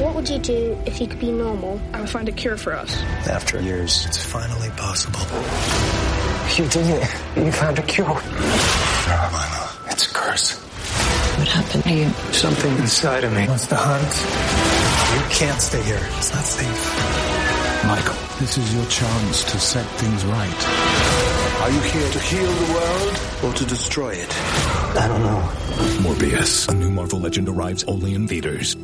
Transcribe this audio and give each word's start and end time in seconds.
What 0.00 0.14
would 0.14 0.30
you 0.30 0.38
do 0.38 0.78
if 0.86 0.98
you 0.98 1.06
could 1.06 1.20
be 1.20 1.30
normal? 1.30 1.78
I 1.92 2.00
would 2.00 2.08
find 2.08 2.26
a 2.26 2.32
cure 2.32 2.56
for 2.56 2.72
us. 2.72 2.96
After 3.28 3.60
years, 3.60 4.06
it's 4.06 4.24
finally 4.24 4.70
possible. 4.70 5.20
You 6.56 6.66
did 6.70 6.86
it. 6.86 7.06
You 7.36 7.52
found 7.52 7.78
a 7.78 7.82
cure. 7.82 8.06
Milo, 8.08 9.68
it's 9.90 10.10
a 10.10 10.14
curse. 10.14 10.58
What 11.36 11.48
happened 11.48 11.84
to 11.84 11.92
you? 11.92 12.08
Something 12.32 12.74
inside 12.78 13.24
of 13.24 13.34
me 13.34 13.46
wants 13.46 13.66
to 13.66 13.76
hunt. 13.76 14.12
You 15.12 15.36
can't 15.36 15.60
stay 15.60 15.82
here. 15.82 16.00
It's 16.16 16.32
not 16.32 16.44
safe. 16.44 17.86
Michael, 17.86 18.16
this 18.40 18.56
is 18.56 18.74
your 18.74 18.86
chance 18.86 19.44
to 19.52 19.60
set 19.60 19.84
things 19.84 20.24
right. 20.24 20.66
Are 21.60 21.70
you 21.70 21.80
here 21.80 22.10
to 22.10 22.18
heal 22.20 22.50
the 22.50 22.72
world 22.72 23.20
or 23.44 23.52
to 23.52 23.66
destroy 23.66 24.14
it? 24.14 24.34
I 24.96 25.06
don't 25.08 25.22
know. 25.22 25.40
Morbius, 26.00 26.70
a 26.70 26.74
new 26.74 26.90
Marvel 26.90 27.20
legend 27.20 27.50
arrives 27.50 27.84
only 27.84 28.14
in 28.14 28.26
theaters. 28.26 28.76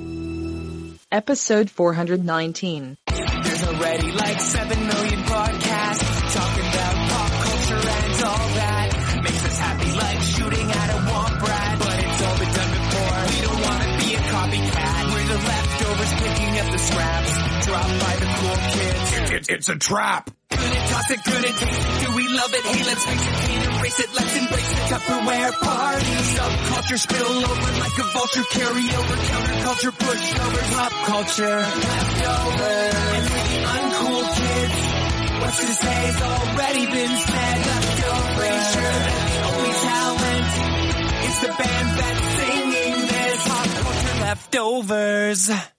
Episode 1.12 1.70
419. 1.70 2.96
There's 3.06 3.62
already 3.62 4.10
like 4.10 4.41
7 4.41 4.87
million 4.88 5.23
podcasts 5.23 6.34
talking 6.34 6.66
about 6.66 6.95
pop 7.10 7.30
culture 7.45 7.88
and 7.88 8.24
all 8.24 8.48
that. 8.59 9.20
Makes 9.23 9.45
us 9.45 9.59
happy 9.59 9.92
like 9.92 10.20
shooting 10.20 10.69
at 10.69 10.91
a 10.91 10.98
womp 11.06 11.42
rat. 11.42 11.78
But 11.78 12.05
it's 12.05 12.23
all 12.23 12.38
been 12.38 12.52
done 12.52 12.70
before. 12.74 13.23
We 13.30 13.41
don't 13.47 13.62
want 13.62 13.83
to 13.83 14.05
be 14.05 14.14
a 14.14 14.19
copycat. 14.19 15.12
We're 15.12 15.28
the 15.28 15.38
leftovers 15.47 16.12
picking 16.12 16.59
up 16.59 16.73
the 16.73 16.78
scraps 16.78 17.66
dropped 17.66 18.00
by 18.00 18.16
the 18.16 18.27
cool 18.27 18.56
kids. 18.73 19.30
It's, 19.30 19.48
it's 19.48 19.69
a 19.69 19.77
trap! 19.77 20.36
Toss 20.96 21.10
it, 21.10 21.23
good 21.24 21.45
it. 21.45 21.56
Do 21.60 22.09
we 22.16 22.24
love 22.27 22.55
it? 22.55 22.64
Hey, 22.64 22.82
let's 22.88 23.05
face 23.05 23.20
it, 23.20 23.34
can't 23.45 23.64
erase 23.68 24.00
it. 24.00 24.14
Let's 24.14 24.34
embrace 24.34 24.70
the 24.70 24.82
Tupperware 24.88 25.52
party. 25.60 26.14
Subculture 26.32 26.98
spill 26.98 27.36
over 27.52 27.70
like 27.84 27.96
a 28.00 28.06
vulture. 28.16 28.46
Carry 28.56 28.86
over 28.96 29.16
counterculture, 29.28 29.92
pushovers, 29.92 30.69
pop 30.72 30.92
culture. 31.05 31.59
Leftovers. 31.84 32.95
And 33.12 33.27
for 33.28 33.45
the 33.45 33.60
uncool 33.77 34.24
kids, 34.41 34.77
what's 35.44 35.61
to 35.61 35.75
say 35.84 36.00
has 36.08 36.20
already 36.33 36.84
been 36.86 37.14
said. 37.28 37.56
Leftovers. 37.69 38.64
Sure 38.72 38.97
that 39.05 39.20
the 39.28 39.38
only 39.53 39.72
talent 39.92 40.48
is 41.28 41.36
the 41.44 41.53
band 41.60 41.88
that's 42.00 42.25
singing 42.41 42.97
this. 43.12 43.41
Pop 43.44 43.69
culture 43.84 44.16
leftovers. 44.25 45.75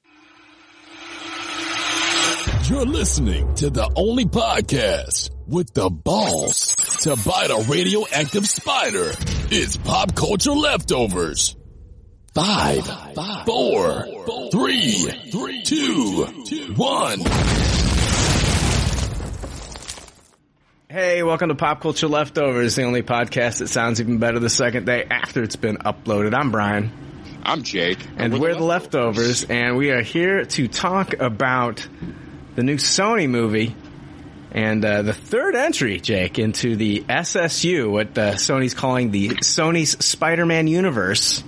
You're 2.67 2.85
listening 2.85 3.55
to 3.55 3.69
the 3.69 3.89
only 3.95 4.25
podcast 4.25 5.29
with 5.47 5.73
the 5.73 5.89
balls 5.89 6.75
to 7.03 7.15
bite 7.15 7.49
a 7.49 7.65
radioactive 7.71 8.45
spider. 8.45 9.13
It's 9.49 9.77
Pop 9.77 10.13
Culture 10.15 10.51
Leftovers. 10.51 11.55
Five, 12.33 12.85
four, 13.45 14.05
three, 14.51 15.63
two, 15.63 16.25
one. 16.75 17.21
Hey, 20.89 21.23
welcome 21.23 21.47
to 21.47 21.55
Pop 21.55 21.79
Culture 21.79 22.09
Leftovers, 22.09 22.75
the 22.75 22.83
only 22.83 23.02
podcast 23.02 23.59
that 23.59 23.69
sounds 23.69 24.02
even 24.02 24.17
better 24.17 24.39
the 24.39 24.49
second 24.49 24.85
day 24.85 25.05
after 25.09 25.41
it's 25.41 25.55
been 25.55 25.77
uploaded. 25.77 26.33
I'm 26.33 26.52
Brian. 26.52 26.91
I'm 27.43 27.63
Jake. 27.63 27.99
And 28.17 28.41
we're, 28.41 28.55
the 28.55 28.63
leftovers, 28.63 29.45
and 29.45 29.77
we 29.77 29.91
are 29.91 30.02
here 30.02 30.43
to 30.43 30.67
talk 30.67 31.13
about 31.13 31.87
the 32.58 32.63
new 32.63 32.77
Sony 32.77 33.30
movie 33.30 33.75
and 34.52 34.83
uh, 34.83 35.03
the 35.03 35.13
third 35.13 35.55
entry, 35.55 36.00
Jake, 36.00 36.39
into 36.39 36.75
the 36.75 37.02
SSU, 37.02 37.88
what 37.89 38.17
uh, 38.17 38.33
Sony's 38.33 38.73
calling 38.73 39.11
the 39.11 39.30
Sony's 39.30 40.03
Spider-Man 40.03 40.66
universe. 40.66 41.44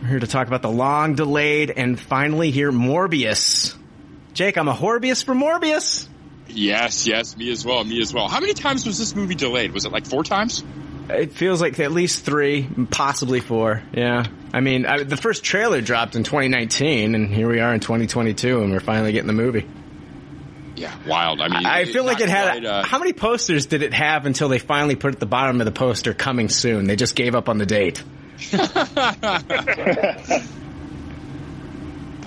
We're 0.00 0.08
here 0.08 0.20
to 0.20 0.26
talk 0.28 0.46
about 0.46 0.62
the 0.62 0.70
long 0.70 1.16
delayed 1.16 1.72
and 1.72 1.98
finally 1.98 2.52
here 2.52 2.70
Morbius. 2.70 3.76
Jake, 4.34 4.56
I'm 4.56 4.68
a 4.68 4.72
Horbius 4.72 5.24
for 5.24 5.34
Morbius. 5.34 6.08
Yes, 6.46 7.08
yes, 7.08 7.36
me 7.36 7.50
as 7.50 7.64
well, 7.64 7.82
me 7.82 8.00
as 8.00 8.14
well. 8.14 8.28
How 8.28 8.38
many 8.38 8.54
times 8.54 8.86
was 8.86 8.98
this 8.98 9.16
movie 9.16 9.34
delayed? 9.34 9.72
Was 9.72 9.84
it 9.84 9.90
like 9.90 10.06
four 10.06 10.22
times? 10.22 10.62
It 11.10 11.32
feels 11.32 11.60
like 11.60 11.80
at 11.80 11.90
least 11.90 12.24
three, 12.24 12.68
possibly 12.92 13.40
four. 13.40 13.82
Yeah. 13.92 14.26
I 14.52 14.60
mean, 14.60 14.86
I, 14.86 15.02
the 15.02 15.16
first 15.16 15.42
trailer 15.42 15.80
dropped 15.80 16.14
in 16.14 16.22
2019, 16.22 17.16
and 17.16 17.34
here 17.34 17.48
we 17.48 17.58
are 17.58 17.74
in 17.74 17.80
2022, 17.80 18.62
and 18.62 18.70
we're 18.70 18.78
finally 18.78 19.10
getting 19.10 19.26
the 19.26 19.32
movie. 19.32 19.66
Yeah, 20.76 20.94
wild. 21.06 21.40
I 21.40 21.48
mean, 21.48 21.64
I 21.66 21.84
feel 21.86 22.04
like 22.04 22.20
it 22.20 22.28
had. 22.28 22.50
quite, 22.62 22.64
uh, 22.64 22.82
how 22.84 22.98
many 22.98 23.12
posters 23.14 23.66
did 23.66 23.82
it 23.82 23.92
have 23.94 24.26
until 24.26 24.48
they 24.48 24.58
finally 24.58 24.94
put 24.94 25.14
at 25.14 25.20
the 25.20 25.26
bottom 25.26 25.60
of 25.60 25.64
the 25.64 25.72
poster 25.72 26.12
"coming 26.14 26.48
soon"? 26.48 26.86
They 26.86 26.96
just 26.96 27.14
gave 27.16 27.34
up 27.34 27.48
on 27.48 27.58
the 27.58 27.66
date. 27.66 28.02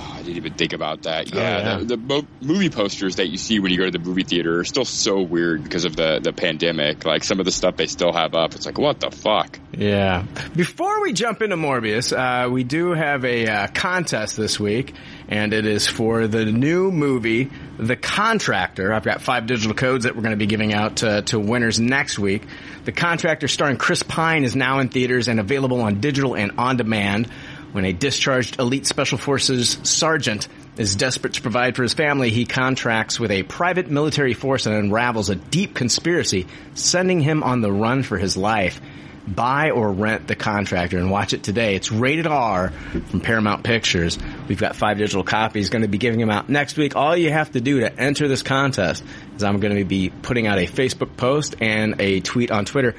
Oh, 0.02 0.14
I 0.16 0.18
didn't 0.20 0.38
even 0.38 0.54
think 0.54 0.72
about 0.74 1.02
that. 1.04 1.30
Oh, 1.34 1.38
Yeah, 1.38 1.58
yeah. 1.58 1.78
the, 1.80 1.86
the 1.86 1.98
mo- 1.98 2.28
movie 2.42 2.70
posters 2.70 3.18
that 3.18 3.28
you 3.28 3.38
see 3.38 3.60
when 3.60 3.72
you 3.72 3.78
go 3.78 3.86
to 3.86 3.92
the 3.92 4.00
movie 4.00 4.24
theater 4.24 4.60
are 4.60 4.64
still 4.64 4.86
so 4.86 5.22
weird 5.22 5.62
because 5.64 5.84
of 5.86 5.96
the 5.96 6.20
the 6.24 6.32
pandemic. 6.32 7.06
Like 7.06 7.24
some 7.24 7.40
of 7.40 7.46
the 7.46 7.52
stuff 7.52 7.76
they 7.76 7.88
still 7.88 8.14
have 8.14 8.34
up, 8.36 8.56
it's 8.56 8.66
like 8.66 8.78
what 8.78 9.00
the 9.02 9.12
fuck. 9.12 9.60
Yeah. 9.78 10.24
Before 10.56 11.02
we 11.02 11.12
jump 11.14 11.42
into 11.42 11.58
Morbius, 11.58 12.14
uh, 12.16 12.50
we 12.50 12.64
do 12.64 12.92
have 12.94 13.26
a 13.26 13.48
uh, 13.48 13.68
contest 13.68 14.38
this 14.38 14.58
week, 14.60 14.94
and 15.30 15.54
it 15.54 15.68
is 15.68 15.88
for 15.88 16.28
the 16.28 16.44
new 16.44 16.92
movie, 16.92 17.52
The 17.78 17.96
Contractor. 17.96 18.92
I've 18.92 19.04
got 19.04 19.22
five 19.22 19.46
digital 19.46 19.76
codes 19.76 20.06
that 20.06 20.16
we're 20.16 20.24
going 20.24 20.32
to 20.32 20.38
be 20.38 20.48
giving 20.48 20.74
out 20.74 20.98
to, 20.98 21.22
to 21.22 21.40
winners 21.40 21.80
next 21.80 22.18
week. 22.18 22.42
The 22.86 22.92
Contractor, 22.92 23.48
starring 23.48 23.78
Chris 23.78 24.02
Pine, 24.02 24.44
is 24.44 24.56
now 24.56 24.80
in 24.80 24.90
theaters 24.90 25.28
and 25.28 25.40
available 25.40 25.82
on 25.82 26.02
digital 26.02 26.36
and 26.36 26.54
on 26.58 26.78
demand. 26.78 27.28
When 27.72 27.86
a 27.86 27.94
discharged 27.94 28.60
elite 28.60 28.88
special 28.88 29.20
forces 29.20 29.78
sergeant 29.84 30.48
is 30.78 30.96
desperate 30.96 31.34
to 31.34 31.42
provide 31.44 31.76
for 31.76 31.84
his 31.84 31.94
family, 31.94 32.32
he 32.32 32.46
contracts 32.48 33.20
with 33.20 33.30
a 33.30 33.44
private 33.44 33.88
military 33.88 34.34
force 34.34 34.66
and 34.66 34.76
unravels 34.76 35.30
a 35.30 35.36
deep 35.36 35.76
conspiracy, 35.76 36.48
sending 36.74 37.22
him 37.22 37.44
on 37.44 37.62
the 37.62 37.72
run 37.72 38.02
for 38.02 38.18
his 38.18 38.36
life. 38.36 38.82
Buy 39.36 39.72
or 39.72 39.92
rent 39.92 40.28
the 40.28 40.36
contractor 40.36 40.98
and 40.98 41.12
watch 41.12 41.34
it 41.34 41.44
today. 41.44 41.76
It's 41.76 41.92
rated 41.92 42.28
R 42.28 42.72
from 43.10 43.22
Paramount 43.22 43.64
Pictures. 43.64 44.18
We've 44.48 44.60
got 44.60 44.76
five 44.76 44.98
digital 44.98 45.24
copies 45.24 45.70
going 45.70 45.84
to 45.84 45.88
be 45.88 45.98
giving 45.98 46.20
them 46.20 46.30
out 46.30 46.50
next 46.50 46.78
week. 46.78 46.96
All 46.96 47.16
you 47.16 47.32
have 47.32 47.52
to 47.52 47.62
do 47.62 47.80
to 47.82 48.00
enter 48.00 48.28
this 48.28 48.44
contest 48.44 49.04
is 49.36 49.44
I'm 49.44 49.60
going 49.60 49.76
to 49.76 49.86
be 49.86 50.10
putting 50.10 50.48
out 50.48 50.58
a 50.58 50.66
Facebook 50.66 51.16
post 51.18 51.56
and 51.62 52.02
a 52.02 52.22
tweet 52.22 52.50
on 52.52 52.66
Twitter. 52.66 52.96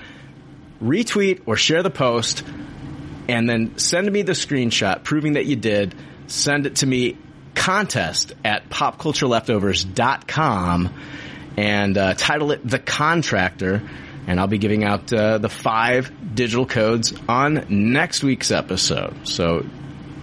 Retweet 0.82 1.42
or 1.46 1.56
share 1.56 1.82
the 1.82 1.90
post 1.90 2.44
and 3.28 3.48
then 3.48 3.78
send 3.78 4.10
me 4.10 4.22
the 4.22 4.32
screenshot 4.32 5.04
proving 5.04 5.34
that 5.34 5.46
you 5.46 5.54
did. 5.56 5.94
Send 6.26 6.66
it 6.66 6.76
to 6.76 6.86
me 6.86 7.18
contest 7.54 8.32
at 8.44 8.68
popcultureleftovers.com 8.70 10.94
and 11.56 11.98
uh, 11.98 12.14
title 12.14 12.52
it 12.52 12.66
The 12.66 12.78
Contractor. 12.78 13.82
And 14.26 14.38
I'll 14.38 14.46
be 14.46 14.58
giving 14.58 14.84
out 14.84 15.12
uh, 15.12 15.38
the 15.38 15.48
five 15.48 16.12
digital 16.34 16.66
codes 16.66 17.12
on 17.28 17.66
next 17.68 18.22
week's 18.22 18.50
episode. 18.50 19.26
So 19.26 19.64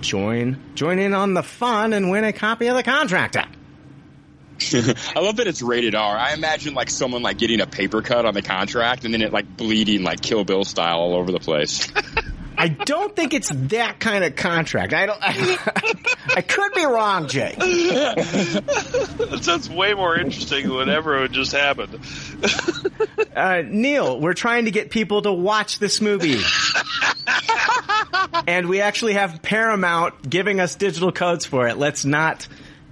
join 0.02 0.58
join 0.76 1.00
in 1.00 1.14
on 1.14 1.34
the 1.34 1.44
fun 1.44 1.94
and 1.94 2.10
win 2.10 2.24
a 2.24 2.32
copy 2.34 2.68
of 2.68 2.76
The 2.76 2.84
Contractor. 2.84 3.46
I 4.74 5.20
love 5.20 5.38
that 5.38 5.48
it's 5.48 5.62
rated 5.62 5.94
R. 5.96 6.18
I 6.18 6.34
imagine 6.34 6.74
like 6.74 6.90
someone 6.90 7.22
like 7.22 7.38
getting 7.38 7.62
a 7.62 7.68
paper 7.68 8.02
cut 8.02 8.26
on 8.26 8.34
the 8.34 8.42
contract 8.42 9.06
and 9.06 9.14
then 9.14 9.22
it 9.22 9.32
like 9.32 9.56
bleeding 9.56 10.04
like 10.04 10.22
Kill 10.22 10.44
Bill 10.46 10.64
style 10.64 10.98
all 11.00 11.16
over 11.16 11.32
the 11.32 11.40
place. 11.40 11.92
I 12.58 12.70
don't 12.70 13.16
think 13.16 13.34
it's 13.34 13.50
that 13.50 14.00
kind 14.00 14.24
of 14.24 14.36
contract. 14.36 14.94
I 14.94 15.06
don't. 15.06 15.20
I, 15.22 15.58
I 16.38 16.42
could 16.42 16.74
be 16.74 16.86
wrong, 16.86 17.28
Jay. 17.28 17.56
that 17.58 19.40
sounds 19.42 19.70
way 19.70 19.94
more 19.94 20.18
interesting 20.18 20.68
than 20.68 20.76
whatever 20.76 21.28
just 21.28 21.52
happened. 21.52 22.00
Uh, 23.36 23.62
Neil, 23.64 24.20
we're 24.20 24.34
trying 24.34 24.66
to 24.66 24.72
get 24.72 24.90
people 24.90 25.22
to 25.22 25.32
watch 25.32 25.78
this 25.78 26.02
movie. 26.02 26.42
and 28.48 28.68
we 28.68 28.82
actually 28.82 29.14
have 29.14 29.44
Paramount 29.44 30.28
giving 30.28 30.60
us 30.60 30.74
digital 30.74 31.12
codes 31.12 31.46
for 31.46 31.68
it. 31.68 31.78
Let's 31.78 32.04
not 32.04 32.48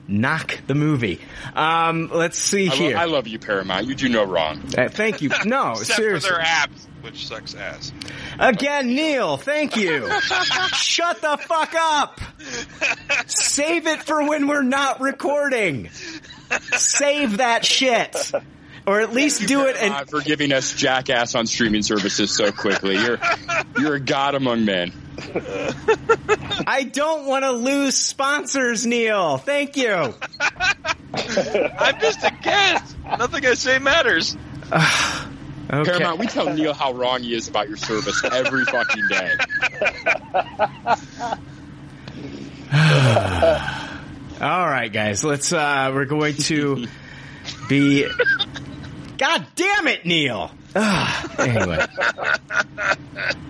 knock 0.07 0.59
the 0.67 0.75
movie. 0.75 1.19
Um, 1.53 2.09
let's 2.13 2.37
see 2.37 2.67
I, 2.67 2.71
lo- 2.71 2.75
here. 2.75 2.97
I 2.97 3.05
love 3.05 3.27
you, 3.27 3.39
Paramount. 3.39 3.87
You 3.87 3.95
do 3.95 4.09
no 4.09 4.23
wrong. 4.23 4.61
Uh, 4.77 4.89
thank 4.89 5.21
you. 5.21 5.29
No, 5.45 5.71
Except 5.79 5.97
seriously. 5.97 6.29
for 6.29 6.35
their 6.35 6.43
apps, 6.43 6.85
which 7.01 7.27
sucks 7.27 7.53
ass. 7.55 7.91
Again, 8.39 8.87
Neil, 8.87 9.37
thank 9.37 9.75
you. 9.75 10.09
Shut 10.73 11.21
the 11.21 11.37
fuck 11.37 11.73
up. 11.75 12.19
Save 13.27 13.87
it 13.87 14.03
for 14.03 14.27
when 14.27 14.47
we're 14.47 14.61
not 14.63 15.01
recording. 15.01 15.89
Save 16.73 17.37
that 17.37 17.65
shit. 17.65 18.15
Or 18.87 19.01
at 19.01 19.13
least 19.13 19.47
do 19.47 19.65
it 19.65 19.75
and 19.77 20.07
for 20.09 20.21
giving 20.21 20.51
us 20.53 20.73
jackass 20.73 21.33
on 21.33 21.47
streaming 21.47 21.81
services 21.81 22.35
so 22.35 22.51
quickly. 22.51 22.95
You're 22.95 23.19
you're 23.79 23.95
a 23.95 23.99
god 23.99 24.35
among 24.35 24.65
men. 24.65 24.91
I 26.67 26.83
don't 26.91 27.25
want 27.25 27.43
to 27.45 27.51
lose 27.51 27.95
sponsors, 27.95 28.85
Neil. 28.85 29.37
Thank 29.37 29.75
you. 29.77 29.89
I'm 31.13 31.99
just 31.99 32.23
a 32.23 32.31
guest. 32.43 32.95
Nothing 33.05 33.45
I 33.45 33.53
say 33.55 33.79
matters. 33.79 34.35
Okay. 35.67 35.93
Paramount, 35.93 36.19
we 36.19 36.27
tell 36.27 36.53
Neil 36.53 36.75
how 36.75 36.93
wrong 36.93 37.23
he 37.23 37.33
is 37.33 37.47
about 37.47 37.67
your 37.67 37.75
service 37.77 38.23
every 38.23 38.65
fucking 38.65 39.07
day. 39.09 39.31
All 44.41 44.67
right, 44.69 44.93
guys. 44.93 45.23
Let's. 45.23 45.51
uh 45.51 45.91
We're 45.91 46.05
going 46.05 46.35
to 46.35 46.85
be. 47.67 48.05
God 49.17 49.47
damn 49.55 49.87
it, 49.87 50.05
Neil. 50.05 50.51
Ah, 50.75 51.39
anyway, 51.39 51.85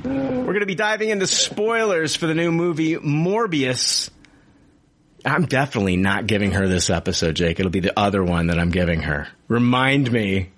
we're 0.04 0.46
going 0.46 0.60
to 0.60 0.66
be 0.66 0.76
diving 0.76 1.10
into 1.10 1.26
spoilers 1.26 2.16
for 2.16 2.28
the 2.28 2.36
new 2.36 2.52
movie 2.52 2.96
Morbius. 2.96 4.10
I'm 5.26 5.46
definitely 5.46 5.98
not 5.98 6.28
giving 6.28 6.52
her 6.52 6.68
this 6.68 6.92
episode, 6.92 7.36
Jake. 7.36 7.60
It'll 7.60 7.72
be 7.72 7.80
the 7.80 8.00
other 8.00 8.24
one 8.24 8.48
that 8.48 8.60
I'm 8.60 8.70
giving 8.70 9.02
her. 9.02 9.28
Remind 9.48 10.12
me 10.12 10.52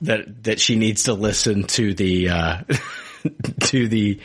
that 0.00 0.42
that 0.44 0.60
she 0.60 0.74
needs 0.76 1.04
to 1.04 1.14
listen 1.14 1.64
to 1.64 1.94
the 1.94 2.30
uh, 2.30 2.58
to 3.60 3.86
the 3.86 4.20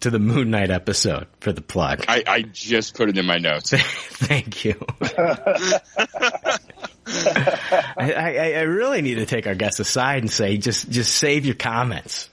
to 0.00 0.10
the 0.10 0.18
Moon 0.18 0.50
Knight 0.50 0.70
episode 0.70 1.26
for 1.40 1.52
the 1.52 1.60
plug. 1.60 2.04
I, 2.06 2.22
I 2.26 2.42
just 2.42 2.94
put 2.94 3.08
it 3.08 3.18
in 3.18 3.26
my 3.26 3.38
notes. 3.38 3.70
Thank 3.76 4.64
you. 4.64 4.74
I, 7.26 8.12
I, 8.12 8.52
I 8.56 8.60
really 8.62 9.02
need 9.02 9.16
to 9.16 9.26
take 9.26 9.46
our 9.46 9.54
guests 9.54 9.80
aside 9.80 10.22
and 10.22 10.30
say, 10.30 10.56
just 10.56 10.90
just 10.90 11.14
save 11.14 11.46
your 11.46 11.54
comments. 11.54 12.28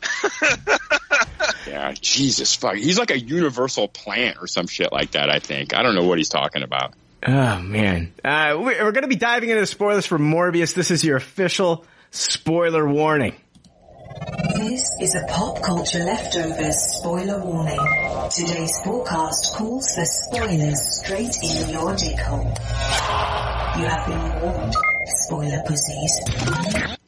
yeah, 1.68 1.94
Jesus 2.00 2.56
fuck. 2.56 2.75
He's 2.75 3.00
like 3.00 3.12
a 3.12 3.19
universal 3.19 3.88
plant 3.88 4.38
or 4.41 4.47
some 4.47 4.68
shit 4.68 4.91
like 4.91 5.12
that. 5.12 5.30
I 5.30 5.39
think. 5.39 5.74
I 5.74 5.83
don't 5.83 5.95
know 5.95 6.06
what 6.06 6.18
he's 6.18 6.30
talking 6.30 6.63
about. 6.63 6.94
Oh 7.25 7.59
man, 7.59 8.13
uh, 8.24 8.56
we're, 8.57 8.83
we're 8.83 8.91
going 8.91 9.03
to 9.03 9.07
be 9.07 9.15
diving 9.15 9.50
into 9.50 9.62
the 9.62 9.68
spoilers 9.68 10.06
for 10.06 10.18
Morbius. 10.18 10.74
This 10.74 10.91
is 10.91 11.03
your 11.03 11.18
official 11.18 11.86
spoiler 12.12 12.88
warning. 12.88 13.36
This 14.13 14.89
is 15.01 15.15
a 15.15 15.25
pop 15.27 15.62
culture 15.63 16.04
leftovers 16.04 16.77
spoiler 16.77 17.44
warning. 17.44 17.80
Today's 18.30 18.80
forecast 18.83 19.56
calls 19.56 19.94
for 19.95 20.06
spoilers 20.06 21.00
straight 21.00 21.36
in 21.42 21.69
your 21.69 21.95
dick 21.95 22.19
hole. 22.19 22.54
You 23.80 23.86
have 23.88 24.07
been 24.07 24.42
warned, 24.42 24.75
spoiler 25.25 25.63
pussies. 25.65 26.19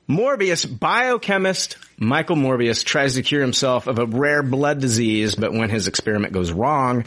Morbius, 0.09 0.65
biochemist 0.65 1.77
Michael 1.97 2.35
Morbius 2.35 2.83
tries 2.83 3.15
to 3.15 3.21
cure 3.21 3.41
himself 3.41 3.87
of 3.87 3.99
a 3.99 4.05
rare 4.05 4.43
blood 4.43 4.79
disease, 4.81 5.35
but 5.35 5.53
when 5.53 5.69
his 5.69 5.87
experiment 5.87 6.33
goes 6.33 6.51
wrong, 6.51 7.05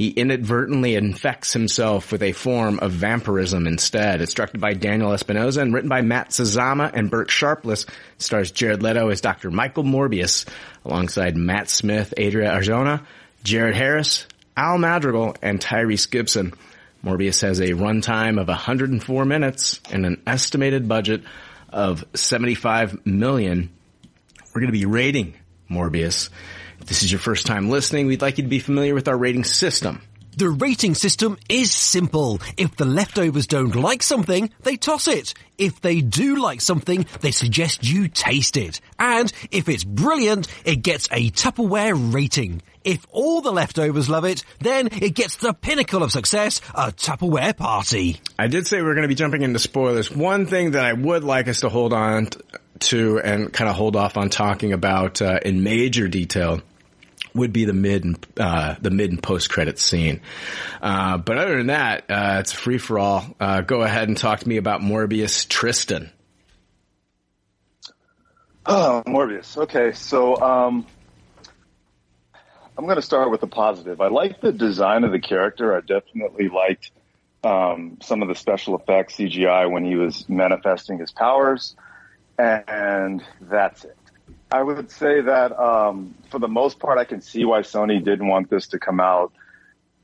he 0.00 0.08
inadvertently 0.08 0.94
infects 0.94 1.52
himself 1.52 2.10
with 2.10 2.22
a 2.22 2.32
form 2.32 2.78
of 2.78 2.90
vampirism 2.90 3.66
instead. 3.66 4.22
It's 4.22 4.32
directed 4.32 4.58
by 4.58 4.72
Daniel 4.72 5.12
Espinosa 5.12 5.60
and 5.60 5.74
written 5.74 5.90
by 5.90 6.00
Matt 6.00 6.30
Sazama 6.30 6.90
and 6.94 7.10
Burt 7.10 7.30
Sharpless. 7.30 7.84
It 7.84 7.90
stars 8.16 8.50
Jared 8.50 8.82
Leto 8.82 9.10
as 9.10 9.20
Dr. 9.20 9.50
Michael 9.50 9.84
Morbius, 9.84 10.48
alongside 10.86 11.36
Matt 11.36 11.68
Smith, 11.68 12.14
Adria 12.18 12.50
Arjona, 12.50 13.04
Jared 13.42 13.74
Harris, 13.74 14.26
Al 14.56 14.78
Madrigal, 14.78 15.36
and 15.42 15.60
Tyrese 15.60 16.10
Gibson. 16.10 16.54
Morbius 17.04 17.42
has 17.42 17.60
a 17.60 17.72
runtime 17.72 18.40
of 18.40 18.48
104 18.48 19.24
minutes 19.26 19.80
and 19.90 20.06
an 20.06 20.22
estimated 20.26 20.88
budget 20.88 21.24
of 21.68 22.06
75 22.14 23.04
million. 23.04 23.68
We're 24.54 24.62
going 24.62 24.72
to 24.72 24.78
be 24.78 24.86
rating 24.86 25.34
Morbius. 25.70 26.30
If 26.80 26.86
this 26.86 27.02
is 27.02 27.12
your 27.12 27.20
first 27.20 27.46
time 27.46 27.68
listening, 27.68 28.06
we'd 28.06 28.22
like 28.22 28.38
you 28.38 28.44
to 28.44 28.50
be 28.50 28.58
familiar 28.58 28.94
with 28.94 29.08
our 29.08 29.16
rating 29.16 29.44
system. 29.44 30.02
The 30.36 30.48
rating 30.48 30.94
system 30.94 31.38
is 31.48 31.72
simple. 31.72 32.40
If 32.56 32.76
the 32.76 32.84
leftovers 32.84 33.46
don't 33.46 33.74
like 33.74 34.02
something, 34.02 34.50
they 34.62 34.76
toss 34.76 35.08
it. 35.08 35.34
If 35.58 35.80
they 35.80 36.00
do 36.00 36.40
like 36.40 36.60
something, 36.60 37.04
they 37.20 37.32
suggest 37.32 37.84
you 37.86 38.08
taste 38.08 38.56
it. 38.56 38.80
And 38.98 39.30
if 39.50 39.68
it's 39.68 39.84
brilliant, 39.84 40.48
it 40.64 40.76
gets 40.76 41.08
a 41.10 41.30
Tupperware 41.30 42.14
rating. 42.14 42.62
If 42.84 43.06
all 43.10 43.42
the 43.42 43.52
leftovers 43.52 44.08
love 44.08 44.24
it, 44.24 44.44
then 44.60 44.88
it 44.92 45.14
gets 45.14 45.36
the 45.36 45.52
pinnacle 45.52 46.02
of 46.02 46.12
success, 46.12 46.60
a 46.74 46.92
Tupperware 46.92 47.56
party. 47.56 48.20
I 48.38 48.46
did 48.46 48.66
say 48.66 48.80
we 48.80 48.88
are 48.88 48.94
going 48.94 49.02
to 49.02 49.08
be 49.08 49.14
jumping 49.16 49.42
into 49.42 49.58
spoilers. 49.58 50.10
One 50.10 50.46
thing 50.46 50.70
that 50.70 50.84
I 50.84 50.92
would 50.92 51.24
like 51.24 51.48
us 51.48 51.60
to 51.60 51.68
hold 51.68 51.92
on 51.92 52.28
to 52.78 53.20
and 53.20 53.52
kind 53.52 53.68
of 53.68 53.76
hold 53.76 53.96
off 53.96 54.16
on 54.16 54.30
talking 54.30 54.72
about 54.72 55.20
uh, 55.20 55.40
in 55.44 55.62
major 55.62 56.08
detail 56.08 56.62
would 57.34 57.52
be 57.52 57.64
the 57.64 57.72
mid 57.72 58.04
and 58.04 58.26
uh, 58.38 58.74
the 58.80 58.90
mid 58.90 59.10
and 59.10 59.22
post 59.22 59.50
credit 59.50 59.78
scene. 59.78 60.20
Uh, 60.80 61.18
but 61.18 61.38
other 61.38 61.56
than 61.56 61.68
that, 61.68 62.10
uh, 62.10 62.38
it's 62.40 62.52
free 62.52 62.78
for 62.78 62.98
all. 62.98 63.24
Uh, 63.38 63.60
go 63.60 63.82
ahead 63.82 64.08
and 64.08 64.16
talk 64.16 64.40
to 64.40 64.48
me 64.48 64.56
about 64.56 64.80
Morbius 64.80 65.48
Tristan. 65.48 66.10
Oh, 68.66 69.02
Morbius. 69.06 69.56
Okay, 69.56 69.92
so 69.92 70.40
um, 70.40 70.86
I'm 72.76 72.84
going 72.84 72.96
to 72.96 73.02
start 73.02 73.30
with 73.30 73.40
the 73.40 73.46
positive. 73.46 74.00
I 74.00 74.08
like 74.08 74.40
the 74.40 74.52
design 74.52 75.04
of 75.04 75.12
the 75.12 75.20
character. 75.20 75.76
I 75.76 75.80
definitely 75.80 76.48
liked 76.48 76.90
um, 77.42 77.98
some 78.02 78.22
of 78.22 78.28
the 78.28 78.34
special 78.34 78.78
effects 78.78 79.16
CGI 79.16 79.70
when 79.70 79.84
he 79.84 79.96
was 79.96 80.28
manifesting 80.28 80.98
his 80.98 81.10
powers, 81.10 81.74
and 82.38 83.22
that's 83.40 83.84
it. 83.84 83.96
I 84.52 84.62
would 84.62 84.90
say 84.90 85.20
that 85.20 85.58
um, 85.58 86.14
for 86.30 86.38
the 86.38 86.48
most 86.48 86.80
part, 86.80 86.98
I 86.98 87.04
can 87.04 87.20
see 87.20 87.44
why 87.44 87.60
Sony 87.60 88.02
didn't 88.02 88.26
want 88.26 88.50
this 88.50 88.68
to 88.68 88.78
come 88.78 88.98
out 88.98 89.32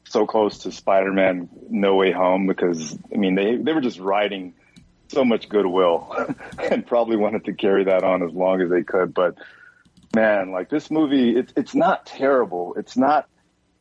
so 0.08 0.26
close 0.26 0.58
to 0.58 0.72
Spider-Man 0.72 1.48
No 1.68 1.96
Way 1.96 2.12
Home 2.12 2.46
because 2.46 2.96
I 3.12 3.16
mean 3.16 3.34
they 3.34 3.56
they 3.56 3.72
were 3.72 3.80
just 3.80 3.98
riding 3.98 4.54
so 5.08 5.24
much 5.24 5.48
goodwill 5.48 6.14
and 6.58 6.86
probably 6.86 7.16
wanted 7.16 7.44
to 7.46 7.54
carry 7.54 7.84
that 7.84 8.04
on 8.04 8.22
as 8.22 8.32
long 8.32 8.60
as 8.60 8.70
they 8.70 8.82
could. 8.82 9.12
But 9.14 9.36
man, 10.14 10.52
like 10.52 10.68
this 10.68 10.90
movie, 10.90 11.36
it's 11.36 11.52
it's 11.56 11.74
not 11.74 12.06
terrible. 12.06 12.74
It's 12.76 12.96
not 12.96 13.28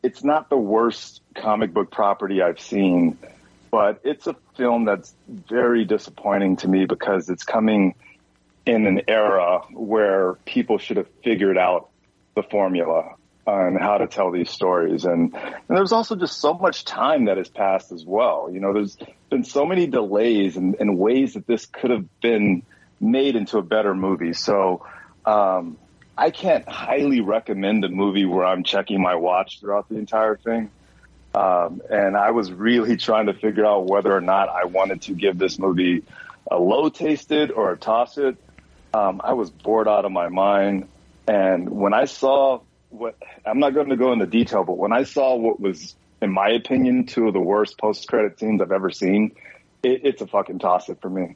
it's 0.02 0.24
not 0.24 0.50
the 0.50 0.58
worst 0.58 1.22
comic 1.36 1.74
book 1.74 1.92
property 1.92 2.42
I've 2.42 2.60
seen, 2.60 3.20
but 3.70 4.02
it's 4.04 4.26
a 4.26 4.36
film 4.58 4.86
that's 4.86 5.14
very 5.28 5.86
disappointing 5.86 6.58
to 6.58 6.68
me 6.68 6.86
because 6.86 7.30
it's 7.30 7.44
coming 7.44 7.94
in 8.66 8.88
an 8.88 9.02
era 9.08 9.62
where 9.72 10.34
people 10.46 10.78
should 10.78 10.98
have 10.98 11.08
figured 11.24 11.58
out 11.58 11.90
the 12.36 12.44
formula 12.44 13.16
on 13.48 13.76
how 13.76 14.00
to 14.00 14.08
tell 14.08 14.32
these 14.32 14.50
stories. 14.50 15.06
And, 15.06 15.36
and, 15.36 15.64
there's 15.70 15.92
also 15.92 16.16
just 16.16 16.42
so 16.42 16.54
much 16.54 16.84
time 16.84 17.26
that 17.26 17.38
has 17.38 17.48
passed 17.48 17.92
as 17.92 18.04
well. 18.04 18.50
You 18.52 18.60
know, 18.60 18.74
there's 18.74 18.98
been 19.30 19.44
so 19.44 19.66
many 19.66 19.86
delays 19.86 20.58
and, 20.58 20.76
and 20.80 20.98
ways 20.98 21.36
that 21.36 21.46
this 21.46 21.68
could 21.68 21.92
have 21.92 22.06
been 22.22 22.64
made 23.00 23.36
into 23.36 23.60
a 23.60 23.62
better 23.62 23.94
movie. 23.94 24.34
So, 24.34 24.86
um, 25.26 25.78
I 26.18 26.30
can't 26.30 26.68
highly 26.68 27.20
recommend 27.20 27.84
a 27.84 27.90
movie 27.90 28.26
where 28.26 28.46
I'm 28.46 28.64
checking 28.64 29.02
my 29.02 29.16
watch 29.16 29.60
throughout 29.60 29.90
the 29.90 29.98
entire 29.98 30.38
thing. 30.38 30.72
Um, 31.34 31.82
and 31.90 32.16
I 32.16 32.32
was 32.32 32.52
really 32.52 32.96
trying 32.96 33.26
to 33.26 33.34
figure 33.34 33.66
out 33.66 33.88
whether 33.88 34.16
or 34.16 34.22
not 34.22 34.48
I 34.48 34.66
wanted 34.66 35.02
to 35.04 35.14
give 35.14 35.38
this 35.38 35.60
movie 35.60 36.04
a 36.50 36.58
low 36.58 36.88
tasted 36.90 37.52
or 37.52 37.74
a 37.74 37.78
toss 37.78 38.18
it 38.18 38.38
um, 38.96 39.22
I 39.24 39.34
was 39.34 39.50
bored 39.50 39.88
out 39.88 40.06
of 40.06 40.12
my 40.12 40.30
mind. 40.30 40.88
And 41.28 41.70
when 41.70 41.94
I 41.94 42.06
saw 42.06 42.62
what, 42.90 43.16
I'm 43.46 43.60
not 43.60 43.74
going 43.74 43.90
to 43.90 43.98
go 43.98 44.14
into 44.14 44.26
detail, 44.26 44.64
but 44.64 44.78
when 44.78 44.94
I 44.94 45.04
saw 45.04 45.36
what 45.36 45.60
was, 45.60 45.96
in 46.22 46.32
my 46.32 46.50
opinion, 46.50 47.06
two 47.06 47.28
of 47.28 47.34
the 47.34 47.42
worst 47.42 47.78
post 47.78 48.08
credit 48.08 48.40
scenes 48.40 48.62
I've 48.62 48.72
ever 48.72 48.92
seen, 48.92 49.36
it, 49.84 50.02
it's 50.04 50.22
a 50.22 50.28
fucking 50.28 50.60
toss 50.60 50.88
it 50.90 51.02
for 51.02 51.10
me. 51.10 51.36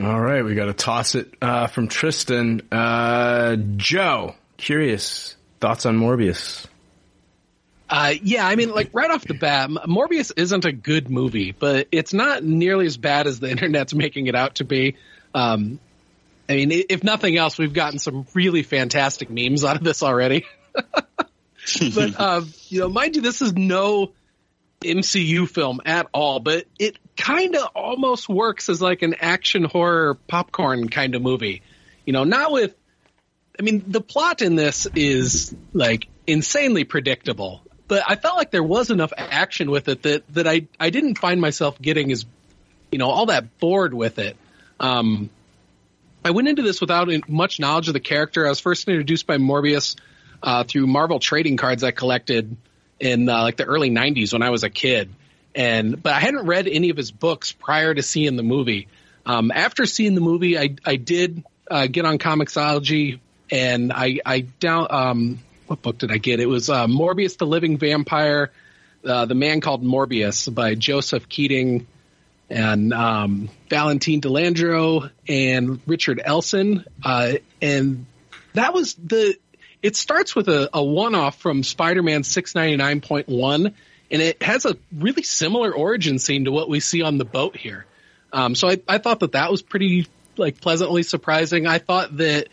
All 0.00 0.20
right, 0.20 0.44
we 0.44 0.54
got 0.54 0.66
to 0.66 0.72
toss 0.72 1.14
it 1.14 1.34
uh, 1.42 1.66
from 1.66 1.88
Tristan. 1.88 2.62
Uh, 2.70 3.56
Joe, 3.76 4.36
curious 4.56 5.36
thoughts 5.60 5.84
on 5.84 5.98
Morbius? 5.98 6.66
Uh, 7.90 8.14
yeah, 8.22 8.46
I 8.46 8.56
mean, 8.56 8.70
like 8.70 8.90
right 8.94 9.10
off 9.10 9.24
the 9.24 9.34
bat, 9.34 9.68
Morbius 9.68 10.32
isn't 10.36 10.64
a 10.64 10.72
good 10.72 11.10
movie, 11.10 11.52
but 11.52 11.88
it's 11.92 12.14
not 12.14 12.42
nearly 12.42 12.86
as 12.86 12.96
bad 12.96 13.26
as 13.26 13.40
the 13.40 13.50
internet's 13.50 13.92
making 13.92 14.28
it 14.28 14.34
out 14.34 14.56
to 14.56 14.64
be. 14.64 14.96
Um, 15.34 15.78
I 16.48 16.56
mean, 16.56 16.84
if 16.88 17.04
nothing 17.04 17.36
else, 17.36 17.58
we've 17.58 17.72
gotten 17.72 17.98
some 17.98 18.26
really 18.34 18.62
fantastic 18.62 19.30
memes 19.30 19.64
out 19.64 19.76
of 19.76 19.84
this 19.84 20.02
already. 20.02 20.44
but 20.74 22.20
uh, 22.20 22.42
you 22.68 22.80
know, 22.80 22.88
mind 22.88 23.16
you, 23.16 23.22
this 23.22 23.42
is 23.42 23.52
no 23.52 24.12
MCU 24.80 25.48
film 25.48 25.80
at 25.84 26.08
all, 26.12 26.40
but 26.40 26.66
it 26.78 26.98
kind 27.16 27.54
of 27.56 27.68
almost 27.74 28.28
works 28.28 28.68
as 28.68 28.82
like 28.82 29.02
an 29.02 29.14
action 29.20 29.64
horror 29.64 30.14
popcorn 30.14 30.88
kind 30.88 31.14
of 31.14 31.22
movie. 31.22 31.62
You 32.04 32.12
know, 32.12 32.24
not 32.24 32.52
with. 32.52 32.74
I 33.58 33.62
mean, 33.62 33.84
the 33.86 34.00
plot 34.00 34.40
in 34.40 34.56
this 34.56 34.86
is 34.94 35.54
like 35.74 36.08
insanely 36.26 36.84
predictable, 36.84 37.62
but 37.86 38.02
I 38.06 38.16
felt 38.16 38.36
like 38.36 38.50
there 38.50 38.62
was 38.62 38.90
enough 38.90 39.12
action 39.16 39.70
with 39.70 39.88
it 39.88 40.02
that 40.02 40.26
that 40.34 40.48
I 40.48 40.66
I 40.80 40.90
didn't 40.90 41.18
find 41.18 41.40
myself 41.40 41.80
getting 41.80 42.10
as 42.10 42.24
you 42.90 42.98
know 42.98 43.08
all 43.08 43.26
that 43.26 43.58
bored 43.58 43.94
with 43.94 44.18
it. 44.18 44.36
Um, 44.80 45.30
I 46.24 46.30
went 46.30 46.48
into 46.48 46.62
this 46.62 46.80
without 46.80 47.08
much 47.28 47.60
knowledge 47.60 47.88
of 47.88 47.94
the 47.94 48.00
character. 48.00 48.46
I 48.46 48.48
was 48.48 48.60
first 48.60 48.86
introduced 48.88 49.26
by 49.26 49.38
Morbius 49.38 49.96
uh, 50.42 50.64
through 50.64 50.86
Marvel 50.86 51.18
trading 51.18 51.56
cards 51.56 51.82
I 51.82 51.90
collected 51.90 52.56
in 53.00 53.28
uh, 53.28 53.42
like 53.42 53.56
the 53.56 53.64
early 53.64 53.90
'90s 53.90 54.32
when 54.32 54.42
I 54.42 54.50
was 54.50 54.62
a 54.62 54.70
kid, 54.70 55.10
and 55.54 56.00
but 56.02 56.12
I 56.12 56.20
hadn't 56.20 56.46
read 56.46 56.68
any 56.68 56.90
of 56.90 56.96
his 56.96 57.10
books 57.10 57.52
prior 57.52 57.92
to 57.92 58.02
seeing 58.02 58.36
the 58.36 58.42
movie. 58.42 58.88
Um, 59.26 59.50
after 59.52 59.86
seeing 59.86 60.14
the 60.14 60.20
movie, 60.20 60.58
I 60.58 60.76
I 60.84 60.96
did 60.96 61.44
uh, 61.70 61.86
get 61.86 62.04
on 62.04 62.18
Comixology 62.18 63.20
and 63.52 63.92
I 63.92 64.18
I 64.24 64.40
down 64.40 64.86
um, 64.90 65.38
what 65.66 65.82
book 65.82 65.98
did 65.98 66.10
I 66.10 66.16
get? 66.16 66.40
It 66.40 66.46
was 66.46 66.70
uh, 66.70 66.86
Morbius 66.86 67.36
the 67.36 67.46
Living 67.46 67.78
Vampire, 67.78 68.50
uh, 69.04 69.26
The 69.26 69.34
Man 69.34 69.60
Called 69.60 69.84
Morbius 69.84 70.52
by 70.52 70.74
Joseph 70.74 71.28
Keatinge 71.28 71.84
and 72.52 72.92
um, 72.92 73.48
Valentine 73.70 74.20
Delandro 74.20 75.10
and 75.26 75.80
Richard 75.86 76.20
Elson. 76.22 76.84
Uh, 77.02 77.34
and 77.60 78.06
that 78.54 78.74
was 78.74 78.94
the. 78.94 79.36
It 79.82 79.96
starts 79.96 80.36
with 80.36 80.48
a, 80.48 80.70
a 80.72 80.84
one-off 80.84 81.40
from 81.40 81.64
Spider-Man 81.64 82.22
699.1, 82.22 83.74
and 84.12 84.22
it 84.22 84.40
has 84.40 84.64
a 84.64 84.76
really 84.96 85.24
similar 85.24 85.74
origin 85.74 86.20
scene 86.20 86.44
to 86.44 86.52
what 86.52 86.68
we 86.68 86.78
see 86.78 87.02
on 87.02 87.18
the 87.18 87.24
boat 87.24 87.56
here. 87.56 87.84
Um, 88.32 88.54
so 88.54 88.68
I, 88.68 88.80
I 88.86 88.98
thought 88.98 89.20
that 89.20 89.32
that 89.32 89.50
was 89.50 89.60
pretty 89.60 90.06
like 90.36 90.60
pleasantly 90.60 91.02
surprising. 91.02 91.66
I 91.66 91.78
thought 91.78 92.16
that 92.18 92.48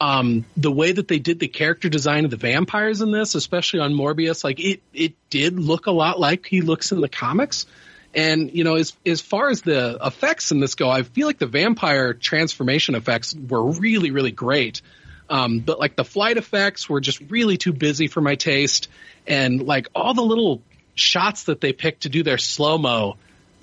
um, 0.00 0.44
the 0.56 0.70
way 0.70 0.92
that 0.92 1.08
they 1.08 1.18
did 1.18 1.40
the 1.40 1.48
character 1.48 1.88
design 1.88 2.24
of 2.24 2.30
the 2.30 2.36
vampires 2.36 3.00
in 3.00 3.10
this, 3.10 3.34
especially 3.34 3.80
on 3.80 3.92
Morbius, 3.92 4.44
like 4.44 4.60
it 4.60 4.80
it 4.94 5.14
did 5.30 5.58
look 5.58 5.86
a 5.86 5.90
lot 5.90 6.20
like 6.20 6.46
he 6.46 6.60
looks 6.60 6.92
in 6.92 7.00
the 7.00 7.08
comics. 7.08 7.66
And 8.14 8.54
you 8.54 8.64
know, 8.64 8.76
as 8.76 8.94
as 9.04 9.20
far 9.20 9.50
as 9.50 9.62
the 9.62 9.98
effects 10.04 10.50
in 10.50 10.60
this 10.60 10.74
go, 10.74 10.88
I 10.90 11.02
feel 11.02 11.26
like 11.26 11.38
the 11.38 11.46
vampire 11.46 12.14
transformation 12.14 12.94
effects 12.94 13.34
were 13.34 13.64
really 13.64 14.10
really 14.10 14.32
great. 14.32 14.82
Um, 15.30 15.58
but 15.58 15.78
like 15.78 15.94
the 15.94 16.04
flight 16.04 16.38
effects 16.38 16.88
were 16.88 17.00
just 17.00 17.20
really 17.28 17.58
too 17.58 17.72
busy 17.72 18.08
for 18.08 18.22
my 18.22 18.34
taste, 18.34 18.88
and 19.26 19.62
like 19.62 19.88
all 19.94 20.14
the 20.14 20.22
little 20.22 20.62
shots 20.94 21.44
that 21.44 21.60
they 21.60 21.72
picked 21.72 22.02
to 22.02 22.08
do 22.08 22.22
their 22.22 22.38
slow 22.38 22.78
mo 22.78 23.16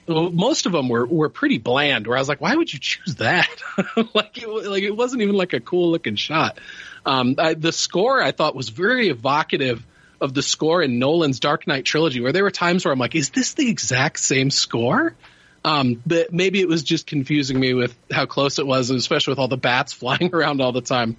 most 0.08 0.66
of 0.66 0.72
them 0.72 0.88
were, 0.90 1.06
were 1.06 1.30
pretty 1.30 1.58
bland. 1.58 2.08
Where 2.08 2.18
I 2.18 2.22
was 2.22 2.30
like, 2.30 2.42
why 2.42 2.56
would 2.56 2.72
you 2.72 2.80
choose 2.80 3.16
that? 3.16 3.50
like 4.14 4.38
it 4.38 4.48
like 4.48 4.84
it 4.84 4.96
wasn't 4.96 5.22
even 5.22 5.36
like 5.36 5.54
a 5.54 5.60
cool 5.60 5.92
looking 5.92 6.16
shot. 6.16 6.60
Um, 7.06 7.36
I, 7.38 7.54
the 7.54 7.72
score 7.72 8.22
I 8.22 8.32
thought 8.32 8.56
was 8.56 8.70
very 8.70 9.10
evocative 9.10 9.86
of 10.22 10.34
the 10.34 10.42
score 10.42 10.82
in 10.82 11.00
Nolan's 11.00 11.40
Dark 11.40 11.68
Knight 11.68 11.86
trilogy, 11.86 12.22
where 12.22 12.32
there 12.32 12.44
were 12.44 12.52
times 12.52 12.86
where 12.86 12.92
I'm 12.92 13.00
like, 13.00 13.16
is 13.16 13.30
this 13.30 13.54
the 13.54 13.70
exact 13.70 14.20
same 14.20 14.50
score? 14.50 15.16
Um, 15.64 16.02
but 16.06 16.32
maybe 16.32 16.62
it 16.62 16.68
was 16.68 16.84
just 16.84 17.08
confusing 17.08 17.60
me 17.60 17.74
with 17.74 17.96
how 18.12 18.28
close 18.28 18.60
it 18.60 18.68
was, 18.68 18.92
especially 18.92 19.32
with 19.32 19.40
all 19.40 19.48
the 19.48 19.58
bats 19.58 19.94
flying 20.02 20.34
around 20.34 20.62
all 20.62 20.72
the 20.72 20.82
time. 20.82 21.18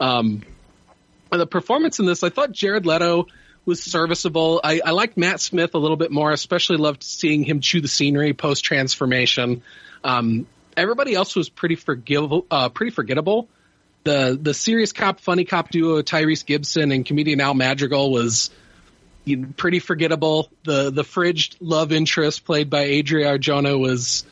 Um, 0.00 0.42
the 1.30 1.46
performance 1.46 1.98
in 1.98 2.06
this, 2.06 2.22
I 2.22 2.28
thought 2.28 2.52
Jared 2.52 2.86
Leto 2.86 3.26
was 3.64 3.82
serviceable. 3.82 4.60
I, 4.62 4.80
I 4.84 4.90
liked 4.90 5.16
Matt 5.16 5.40
Smith 5.40 5.74
a 5.74 5.78
little 5.78 5.96
bit 5.96 6.10
more, 6.10 6.30
especially 6.32 6.76
loved 6.76 7.02
seeing 7.02 7.44
him 7.44 7.60
chew 7.60 7.80
the 7.80 7.88
scenery 7.88 8.34
post 8.34 8.64
transformation. 8.64 9.62
Um, 10.02 10.46
everybody 10.76 11.14
else 11.14 11.34
was 11.34 11.48
pretty 11.48 11.76
forgivable, 11.76 12.46
uh, 12.50 12.68
pretty 12.68 12.90
forgettable. 12.90 13.48
The 14.04 14.38
the 14.40 14.54
serious 14.54 14.92
cop, 14.92 15.20
funny 15.20 15.44
cop 15.44 15.70
duo 15.70 16.02
Tyrese 16.02 16.44
Gibson 16.44 16.92
and 16.92 17.04
comedian 17.04 17.40
Al 17.40 17.54
Madrigal 17.54 18.10
was 18.10 18.50
you 19.24 19.36
know, 19.36 19.48
pretty 19.56 19.78
forgettable. 19.78 20.50
The 20.64 20.90
the 20.90 21.02
fridged 21.02 21.56
love 21.60 21.92
interest 21.92 22.44
played 22.44 22.70
by 22.70 22.98
Adria 22.98 23.38
Arjona 23.38 23.78
was 23.78 24.24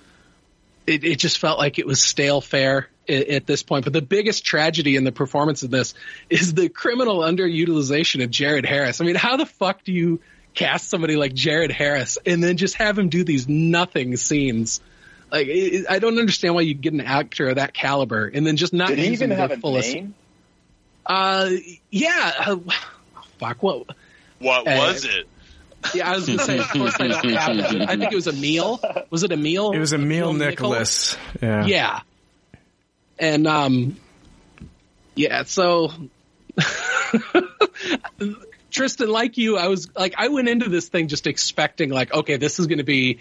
it, 0.87 1.05
it 1.05 1.19
just 1.19 1.39
felt 1.39 1.59
like 1.59 1.79
it 1.79 1.87
was 1.87 2.03
stale 2.03 2.41
fare 2.41 2.89
at, 3.09 3.29
at, 3.29 3.47
this 3.47 3.63
point. 3.63 3.85
But 3.85 3.93
the 3.93 4.03
biggest 4.03 4.45
tragedy 4.45 4.97
in 4.97 5.05
the 5.05 5.13
performance 5.13 5.63
of 5.63 5.71
this 5.71 5.95
is 6.29 6.55
the 6.55 6.69
criminal 6.69 7.19
underutilization 7.21 8.23
of 8.23 8.31
Jared 8.31 8.67
Harris. 8.67 9.01
I 9.01 9.05
mean, 9.05 9.15
how 9.15 9.37
the 9.37 9.47
fuck 9.47 9.85
do 9.85 9.93
you 9.93 10.21
cast 10.55 10.91
somebody 10.91 11.17
like 11.17 11.35
Jared 11.35 11.71
Harris 11.71 12.19
and 12.27 12.43
then 12.43 12.57
just 12.57 12.75
have 12.77 12.99
him 12.99 13.09
do 13.09 13.25
these 13.25 13.49
nothing 13.49 14.17
scenes? 14.17 14.81
Like, 15.33 15.47
it, 15.49 15.87
I 15.89 15.99
don't 15.99 16.19
understand 16.19 16.55
why 16.55 16.61
you'd 16.61 16.81
get 16.83 16.93
an 16.93 17.01
actor 17.01 17.49
of 17.49 17.57
that 17.57 17.73
caliber 17.75 18.27
and 18.33 18.47
then 18.47 18.57
just 18.57 18.73
not 18.75 18.89
Did 18.91 18.99
he 18.99 19.07
use 19.09 19.15
even 19.23 19.33
him 19.33 19.39
have 19.39 19.49
their 19.49 19.59
a 19.59 19.61
fullest. 19.61 19.95
name? 19.95 20.15
Uh, 21.07 21.51
yeah. 21.91 22.33
Uh, 22.47 22.57
fuck. 23.39 23.63
What? 23.63 23.87
What 24.39 24.69
Uh, 24.69 24.77
was 24.79 25.05
it? 25.07 25.27
Yeah, 25.95 26.11
I 26.13 26.15
was 26.15 26.27
gonna 26.27 26.39
say. 26.39 26.59
Of 26.59 26.69
course, 26.69 26.95
I 27.01 27.09
don't 27.09 27.25
have 27.33 27.57
it. 27.75 27.89
I 27.89 27.97
think 27.97 28.13
it 28.13 28.15
was 28.15 28.29
a 28.29 28.33
meal. 28.33 28.79
Was 29.11 29.25
it 29.25 29.33
a 29.33 29.37
meal? 29.37 29.73
It 29.73 29.79
was 29.81 29.93
Emil 29.93 30.31
Emil 30.31 30.33
Nicholas. 30.35 31.17
Yeah. 31.43 31.65
Yeah. 31.67 32.01
And 33.19 33.49
um 33.49 33.97
yeah, 35.17 35.43
so 35.43 35.91
Tristan, 38.71 39.09
like 39.11 39.37
you, 39.39 39.57
I 39.59 39.69
was 39.69 39.89
like 39.97 40.15
I 40.19 40.29
went 40.29 40.49
into 40.49 40.69
this 40.69 40.89
thing 40.89 41.09
just 41.09 41.27
expecting 41.27 41.91
like, 41.91 42.13
okay, 42.15 42.37
this 42.37 42.59
is 42.59 42.67
gonna 42.69 42.85
be 42.85 43.19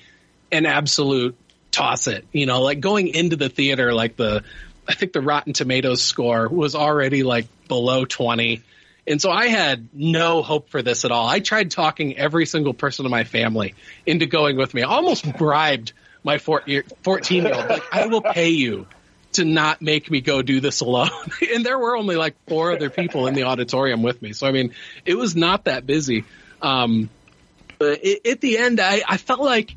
an 0.51 0.65
absolute 0.65 1.35
toss 1.71 2.07
it. 2.07 2.25
You 2.31 2.45
know, 2.45 2.61
like 2.61 2.79
going 2.79 3.07
into 3.07 3.35
the 3.35 3.49
theater, 3.49 3.93
like 3.93 4.15
the 4.15 4.43
I 4.87 4.93
think 4.93 5.13
the 5.13 5.21
Rotten 5.21 5.53
Tomatoes 5.53 6.01
score 6.01 6.47
was 6.47 6.75
already 6.75 7.23
like 7.23 7.47
below 7.67 8.05
twenty. 8.05 8.63
And 9.07 9.19
so 9.19 9.31
I 9.31 9.47
had 9.47 9.89
no 9.93 10.43
hope 10.43 10.69
for 10.69 10.83
this 10.83 11.05
at 11.05 11.11
all. 11.11 11.27
I 11.27 11.39
tried 11.39 11.71
talking 11.71 12.17
every 12.17 12.45
single 12.45 12.73
person 12.73 13.05
in 13.05 13.11
my 13.11 13.23
family 13.23 13.73
into 14.05 14.27
going 14.27 14.57
with 14.57 14.73
me. 14.73 14.83
I 14.83 14.89
almost 14.89 15.37
bribed 15.37 15.93
my 16.23 16.37
14 16.37 16.63
year 16.67 16.83
old. 17.03 17.69
Like, 17.69 17.83
I 17.91 18.05
will 18.05 18.21
pay 18.21 18.49
you 18.49 18.85
to 19.33 19.45
not 19.45 19.81
make 19.81 20.11
me 20.11 20.21
go 20.21 20.41
do 20.41 20.59
this 20.59 20.81
alone. 20.81 21.09
and 21.53 21.65
there 21.65 21.79
were 21.79 21.95
only 21.95 22.15
like 22.15 22.35
four 22.47 22.73
other 22.73 22.89
people 22.89 23.27
in 23.27 23.33
the 23.33 23.43
auditorium 23.43 24.03
with 24.03 24.21
me. 24.21 24.33
So, 24.33 24.47
I 24.47 24.51
mean, 24.51 24.73
it 25.05 25.15
was 25.15 25.35
not 25.35 25.65
that 25.65 25.85
busy. 25.85 26.25
Um, 26.61 27.09
at 27.81 28.41
the 28.41 28.57
end, 28.59 28.79
I, 28.79 29.01
I 29.07 29.17
felt 29.17 29.39
like 29.39 29.75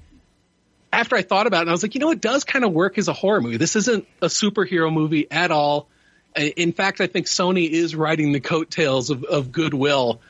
after 0.95 1.17
I 1.17 1.23
thought 1.23 1.47
about 1.47 1.67
it, 1.67 1.69
I 1.69 1.73
was 1.73 1.83
like, 1.83 1.95
you 1.95 2.01
know, 2.01 2.11
it 2.13 2.21
does 2.21 2.45
kind 2.45 2.65
of 2.65 2.73
work 2.73 2.99
as 2.99 3.09
a 3.09 3.13
horror 3.13 3.41
movie. 3.41 3.57
This 3.57 3.77
isn't 3.77 4.07
a 4.23 4.27
superhero 4.27 4.93
movie 4.93 5.31
at 5.31 5.51
all. 5.51 5.89
In 6.37 6.73
fact, 6.73 7.01
I 7.01 7.07
think 7.07 7.27
Sony 7.27 7.69
is 7.69 7.95
riding 7.95 8.33
the 8.33 8.41
coattails 8.41 9.11
of, 9.11 9.25
of 9.25 9.53
Goodwill, 9.53 10.21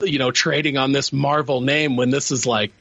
you 0.00 0.18
know, 0.18 0.30
trading 0.30 0.76
on 0.76 0.92
this 0.92 1.12
Marvel 1.12 1.60
name 1.60 1.96
when 1.96 2.10
this 2.10 2.30
is 2.30 2.46
like, 2.46 2.72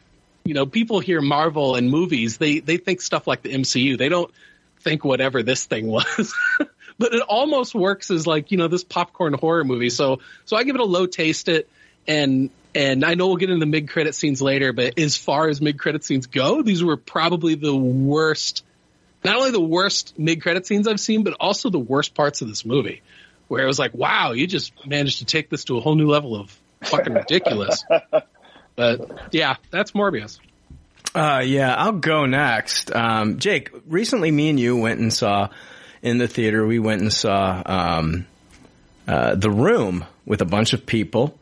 you 0.44 0.54
know, 0.54 0.66
people 0.66 1.00
hear 1.00 1.22
Marvel 1.22 1.76
and 1.76 1.90
movies, 1.90 2.38
they, 2.38 2.60
they 2.60 2.78
think 2.78 3.02
stuff 3.02 3.28
like 3.28 3.42
the 3.44 3.54
MCU. 3.54 3.98
They 3.98 4.10
don't 4.10 4.32
think 4.80 5.04
whatever 5.06 5.44
this 5.44 5.66
thing 5.66 5.88
was. 5.88 6.34
but 6.98 7.14
it 7.14 7.22
almost 7.22 7.76
works 7.76 8.12
as 8.12 8.26
like, 8.28 8.52
you 8.52 8.58
know, 8.58 8.68
this 8.68 8.84
popcorn 8.84 9.34
horror 9.34 9.64
movie. 9.64 9.90
So, 9.90 10.20
so 10.46 10.58
I 10.58 10.64
give 10.64 10.76
it 10.76 10.82
a 10.82 10.86
low 10.86 11.06
taste 11.06 11.48
it. 11.48 11.70
And, 12.08 12.50
and 12.74 13.04
I 13.04 13.16
know 13.16 13.28
we'll 13.28 13.38
get 13.38 13.50
into 13.50 13.60
the 13.60 13.70
mid 13.70 13.90
credit 13.90 14.16
scenes 14.16 14.42
later, 14.42 14.74
but 14.74 14.98
as 14.98 15.18
far 15.18 15.50
as 15.50 15.62
mid 15.62 15.80
credit 15.80 16.04
scenes 16.04 16.28
go, 16.28 16.62
these 16.62 16.84
were 16.84 16.98
probably 16.98 17.56
the 17.56 17.76
worst 17.76 18.64
not 19.24 19.38
only 19.38 19.52
the 19.52 19.62
worst 19.62 20.18
mid 20.18 20.42
credit 20.42 20.66
scenes 20.66 20.88
I've 20.88 21.00
seen, 21.00 21.24
but 21.24 21.36
also 21.40 21.70
the 21.70 21.80
worst 21.80 22.14
parts 22.14 22.42
of 22.42 22.48
this 22.48 22.66
movie, 22.66 23.02
where 23.48 23.64
it 23.64 23.68
was 23.68 23.80
like, 23.80 23.94
wow, 23.94 24.32
you 24.32 24.48
just 24.48 24.74
managed 24.86 25.20
to 25.20 25.26
take 25.26 25.50
this 25.50 25.66
to 25.66 25.78
a 25.78 25.82
whole 25.82 25.96
new 25.96 26.08
level 26.08 26.36
of 26.36 26.58
fucking 26.82 27.14
ridiculous. 27.14 27.84
but 28.76 29.30
yeah, 29.32 29.56
that's 29.70 29.92
Morbius. 29.92 30.40
Uh, 31.14 31.42
yeah, 31.44 31.76
I'll 31.76 31.94
go 31.94 32.26
next. 32.26 32.94
Um, 32.96 33.38
Jake, 33.38 33.70
recently 33.88 34.32
me 34.32 34.50
and 34.50 34.60
you 34.60 34.78
went 34.78 35.00
and 35.00 35.14
saw 35.14 35.50
in 36.02 36.18
the 36.18 36.28
theater, 36.28 36.66
we 36.66 36.80
went 36.80 37.02
and 37.02 37.14
saw, 37.14 37.62
um, 37.66 38.26
uh, 39.08 39.36
The 39.36 39.52
Room 39.52 40.06
with 40.26 40.42
a 40.42 40.46
bunch 40.46 40.74
of 40.74 40.86
people. 40.86 41.38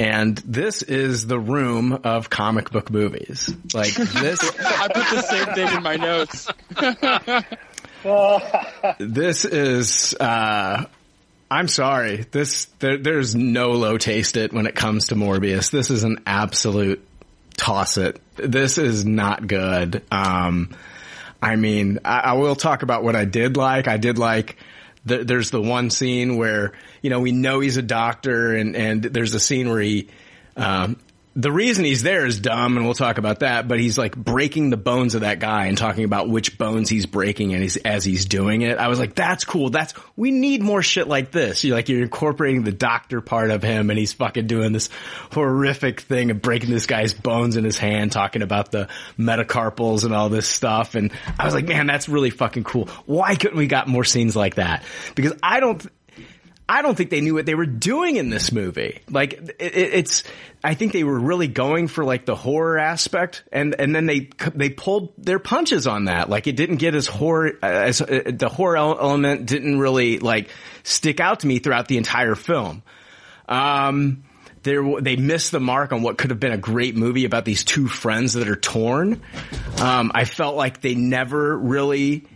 And 0.00 0.38
this 0.38 0.80
is 0.82 1.26
the 1.26 1.38
room 1.38 1.92
of 2.04 2.30
comic 2.30 2.70
book 2.70 2.90
movies. 2.90 3.54
Like 3.74 3.92
this. 3.92 4.40
I 4.60 4.88
put 4.88 5.10
the 5.10 5.20
same 5.20 5.54
thing 5.54 5.76
in 5.76 5.82
my 5.82 5.96
notes. 5.96 6.48
this 8.98 9.44
is 9.44 10.14
uh 10.18 10.86
I'm 11.50 11.68
sorry. 11.68 12.24
This 12.30 12.64
there, 12.78 12.96
there's 12.96 13.34
no 13.34 13.72
low 13.72 13.98
taste 13.98 14.38
it 14.38 14.54
when 14.54 14.66
it 14.66 14.74
comes 14.74 15.08
to 15.08 15.16
Morbius. 15.16 15.70
This 15.70 15.90
is 15.90 16.02
an 16.02 16.22
absolute 16.26 17.06
toss 17.58 17.98
it. 17.98 18.22
This 18.36 18.78
is 18.78 19.04
not 19.04 19.46
good. 19.46 20.02
Um 20.10 20.74
I 21.42 21.56
mean, 21.56 21.98
I, 22.06 22.20
I 22.20 22.32
will 22.34 22.56
talk 22.56 22.82
about 22.82 23.04
what 23.04 23.16
I 23.16 23.26
did 23.26 23.58
like. 23.58 23.86
I 23.86 23.98
did 23.98 24.16
like 24.16 24.56
the, 25.04 25.24
there's 25.24 25.50
the 25.50 25.60
one 25.60 25.90
scene 25.90 26.36
where 26.36 26.72
you 27.02 27.10
know 27.10 27.20
we 27.20 27.32
know 27.32 27.60
he's 27.60 27.76
a 27.76 27.82
doctor 27.82 28.54
and 28.54 28.76
and 28.76 29.02
there's 29.02 29.34
a 29.34 29.40
scene 29.40 29.68
where 29.68 29.80
he 29.80 30.08
um 30.56 30.96
the 31.36 31.52
reason 31.52 31.84
he's 31.84 32.02
there 32.02 32.26
is 32.26 32.40
dumb, 32.40 32.76
and 32.76 32.84
we'll 32.84 32.94
talk 32.94 33.18
about 33.18 33.40
that. 33.40 33.68
But 33.68 33.78
he's 33.78 33.96
like 33.96 34.16
breaking 34.16 34.70
the 34.70 34.76
bones 34.76 35.14
of 35.14 35.20
that 35.20 35.38
guy 35.38 35.66
and 35.66 35.78
talking 35.78 36.04
about 36.04 36.28
which 36.28 36.58
bones 36.58 36.88
he's 36.88 37.06
breaking, 37.06 37.54
and 37.54 37.62
he's 37.62 37.76
as 37.76 38.04
he's 38.04 38.24
doing 38.24 38.62
it. 38.62 38.78
I 38.78 38.88
was 38.88 38.98
like, 38.98 39.14
"That's 39.14 39.44
cool. 39.44 39.70
That's 39.70 39.94
we 40.16 40.32
need 40.32 40.62
more 40.62 40.82
shit 40.82 41.06
like 41.06 41.30
this." 41.30 41.62
You're 41.62 41.76
like 41.76 41.88
you're 41.88 42.02
incorporating 42.02 42.64
the 42.64 42.72
doctor 42.72 43.20
part 43.20 43.50
of 43.50 43.62
him, 43.62 43.90
and 43.90 43.98
he's 43.98 44.12
fucking 44.12 44.48
doing 44.48 44.72
this 44.72 44.88
horrific 45.30 46.00
thing 46.00 46.32
of 46.32 46.42
breaking 46.42 46.70
this 46.70 46.86
guy's 46.86 47.14
bones 47.14 47.56
in 47.56 47.62
his 47.64 47.78
hand, 47.78 48.10
talking 48.10 48.42
about 48.42 48.72
the 48.72 48.88
metacarpals 49.18 50.04
and 50.04 50.12
all 50.12 50.30
this 50.30 50.48
stuff. 50.48 50.96
And 50.96 51.12
I 51.38 51.44
was 51.44 51.54
like, 51.54 51.68
"Man, 51.68 51.86
that's 51.86 52.08
really 52.08 52.30
fucking 52.30 52.64
cool. 52.64 52.86
Why 53.06 53.36
couldn't 53.36 53.56
we 53.56 53.68
got 53.68 53.86
more 53.86 54.04
scenes 54.04 54.34
like 54.34 54.56
that?" 54.56 54.82
Because 55.14 55.34
I 55.42 55.60
don't. 55.60 55.86
I 56.70 56.82
don't 56.82 56.94
think 56.94 57.10
they 57.10 57.20
knew 57.20 57.34
what 57.34 57.46
they 57.46 57.56
were 57.56 57.66
doing 57.66 58.14
in 58.14 58.30
this 58.30 58.52
movie. 58.52 59.00
Like 59.10 59.32
it, 59.32 59.74
it's, 59.74 60.22
I 60.62 60.74
think 60.74 60.92
they 60.92 61.02
were 61.02 61.18
really 61.18 61.48
going 61.48 61.88
for 61.88 62.04
like 62.04 62.26
the 62.26 62.36
horror 62.36 62.78
aspect, 62.78 63.42
and 63.50 63.74
and 63.76 63.92
then 63.92 64.06
they 64.06 64.30
they 64.54 64.70
pulled 64.70 65.12
their 65.18 65.40
punches 65.40 65.88
on 65.88 66.04
that. 66.04 66.30
Like 66.30 66.46
it 66.46 66.54
didn't 66.54 66.76
get 66.76 66.94
as 66.94 67.08
horror 67.08 67.58
as 67.60 68.00
uh, 68.00 68.22
the 68.32 68.48
horror 68.48 68.76
element 68.76 69.46
didn't 69.46 69.80
really 69.80 70.20
like 70.20 70.48
stick 70.84 71.18
out 71.18 71.40
to 71.40 71.48
me 71.48 71.58
throughout 71.58 71.88
the 71.88 71.96
entire 71.96 72.36
film. 72.36 72.84
Um, 73.48 74.22
there 74.62 75.00
they 75.00 75.16
missed 75.16 75.50
the 75.50 75.58
mark 75.58 75.92
on 75.92 76.02
what 76.02 76.18
could 76.18 76.30
have 76.30 76.38
been 76.38 76.52
a 76.52 76.58
great 76.58 76.94
movie 76.96 77.24
about 77.24 77.44
these 77.44 77.64
two 77.64 77.88
friends 77.88 78.34
that 78.34 78.48
are 78.48 78.54
torn. 78.54 79.20
Um, 79.80 80.12
I 80.14 80.24
felt 80.24 80.54
like 80.54 80.80
they 80.80 80.94
never 80.94 81.58
really 81.58 82.28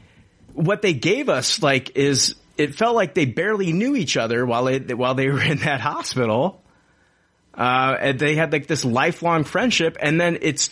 what 0.55 0.83
they 0.83 0.93
gave 0.93 1.29
us 1.29 1.63
like 1.63 1.97
is 1.97 2.35
it 2.57 2.75
felt 2.75 2.95
like 2.95 3.15
they 3.15 3.25
barely 3.25 3.73
knew 3.73 3.97
each 3.97 4.17
other 4.17 4.45
while 4.47 4.65
they 4.65 4.79
while 4.95 5.15
they 5.15 5.29
were 5.31 5.43
in 5.43 5.59
that 5.59 5.81
hospital. 5.81 6.61
Uh, 7.57 7.97
and 8.01 8.19
they 8.19 8.35
had 8.35 8.53
like 8.53 8.67
this 8.67 8.85
lifelong 8.85 9.45
friendship, 9.45 9.97
and 10.01 10.21
then 10.21 10.39
it's 10.43 10.71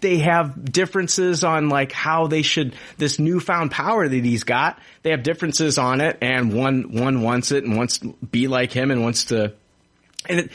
they 0.00 0.18
have 0.18 0.72
differences 0.72 1.44
on 1.44 1.68
like 1.68 1.92
how 1.92 2.26
they 2.26 2.42
should 2.42 2.74
this 2.96 3.18
newfound 3.18 3.70
power 3.70 4.06
that 4.06 4.24
he's 4.24 4.44
got. 4.44 4.78
They 5.02 5.10
have 5.10 5.22
differences 5.22 5.78
on 5.78 6.00
it, 6.00 6.18
and 6.20 6.54
one 6.54 6.92
one 6.92 7.22
wants 7.22 7.52
it 7.52 7.64
and 7.64 7.76
wants 7.76 7.98
to 7.98 8.14
be 8.30 8.48
like 8.48 8.72
him 8.72 8.90
and 8.90 9.02
wants 9.02 9.26
to. 9.26 9.52
And 10.28 10.40
it, 10.40 10.50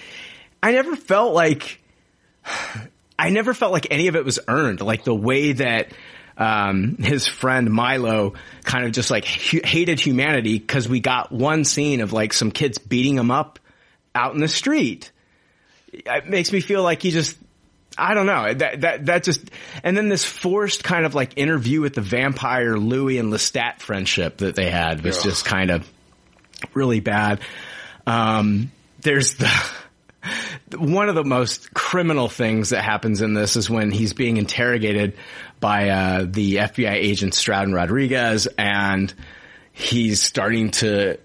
I 0.64 0.72
never 0.72 0.96
felt 0.96 1.34
like 1.34 1.80
I 3.20 3.30
never 3.30 3.54
felt 3.54 3.72
like 3.72 3.88
any 3.92 4.08
of 4.08 4.16
it 4.16 4.26
was 4.26 4.40
earned. 4.48 4.82
Like 4.82 5.04
the 5.04 5.16
way 5.16 5.54
that 5.54 5.92
um, 6.38 6.98
his 6.98 7.28
friend 7.28 7.70
Milo 7.72 8.34
kind 8.64 8.86
of 8.86 8.92
just 8.92 9.12
like 9.12 9.26
hu- 9.26 9.62
hated 9.64 10.00
humanity 10.00 10.58
because 10.60 10.88
we 10.90 11.00
got 11.00 11.32
one 11.32 11.64
scene 11.66 12.02
of 12.02 12.14
like 12.14 12.34
some 12.34 12.52
kids 12.52 12.78
beating 12.78 13.18
him 13.18 13.32
up 13.32 13.60
out 14.16 14.34
in 14.34 14.40
the 14.42 14.48
street. 14.48 15.12
It 15.94 16.28
makes 16.28 16.52
me 16.52 16.62
feel 16.62 16.84
like 16.84 17.02
he 17.02 17.12
just 17.12 17.38
I 17.98 18.14
don't 18.14 18.26
know. 18.26 18.54
That 18.54 18.82
that 18.82 19.06
that 19.08 19.24
just 19.24 19.52
and 19.84 19.98
then 19.98 20.08
this 20.10 20.24
forced 20.24 20.84
kind 20.84 21.06
of 21.06 21.14
like 21.14 21.38
interview 21.38 21.82
with 21.82 21.94
the 21.94 22.02
vampire 22.02 22.78
Louis 22.78 23.18
and 23.18 23.32
Lestat 23.32 23.80
friendship 23.80 24.38
that 24.38 24.56
they 24.56 24.70
had 24.72 25.04
was 25.04 25.18
Yeah. 25.18 25.24
just 25.32 25.46
kind 25.46 25.70
of 25.70 25.88
really 26.74 27.02
bad. 27.02 27.42
Um, 28.08 28.72
there's 29.02 29.36
the 29.36 29.50
one 30.78 31.10
of 31.10 31.16
the 31.16 31.24
most 31.24 31.74
criminal 31.74 32.30
things 32.30 32.70
that 32.70 32.84
happens 32.84 33.22
in 33.22 33.34
this 33.34 33.56
is 33.56 33.70
when 33.70 33.92
he's 33.92 34.14
being 34.14 34.38
interrogated 34.38 35.18
by 35.62 35.90
uh, 35.90 36.26
the 36.28 36.58
FBI 36.58 36.92
agent 36.92 37.34
Stroud 37.34 37.72
Rodriguez, 37.72 38.48
and 38.58 39.14
he's 39.72 40.22
starting 40.22 40.72
to 40.72 41.18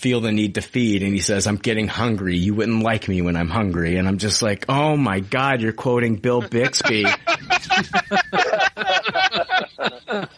feel 0.00 0.22
the 0.22 0.32
need 0.32 0.54
to 0.54 0.62
feed 0.62 1.02
and 1.02 1.12
he 1.12 1.20
says, 1.20 1.46
I'm 1.46 1.56
getting 1.56 1.86
hungry. 1.86 2.38
You 2.38 2.54
wouldn't 2.54 2.82
like 2.82 3.06
me 3.06 3.20
when 3.20 3.36
I'm 3.36 3.50
hungry. 3.50 3.96
And 3.96 4.08
I'm 4.08 4.16
just 4.16 4.40
like, 4.40 4.64
oh 4.66 4.96
my 4.96 5.20
God, 5.20 5.60
you're 5.60 5.74
quoting 5.74 6.16
Bill 6.16 6.40
Bixby 6.40 7.00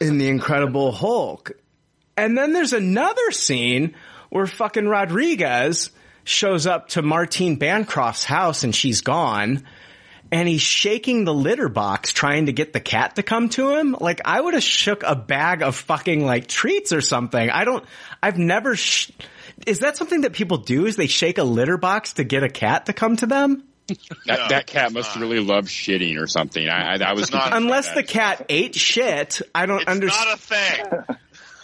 in 0.00 0.18
The 0.18 0.28
Incredible 0.28 0.90
Hulk. 0.90 1.52
And 2.16 2.36
then 2.36 2.52
there's 2.52 2.72
another 2.72 3.30
scene 3.30 3.94
where 4.30 4.48
fucking 4.48 4.88
Rodriguez 4.88 5.92
shows 6.24 6.66
up 6.66 6.88
to 6.88 7.02
Martine 7.02 7.56
Bancroft's 7.56 8.24
house 8.24 8.64
and 8.64 8.74
she's 8.74 9.00
gone. 9.00 9.64
And 10.32 10.48
he's 10.48 10.62
shaking 10.62 11.24
the 11.24 11.34
litter 11.34 11.68
box 11.68 12.12
trying 12.12 12.46
to 12.46 12.52
get 12.52 12.72
the 12.72 12.80
cat 12.80 13.16
to 13.16 13.22
come 13.22 13.50
to 13.50 13.76
him. 13.76 13.94
Like 14.00 14.22
I 14.24 14.40
would 14.40 14.54
have 14.54 14.62
shook 14.62 15.02
a 15.02 15.14
bag 15.14 15.62
of 15.62 15.76
fucking 15.76 16.24
like 16.24 16.48
treats 16.48 16.92
or 16.92 17.02
something. 17.02 17.50
I 17.50 17.64
don't, 17.64 17.84
I've 18.22 18.38
never, 18.38 18.74
sh- 18.74 19.10
is 19.66 19.80
that 19.80 19.98
something 19.98 20.22
that 20.22 20.32
people 20.32 20.56
do? 20.56 20.86
Is 20.86 20.96
they 20.96 21.06
shake 21.06 21.36
a 21.36 21.44
litter 21.44 21.76
box 21.76 22.14
to 22.14 22.24
get 22.24 22.42
a 22.42 22.48
cat 22.48 22.86
to 22.86 22.94
come 22.94 23.16
to 23.16 23.26
them? 23.26 23.64
That, 24.26 24.48
that 24.48 24.66
cat 24.66 24.92
must 24.92 25.16
really 25.16 25.40
love 25.40 25.66
shitting 25.66 26.18
or 26.18 26.26
something. 26.26 26.66
I, 26.66 26.94
I, 26.94 27.10
I 27.10 27.12
was 27.12 27.30
Unless 27.32 27.92
the 27.92 28.02
cat 28.02 28.46
ate 28.48 28.74
shit, 28.74 29.42
I 29.54 29.66
don't 29.66 29.86
understand. 29.86 30.26
Not 30.26 30.34
a 30.34 30.40
thing. 30.40 31.16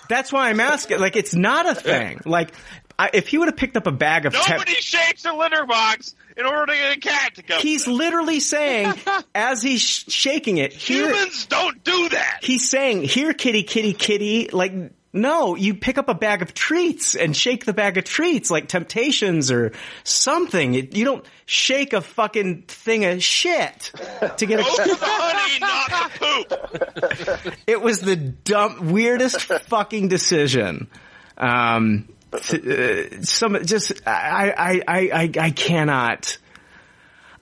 That's 0.09 0.33
why 0.33 0.51
I'm 0.51 0.61
asking. 0.61 1.01
Like, 1.01 1.17
it's 1.17 1.35
not 1.35 1.69
a 1.69 1.75
thing. 1.75 2.21
Like, 2.25 2.53
I, 2.99 3.11
if 3.13 3.29
he 3.29 3.39
would 3.39 3.47
have 3.49 3.57
picked 3.57 3.77
up 3.77 3.87
a 3.87 3.93
bag 3.93 4.27
of 4.27 4.35
te- 4.35 4.53
Nobody 4.53 4.73
shakes 4.75 5.25
a 5.25 5.33
litter 5.33 5.65
box 5.67 6.17
in 6.37 6.45
order 6.45 6.73
to 6.73 6.79
get 6.79 6.97
a 6.97 7.01
cat 7.01 7.35
to 7.37 7.43
come. 7.43 7.61
He's 7.61 7.87
literally 7.87 8.41
saying, 8.41 8.93
as 9.35 9.63
he's 9.63 9.81
sh- 9.81 10.05
shaking 10.09 10.57
it, 10.59 10.73
here, 10.73 11.07
Humans 11.07 11.47
don't 11.47 11.85
do 11.85 12.09
that. 12.09 12.41
he's 12.43 12.69
saying, 12.69 13.03
here, 13.05 13.33
kitty, 13.33 13.63
kitty, 13.63 13.93
kitty. 13.93 14.49
Like, 14.53 14.73
no, 15.13 15.55
you 15.55 15.75
pick 15.75 15.97
up 15.97 16.09
a 16.09 16.15
bag 16.15 16.43
of 16.43 16.55
treats 16.55 17.15
and 17.15 17.37
shake 17.37 17.65
the 17.65 17.73
bag 17.73 17.99
of 17.99 18.05
treats, 18.05 18.51
like 18.51 18.67
Temptations 18.69 19.51
or 19.53 19.73
something. 20.03 20.75
It, 20.75 20.97
you 20.97 21.05
don't 21.05 21.25
shake 21.47 21.93
a 21.93 22.01
fucking 22.01 22.63
thing 22.63 23.05
of 23.05 23.23
shit 23.23 23.93
to 24.37 24.45
get 24.45 24.59
Go 24.59 24.65
for 24.65 24.83
a. 24.83 24.87
the 24.89 24.97
honey, 25.01 25.61
not 25.61 26.11
the 26.11 27.45
poop. 27.47 27.55
It 27.67 27.81
was 27.81 28.01
the 28.01 28.17
dumb, 28.17 28.91
weirdest 28.93 29.43
fucking 29.43 30.09
decision. 30.09 30.89
Um, 31.39 32.09
some 33.23 33.65
just 33.65 34.07
I, 34.07 34.53
I 34.57 34.83
I 34.87 35.31
I 35.39 35.51
cannot. 35.51 36.39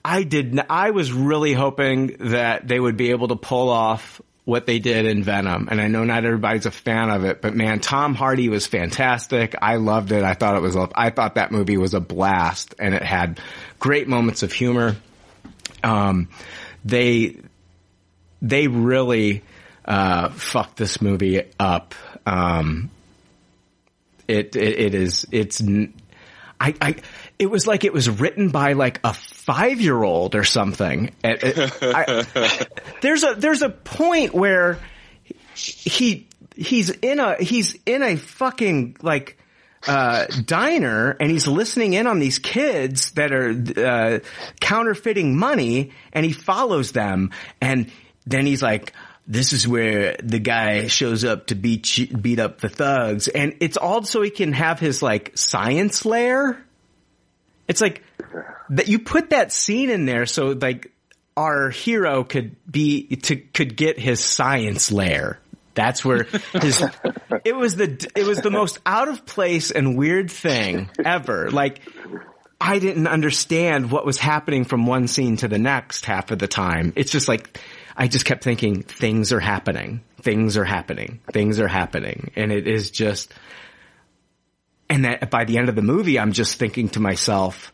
I 0.03 0.23
did. 0.23 0.59
I 0.69 0.91
was 0.91 1.11
really 1.11 1.53
hoping 1.53 2.15
that 2.19 2.67
they 2.67 2.79
would 2.79 2.95
be 2.95 3.11
able 3.11 3.27
to 3.29 3.35
pull 3.35 3.69
off 3.69 4.21
what 4.45 4.65
they 4.65 4.79
did 4.79 5.05
in 5.05 5.23
Venom, 5.23 5.67
and 5.69 5.81
I 5.81 5.89
know 5.89 6.05
not 6.05 6.23
everybody's 6.23 6.65
a 6.65 6.71
fan 6.71 7.09
of 7.09 7.25
it, 7.25 7.41
but 7.41 7.53
man, 7.53 7.81
Tom 7.81 8.15
Hardy 8.15 8.47
was 8.47 8.65
fantastic. 8.65 9.55
I 9.61 9.75
loved 9.75 10.13
it. 10.13 10.23
I 10.23 10.35
thought 10.35 10.55
it 10.55 10.61
was. 10.61 10.77
I 10.95 11.09
thought 11.09 11.35
that 11.35 11.51
movie 11.51 11.75
was 11.75 11.93
a 11.93 11.99
blast, 11.99 12.73
and 12.79 12.95
it 12.95 13.03
had 13.03 13.41
great 13.79 14.07
moments 14.07 14.43
of 14.43 14.53
humor. 14.53 14.95
Um, 15.83 16.29
they 16.85 17.35
they 18.41 18.67
really 18.67 19.43
uh, 19.83 20.29
fucked 20.29 20.77
this 20.77 21.01
movie 21.01 21.43
up. 21.59 21.93
Um, 22.25 22.89
it, 24.27 24.55
it 24.55 24.79
it 24.79 24.95
is 24.95 25.25
it's 25.31 25.61
I 26.59 26.73
I 26.81 26.95
it 27.39 27.47
was 27.49 27.67
like 27.67 27.83
it 27.83 27.93
was 27.93 28.09
written 28.09 28.49
by 28.49 28.73
like 28.73 28.99
a 29.03 29.13
five 29.13 29.79
year 29.79 30.01
old 30.01 30.35
or 30.35 30.43
something. 30.43 31.11
It- 31.23 31.43
it- 31.43 31.73
I- 31.81 32.65
there's 33.01 33.23
a 33.23 33.35
there's 33.35 33.61
a 33.61 33.69
point 33.69 34.33
where 34.33 34.79
he 35.53 36.27
he's 36.55 36.89
in 36.89 37.19
a 37.19 37.35
he's 37.41 37.75
in 37.85 38.03
a 38.03 38.15
fucking 38.15 38.97
like 39.01 39.37
uh, 39.87 40.25
diner 40.45 41.11
and 41.19 41.29
he's 41.31 41.47
listening 41.47 41.93
in 41.93 42.07
on 42.07 42.19
these 42.19 42.39
kids 42.39 43.11
that 43.11 43.31
are 43.31 43.51
uh, 43.77 44.19
counterfeiting 44.59 45.37
money 45.37 45.91
and 46.11 46.25
he 46.25 46.33
follows 46.33 46.91
them 46.91 47.31
and 47.61 47.89
then 48.25 48.45
he's 48.45 48.61
like 48.61 48.91
this 49.27 49.51
is 49.51 49.67
where 49.67 50.15
the 50.23 50.39
guy 50.39 50.87
shows 50.87 51.23
up 51.25 51.47
to 51.47 51.55
beat 51.55 52.09
beat 52.21 52.39
up 52.39 52.61
the 52.61 52.69
thugs 52.69 53.27
and 53.27 53.55
it's 53.59 53.77
all 53.77 54.03
so 54.03 54.21
he 54.21 54.29
can 54.29 54.53
have 54.53 54.79
his 54.79 55.01
like 55.01 55.37
science 55.37 56.05
lair 56.05 56.63
it's 57.67 57.81
like 57.81 58.03
that 58.69 58.87
you 58.87 58.99
put 58.99 59.31
that 59.31 59.51
scene 59.51 59.89
in 59.89 60.05
there 60.05 60.25
so 60.25 60.47
like 60.47 60.91
our 61.37 61.69
hero 61.69 62.23
could 62.23 62.55
be 62.69 63.15
to 63.15 63.35
could 63.35 63.77
get 63.77 63.99
his 63.99 64.19
science 64.21 64.91
lair. 64.91 65.39
That's 65.75 66.03
where 66.03 66.23
his 66.53 66.83
it 67.45 67.55
was 67.55 67.75
the 67.75 68.09
it 68.15 68.25
was 68.25 68.41
the 68.41 68.49
most 68.49 68.79
out 68.85 69.07
of 69.07 69.25
place 69.25 69.69
and 69.69 69.95
weird 69.95 70.31
thing 70.31 70.89
ever. 71.05 71.51
Like 71.51 71.81
I 72.59 72.79
didn't 72.79 73.05
understand 73.05 73.91
what 73.91 74.03
was 74.03 74.17
happening 74.17 74.65
from 74.65 74.87
one 74.87 75.07
scene 75.07 75.37
to 75.37 75.47
the 75.47 75.59
next 75.59 76.05
half 76.05 76.31
of 76.31 76.39
the 76.39 76.47
time. 76.47 76.93
It's 76.95 77.11
just 77.11 77.27
like 77.27 77.59
I 77.97 78.07
just 78.07 78.25
kept 78.25 78.43
thinking 78.43 78.83
things 78.83 79.33
are 79.33 79.39
happening. 79.39 80.01
Things 80.21 80.55
are 80.55 80.63
happening. 80.63 81.19
Things 81.33 81.59
are 81.59 81.67
happening. 81.67 82.31
And 82.35 82.51
it 82.51 82.67
is 82.67 82.91
just 82.91 83.33
and 84.89 85.03
that 85.05 85.29
by 85.31 85.45
the 85.45 85.57
end 85.57 85.67
of 85.67 85.75
the 85.75 85.81
movie 85.81 86.19
I'm 86.19 86.31
just 86.31 86.59
thinking 86.59 86.89
to 86.89 86.99
myself 86.99 87.73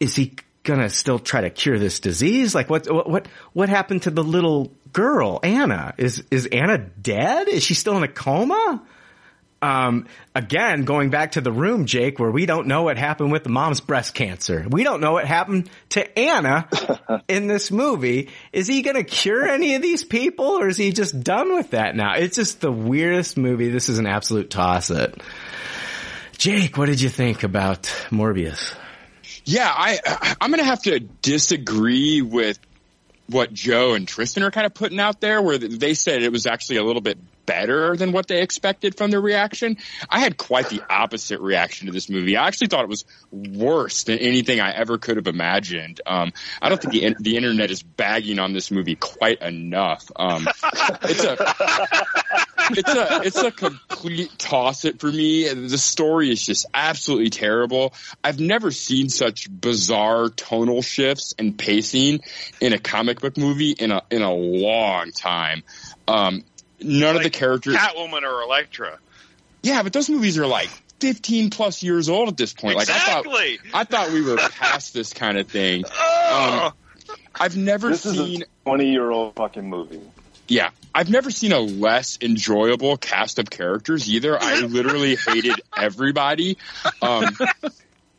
is 0.00 0.16
he 0.16 0.34
gonna 0.64 0.88
still 0.88 1.18
try 1.18 1.42
to 1.42 1.50
cure 1.50 1.78
this 1.78 2.00
disease? 2.00 2.54
Like 2.54 2.70
what, 2.70 2.90
what, 2.92 3.08
what, 3.08 3.28
what 3.52 3.68
happened 3.68 4.02
to 4.02 4.10
the 4.10 4.24
little 4.24 4.72
girl, 4.92 5.40
Anna? 5.42 5.94
Is, 5.98 6.24
is 6.30 6.46
Anna 6.46 6.78
dead? 6.78 7.48
Is 7.48 7.62
she 7.62 7.74
still 7.74 7.96
in 7.96 8.02
a 8.02 8.08
coma? 8.08 8.82
Um, 9.62 10.06
again, 10.34 10.84
going 10.84 11.10
back 11.10 11.32
to 11.32 11.40
the 11.40 11.52
room, 11.52 11.86
Jake, 11.86 12.18
where 12.18 12.32
we 12.32 12.46
don't 12.46 12.66
know 12.66 12.82
what 12.82 12.98
happened 12.98 13.30
with 13.30 13.44
the 13.44 13.48
mom's 13.48 13.80
breast 13.80 14.12
cancer. 14.12 14.66
We 14.68 14.82
don't 14.82 15.00
know 15.00 15.12
what 15.12 15.24
happened 15.24 15.70
to 15.90 16.18
Anna 16.18 16.68
in 17.28 17.46
this 17.46 17.70
movie. 17.70 18.30
Is 18.52 18.66
he 18.66 18.82
gonna 18.82 19.04
cure 19.04 19.46
any 19.46 19.76
of 19.76 19.82
these 19.82 20.02
people 20.02 20.46
or 20.46 20.66
is 20.66 20.76
he 20.76 20.90
just 20.90 21.22
done 21.22 21.54
with 21.54 21.70
that 21.70 21.94
now? 21.94 22.14
It's 22.16 22.34
just 22.34 22.60
the 22.60 22.72
weirdest 22.72 23.36
movie. 23.36 23.70
This 23.70 23.88
is 23.88 23.98
an 23.98 24.08
absolute 24.08 24.50
toss 24.50 24.90
it. 24.90 25.22
Jake, 26.38 26.76
what 26.76 26.86
did 26.86 27.00
you 27.00 27.08
think 27.08 27.44
about 27.44 27.84
Morbius? 28.10 28.74
Yeah, 29.44 29.72
I 29.72 30.34
I'm 30.40 30.50
gonna 30.50 30.64
have 30.64 30.82
to 30.82 30.98
disagree 30.98 32.20
with 32.20 32.58
what 33.28 33.52
Joe 33.52 33.94
and 33.94 34.08
Tristan 34.08 34.42
are 34.42 34.50
kind 34.50 34.66
of 34.66 34.74
putting 34.74 34.98
out 34.98 35.20
there, 35.20 35.40
where 35.40 35.56
they 35.56 35.94
said 35.94 36.22
it 36.22 36.32
was 36.32 36.46
actually 36.46 36.78
a 36.78 36.84
little 36.84 37.00
bit 37.00 37.18
better 37.46 37.96
than 37.96 38.12
what 38.12 38.28
they 38.28 38.42
expected 38.42 38.96
from 38.96 39.10
the 39.10 39.20
reaction. 39.20 39.76
I 40.08 40.20
had 40.20 40.36
quite 40.36 40.68
the 40.68 40.82
opposite 40.88 41.40
reaction 41.40 41.86
to 41.86 41.92
this 41.92 42.08
movie. 42.08 42.36
I 42.36 42.46
actually 42.46 42.68
thought 42.68 42.84
it 42.84 42.88
was 42.88 43.04
worse 43.30 44.04
than 44.04 44.18
anything 44.18 44.60
I 44.60 44.72
ever 44.72 44.98
could 44.98 45.16
have 45.16 45.26
imagined. 45.26 46.00
Um, 46.06 46.32
I 46.60 46.68
don't 46.68 46.80
think 46.80 46.92
the 46.92 47.16
the 47.20 47.36
internet 47.36 47.70
is 47.70 47.82
bagging 47.82 48.38
on 48.38 48.52
this 48.52 48.70
movie 48.70 48.96
quite 48.96 49.42
enough. 49.42 50.10
Um, 50.16 50.46
it's 51.02 51.24
a 51.24 51.36
it's 52.70 52.94
a 52.94 53.22
it's 53.24 53.42
a 53.42 53.50
complete 53.50 54.38
toss 54.38 54.84
it 54.84 55.00
for 55.00 55.10
me. 55.10 55.52
The 55.52 55.78
story 55.78 56.30
is 56.30 56.44
just 56.44 56.66
absolutely 56.72 57.30
terrible. 57.30 57.94
I've 58.22 58.40
never 58.40 58.70
seen 58.70 59.08
such 59.08 59.48
bizarre 59.50 60.28
tonal 60.28 60.82
shifts 60.82 61.34
and 61.38 61.58
pacing 61.58 62.20
in 62.60 62.72
a 62.72 62.78
comic 62.78 63.20
book 63.20 63.36
movie 63.36 63.72
in 63.72 63.90
a 63.90 64.02
in 64.10 64.22
a 64.22 64.32
long 64.32 65.12
time. 65.12 65.62
Um, 66.08 66.44
none 66.84 67.16
of 67.16 67.22
the 67.22 67.30
characters. 67.30 67.76
Catwoman 67.76 68.22
or 68.22 68.42
Elektra. 68.42 68.98
Yeah, 69.62 69.82
but 69.82 69.92
those 69.92 70.10
movies 70.10 70.38
are 70.38 70.46
like 70.46 70.70
15 71.00 71.50
plus 71.50 71.82
years 71.82 72.08
old 72.08 72.28
at 72.28 72.36
this 72.36 72.52
point. 72.52 72.80
Exactly. 72.80 73.32
Like 73.32 73.60
I 73.74 73.84
thought, 73.84 74.02
I 74.02 74.06
thought 74.06 74.12
we 74.12 74.22
were 74.22 74.36
past 74.36 74.94
this 74.94 75.12
kind 75.12 75.38
of 75.38 75.48
thing. 75.48 75.84
Oh. 76.34 76.66
Um, 76.66 76.72
I've 77.34 77.56
never 77.58 77.90
This 77.90 78.02
seen. 78.04 78.42
is 78.42 78.48
a 78.48 78.68
20 78.70 78.90
year 78.90 79.10
old 79.10 79.34
fucking 79.34 79.68
movie. 79.68 80.00
Yeah, 80.48 80.70
I've 80.94 81.10
never 81.10 81.30
seen 81.30 81.52
a 81.52 81.60
less 81.60 82.16
enjoyable 82.22 82.96
cast 82.96 83.38
of 83.38 83.50
characters 83.50 84.08
either. 84.10 84.38
I 84.40 84.60
literally 84.60 85.16
hated 85.16 85.60
everybody. 85.76 86.56
Um, 87.02 87.36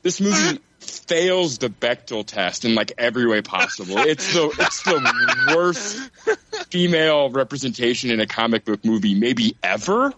this 0.04 0.21
movie 0.21 0.60
fails 0.80 1.58
the 1.58 1.69
Bechdel 1.69 2.26
test 2.26 2.65
in 2.65 2.76
like 2.76 2.93
every 2.97 3.26
way 3.28 3.41
possible. 3.41 3.97
It's 3.97 4.32
the 4.34 4.54
it's 4.60 4.84
the 4.84 5.56
worst 5.56 6.10
female 6.69 7.30
representation 7.30 8.10
in 8.10 8.19
a 8.19 8.28
comic 8.28 8.65
book 8.65 8.84
movie 8.84 9.15
maybe 9.15 9.56
ever. 9.63 10.13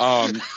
Um, 0.00 0.40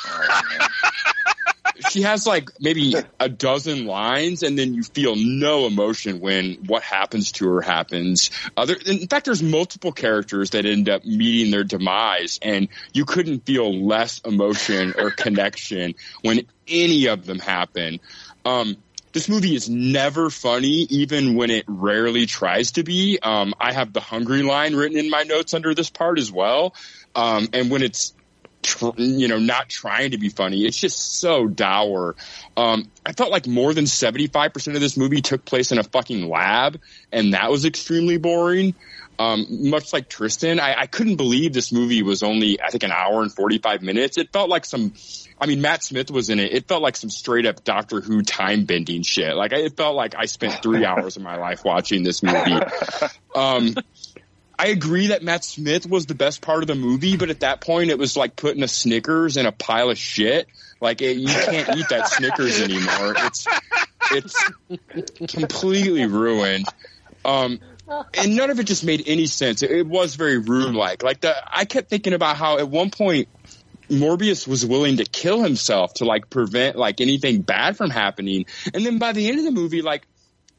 she 1.90 2.04
has 2.04 2.28
like 2.28 2.50
maybe 2.60 2.94
a 3.20 3.30
dozen 3.30 3.86
lines 3.86 4.44
and 4.44 4.58
then 4.58 4.74
you 4.74 4.84
feel 4.84 5.16
no 5.16 5.66
emotion 5.66 6.20
when 6.20 6.56
what 6.66 6.84
happens 6.84 7.32
to 7.34 7.48
her 7.50 7.62
happens. 7.62 8.32
Other, 8.56 8.76
in 8.86 9.08
fact, 9.08 9.26
there's 9.26 9.44
multiple 9.44 9.92
characters 9.92 10.52
that 10.52 10.66
end 10.66 10.90
up 10.90 11.06
meeting 11.06 11.52
their 11.52 11.64
demise 11.64 12.40
and 12.42 12.68
you 12.94 13.06
couldn't 13.06 13.46
feel 13.46 13.86
less 13.86 14.20
emotion 14.20 14.94
or 14.98 15.12
connection 15.12 15.96
when 16.22 16.46
any 16.68 17.08
of 17.08 17.26
them 17.26 17.40
happen. 17.40 18.00
Um, 18.46 18.78
this 19.14 19.30
movie 19.30 19.56
is 19.56 19.70
never 19.70 20.30
funny, 20.30 20.88
even 20.90 21.36
when 21.36 21.50
it 21.50 21.66
rarely 21.68 22.26
tries 22.26 22.72
to 22.74 22.84
be. 22.84 23.20
Um, 23.22 23.54
I 23.60 23.74
have 23.74 23.94
the 23.94 24.00
hungry 24.00 24.44
line 24.44 24.76
written 24.76 24.98
in 24.98 25.10
my 25.10 25.24
notes 25.24 25.54
under 25.54 25.74
this 25.74 25.90
part 25.90 26.20
as 26.20 26.32
well. 26.32 26.74
Um, 27.16 27.50
and 27.54 27.70
when 27.70 27.82
it's 27.82 28.14
tr- 28.62 28.90
you 28.98 29.28
know, 29.28 29.40
not 29.40 29.70
trying 29.70 30.12
to 30.12 30.18
be 30.18 30.30
funny. 30.30 30.66
It's 30.66 30.78
just 30.78 31.20
so 31.20 31.48
dour. 31.48 32.16
Um, 32.56 32.90
I 33.06 33.14
felt 33.14 33.32
like 33.32 33.48
more 33.48 33.74
than 33.74 33.86
75% 33.86 34.76
of 34.76 34.82
this 34.82 34.98
movie 34.98 35.22
took 35.22 35.46
place 35.46 35.72
in 35.72 35.78
a 35.78 35.84
fucking 35.84 36.30
lab, 36.30 36.80
and 37.12 37.34
that 37.34 37.52
was 37.52 37.66
extremely 37.66 38.18
boring. 38.18 38.76
Um, 39.22 39.70
much 39.70 39.94
like 39.94 40.10
Tristan, 40.10 40.60
I, 40.60 40.82
I 40.82 40.88
couldn't 40.88 41.18
believe 41.18 41.54
this 41.54 41.72
movie 41.72 42.02
was 42.02 42.24
only, 42.24 42.60
I 42.60 42.70
think, 42.70 42.84
an 42.84 42.92
hour 42.92 43.22
and 43.22 43.32
45 43.32 43.84
minutes. 43.84 44.18
It 44.18 44.32
felt 44.34 44.50
like 44.50 44.66
some, 44.66 44.94
I 45.40 45.46
mean, 45.46 45.62
Matt 45.62 45.84
Smith 45.84 46.10
was 46.10 46.30
in 46.30 46.40
it. 46.40 46.52
It 46.52 46.68
felt 46.68 46.82
like 46.82 46.96
some 46.96 47.12
straight 47.12 47.46
up 47.46 47.64
Doctor 47.64 48.02
Who 48.02 48.24
time 48.24 48.66
bending 48.66 49.04
shit. 49.04 49.36
Like, 49.36 49.52
it 49.52 49.78
felt 49.78 49.96
like 49.96 50.16
I 50.18 50.26
spent 50.26 50.64
three 50.64 50.86
hours 50.86 51.18
of 51.18 51.24
my 51.24 51.36
life 51.36 51.64
watching 51.64 52.04
this 52.04 52.24
movie. 52.24 52.60
Um, 53.34 53.76
I 54.60 54.68
agree 54.68 55.08
that 55.08 55.24
Matt 55.24 55.46
Smith 55.46 55.88
was 55.88 56.06
the 56.06 56.16
best 56.16 56.42
part 56.42 56.64
of 56.64 56.68
the 56.68 56.76
movie, 56.76 57.16
but 57.16 57.30
at 57.30 57.40
that 57.40 57.62
point 57.62 57.92
it 57.92 57.98
was 57.98 58.18
like 58.18 58.36
putting 58.36 58.62
a 58.62 58.68
Snickers 58.68 59.38
in 59.38 59.46
a 59.46 59.52
pile 59.52 59.90
of 59.90 59.98
shit. 59.98 60.48
Like 60.82 61.02
it, 61.02 61.16
you 61.16 61.28
can't 61.28 61.78
eat 61.78 61.90
that 61.90 62.10
Snickers 62.10 62.60
anymore. 62.62 63.16
It's 63.18 63.48
it's 64.12 65.32
completely 65.34 66.06
ruined. 66.06 66.66
Um, 67.24 67.60
and 68.14 68.36
none 68.36 68.50
of 68.50 68.60
it 68.60 68.66
just 68.66 68.84
made 68.84 69.04
any 69.08 69.26
sense. 69.26 69.62
It, 69.62 69.72
it 69.72 69.88
was 69.88 70.16
very 70.16 70.38
room 70.38 70.74
like. 70.74 71.04
Like 71.04 71.22
the 71.22 71.36
I 71.48 71.66
kept 71.66 71.90
thinking 71.90 72.14
about 72.14 72.38
how 72.38 72.58
at 72.58 72.70
one 72.70 72.92
point 72.92 73.28
Morbius 73.90 74.48
was 74.48 74.66
willing 74.66 74.98
to 74.98 75.06
kill 75.06 75.42
himself 75.42 75.94
to 75.96 76.06
like 76.06 76.30
prevent 76.30 76.78
like 76.78 77.02
anything 77.02 77.42
bad 77.42 77.78
from 77.78 77.90
happening, 77.90 78.46
and 78.74 78.86
then 78.86 78.98
by 78.98 79.12
the 79.12 79.28
end 79.28 79.40
of 79.40 79.46
the 79.46 79.52
movie, 79.52 79.82
like 79.82 80.08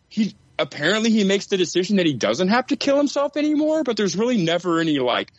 he 0.08 0.34
apparently 0.58 1.10
he 1.10 1.24
makes 1.24 1.46
the 1.46 1.56
decision 1.56 1.96
that 1.96 2.06
he 2.06 2.12
doesn't 2.12 2.48
have 2.48 2.66
to 2.68 2.76
kill 2.76 2.96
himself 2.96 3.36
anymore, 3.36 3.84
but 3.84 3.96
there's 3.96 4.16
really 4.16 4.42
never 4.42 4.80
any 4.80 4.98
like 4.98 5.32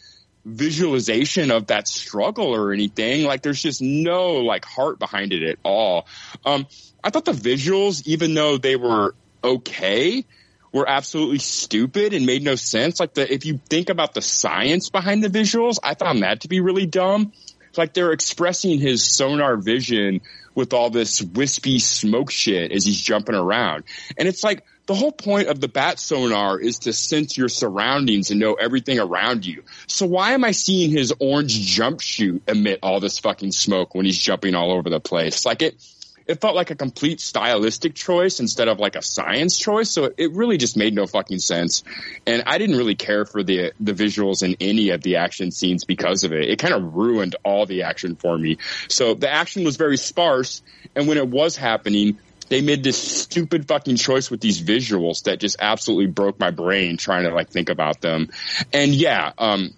visualization 0.45 1.51
of 1.51 1.67
that 1.67 1.88
struggle 1.88 2.53
or 2.53 2.73
anything. 2.73 3.23
Like 3.23 3.41
there's 3.41 3.62
just 3.62 3.82
no 3.82 4.34
like 4.34 4.65
heart 4.65 4.99
behind 4.99 5.34
it 5.34 5.43
at 5.43 5.58
all. 5.63 6.08
Um, 6.45 6.67
I 7.03 7.10
thought 7.10 7.25
the 7.25 7.32
visuals, 7.32 8.06
even 8.08 8.34
though 8.34 8.58
they 8.58 8.75
were 8.75 9.15
okay, 9.43 10.25
were 10.73 10.89
absolutely 10.89 11.39
stupid 11.39 12.13
and 12.13 12.25
made 12.25 12.43
no 12.43 12.55
sense. 12.55 12.99
Like 12.99 13.13
the, 13.13 13.31
if 13.31 13.45
you 13.45 13.59
think 13.69 13.89
about 13.89 14.13
the 14.13 14.21
science 14.21 14.89
behind 14.89 15.23
the 15.23 15.29
visuals, 15.29 15.77
I 15.81 15.93
found 15.93 16.23
that 16.23 16.41
to 16.41 16.49
be 16.49 16.59
really 16.59 16.88
dumb. 16.88 17.31
It's 17.69 17.77
like 17.77 17.93
they're 17.93 18.12
expressing 18.12 18.79
his 18.79 19.03
sonar 19.03 19.55
vision 19.57 20.21
with 20.55 20.73
all 20.73 20.89
this 20.89 21.21
wispy 21.21 21.79
smoke 21.79 22.29
shit 22.29 22.71
as 22.71 22.86
he's 22.86 23.01
jumping 23.01 23.36
around. 23.36 23.86
And 24.17 24.27
it's 24.27 24.43
like, 24.43 24.65
the 24.86 24.95
whole 24.95 25.13
point 25.13 25.47
of 25.47 25.62
the 25.62 25.69
bat 25.69 25.97
sonar 25.97 26.59
is 26.59 26.79
to 26.79 26.93
sense 26.93 27.38
your 27.38 27.47
surroundings 27.47 28.31
and 28.31 28.39
know 28.39 28.55
everything 28.55 28.99
around 28.99 29.45
you. 29.45 29.63
So 29.88 30.05
why 30.05 30.33
am 30.33 30.43
I 30.43 30.51
seeing 30.51 30.91
his 30.91 31.13
orange 31.19 31.53
jump 31.53 32.01
shoot 32.01 32.43
emit 32.47 32.79
all 32.83 32.99
this 32.99 33.17
fucking 33.19 33.53
smoke 33.53 33.95
when 33.95 34.05
he's 34.05 34.17
jumping 34.17 34.55
all 34.55 34.73
over 34.73 34.89
the 34.89 34.99
place? 34.99 35.45
Like 35.45 35.62
it, 35.62 35.81
it 36.27 36.41
felt 36.41 36.55
like 36.55 36.71
a 36.71 36.75
complete 36.75 37.19
stylistic 37.19 37.95
choice 37.95 38.39
instead 38.39 38.67
of 38.67 38.79
like 38.79 38.95
a 38.95 39.01
science 39.01 39.57
choice. 39.57 39.89
So 39.91 40.12
it, 40.17 40.33
really 40.33 40.57
just 40.57 40.75
made 40.75 40.93
no 40.93 41.05
fucking 41.05 41.39
sense. 41.39 41.83
And 42.25 42.43
I 42.47 42.57
didn't 42.57 42.77
really 42.77 42.95
care 42.95 43.25
for 43.25 43.43
the, 43.43 43.71
the 43.79 43.93
visuals 43.93 44.41
in 44.41 44.55
any 44.59 44.89
of 44.89 45.01
the 45.01 45.17
action 45.17 45.51
scenes 45.51 45.83
because 45.83 46.23
of 46.23 46.33
it. 46.33 46.49
It 46.49 46.59
kind 46.59 46.73
of 46.73 46.95
ruined 46.95 47.36
all 47.43 47.65
the 47.65 47.83
action 47.83 48.15
for 48.15 48.38
me. 48.38 48.57
So 48.88 49.13
the 49.13 49.31
action 49.31 49.63
was 49.63 49.77
very 49.77 49.97
sparse. 49.97 50.63
And 50.95 51.07
when 51.07 51.17
it 51.17 51.27
was 51.27 51.55
happening, 51.55 52.17
they 52.49 52.62
made 52.62 52.83
this 52.83 52.97
stupid 52.97 53.67
fucking 53.67 53.95
choice 53.95 54.29
with 54.29 54.41
these 54.41 54.62
visuals 54.62 55.23
that 55.23 55.39
just 55.39 55.57
absolutely 55.59 56.07
broke 56.07 56.39
my 56.39 56.51
brain 56.51 56.97
trying 56.97 57.23
to 57.23 57.33
like 57.33 57.49
think 57.49 57.69
about 57.69 58.01
them. 58.01 58.29
And 58.71 58.93
yeah, 58.93 59.31
um, 59.38 59.73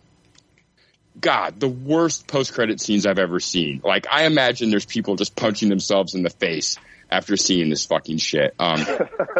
God, 1.19 1.59
the 1.59 1.67
worst 1.67 2.27
post 2.27 2.53
credit 2.53 2.81
scenes 2.81 3.05
I've 3.05 3.19
ever 3.19 3.39
seen. 3.39 3.81
Like 3.83 4.07
I 4.11 4.25
imagine 4.25 4.69
there's 4.69 4.85
people 4.85 5.15
just 5.15 5.35
punching 5.35 5.69
themselves 5.69 6.13
in 6.13 6.23
the 6.23 6.29
face 6.29 6.77
after 7.09 7.37
seeing 7.37 7.69
this 7.69 7.85
fucking 7.85 8.17
shit. 8.17 8.53
Um, 8.59 8.85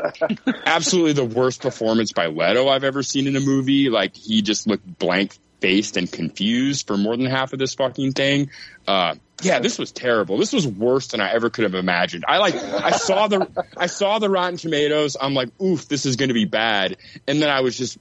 absolutely 0.66 1.14
the 1.14 1.26
worst 1.26 1.62
performance 1.62 2.14
by 2.14 2.28
Leto 2.28 2.68
I've 2.68 2.84
ever 2.84 3.04
seen 3.04 3.28
in 3.28 3.36
a 3.36 3.40
movie. 3.40 3.90
Like 3.90 4.16
he 4.16 4.42
just 4.42 4.68
looked 4.68 5.00
blank 5.00 5.38
faced 5.62 5.98
and 5.98 6.12
confused 6.12 6.88
for 6.88 6.98
more 6.98 7.16
than 7.18 7.26
half 7.26 7.54
of 7.54 7.60
this 7.60 7.74
fucking 7.74 8.14
thing. 8.14 8.50
Uh, 8.88 9.16
yeah, 9.42 9.60
this 9.60 9.78
was 9.78 9.92
terrible. 9.92 10.38
This 10.38 10.54
was 10.54 10.68
worse 10.68 11.08
than 11.08 11.22
I 11.22 11.32
ever 11.34 11.50
could 11.50 11.64
have 11.64 11.76
imagined. 11.76 12.24
I 12.28 12.38
like, 12.38 12.56
I 12.56 12.92
saw 12.92 13.28
the, 13.28 13.48
I 13.76 13.88
saw 13.88 14.20
the 14.20 14.30
Rotten 14.30 14.58
Tomatoes. 14.58 15.18
I'm 15.20 15.34
like, 15.34 15.50
oof, 15.62 15.88
this 15.88 16.06
is 16.06 16.16
going 16.16 16.30
to 16.30 16.34
be 16.34 16.46
bad. 16.46 16.98
And 17.28 17.42
then 17.42 17.50
I 17.50 17.62
was 17.62 17.78
just 17.78 17.98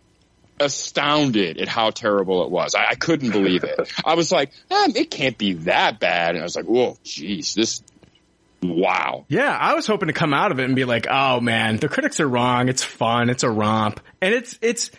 astounded 0.61 1.59
at 1.59 1.69
how 1.69 1.91
terrible 1.91 2.45
it 2.45 2.51
was. 2.51 2.75
I, 2.75 2.87
I 2.91 2.95
couldn't 2.95 3.31
believe 3.31 3.65
it. 3.65 3.93
I 4.05 4.15
was 4.15 4.31
like, 4.31 4.53
um, 4.71 4.93
it 4.95 5.11
can't 5.11 5.37
be 5.37 5.55
that 5.55 6.01
bad. 6.01 6.31
And 6.35 6.41
I 6.41 6.43
was 6.43 6.57
like, 6.57 6.67
whoa, 6.67 6.97
jeez, 7.05 7.55
this, 7.55 7.83
wow. 8.63 9.25
Yeah, 9.29 9.51
I 9.51 9.75
was 9.75 9.87
hoping 9.87 10.09
to 10.09 10.13
come 10.13 10.33
out 10.33 10.53
of 10.53 10.61
it 10.61 10.65
and 10.65 10.77
be 10.77 10.85
like, 10.85 11.07
oh 11.11 11.41
man, 11.41 11.77
the 11.79 11.89
critics 11.89 12.21
are 12.21 12.29
wrong. 12.29 12.69
It's 12.69 12.85
fun. 12.85 13.31
It's 13.31 13.43
a 13.43 13.51
romp. 13.51 14.01
And 14.21 14.35
it's, 14.35 14.59
it's, 14.63 14.91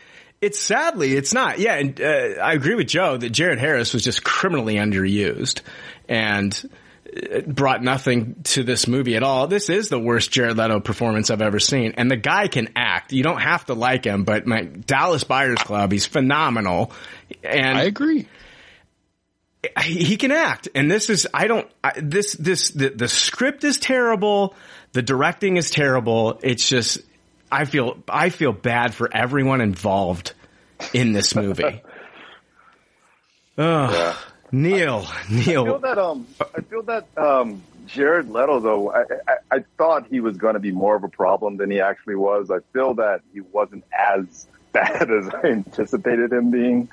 it's 0.41 0.59
sadly, 0.59 1.13
it's 1.13 1.33
not. 1.33 1.59
Yeah, 1.59 1.75
and 1.75 1.99
uh, 1.99 2.41
I 2.41 2.53
agree 2.53 2.75
with 2.75 2.87
Joe 2.87 3.17
that 3.17 3.29
Jared 3.29 3.59
Harris 3.59 3.93
was 3.93 4.03
just 4.03 4.23
criminally 4.23 4.75
underused 4.75 5.61
and 6.07 6.69
brought 7.47 7.81
nothing 7.81 8.35
to 8.43 8.63
this 8.63 8.87
movie 8.87 9.15
at 9.15 9.23
all. 9.23 9.47
This 9.47 9.69
is 9.69 9.89
the 9.89 9.99
worst 9.99 10.31
Jared 10.31 10.57
Leto 10.57 10.79
performance 10.79 11.29
I've 11.29 11.41
ever 11.41 11.59
seen. 11.59 11.93
And 11.97 12.11
the 12.11 12.17
guy 12.17 12.47
can 12.47 12.69
act. 12.75 13.13
You 13.13 13.23
don't 13.23 13.41
have 13.41 13.65
to 13.65 13.73
like 13.73 14.05
him, 14.05 14.23
but 14.23 14.45
my 14.45 14.63
Dallas 14.63 15.23
Buyers 15.23 15.59
Club, 15.59 15.91
he's 15.91 16.05
phenomenal. 16.05 16.91
And 17.43 17.77
I 17.77 17.83
agree. 17.83 18.27
He 19.81 20.17
can 20.17 20.31
act. 20.31 20.67
And 20.75 20.91
this 20.91 21.09
is, 21.09 21.27
I 21.33 21.47
don't, 21.47 21.67
I, 21.83 21.93
this, 21.99 22.33
this, 22.33 22.69
the, 22.69 22.89
the 22.89 23.07
script 23.07 23.63
is 23.63 23.77
terrible. 23.77 24.53
The 24.91 25.01
directing 25.01 25.57
is 25.57 25.71
terrible. 25.71 26.39
It's 26.43 26.67
just, 26.67 26.99
I 27.51 27.65
feel, 27.65 27.97
I 28.07 28.29
feel 28.29 28.51
bad 28.51 28.93
for 28.93 29.09
everyone 29.11 29.61
involved 29.61 30.33
in 30.93 31.13
this 31.13 31.35
movie. 31.35 31.81
Oh, 33.57 33.89
Yeah. 33.89 34.17
Neil, 34.51 35.05
I 35.07 35.23
Neil. 35.29 35.65
feel 35.65 35.79
that 35.79 35.97
um, 35.97 36.27
I 36.55 36.61
feel 36.61 36.83
that 36.83 37.07
um, 37.17 37.61
Jared 37.87 38.29
Leto 38.31 38.59
though. 38.59 38.91
I, 38.91 39.01
I, 39.27 39.57
I 39.57 39.59
thought 39.77 40.07
he 40.09 40.19
was 40.19 40.37
going 40.37 40.53
to 40.53 40.59
be 40.59 40.71
more 40.71 40.95
of 40.95 41.03
a 41.03 41.09
problem 41.09 41.57
than 41.57 41.71
he 41.71 41.81
actually 41.81 42.15
was. 42.15 42.51
I 42.51 42.59
feel 42.73 42.95
that 42.95 43.21
he 43.33 43.41
wasn't 43.41 43.83
as 43.91 44.47
bad 44.71 45.09
as 45.11 45.29
I 45.29 45.47
anticipated 45.47 46.31
him 46.31 46.51
being. 46.51 46.89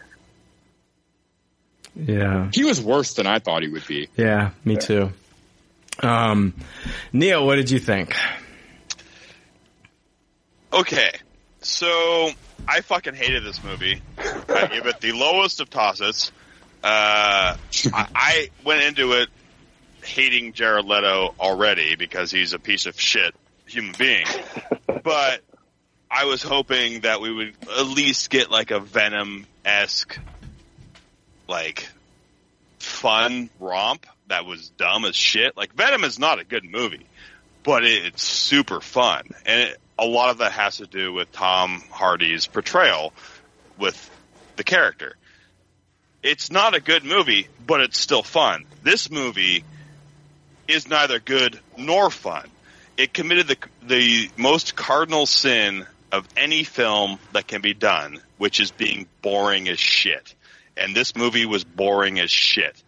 Yeah. 1.95 2.49
He 2.55 2.65
was 2.65 2.81
worse 2.81 3.15
than 3.15 3.27
I 3.27 3.39
thought 3.39 3.63
he 3.63 3.69
would 3.69 3.87
be. 3.87 4.09
Yeah, 4.17 4.51
me 4.65 4.77
too. 4.77 5.13
Um, 6.03 6.55
Neil, 7.13 7.45
what 7.47 7.57
did 7.57 7.71
you 7.71 7.79
think? 7.79 8.17
Okay, 10.73 11.11
so 11.61 12.31
I 12.67 12.81
fucking 12.81 13.15
hated 13.15 13.45
this 13.45 13.63
movie. 13.63 14.01
I 14.17 14.69
give 14.73 14.87
it 14.87 15.01
the 15.03 15.13
lowest 15.13 15.61
of 15.61 15.69
tosses. 15.69 16.33
Uh, 16.83 17.57
I, 17.93 18.07
I 18.15 18.51
went 18.65 18.83
into 18.83 19.13
it 19.13 19.29
hating 20.03 20.53
Jared 20.53 20.85
Leto 20.85 21.35
already 21.39 21.95
because 21.97 22.31
he's 22.31 22.53
a 22.53 22.59
piece 22.59 22.87
of 22.87 23.01
shit 23.01 23.35
human 23.67 23.95
being. 23.99 24.27
but 25.03 25.41
I 26.11 26.25
was 26.27 26.43
hoping 26.43 27.01
that 27.01 27.21
we 27.21 27.33
would 27.33 27.55
at 27.79 27.87
least 27.87 28.31
get 28.31 28.51
like 28.51 28.71
a 28.71 28.81
Venom 28.81 29.47
esque, 29.65 30.19
like, 31.49 31.89
fun 32.79 33.49
romp 33.61 34.07
that 34.27 34.45
was 34.45 34.71
dumb 34.71 35.05
as 35.05 35.17
shit. 35.17 35.57
Like, 35.57 35.75
Venom 35.75 36.05
is 36.05 36.19
not 36.19 36.41
a 36.41 36.45
good 36.45 36.65
movie, 36.65 37.07
but 37.63 37.85
it's 37.85 38.23
super 38.23 38.81
fun. 38.81 39.23
And 39.47 39.71
it, 39.71 39.81
a 39.99 40.07
lot 40.07 40.31
of 40.31 40.39
that 40.39 40.53
has 40.53 40.79
to 40.79 40.87
do 40.87 41.13
with 41.13 41.31
Tom 41.33 41.83
Hardy's 41.91 42.47
portrayal 42.47 43.13
with 43.79 44.11
the 44.57 44.65
character. 44.65 45.17
It's 46.23 46.51
not 46.51 46.75
a 46.75 46.81
good 46.81 47.05
movie, 47.05 47.49
but 47.67 47.81
it's 47.81 47.99
still 47.99 48.23
fun. 48.23 48.65
This 48.83 49.11
movie 49.11 49.65
is 50.69 50.89
neither 50.89 51.19
good 51.19 51.59
nor 51.77 52.11
fun. 52.11 52.49
It 52.97 53.13
committed 53.13 53.49
the 53.49 53.57
the 53.83 54.31
most 54.37 54.77
cardinal 54.77 55.27
sin 55.27 55.87
of 56.13 56.29
any 56.37 56.63
film 56.63 57.19
that 57.33 57.49
can 57.49 57.61
be 57.61 57.75
done, 57.75 58.21
which 58.39 58.61
is 58.61 58.71
being 58.71 59.07
boring 59.23 59.69
as 59.69 59.81
shit. 59.81 60.35
And 60.77 60.95
this 60.95 61.17
movie 61.17 61.47
was 61.47 61.65
boring 61.65 62.21
as 62.21 62.31
shit. 62.31 62.81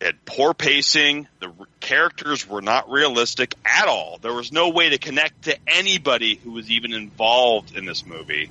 It 0.00 0.06
had 0.06 0.24
poor 0.24 0.54
pacing. 0.54 1.28
The 1.40 1.52
characters 1.80 2.48
were 2.48 2.62
not 2.62 2.90
realistic 2.90 3.54
at 3.64 3.86
all. 3.86 4.18
There 4.22 4.32
was 4.32 4.50
no 4.50 4.70
way 4.70 4.90
to 4.90 4.98
connect 4.98 5.42
to 5.44 5.56
anybody 5.66 6.36
who 6.36 6.52
was 6.52 6.70
even 6.70 6.92
involved 6.92 7.76
in 7.76 7.84
this 7.84 8.06
movie. 8.06 8.50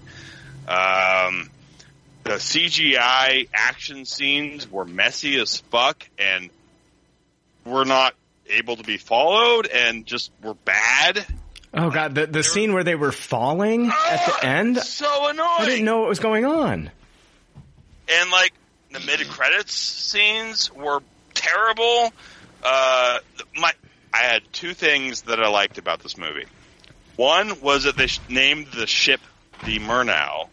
Um, 0.67 1.49
the 2.23 2.31
CGI 2.31 3.47
action 3.53 4.05
scenes 4.05 4.69
were 4.69 4.85
messy 4.85 5.39
as 5.39 5.57
fuck 5.57 6.07
and 6.17 6.49
were 7.65 7.85
not 7.85 8.13
able 8.49 8.75
to 8.75 8.83
be 8.83 8.97
followed 8.97 9.67
and 9.67 10.05
just 10.05 10.31
were 10.41 10.53
bad. 10.53 11.25
Oh 11.73 11.89
god, 11.89 12.15
the 12.15 12.27
the 12.27 12.43
scene 12.43 12.73
where 12.73 12.83
they 12.83 12.95
were 12.95 13.11
falling 13.13 13.87
at 13.89 14.25
the 14.25 14.45
end. 14.45 14.77
So 14.77 15.29
annoying. 15.29 15.47
I 15.59 15.65
didn't 15.65 15.85
know 15.85 15.99
what 16.01 16.09
was 16.09 16.19
going 16.19 16.45
on. 16.45 16.91
and 18.09 18.31
like 18.31 18.53
the 18.91 18.99
mid 18.99 19.21
credits 19.29 19.73
scenes 19.73 20.71
were 20.73 21.01
terrible. 21.33 22.11
Uh, 22.63 23.19
my 23.57 23.71
I 24.13 24.17
had 24.17 24.41
two 24.51 24.73
things 24.73 25.23
that 25.23 25.39
I 25.41 25.47
liked 25.47 25.77
about 25.77 26.01
this 26.01 26.17
movie. 26.17 26.45
One 27.15 27.61
was 27.61 27.85
that 27.85 27.95
they 27.95 28.07
named 28.27 28.67
the 28.75 28.85
ship 28.87 29.21
the 29.63 29.79
Murnau, 29.79 30.49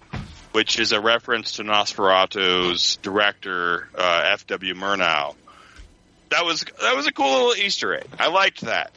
which 0.52 0.78
is 0.78 0.92
a 0.92 1.00
reference 1.00 1.52
to 1.52 1.64
Nosferatu's 1.64 2.96
director 2.96 3.88
uh, 3.96 4.22
F.W. 4.32 4.74
Murnau. 4.74 5.34
That 6.30 6.44
was 6.44 6.64
that 6.82 6.94
was 6.94 7.06
a 7.06 7.12
cool 7.12 7.30
little 7.48 7.64
Easter 7.64 7.94
egg. 7.94 8.06
I 8.18 8.28
liked 8.28 8.62
that. 8.62 8.92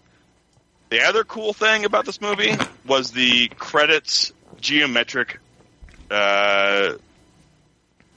The 0.89 1.03
other 1.03 1.23
cool 1.23 1.53
thing 1.53 1.85
about 1.85 2.05
this 2.05 2.19
movie 2.19 2.53
was 2.85 3.11
the 3.11 3.47
credits 3.47 4.33
geometric 4.59 5.39
uh, 6.09 6.93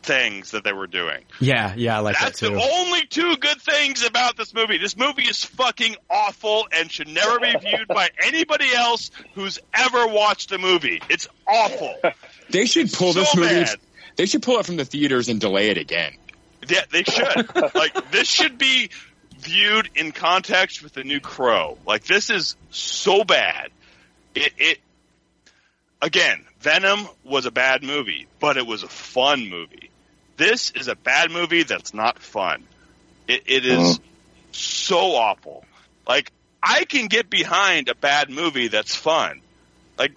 things 0.04 0.52
that 0.52 0.64
they 0.64 0.72
were 0.72 0.86
doing. 0.86 1.24
Yeah, 1.40 1.74
yeah, 1.76 1.96
I 1.96 2.00
like 2.00 2.18
That's 2.18 2.40
that 2.40 2.48
too. 2.48 2.54
the 2.54 2.62
only 2.62 3.06
two 3.06 3.36
good 3.36 3.60
things 3.60 4.04
about 4.04 4.36
this 4.36 4.54
movie. 4.54 4.78
This 4.78 4.96
movie 4.96 5.22
is 5.22 5.44
fucking 5.44 5.96
awful 6.10 6.66
and 6.72 6.90
should 6.90 7.08
never 7.08 7.40
be 7.40 7.54
viewed 7.60 7.88
by 7.88 8.10
anybody 8.24 8.72
else 8.74 9.10
who's 9.34 9.58
ever 9.72 10.06
watched 10.06 10.52
a 10.52 10.58
movie. 10.58 11.00
It's 11.08 11.28
awful. 11.46 11.94
They 12.50 12.66
should 12.66 12.92
pull 12.92 13.12
So 13.12 13.20
this 13.20 13.36
movie. 13.36 13.64
bad. 13.64 13.78
They 14.16 14.26
should 14.26 14.42
pull 14.42 14.58
it 14.58 14.66
from 14.66 14.76
the 14.76 14.84
theaters 14.84 15.28
and 15.28 15.40
delay 15.40 15.70
it 15.70 15.78
again. 15.78 16.12
Yeah, 16.68 16.82
they 16.90 17.02
should. 17.02 17.54
like 17.74 18.10
this 18.10 18.28
should 18.28 18.58
be 18.58 18.90
viewed 19.38 19.90
in 19.94 20.12
context 20.12 20.82
with 20.82 20.92
the 20.92 21.04
new 21.04 21.20
Crow. 21.20 21.78
Like 21.86 22.04
this 22.04 22.30
is 22.30 22.56
so 22.70 23.24
bad. 23.24 23.70
It, 24.34 24.52
it 24.56 24.78
again, 26.00 26.44
Venom 26.60 27.08
was 27.24 27.46
a 27.46 27.50
bad 27.50 27.82
movie, 27.82 28.26
but 28.40 28.56
it 28.56 28.66
was 28.66 28.82
a 28.82 28.88
fun 28.88 29.48
movie. 29.48 29.90
This 30.36 30.70
is 30.72 30.88
a 30.88 30.96
bad 30.96 31.30
movie 31.30 31.62
that's 31.62 31.94
not 31.94 32.18
fun. 32.18 32.64
It, 33.28 33.42
it 33.46 33.66
is 33.66 33.78
uh-huh. 33.78 33.98
so 34.52 34.98
awful. 35.14 35.64
Like 36.06 36.32
I 36.62 36.84
can 36.84 37.06
get 37.06 37.30
behind 37.30 37.88
a 37.88 37.94
bad 37.94 38.30
movie 38.30 38.68
that's 38.68 38.96
fun. 38.96 39.40
Like 39.98 40.12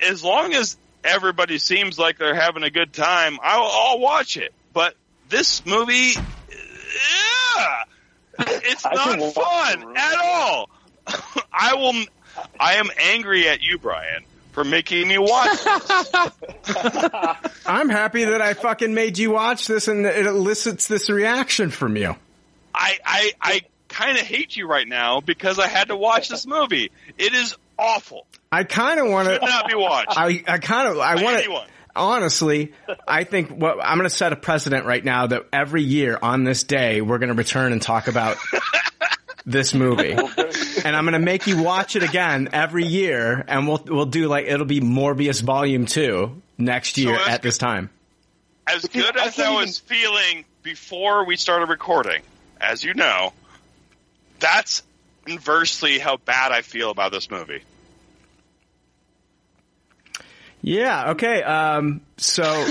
as 0.00 0.22
long 0.22 0.52
as 0.52 0.76
everybody 1.04 1.58
seems 1.58 1.98
like 1.98 2.18
they're 2.18 2.34
having 2.34 2.62
a 2.62 2.70
good 2.70 2.92
time, 2.92 3.38
I'll, 3.42 3.70
I'll 3.70 3.98
watch 3.98 4.36
it. 4.36 4.52
But 4.72 4.94
this 5.28 5.64
movie, 5.66 6.12
yeah, 6.14 7.84
it's 8.38 8.84
not 8.92 9.20
fun 9.34 9.96
at 9.96 10.18
all. 10.22 10.70
I 11.52 11.74
will. 11.74 12.04
I 12.58 12.74
am 12.74 12.88
angry 12.98 13.48
at 13.48 13.60
you, 13.62 13.76
Brian, 13.78 14.24
for 14.52 14.64
making 14.64 15.06
me 15.08 15.18
watch. 15.18 15.58
I'm 17.66 17.90
happy 17.90 18.24
that 18.24 18.40
I 18.40 18.54
fucking 18.54 18.94
made 18.94 19.18
you 19.18 19.32
watch 19.32 19.66
this 19.66 19.86
and 19.88 20.06
it 20.06 20.24
elicits 20.24 20.88
this 20.88 21.10
reaction 21.10 21.70
from 21.70 21.96
you. 21.96 22.16
I 22.74 22.98
I, 23.04 23.32
I 23.40 23.60
kind 23.88 24.16
of 24.16 24.24
hate 24.24 24.56
you 24.56 24.66
right 24.66 24.88
now 24.88 25.20
because 25.20 25.58
I 25.58 25.68
had 25.68 25.88
to 25.88 25.96
watch 25.96 26.28
this 26.28 26.46
movie. 26.46 26.90
It 27.18 27.34
is 27.34 27.54
awful. 27.78 28.26
I 28.52 28.64
kind 28.64 29.00
of 29.00 29.08
want 29.08 29.28
to. 29.28 29.38
Not 29.40 29.66
be 29.66 29.74
watched. 29.74 30.10
I, 30.10 30.44
I 30.46 30.58
kind 30.58 30.88
of, 30.88 30.98
I 30.98 31.16
By 31.16 31.22
want 31.22 31.36
anyone. 31.38 31.66
to, 31.66 31.72
honestly, 31.96 32.74
I 33.08 33.24
think 33.24 33.50
what, 33.50 33.78
I'm 33.82 33.96
going 33.96 34.08
to 34.08 34.14
set 34.14 34.34
a 34.34 34.36
precedent 34.36 34.84
right 34.84 35.02
now 35.02 35.26
that 35.28 35.46
every 35.52 35.82
year 35.82 36.18
on 36.20 36.44
this 36.44 36.62
day, 36.62 37.00
we're 37.00 37.18
going 37.18 37.30
to 37.30 37.34
return 37.34 37.72
and 37.72 37.80
talk 37.80 38.08
about 38.08 38.36
this 39.46 39.72
movie. 39.72 40.12
And 40.12 40.94
I'm 40.94 41.04
going 41.04 41.14
to 41.14 41.18
make 41.18 41.46
you 41.46 41.62
watch 41.62 41.96
it 41.96 42.02
again 42.02 42.50
every 42.52 42.84
year 42.84 43.42
and 43.48 43.66
we'll, 43.66 43.82
we'll 43.86 44.06
do 44.06 44.28
like, 44.28 44.44
it'll 44.46 44.66
be 44.66 44.80
Morbius 44.80 45.42
volume 45.42 45.86
two 45.86 46.42
next 46.58 46.98
year 46.98 47.16
that's 47.16 47.28
at 47.30 47.42
this 47.42 47.56
time. 47.56 47.88
as 48.66 48.84
good 48.84 49.16
as 49.16 49.38
I, 49.38 49.42
can't 49.44 49.54
was 49.56 49.78
feeling 49.78 50.44
before 50.62 51.24
we 51.24 51.36
started 51.36 51.70
recording, 51.70 52.22
as 52.60 52.84
you 52.84 52.92
know, 52.94 53.32
that's 54.40 54.82
inversely 55.26 55.98
how 55.98 56.18
bad 56.18 56.52
I 56.52 56.60
feel 56.62 56.90
about 56.90 57.12
this 57.12 57.30
movie. 57.30 57.62
Yeah. 60.62 61.10
Okay. 61.10 61.42
Um, 61.42 62.00
so 62.16 62.42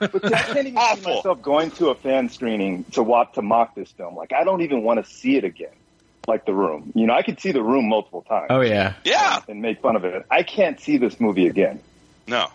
But 0.00 0.22
see, 0.22 0.34
I 0.34 0.42
can't 0.42 0.68
even 0.68 0.96
see 0.96 1.02
myself 1.02 1.42
going 1.42 1.70
to 1.72 1.88
a 1.88 1.94
fan 1.94 2.28
screening 2.28 2.84
to 2.92 3.02
watch 3.02 3.34
to 3.34 3.42
mock 3.42 3.74
this 3.74 3.90
film. 3.90 4.14
Like 4.16 4.32
I 4.32 4.44
don't 4.44 4.62
even 4.62 4.82
want 4.82 5.04
to 5.04 5.10
see 5.10 5.36
it 5.36 5.44
again. 5.44 5.70
Like 6.26 6.44
The 6.44 6.52
Room, 6.54 6.92
you 6.94 7.06
know, 7.06 7.14
I 7.14 7.22
could 7.22 7.40
see 7.40 7.52
The 7.52 7.62
Room 7.62 7.88
multiple 7.88 8.22
times. 8.22 8.48
Oh 8.50 8.60
yeah. 8.60 8.94
Yeah. 9.04 9.40
And 9.48 9.62
make 9.62 9.80
fun 9.80 9.96
of 9.96 10.04
it. 10.04 10.26
I 10.30 10.42
can't 10.42 10.78
see 10.78 10.98
this 10.98 11.18
movie 11.18 11.46
again. 11.48 11.80
No. 12.26 12.48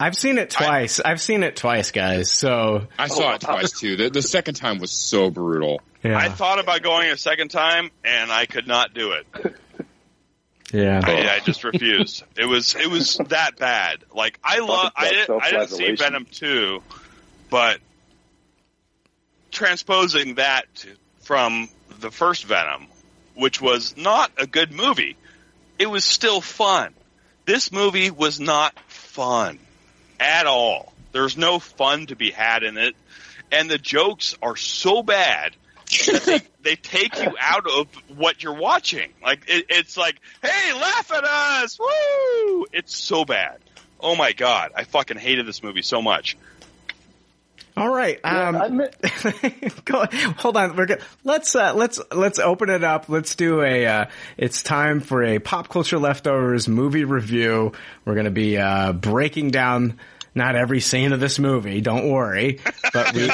I've 0.00 0.16
seen 0.16 0.38
it 0.38 0.50
twice. 0.50 0.98
I've 0.98 1.20
seen 1.20 1.42
it 1.42 1.56
twice, 1.56 1.90
guys. 1.92 2.32
So 2.32 2.88
I 2.98 3.08
saw 3.08 3.34
it 3.34 3.42
twice 3.42 3.78
too. 3.78 3.96
The, 3.96 4.08
the 4.10 4.22
second 4.22 4.54
time 4.54 4.78
was 4.78 4.90
so 4.90 5.30
brutal. 5.30 5.80
yeah. 6.02 6.18
I 6.18 6.30
thought 6.30 6.58
about 6.58 6.82
going 6.82 7.10
a 7.10 7.18
second 7.18 7.50
time, 7.50 7.90
and 8.02 8.32
I 8.32 8.46
could 8.46 8.66
not 8.66 8.94
do 8.94 9.12
it. 9.12 9.26
yeah. 10.72 11.00
I, 11.04 11.36
I 11.36 11.40
just 11.44 11.64
refused. 11.64 12.24
It 12.36 12.46
was 12.46 12.74
it 12.74 12.88
was 12.88 13.16
that 13.28 13.56
bad. 13.58 14.04
Like 14.14 14.38
I 14.44 14.58
love. 14.60 14.92
I, 14.96 15.10
didn't- 15.10 15.26
I 15.42 15.50
didn't 15.50 15.68
see. 15.68 15.84
Venom 15.98 16.26
two, 16.30 16.82
but 17.50 17.80
transposing 19.50 20.36
that 20.36 20.72
to, 20.76 20.88
from 21.22 21.68
the 22.00 22.10
first 22.10 22.44
Venom, 22.44 22.86
which 23.34 23.60
was 23.60 23.96
not 23.96 24.30
a 24.38 24.46
good 24.46 24.72
movie, 24.72 25.16
it 25.78 25.86
was 25.86 26.04
still 26.04 26.40
fun. 26.40 26.94
This 27.46 27.72
movie 27.72 28.10
was 28.10 28.38
not 28.38 28.78
fun 28.88 29.58
at 30.18 30.46
all. 30.46 30.92
There's 31.12 31.36
no 31.36 31.58
fun 31.58 32.06
to 32.06 32.16
be 32.16 32.30
had 32.30 32.62
in 32.62 32.76
it, 32.78 32.94
and 33.50 33.70
the 33.70 33.78
jokes 33.78 34.36
are 34.40 34.56
so 34.56 35.02
bad 35.02 35.52
that 35.52 35.59
they, 35.90 36.40
they 36.62 36.76
take 36.76 37.18
you 37.18 37.34
out 37.38 37.66
of 37.68 37.86
what 38.16 38.42
you're 38.42 38.54
watching. 38.54 39.10
Like 39.22 39.44
it, 39.48 39.66
it's 39.68 39.96
like, 39.96 40.20
hey, 40.42 40.72
laugh 40.72 41.12
at 41.12 41.24
us, 41.24 41.78
woo! 41.78 42.66
It's 42.72 42.96
so 42.96 43.24
bad. 43.24 43.58
Oh 44.00 44.16
my 44.16 44.32
god, 44.32 44.72
I 44.74 44.84
fucking 44.84 45.18
hated 45.18 45.46
this 45.46 45.62
movie 45.62 45.82
so 45.82 46.00
much. 46.00 46.36
All 47.76 47.88
right. 47.88 48.18
Um, 48.24 48.56
I 48.56 48.66
admit, 48.66 49.84
go, 49.84 50.04
hold 50.36 50.56
on. 50.56 50.76
We're 50.76 50.86
good. 50.86 51.02
Let's 51.24 51.54
uh, 51.54 51.72
let's 51.74 52.00
let's 52.12 52.38
open 52.38 52.68
it 52.68 52.84
up. 52.84 53.08
Let's 53.08 53.34
do 53.36 53.62
a. 53.62 53.86
Uh, 53.86 54.04
it's 54.36 54.62
time 54.62 55.00
for 55.00 55.22
a 55.22 55.38
pop 55.38 55.68
culture 55.68 55.98
leftovers 55.98 56.68
movie 56.68 57.04
review. 57.04 57.72
We're 58.04 58.14
going 58.14 58.24
to 58.24 58.30
be 58.30 58.58
uh, 58.58 58.92
breaking 58.92 59.50
down 59.50 59.98
not 60.34 60.56
every 60.56 60.80
scene 60.80 61.12
of 61.12 61.20
this 61.20 61.38
movie. 61.38 61.80
Don't 61.80 62.10
worry, 62.10 62.60
but 62.92 63.14
we 63.14 63.30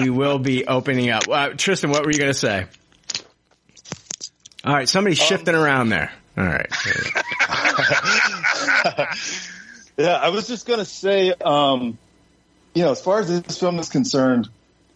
we 0.00 0.10
will 0.10 0.38
be 0.38 0.66
opening 0.66 1.10
up. 1.10 1.28
Uh, 1.28 1.50
Tristan, 1.50 1.90
what 1.90 2.04
were 2.04 2.12
you 2.12 2.18
going 2.18 2.32
to 2.32 2.38
say? 2.38 2.66
All 4.64 4.74
right, 4.74 4.88
somebody's 4.88 5.18
shifting 5.18 5.54
around 5.54 5.88
there. 5.88 6.12
All 6.36 6.44
right. 6.44 6.70
Yeah, 9.96 10.14
I 10.14 10.30
was 10.30 10.48
just 10.48 10.66
gonna 10.66 10.86
say, 10.86 11.32
um, 11.32 11.98
you 12.74 12.82
know, 12.82 12.92
as 12.92 13.02
far 13.02 13.20
as 13.20 13.42
this 13.42 13.58
film 13.58 13.78
is 13.78 13.90
concerned, 13.90 14.48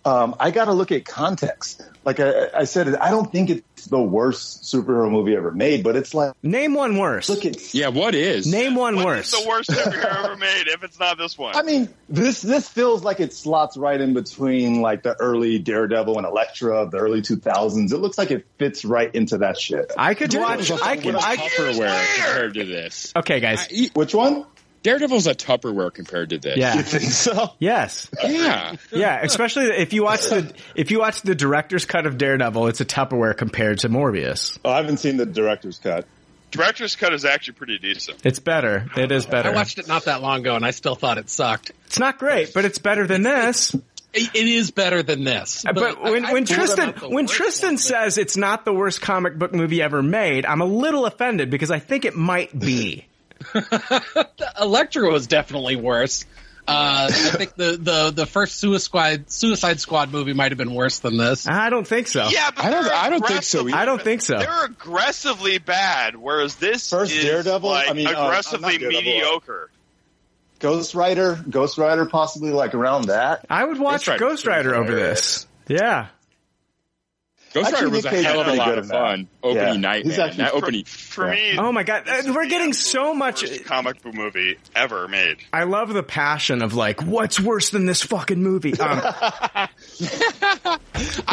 um, 0.07 0.37
I 0.39 0.53
got 0.53 0.67
to 0.67 0.73
look 0.73 0.93
at 0.93 1.05
context. 1.05 1.83
Like 2.05 2.21
I, 2.21 2.49
I 2.55 2.65
said, 2.65 2.95
I 2.95 3.11
don't 3.11 3.31
think 3.33 3.51
it's 3.51 3.87
the 3.87 4.01
worst 4.01 4.63
superhero 4.63 5.11
movie 5.11 5.35
ever 5.35 5.51
made, 5.51 5.83
but 5.83 5.97
it's 5.97 6.15
like 6.15 6.33
name 6.45 6.75
one 6.75 6.97
worse. 6.97 7.29
Look 7.29 7.45
at 7.45 7.75
yeah, 7.75 7.89
what 7.89 8.15
is 8.15 8.47
name 8.47 8.77
one 8.77 8.95
What 8.95 9.07
worse? 9.07 9.33
is 9.33 9.43
the 9.43 9.49
worst 9.49 9.71
superhero 9.71 10.25
ever 10.25 10.37
made 10.37 10.69
if 10.69 10.85
it's 10.85 11.01
not 11.01 11.19
this 11.19 11.37
one? 11.37 11.57
I 11.57 11.63
mean, 11.63 11.89
this 12.09 12.41
this 12.41 12.69
feels 12.69 13.03
like 13.03 13.19
it 13.19 13.33
slots 13.33 13.77
right 13.77 14.01
in 14.01 14.15
between 14.15 14.81
like 14.81 15.03
the 15.03 15.15
early 15.15 15.59
Daredevil 15.59 16.17
and 16.17 16.25
Elektra 16.27 16.83
of 16.83 16.93
the 16.93 16.99
early 16.99 17.23
2000s. 17.23 17.93
It 17.93 17.99
looks 17.99 18.17
like 18.17 18.31
it 18.31 18.47
fits 18.59 18.85
right 18.85 19.13
into 19.13 19.39
that 19.39 19.59
shit. 19.59 19.91
I 19.99 20.15
could 20.15 20.33
watch. 20.35 20.71
I 20.71 20.97
could. 20.97 21.17
I 21.17 21.37
Tupperware 21.37 22.15
compared 22.15 22.55
to 22.55 22.65
this. 22.65 23.13
Okay, 23.17 23.41
guys. 23.41 23.91
Which 23.95 24.15
one? 24.15 24.47
Daredevil's 24.87 25.27
a 25.27 25.35
Tupperware 25.35 25.93
compared 25.93 26.31
to 26.31 26.39
this. 26.39 26.57
Yeah. 26.57 26.77
You 26.77 26.83
think 26.83 27.11
so? 27.11 27.51
Yes. 27.59 28.09
Yeah. 28.23 28.77
Yeah, 28.93 29.21
especially 29.21 29.65
if 29.65 29.93
you 29.93 30.05
watch 30.05 30.29
the 30.29 30.55
if 30.77 30.93
you 30.93 31.01
watch 31.01 31.23
the 31.23 31.35
director's 31.35 31.85
cut 31.85 32.07
of 32.07 32.19
Daredevil, 32.19 32.69
it's 32.69 32.81
a 32.81 32.85
Tupperware 32.85 33.37
compared 33.37 33.81
to 33.81 33.89
Morbius. 33.89 34.61
Oh, 34.65 34.71
I 34.71 34.77
haven't 34.77 34.99
seen 34.99 35.17
the 35.17 35.27
director's 35.27 35.81
cut. 35.81 36.07
Director's 36.53 36.95
cut 36.95 37.13
is 37.13 37.25
actually 37.25 37.55
pretty 37.55 37.79
decent. 37.79 38.25
It's 38.25 38.39
better. 38.39 38.87
It 38.97 39.11
is 39.11 39.27
better. 39.27 39.49
I 39.51 39.55
watched 39.57 39.81
it 39.81 39.89
not 39.89 40.05
that 40.05 40.23
long 40.23 40.39
ago, 40.43 40.55
and 40.55 40.65
I 40.65 40.71
still 40.71 40.95
thought 40.95 41.19
it 41.19 41.29
sucked. 41.29 41.73
It's 41.87 41.99
not 41.99 42.19
great, 42.19 42.55
but 42.55 42.65
it's 42.65 42.79
better 42.79 43.09
than 43.09 43.23
this. 43.23 43.75
It 43.75 43.83
it 44.37 44.47
is 44.47 44.71
better 44.71 45.03
than 45.03 45.25
this. 45.25 45.67
Uh, 45.67 45.73
but, 45.73 46.01
when, 46.01 46.25
I- 46.25 46.31
I 46.31 46.33
when 46.33 46.45
Tristan 46.45 46.93
when 47.11 47.27
Tristan 47.27 47.71
one. 47.71 47.79
says 47.79 48.19
it's 48.19 48.37
not 48.37 48.65
the 48.65 48.73
worst 48.73 49.01
comic 49.01 49.37
book 49.37 49.53
movie 49.53 49.83
ever 49.83 50.01
made, 50.01 50.47
I'm 50.47 50.61
a 50.61 50.65
little 50.65 51.07
offended 51.07 51.51
because 51.51 51.73
I 51.73 51.81
think 51.81 52.05
it 52.05 52.15
might 52.15 52.57
be. 52.57 53.05
Elektra 54.61 55.11
was 55.11 55.27
definitely 55.27 55.77
worse. 55.77 56.25
Uh, 56.69 57.07
I 57.09 57.13
think 57.13 57.55
the, 57.55 57.77
the, 57.81 58.11
the 58.11 58.27
first 58.27 58.57
Suicide 58.57 59.31
Suicide 59.31 59.79
Squad 59.79 60.11
movie 60.11 60.33
might 60.33 60.51
have 60.51 60.59
been 60.59 60.75
worse 60.75 60.99
than 60.99 61.17
this. 61.17 61.47
I 61.47 61.71
don't 61.71 61.87
think 61.87 62.09
so. 62.09 62.27
Yeah, 62.29 62.51
but 62.51 62.65
I 62.65 62.71
don't- 62.71 62.91
I 62.93 63.09
don't 63.11 63.21
think 63.25 63.43
so 63.45 63.61
aggressively- 63.61 63.73
I 63.73 63.85
don't 63.85 64.03
think 64.03 64.21
so. 64.23 64.39
They're 64.39 64.65
aggressively 64.65 65.59
bad, 65.59 66.17
whereas 66.17 66.57
this 66.57 66.91
First 66.91 67.13
is 67.13 67.25
Daredevil? 67.25 67.69
like 67.71 67.89
I 67.89 67.93
mean, 67.93 68.09
uh, 68.09 68.11
aggressively 68.11 68.85
uh, 68.85 68.89
mediocre. 68.89 69.71
Ghost 70.59 70.95
Rider, 70.97 71.39
Ghost 71.49 71.79
Rider, 71.79 72.05
possibly 72.07 72.51
like 72.51 72.75
around 72.75 73.09
that. 73.09 73.47
I 73.49 73.65
would 73.65 73.79
watch 73.79 74.07
Ghost 74.07 74.09
Rider's 74.09 74.21
Ghost 74.21 74.47
Rider 74.47 74.75
over 74.75 74.93
this. 74.95 75.47
Yeah. 75.69 76.09
Ghost 77.63 77.73
Rider 77.73 77.91
was 77.91 78.05
a 78.05 78.11
Nick 78.11 78.17
Cage 78.19 78.25
hell 78.27 78.41
of 78.41 78.47
a 78.49 78.55
lot 78.55 78.79
of 78.79 78.85
in 78.85 78.89
that. 78.89 78.95
fun. 78.95 79.29
Opening 79.43 79.75
Yeah. 79.75 79.81
night, 79.81 80.05
He's 80.05 80.19
man. 80.19 80.29
actually 80.29 80.45
That 80.45 80.51
fr- 80.51 80.57
opening. 80.57 80.85
For 80.85 81.35
Yeah. 81.35 81.53
me, 81.53 81.59
Oh 81.59 81.73
my 81.73 81.83
god, 81.83 82.05
this 82.07 82.29
uh, 82.29 82.33
we're 82.35 82.47
getting 82.47 82.73
so 82.73 83.15
much. 83.15 83.65
comic 83.65 84.03
book 84.03 84.15
movie 84.15 84.57
ever 84.75 85.09
made. 85.09 85.39
I 85.53 85.65
love 85.65 85.93
the 85.93 86.03
passion 86.03 86.63
of 86.63 86.75
like, 86.75 87.03
what's 87.03 87.41
worse 87.41 87.71
than 87.71 87.87
this 87.87 88.03
fucking 88.03 88.43
movie? 88.43 88.79
Um, 88.79 89.01
I'd 89.55 89.69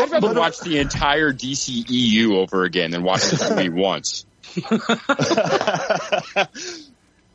rather 0.10 0.34
watch 0.34 0.60
the 0.62 0.80
entire 0.80 1.32
DCEU 1.34 2.36
over 2.36 2.64
again 2.64 2.92
than 2.92 3.04
watch 3.04 3.24
this 3.30 3.50
movie 3.50 3.70
once. 3.70 4.26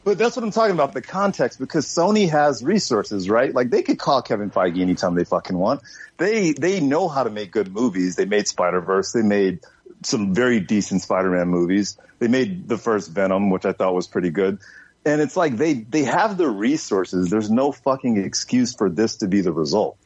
But 0.09 0.16
that's 0.16 0.37
what 0.37 0.42
I'm 0.42 0.53
talking 0.53 0.73
about, 0.73 0.94
the 0.94 1.03
context, 1.03 1.59
because 1.59 1.85
Sony 1.85 2.31
has 2.31 2.64
resources, 2.64 3.29
right? 3.29 3.53
Like 3.53 3.68
they 3.68 3.83
could 3.83 3.99
call 3.99 4.23
Kevin 4.23 4.51
Feige 4.51 4.81
anytime 4.81 5.14
they 5.14 5.25
fucking 5.25 5.55
want. 5.55 5.83
They 6.16 6.53
they 6.53 6.81
know 6.81 7.09
how 7.09 7.25
to 7.25 7.31
make 7.31 7.53
good 7.53 7.71
movies. 7.71 8.16
They 8.16 8.25
made 8.25 8.49
Spider 8.49 8.81
Verse. 8.81 9.12
They 9.12 9.21
made 9.21 9.61
some 10.03 10.33
very 10.33 10.61
decent 10.61 11.03
Spider-Man 11.03 11.49
movies. 11.49 11.99
They 12.21 12.29
made 12.29 12.71
the 12.71 12.79
first 12.79 13.11
Venom, 13.11 13.51
which 13.51 13.66
I 13.66 13.75
thought 13.75 13.94
was 13.94 14.07
pretty 14.07 14.31
good. 14.31 14.61
And 15.05 15.21
it's 15.21 15.37
like 15.37 15.59
they 15.59 15.75
they 15.75 16.05
have 16.05 16.38
the 16.38 16.49
resources. 16.49 17.29
There's 17.29 17.51
no 17.51 17.71
fucking 17.71 18.16
excuse 18.16 18.75
for 18.75 18.88
this 18.88 19.16
to 19.16 19.29
be 19.29 19.42
the 19.42 19.53
result. 19.53 19.99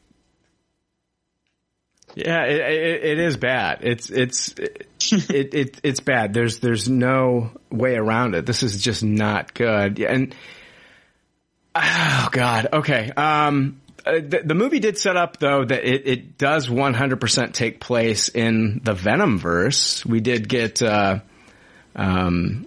yeah, 2.14 2.44
it, 2.44 2.60
it, 2.60 3.04
it 3.04 3.18
is 3.20 3.36
bad. 3.36 3.78
It's 3.82 4.10
it's 4.10 4.48
it, 4.58 4.88
it 5.12 5.80
it's 5.82 6.00
bad. 6.00 6.34
There's 6.34 6.60
there's 6.60 6.88
no 6.88 7.50
way 7.70 7.96
around 7.96 8.34
it. 8.34 8.46
This 8.46 8.62
is 8.62 8.80
just 8.80 9.02
not 9.02 9.54
good. 9.54 9.98
And 10.00 10.34
oh 11.74 12.28
god, 12.30 12.68
okay. 12.72 13.10
Um, 13.16 13.80
uh, 14.04 14.14
the, 14.14 14.42
the 14.44 14.54
movie 14.54 14.80
did 14.80 14.98
set 14.98 15.16
up 15.16 15.38
though 15.38 15.64
that 15.64 15.84
it, 15.84 16.06
it 16.06 16.38
does 16.38 16.68
100% 16.68 17.52
take 17.52 17.78
place 17.80 18.28
in 18.28 18.80
the 18.82 18.94
Venom 18.94 19.38
verse. 19.38 20.04
We 20.04 20.20
did 20.20 20.48
get 20.48 20.82
uh, 20.82 21.20
um, 21.94 22.66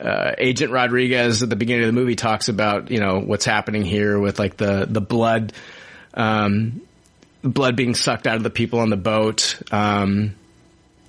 uh, 0.00 0.32
Agent 0.36 0.72
Rodriguez 0.72 1.42
at 1.42 1.48
the 1.48 1.56
beginning 1.56 1.84
of 1.84 1.88
the 1.88 2.00
movie 2.00 2.16
talks 2.16 2.48
about 2.48 2.90
you 2.90 3.00
know 3.00 3.20
what's 3.20 3.44
happening 3.44 3.84
here 3.84 4.18
with 4.18 4.38
like 4.38 4.56
the 4.56 4.86
the 4.88 5.00
blood, 5.00 5.52
um, 6.14 6.82
blood 7.42 7.76
being 7.76 7.94
sucked 7.94 8.26
out 8.26 8.36
of 8.36 8.42
the 8.42 8.50
people 8.50 8.80
on 8.80 8.90
the 8.90 8.96
boat. 8.96 9.60
Um, 9.70 10.34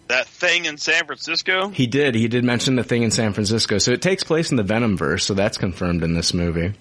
That 0.10 0.28
thing 0.28 0.66
in 0.66 0.78
San 0.78 1.06
Francisco. 1.06 1.70
he 1.70 1.86
did 1.88 2.16
he 2.16 2.28
did 2.28 2.44
mention 2.44 2.76
the 2.76 2.84
thing 2.84 3.04
in 3.04 3.12
San 3.12 3.32
Francisco, 3.34 3.78
so 3.78 3.92
it 3.92 4.02
takes 4.02 4.24
place 4.24 4.50
in 4.52 4.58
the 4.58 4.64
Venom 4.64 4.98
verse, 4.98 5.24
so 5.24 5.34
that's 5.36 5.58
confirmed 5.58 6.04
in 6.04 6.14
this 6.16 6.34
movie. 6.34 6.74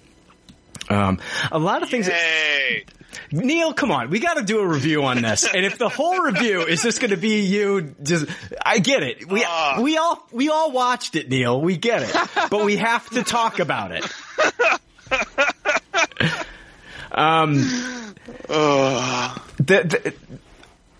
Um, 0.89 1.19
a 1.51 1.59
lot 1.59 1.83
of 1.83 1.89
things. 1.89 2.07
Hey, 2.07 2.85
Neil, 3.31 3.73
come 3.73 3.91
on, 3.91 4.09
we 4.09 4.19
got 4.19 4.35
to 4.37 4.43
do 4.43 4.59
a 4.59 4.65
review 4.67 5.03
on 5.03 5.21
this. 5.21 5.45
And 5.45 5.63
if 5.63 5.77
the 5.77 5.89
whole 5.89 6.17
review 6.19 6.61
is 6.61 6.81
just 6.81 6.99
going 6.99 7.11
to 7.11 7.17
be 7.17 7.41
you, 7.41 7.93
just 8.01 8.25
I 8.65 8.79
get 8.79 9.03
it. 9.03 9.27
We 9.29 9.43
Ah. 9.47 9.79
we 9.79 9.97
all 9.97 10.27
we 10.31 10.49
all 10.49 10.71
watched 10.71 11.15
it, 11.15 11.29
Neil. 11.29 11.61
We 11.61 11.77
get 11.77 12.01
it, 12.01 12.15
but 12.49 12.65
we 12.65 12.77
have 12.77 13.07
to 13.11 13.21
talk 13.23 13.59
about 13.59 13.91
it. 13.91 14.05
Um, 17.11 17.55
the, 18.47 19.43
the, 19.57 20.13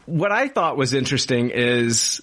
what 0.09 0.31
I 0.31 0.47
thought 0.47 0.77
was 0.77 0.93
interesting 0.93 1.51
is 1.51 2.21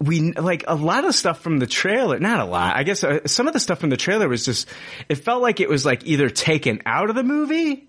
we 0.00 0.32
like 0.32 0.64
a 0.66 0.74
lot 0.74 1.04
of 1.04 1.14
stuff 1.14 1.40
from 1.40 1.58
the 1.58 1.66
trailer. 1.66 2.18
Not 2.18 2.40
a 2.40 2.44
lot, 2.44 2.76
I 2.76 2.82
guess. 2.82 3.02
Uh, 3.02 3.26
some 3.26 3.46
of 3.46 3.52
the 3.52 3.60
stuff 3.60 3.80
from 3.80 3.90
the 3.90 3.96
trailer 3.96 4.28
was 4.28 4.44
just. 4.44 4.68
It 5.08 5.16
felt 5.16 5.42
like 5.42 5.60
it 5.60 5.68
was 5.68 5.86
like 5.86 6.06
either 6.06 6.28
taken 6.28 6.82
out 6.86 7.10
of 7.10 7.16
the 7.16 7.24
movie. 7.24 7.88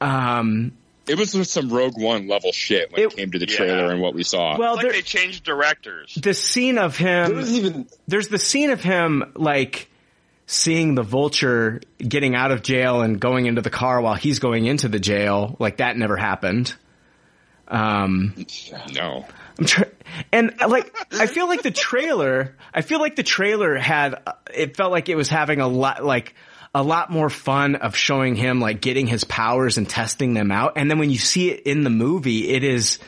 Um. 0.00 0.72
It 1.06 1.18
was 1.18 1.32
with 1.32 1.48
some 1.48 1.70
Rogue 1.70 1.98
One 1.98 2.28
level 2.28 2.52
shit 2.52 2.92
when 2.92 3.00
it, 3.00 3.16
came 3.16 3.30
to 3.30 3.38
the 3.38 3.48
yeah. 3.48 3.56
trailer 3.56 3.92
and 3.92 4.02
what 4.02 4.12
we 4.12 4.22
saw. 4.22 4.58
Well, 4.58 4.74
it's 4.74 4.82
there- 4.82 4.92
they 4.92 5.00
changed 5.00 5.42
directors. 5.42 6.14
the 6.14 6.34
scene 6.34 6.76
of 6.76 6.98
him. 6.98 7.34
There 7.34 7.46
even, 7.46 7.88
there's 8.06 8.28
the 8.28 8.38
scene 8.38 8.68
of 8.68 8.82
him 8.82 9.32
like 9.34 9.88
seeing 10.44 10.94
the 10.94 11.02
vulture 11.02 11.80
getting 11.98 12.34
out 12.34 12.50
of 12.50 12.62
jail 12.62 13.00
and 13.00 13.18
going 13.18 13.46
into 13.46 13.62
the 13.62 13.70
car 13.70 14.02
while 14.02 14.14
he's 14.14 14.38
going 14.38 14.66
into 14.66 14.88
the 14.88 14.98
jail 14.98 15.56
like 15.58 15.76
that 15.76 15.96
never 15.96 16.16
happened 16.16 16.74
um 17.68 18.34
no. 18.92 19.26
I'm 19.58 19.64
tr- 19.66 19.82
and 20.32 20.54
like 20.66 20.94
I 21.12 21.26
feel 21.26 21.46
like 21.48 21.62
the 21.62 21.70
trailer 21.70 22.56
I 22.72 22.82
feel 22.82 23.00
like 23.00 23.16
the 23.16 23.22
trailer 23.22 23.76
had 23.76 24.22
it 24.54 24.76
felt 24.76 24.90
like 24.92 25.08
it 25.08 25.16
was 25.16 25.28
having 25.28 25.60
a 25.60 25.68
lot 25.68 26.04
like 26.04 26.34
a 26.74 26.82
lot 26.82 27.10
more 27.10 27.30
fun 27.30 27.76
of 27.76 27.96
showing 27.96 28.36
him 28.36 28.60
like 28.60 28.80
getting 28.80 29.06
his 29.06 29.24
powers 29.24 29.78
and 29.78 29.88
testing 29.88 30.34
them 30.34 30.52
out. 30.52 30.74
And 30.76 30.90
then 30.90 30.98
when 30.98 31.10
you 31.10 31.18
see 31.18 31.50
it 31.50 31.66
in 31.66 31.82
the 31.82 31.90
movie 31.90 32.48
it 32.48 32.64
is 32.64 32.98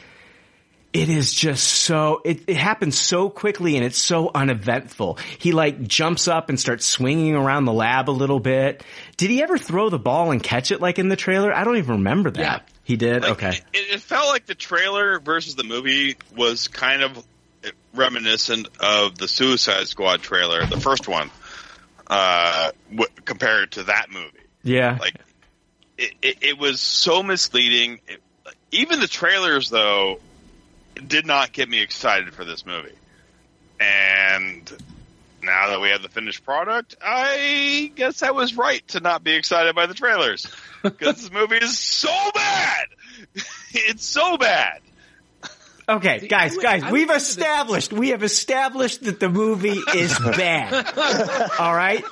it 0.93 1.09
is 1.09 1.33
just 1.33 1.65
so 1.65 2.21
it, 2.25 2.43
it 2.49 2.57
happens 2.57 2.99
so 2.99 3.31
quickly 3.31 3.77
and 3.77 3.85
it's 3.85 3.99
so 3.99 4.31
uneventful. 4.35 5.19
He 5.39 5.53
like 5.53 5.87
jumps 5.87 6.27
up 6.27 6.49
and 6.49 6.59
starts 6.59 6.85
swinging 6.85 7.35
around 7.35 7.65
the 7.65 7.73
lab 7.73 8.11
a 8.11 8.13
little 8.13 8.41
bit. 8.41 8.83
Did 9.17 9.31
he 9.31 9.43
ever 9.43 9.57
throw 9.57 9.89
the 9.89 9.99
ball 9.99 10.33
and 10.33 10.43
catch 10.43 10.73
it 10.73 10.81
like 10.81 10.99
in 10.99 11.09
the 11.09 11.17
trailer? 11.17 11.53
I 11.53 11.65
don't 11.65 11.77
even 11.77 11.97
remember 11.97 12.31
that. 12.33 12.41
Yeah. 12.41 12.61
He 12.91 12.97
did 12.97 13.23
Like, 13.23 13.31
okay 13.31 13.61
It, 13.73 13.95
it 13.95 14.01
felt 14.01 14.27
like 14.27 14.47
the 14.47 14.57
trailer 14.57 15.21
versus 15.21 15.55
the 15.55 15.63
movie 15.63 16.17
was 16.37 16.67
kind 16.67 17.03
of 17.03 17.25
reminiscent 17.95 18.67
of 18.81 19.17
the 19.17 19.29
Suicide 19.29 19.87
Squad 19.87 20.23
trailer, 20.23 20.67
the 20.67 20.81
first 20.81 21.07
one, 21.07 21.31
uh, 22.09 22.73
w- 22.91 23.11
compared 23.25 23.71
to 23.73 23.85
that 23.85 24.07
movie. 24.11 24.27
yeah 24.65 24.99
Like, 25.01 25.15
it, 25.99 26.15
it, 26.21 26.37
it 26.41 26.59
was 26.59 26.81
so 26.81 27.23
misleading. 27.23 28.01
It, 28.09 28.21
even 28.73 28.99
the 28.99 29.07
trailers, 29.07 29.71
though, 29.71 30.19
did 31.07 31.27
not 31.27 31.53
get 31.53 31.69
me 31.69 31.81
excited 31.81 32.35
for 32.35 32.45
this 32.45 32.67
movie. 32.67 32.97
And 33.79 34.69
now 35.43 35.69
that 35.71 35.81
we 35.81 35.89
have 35.91 36.03
the 36.03 36.09
finished 36.09 36.45
product, 36.45 36.97
I 37.03 37.91
guess 37.95 38.23
I 38.23 38.31
was 38.31 38.57
right 38.57 38.87
to 38.89 39.01
not 39.01 39.23
be 39.25 39.33
excited 39.33 39.75
by 39.75 39.87
the 39.87 39.95
trailers. 39.95 40.47
Because 40.83 41.17
this 41.21 41.31
movie 41.31 41.57
is 41.57 41.77
so 41.77 42.09
bad! 42.35 42.87
it's 43.75 44.03
so 44.03 44.39
bad! 44.39 44.81
Okay, 45.87 46.27
guys, 46.27 46.57
I- 46.57 46.63
guys, 46.63 46.83
I 46.85 46.91
we've 46.91 47.09
looked 47.09 47.21
into 47.21 47.29
established, 47.29 47.93
we 47.93 48.11
have 48.11 48.23
established 48.23 49.03
that 49.03 49.21
the 49.21 49.29
movie 49.29 49.79
is 49.95 50.19
bad. 50.19 50.73
All 51.59 51.75
right? 51.75 52.03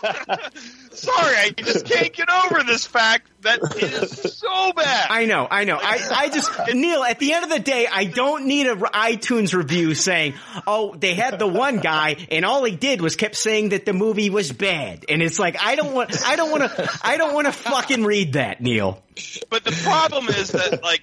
Sorry, 0.99 1.37
I 1.37 1.51
just 1.51 1.87
can't 1.87 2.13
get 2.13 2.29
over 2.31 2.63
this 2.65 2.87
fact 2.87 3.29
that 3.43 3.61
it 3.77 3.83
is 3.83 4.37
so 4.39 4.73
bad. 4.73 5.07
I 5.11 5.27
know, 5.27 5.47
I 5.51 5.65
know. 5.65 5.79
I, 5.81 6.01
I 6.11 6.29
just, 6.29 6.51
Neil, 6.75 7.03
at 7.05 7.19
the 7.19 7.33
end 7.33 7.45
of 7.45 7.51
the 7.51 7.59
day, 7.61 7.87
I 7.91 8.05
don't 8.05 8.47
need 8.47 8.67
a 8.67 8.75
iTunes 8.75 9.55
review 9.55 9.95
saying, 9.95 10.35
oh, 10.67 10.95
they 10.95 11.15
had 11.15 11.39
the 11.39 11.47
one 11.47 11.79
guy 11.79 12.17
and 12.31 12.45
all 12.45 12.65
he 12.65 12.77
did 12.77 13.01
was 13.01 13.17
kept 13.17 13.37
saying 13.37 13.71
that 13.71 13.87
the 13.87 13.93
movie 13.93 14.31
was 14.31 14.53
bad. 14.53 15.05
And 15.09 15.23
it's 15.23 15.39
like, 15.39 15.57
I 15.61 15.77
don't 15.77 15.95
want, 15.95 16.17
I 16.27 16.37
don't 16.37 16.51
want 16.51 16.65
to, 16.65 16.91
I 17.03 17.17
don't 17.17 17.35
want 17.35 17.47
to 17.47 17.53
fucking 17.53 18.05
read 18.05 18.35
that, 18.35 18.61
Neil. 18.61 19.03
But 19.51 19.65
the 19.65 19.73
problem 19.73 20.29
is 20.29 20.51
that 20.53 20.83
like 20.83 21.03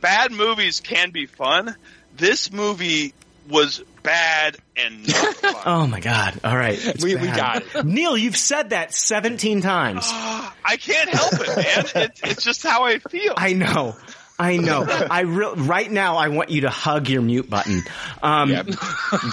bad 0.00 0.32
movies 0.32 0.80
can 0.80 1.10
be 1.10 1.26
fun. 1.26 1.74
This 2.16 2.52
movie 2.52 3.14
was 3.48 3.82
bad 4.02 4.56
and 4.76 5.06
not 5.08 5.34
fun. 5.36 5.54
Oh 5.66 5.86
my 5.86 6.00
god! 6.00 6.40
All 6.44 6.56
right, 6.56 6.78
We- 7.02 7.16
we 7.16 7.26
got 7.26 7.62
it. 7.74 7.84
Neil, 7.84 8.16
you've 8.16 8.36
said 8.36 8.70
that 8.70 8.92
seventeen 8.94 9.60
times. 9.60 10.04
I 10.10 10.76
can't 10.80 11.08
help 11.10 11.32
it, 11.34 11.56
man. 11.94 12.04
It, 12.04 12.20
it's 12.24 12.42
just 12.44 12.62
how 12.62 12.84
I 12.84 12.98
feel. 12.98 13.34
I 13.36 13.52
know. 13.54 13.96
I 14.38 14.56
know. 14.56 14.86
I 15.10 15.22
re- 15.22 15.54
right 15.56 15.90
now 15.90 16.16
I 16.16 16.28
want 16.28 16.50
you 16.50 16.60
to 16.62 16.70
hug 16.70 17.08
your 17.08 17.22
mute 17.22 17.50
button. 17.50 17.82
Um, 18.22 18.52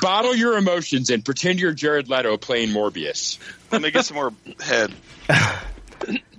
Bottle 0.02 0.36
your 0.36 0.58
emotions 0.58 1.12
and 1.12 1.24
pretend 1.24 1.60
you're 1.60 1.74
Jared 1.74 2.10
Leto 2.10 2.38
playing 2.38 2.70
Morbius. 2.70 3.38
Let 3.72 3.82
me 3.84 3.92
get 3.92 4.06
some 4.06 4.16
more 4.16 4.34
head. 4.64 4.92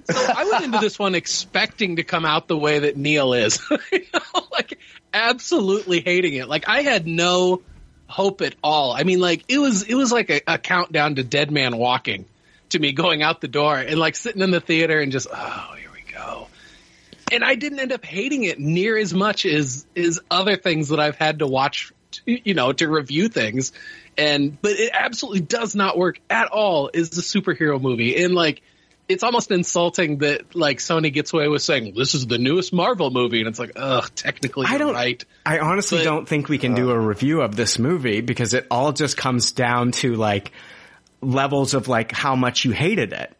So 0.09 0.14
I 0.18 0.49
went 0.51 0.64
into 0.66 0.79
this 0.79 0.99
one 0.99 1.14
expecting 1.16 1.97
to 1.97 2.05
come 2.05 2.24
out 2.24 2.47
the 2.49 2.57
way 2.57 2.81
that 2.81 2.97
Neil 2.97 3.33
is, 3.35 3.61
You 3.93 4.03
know, 4.14 4.43
like 4.53 4.79
absolutely 5.12 6.01
hating 6.01 6.35
it. 6.35 6.49
Like 6.49 6.68
I 6.68 6.83
had 6.83 7.07
no 7.09 7.62
hope 8.07 8.40
at 8.40 8.54
all. 8.62 8.92
I 8.92 9.04
mean, 9.04 9.20
like 9.20 9.44
it 9.48 9.59
was 9.59 9.82
it 9.82 9.94
was 9.94 10.12
like 10.12 10.30
a, 10.30 10.40
a 10.46 10.59
countdown 10.59 11.16
to 11.16 11.24
Dead 11.24 11.50
Man 11.50 11.76
Walking 11.76 12.26
to 12.70 12.78
me 12.78 12.92
going 12.92 13.22
out 13.22 13.40
the 13.40 13.48
door 13.48 13.76
and 13.76 13.98
like 13.98 14.16
sitting 14.16 14.42
in 14.42 14.50
the 14.50 14.61
theater 14.61 15.00
and 15.00 15.12
just 15.12 15.28
oh 15.32 15.74
here 15.78 15.90
we 15.92 16.12
go. 16.12 16.48
And 17.32 17.44
I 17.44 17.54
didn't 17.54 17.80
end 17.80 17.92
up 17.92 18.04
hating 18.04 18.44
it 18.44 18.59
near 18.59 18.96
as 18.96 19.12
much 19.12 19.46
as 19.46 19.86
as 19.96 20.20
other 20.30 20.57
things 20.57 20.88
that 20.88 21.00
I've 21.00 21.16
had 21.16 21.40
to 21.40 21.46
watch, 21.46 21.92
to, 22.12 22.48
you 22.48 22.54
know, 22.54 22.72
to 22.72 22.88
review 22.88 23.28
things. 23.28 23.72
And 24.16 24.61
but 24.61 24.72
it 24.72 24.90
absolutely 24.92 25.40
does 25.40 25.74
not 25.74 25.98
work 25.98 26.20
at 26.30 26.48
all 26.48 26.90
as 26.94 27.16
a 27.18 27.22
superhero 27.22 27.80
movie. 27.80 28.22
And 28.22 28.34
like 28.34 28.62
it's 29.09 29.22
almost 29.22 29.50
insulting 29.50 30.18
that 30.18 30.54
like 30.57 30.78
Sony 30.78 31.12
gets 31.12 31.32
away 31.32 31.48
with 31.48 31.62
saying 31.62 31.94
this 31.96 32.14
is 32.14 32.26
the 32.26 32.38
newest 32.38 32.72
Marvel 32.72 33.11
movie, 33.11 33.38
and 33.40 33.48
it's 33.48 33.59
like, 33.59 33.72
ugh, 33.76 34.11
technically 34.14 34.66
I 34.68 34.78
don't. 34.78 34.94
right. 34.94 35.24
I 35.44 35.59
honestly 35.61 35.98
But- 35.98 36.04
don't 36.04 36.28
think 36.28 36.48
we 36.48 36.59
can 36.59 36.74
do 36.74 36.90
uh, 36.90 36.94
a 36.94 36.98
review 36.98 37.40
of 37.42 37.54
this 37.57 37.78
movie 37.78 38.20
because 38.20 38.54
it 38.54 38.66
all 38.70 38.92
just 38.92 39.16
comes 39.16 39.52
down 39.52 39.92
to 39.92 40.14
like 40.14 40.52
levels 41.20 41.74
of 41.74 41.88
like 41.88 42.12
how 42.12 42.36
much 42.36 42.64
you 42.64 42.72
hated 42.72 43.12
it. 43.12 43.32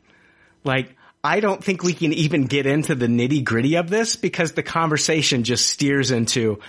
Like 0.64 0.94
I 1.24 1.40
don't 1.40 1.62
think 1.62 1.82
we 1.82 1.92
can 1.92 2.12
even 2.12 2.46
get 2.46 2.66
into 2.66 2.94
the 2.94 3.06
nitty 3.06 3.42
gritty 3.44 3.76
of 3.76 3.90
this 3.90 4.14
because 4.16 4.52
the 4.52 4.62
conversation 4.62 5.42
just 5.42 5.68
steers 5.68 6.10
into 6.12 6.60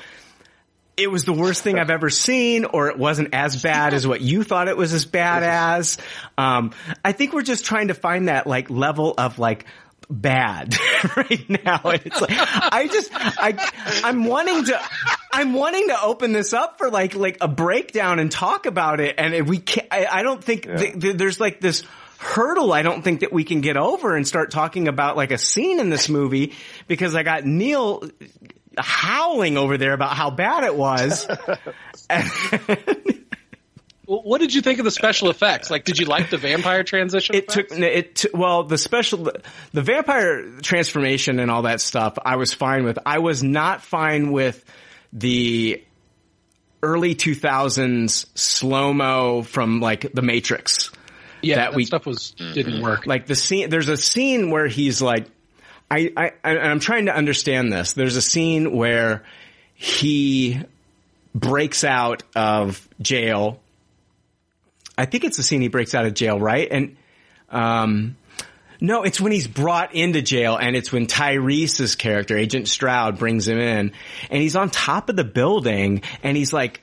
it 0.98 1.12
was 1.12 1.26
the 1.26 1.34
worst 1.34 1.62
thing 1.62 1.78
I've 1.78 1.92
ever 1.92 2.10
seen, 2.10 2.66
or 2.66 2.90
it 2.90 2.98
wasn't 2.98 3.30
as 3.34 3.62
bad 3.62 3.94
as 3.94 4.08
what 4.08 4.20
you 4.20 4.44
thought 4.44 4.68
it 4.68 4.76
was 4.76 4.94
as 4.94 5.06
bad 5.06 5.44
as. 5.44 6.00
Um, 6.38 6.72
I 7.06 7.12
think 7.12 7.34
we're 7.34 7.44
just 7.44 7.66
trying 7.66 7.90
to 7.90 7.94
find 7.94 8.30
that 8.30 8.48
like 8.48 8.72
level 8.72 9.14
of 9.16 9.38
like 9.38 9.66
bad 10.10 10.76
right 11.16 11.50
now. 11.50 11.82
And 11.84 12.02
it's 12.04 12.20
like, 12.20 12.32
I 12.34 12.90
just, 12.92 13.12
I, 13.14 14.02
I'm 14.04 14.26
wanting 14.26 14.66
to, 14.66 14.82
I'm 15.32 15.54
wanting 15.54 15.88
to 15.90 16.02
open 16.02 16.34
this 16.34 16.54
up 16.54 16.80
for 16.80 16.90
like, 16.90 17.14
like 17.14 17.38
a 17.42 17.48
breakdown 17.48 18.18
and 18.20 18.32
talk 18.32 18.66
about 18.66 19.00
it. 19.00 19.16
And 19.20 19.48
we 19.48 19.60
can't, 19.60 19.88
I, 19.92 20.08
I 20.08 20.24
don't 20.24 20.44
think 20.44 20.64
th- 20.64 21.00
th- 21.00 21.16
there's 21.16 21.40
like 21.40 21.62
this 21.62 21.84
hurdle 22.20 22.74
I 22.74 22.82
don't 22.82 23.04
think 23.04 23.20
that 23.20 23.32
we 23.32 23.44
can 23.44 23.62
get 23.62 23.78
over 23.78 24.16
and 24.16 24.28
start 24.28 24.50
talking 24.50 24.88
about 24.88 25.16
like 25.16 25.30
a 25.30 25.38
scene 25.38 25.80
in 25.80 25.92
this 25.92 26.10
movie 26.10 26.56
because 26.88 27.14
I 27.14 27.22
got 27.22 27.46
Neil 27.46 28.10
howling 28.78 29.58
over 29.58 29.78
there 29.78 29.94
about 29.94 30.16
how 30.16 30.30
bad 30.30 30.64
it 30.64 30.76
was. 30.76 31.28
What 34.08 34.40
did 34.40 34.54
you 34.54 34.62
think 34.62 34.80
of 34.80 34.86
the 34.86 34.92
special 34.92 35.30
effects? 35.30 35.70
Like, 35.70 35.84
did 35.84 36.00
you 36.00 36.06
like 36.06 36.30
the 36.30 36.38
vampire 36.38 36.86
transition? 36.86 37.36
It 37.36 37.50
took 37.50 37.72
it 37.72 38.16
t- 38.16 38.30
well 38.34 38.64
the 38.64 38.78
special 38.78 39.30
the 39.74 39.82
vampire 39.82 40.50
transformation 40.62 41.42
and 41.42 41.52
all 41.52 41.64
that 41.64 41.82
stuff. 41.82 42.18
I 42.24 42.38
was 42.38 42.54
fine 42.54 42.86
with. 42.86 42.98
I 43.06 43.20
was 43.20 43.44
not 43.44 43.82
fine 43.82 44.32
with 44.32 44.64
the 45.12 45.84
early 46.82 47.16
two 47.16 47.36
thousands 47.36 48.28
slow 48.34 48.94
mo 48.94 49.42
from 49.42 49.82
like 49.82 50.14
the 50.14 50.22
Matrix. 50.22 50.90
Yeah, 51.42 51.70
that 51.70 51.86
stuff 51.86 52.06
was 52.06 52.32
didn't 52.32 52.76
mm-hmm. 52.76 52.84
work. 52.84 53.08
Like 53.08 53.26
the 53.26 53.36
scene, 53.36 53.70
there's 53.70 53.90
a 53.90 53.98
scene 53.98 54.52
where 54.52 54.68
he's 54.68 55.02
like, 55.02 55.28
I, 55.90 56.12
I, 56.44 56.50
I'm 56.50 56.80
trying 56.80 57.06
to 57.06 57.16
understand 57.16 57.72
this. 57.72 57.94
There's 57.94 58.16
a 58.16 58.22
scene 58.22 58.76
where 58.76 59.24
he 59.74 60.62
breaks 61.34 61.84
out 61.84 62.24
of 62.36 62.88
jail. 63.02 63.60
I 64.98 65.06
think 65.06 65.24
it's 65.24 65.38
the 65.38 65.44
scene 65.44 65.62
he 65.62 65.70
breaks 65.70 65.96
out 65.96 66.06
of 66.06 66.14
jail, 66.14 66.40
right? 66.40 66.68
And, 66.70 66.98
um, 67.50 68.18
no, 68.82 69.04
it's 69.04 69.22
when 69.22 69.32
he's 69.32 69.48
brought 69.48 69.96
into 69.96 70.22
jail 70.22 70.58
and 70.58 70.76
it's 70.76 70.92
when 70.92 71.08
Tyrese's 71.08 71.96
character, 71.96 72.38
Agent 72.38 72.68
Stroud, 72.68 73.18
brings 73.18 73.48
him 73.48 73.58
in 73.58 73.94
and 74.30 74.42
he's 74.42 74.56
on 74.56 74.70
top 74.70 75.10
of 75.10 75.16
the 75.16 75.24
building 75.24 76.02
and 76.22 76.36
he's 76.36 76.54
like, 76.54 76.82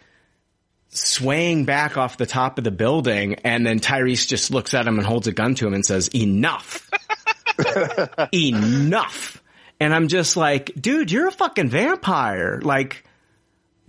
swaying 0.89 1.65
back 1.65 1.97
off 1.97 2.17
the 2.17 2.27
top 2.27 2.57
of 2.57 2.63
the 2.65 2.71
building 2.71 3.35
and 3.45 3.67
then 3.67 3.81
Tyrese 3.81 4.29
just 4.29 4.53
looks 4.53 4.75
at 4.75 4.87
him 4.87 4.97
and 4.99 5.07
holds 5.07 5.27
a 5.27 5.33
gun 5.33 5.57
to 5.57 5.67
him 5.67 5.75
and 5.75 5.85
says, 5.85 6.09
enough. 6.15 6.89
enough. 8.33 9.43
And 9.81 9.95
I'm 9.95 10.09
just 10.09 10.37
like, 10.37 10.73
dude, 10.81 11.11
you're 11.11 11.29
a 11.29 11.33
fucking 11.33 11.69
vampire. 11.69 12.61
Like, 12.63 13.05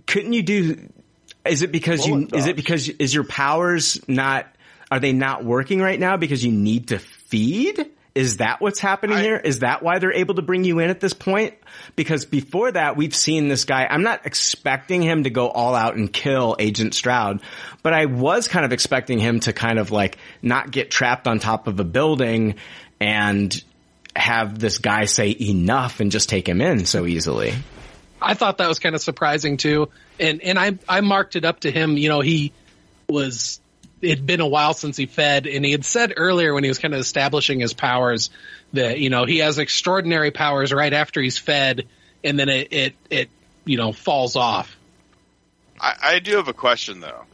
couldn't 0.06 0.32
you 0.32 0.42
do, 0.42 0.88
is 1.44 1.62
it 1.62 1.72
because 1.72 2.06
you, 2.06 2.28
is 2.32 2.46
it 2.46 2.56
because, 2.56 2.88
is 2.88 3.14
your 3.14 3.24
powers 3.24 4.00
not, 4.08 4.46
are 4.90 5.00
they 5.00 5.12
not 5.12 5.44
working 5.44 5.80
right 5.80 5.98
now 5.98 6.16
because 6.16 6.44
you 6.44 6.52
need 6.52 6.88
to 6.88 6.98
feed? 6.98 7.90
Is 8.16 8.38
that 8.38 8.62
what's 8.62 8.80
happening 8.80 9.18
here? 9.18 9.36
Is 9.36 9.58
that 9.58 9.82
why 9.82 9.98
they're 9.98 10.10
able 10.10 10.36
to 10.36 10.42
bring 10.42 10.64
you 10.64 10.78
in 10.78 10.88
at 10.88 11.00
this 11.00 11.12
point? 11.12 11.52
Because 11.96 12.24
before 12.24 12.72
that, 12.72 12.96
we've 12.96 13.14
seen 13.14 13.48
this 13.48 13.66
guy. 13.66 13.86
I'm 13.86 14.04
not 14.04 14.24
expecting 14.24 15.02
him 15.02 15.24
to 15.24 15.30
go 15.30 15.50
all 15.50 15.74
out 15.74 15.96
and 15.96 16.10
kill 16.10 16.56
Agent 16.58 16.94
Stroud, 16.94 17.42
but 17.82 17.92
I 17.92 18.06
was 18.06 18.48
kind 18.48 18.64
of 18.64 18.72
expecting 18.72 19.18
him 19.18 19.40
to 19.40 19.52
kind 19.52 19.78
of 19.78 19.90
like 19.90 20.16
not 20.40 20.70
get 20.70 20.90
trapped 20.90 21.28
on 21.28 21.40
top 21.40 21.66
of 21.66 21.78
a 21.78 21.84
building 21.84 22.54
and 23.00 23.62
have 24.14 24.58
this 24.58 24.78
guy 24.78 25.04
say 25.04 25.34
enough 25.38 26.00
and 26.00 26.10
just 26.10 26.28
take 26.28 26.48
him 26.48 26.60
in 26.60 26.86
so 26.86 27.06
easily. 27.06 27.54
I 28.20 28.34
thought 28.34 28.58
that 28.58 28.68
was 28.68 28.78
kind 28.78 28.94
of 28.94 29.02
surprising 29.02 29.56
too, 29.56 29.90
and 30.18 30.42
and 30.42 30.58
I 30.58 30.78
I 30.88 31.00
marked 31.02 31.36
it 31.36 31.44
up 31.44 31.60
to 31.60 31.70
him. 31.70 31.96
You 31.96 32.08
know, 32.08 32.20
he 32.20 32.52
was 33.08 33.60
it 34.00 34.10
had 34.10 34.26
been 34.26 34.40
a 34.40 34.46
while 34.46 34.74
since 34.74 34.96
he 34.96 35.06
fed, 35.06 35.46
and 35.46 35.64
he 35.64 35.72
had 35.72 35.84
said 35.84 36.14
earlier 36.16 36.54
when 36.54 36.64
he 36.64 36.68
was 36.68 36.78
kind 36.78 36.94
of 36.94 37.00
establishing 37.00 37.60
his 37.60 37.74
powers 37.74 38.30
that 38.72 38.98
you 38.98 39.10
know 39.10 39.24
he 39.26 39.38
has 39.38 39.58
extraordinary 39.58 40.30
powers 40.30 40.72
right 40.72 40.92
after 40.92 41.20
he's 41.20 41.38
fed, 41.38 41.86
and 42.24 42.38
then 42.38 42.48
it 42.48 42.72
it 42.72 42.94
it 43.10 43.30
you 43.64 43.76
know 43.76 43.92
falls 43.92 44.34
off. 44.34 44.76
I, 45.78 45.94
I 46.02 46.18
do 46.20 46.36
have 46.36 46.48
a 46.48 46.54
question 46.54 47.00
though. 47.00 47.24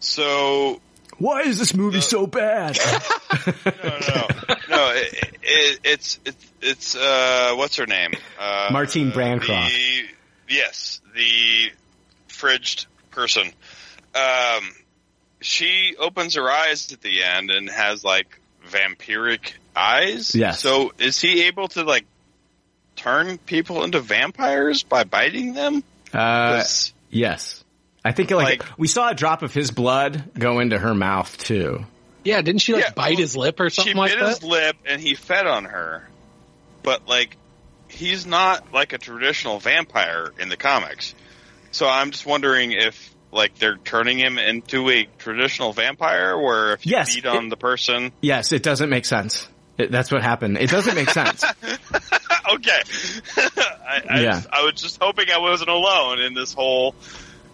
So 0.00 0.80
Why 1.22 1.42
is 1.42 1.56
this 1.56 1.72
movie 1.72 2.00
so 2.00 2.26
bad? 2.26 2.76
no, 3.46 4.90
it, 4.90 5.38
it, 5.40 5.80
it's 5.84 6.18
it's 6.24 6.52
it's 6.60 6.96
uh, 6.96 7.54
what's 7.54 7.76
her 7.76 7.86
name? 7.86 8.10
Uh, 8.40 8.70
Martine 8.72 9.10
Bancroft. 9.10 9.72
The, 9.72 10.02
yes, 10.48 11.00
the 11.14 11.70
fridged 12.28 12.86
person. 13.12 13.52
Um, 14.16 14.72
she 15.40 15.94
opens 15.96 16.34
her 16.34 16.50
eyes 16.50 16.92
at 16.92 17.02
the 17.02 17.22
end 17.22 17.52
and 17.52 17.70
has 17.70 18.02
like 18.02 18.40
vampiric 18.66 19.52
eyes. 19.76 20.34
Yes. 20.34 20.58
So 20.58 20.92
is 20.98 21.20
he 21.20 21.44
able 21.44 21.68
to 21.68 21.84
like 21.84 22.04
turn 22.96 23.38
people 23.38 23.84
into 23.84 24.00
vampires 24.00 24.82
by 24.82 25.04
biting 25.04 25.54
them? 25.54 25.84
Uh, 26.12 26.64
yes. 27.10 27.61
I 28.04 28.12
think 28.12 28.30
like, 28.30 28.64
we 28.78 28.88
saw 28.88 29.10
a 29.10 29.14
drop 29.14 29.42
of 29.42 29.54
his 29.54 29.70
blood 29.70 30.30
go 30.38 30.58
into 30.60 30.78
her 30.78 30.94
mouth 30.94 31.36
too. 31.38 31.84
Yeah, 32.24 32.40
didn't 32.42 32.60
she 32.60 32.72
like 32.72 32.84
Yeah, 32.84 32.92
bite 32.92 33.18
his 33.18 33.36
lip 33.36 33.60
or 33.60 33.70
something 33.70 33.96
like 33.96 34.10
that? 34.12 34.18
she 34.18 34.24
bit 34.24 34.28
his 34.28 34.42
lip 34.42 34.76
and 34.86 35.00
he 35.00 35.14
fed 35.14 35.46
on 35.46 35.64
her, 35.64 36.08
but 36.82 37.06
like 37.06 37.36
he's 37.88 38.26
not 38.26 38.72
like 38.72 38.92
a 38.92 38.98
traditional 38.98 39.58
vampire 39.58 40.30
in 40.38 40.48
the 40.48 40.56
comics. 40.56 41.14
So 41.70 41.88
I'm 41.88 42.10
just 42.10 42.26
wondering 42.26 42.72
if 42.72 43.14
like 43.32 43.56
they're 43.58 43.76
turning 43.78 44.18
him 44.18 44.38
into 44.38 44.90
a 44.90 45.06
traditional 45.18 45.72
vampire, 45.72 46.36
where 46.38 46.72
if 46.74 46.84
you 46.86 46.92
Yes, 46.92 47.14
feed 47.14 47.26
on 47.26 47.48
the 47.48 47.56
person, 47.56 48.12
Yes, 48.20 48.52
it 48.52 48.62
doesn't 48.62 48.90
make 48.90 49.04
sense. 49.06 49.48
It, 49.78 49.90
that's 49.90 50.12
what 50.12 50.22
happened. 50.22 50.58
It 50.58 50.68
doesn't 50.70 50.94
make 50.94 51.08
sense. 51.08 51.42
okay. 52.52 52.80
I, 53.36 54.02
I, 54.10 54.20
Yeah. 54.20 54.32
just- 54.32 54.48
I 54.52 54.62
was 54.64 54.74
just 54.74 54.98
hoping 55.00 55.26
I 55.32 55.38
wasn't 55.38 55.70
alone 55.70 56.20
in 56.20 56.34
this 56.34 56.52
whole, 56.52 56.94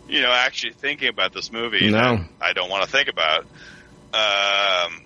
you 0.09 0.23
know, 0.23 0.33
actually 0.33 0.73
thinking 0.73 1.09
about 1.09 1.33
this 1.33 1.53
movie. 1.53 1.91
No. 1.91 2.17
that 2.17 2.29
I 2.41 2.53
don't 2.53 2.71
want 2.71 2.85
to 2.85 2.91
think 2.91 3.09
about. 3.09 3.41
Um, 4.15 5.03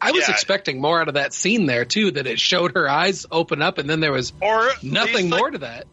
I 0.00 0.10
was 0.12 0.28
Yeah. 0.28 0.32
expecting 0.34 0.80
more 0.80 1.00
out 1.00 1.08
of 1.08 1.14
that 1.14 1.32
scene 1.32 1.66
there 1.66 1.84
too. 1.84 2.10
That 2.12 2.26
it 2.26 2.38
showed 2.38 2.72
her 2.74 2.88
eyes 2.88 3.24
open 3.30 3.62
up, 3.62 3.78
and 3.78 3.88
then 3.88 4.00
there 4.00 4.12
was 4.12 4.32
or 4.42 4.70
nothing 4.82 5.14
least, 5.14 5.28
more 5.30 5.40
like, 5.44 5.52
to 5.52 5.58
that. 5.58 5.86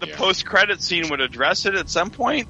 The 0.00 0.08
post 0.08 0.44
credit 0.44 0.82
scene 0.82 1.08
would 1.08 1.20
address 1.20 1.64
it 1.66 1.74
at 1.74 1.88
some 1.88 2.10
point. 2.10 2.46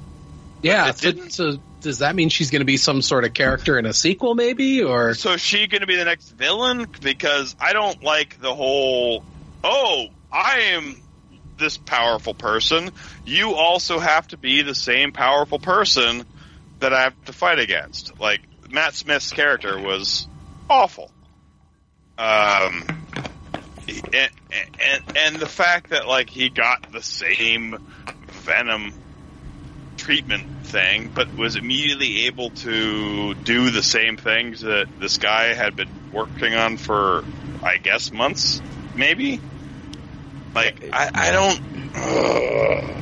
Yeah. 0.63 0.89
it 0.89 0.99
So, 0.99 1.13
didn't. 1.13 1.31
so 1.33 1.59
does 1.83 1.99
that 1.99 2.17
mean 2.17 2.31
she's 2.31 2.51
going 2.51 2.61
to 2.63 2.67
be 2.67 2.79
some 2.79 3.01
sort 3.03 3.25
of 3.25 3.33
character 3.35 3.79
in 3.79 3.87
a 3.87 3.93
sequel, 3.93 4.35
maybe? 4.35 4.83
Or 4.83 5.15
So 5.15 5.35
is 5.35 5.41
she 5.41 5.67
going 5.69 5.83
to 5.83 5.87
be 5.87 5.97
the 5.97 6.05
next 6.07 6.31
villain? 6.31 6.89
Because 7.03 7.55
I 7.61 7.75
don't 7.75 8.03
like 8.03 8.41
the 8.41 8.53
whole. 8.55 9.23
Oh, 9.63 10.07
I 10.33 10.61
am 10.73 10.97
this 11.59 11.77
powerful 11.77 12.35
person. 12.35 12.91
You 13.25 13.55
also 13.55 13.99
have 13.99 14.29
to 14.29 14.37
be 14.37 14.63
the 14.63 14.75
same 14.75 15.13
powerful 15.13 15.59
person 15.59 16.25
that 16.81 16.93
I 16.93 17.03
have 17.03 17.25
to 17.27 17.33
fight 17.33 17.59
against. 17.59 18.19
Like 18.21 18.41
Matt 18.71 18.95
Smith's 18.95 19.33
character 19.33 19.79
was 19.79 20.27
awful. 20.69 21.11
Um, 22.19 22.85
and, 23.89 24.31
and 24.81 25.17
and 25.17 25.37
the 25.37 25.47
fact 25.47 25.91
that 25.91 26.07
like 26.07 26.31
he 26.31 26.49
got 26.49 26.93
the 26.93 27.03
same 27.03 27.79
venom 28.29 28.93
treatment 29.97 30.45
thing, 30.65 31.11
but 31.15 31.35
was 31.37 31.57
immediately 31.57 32.27
able 32.27 32.51
to 32.51 33.35
do 33.35 33.71
the 33.71 33.83
same 33.83 34.17
things 34.17 34.61
that 34.61 34.87
this 35.01 35.17
guy 35.19 35.55
had 35.55 35.77
been 35.77 35.89
working 36.13 36.55
on 36.55 36.77
for, 36.77 37.25
I 37.63 37.79
guess, 37.79 38.13
months, 38.13 38.61
maybe. 38.95 39.41
Like 40.55 40.91
I, 40.93 41.11
I 41.15 41.31
don't. 41.33 42.95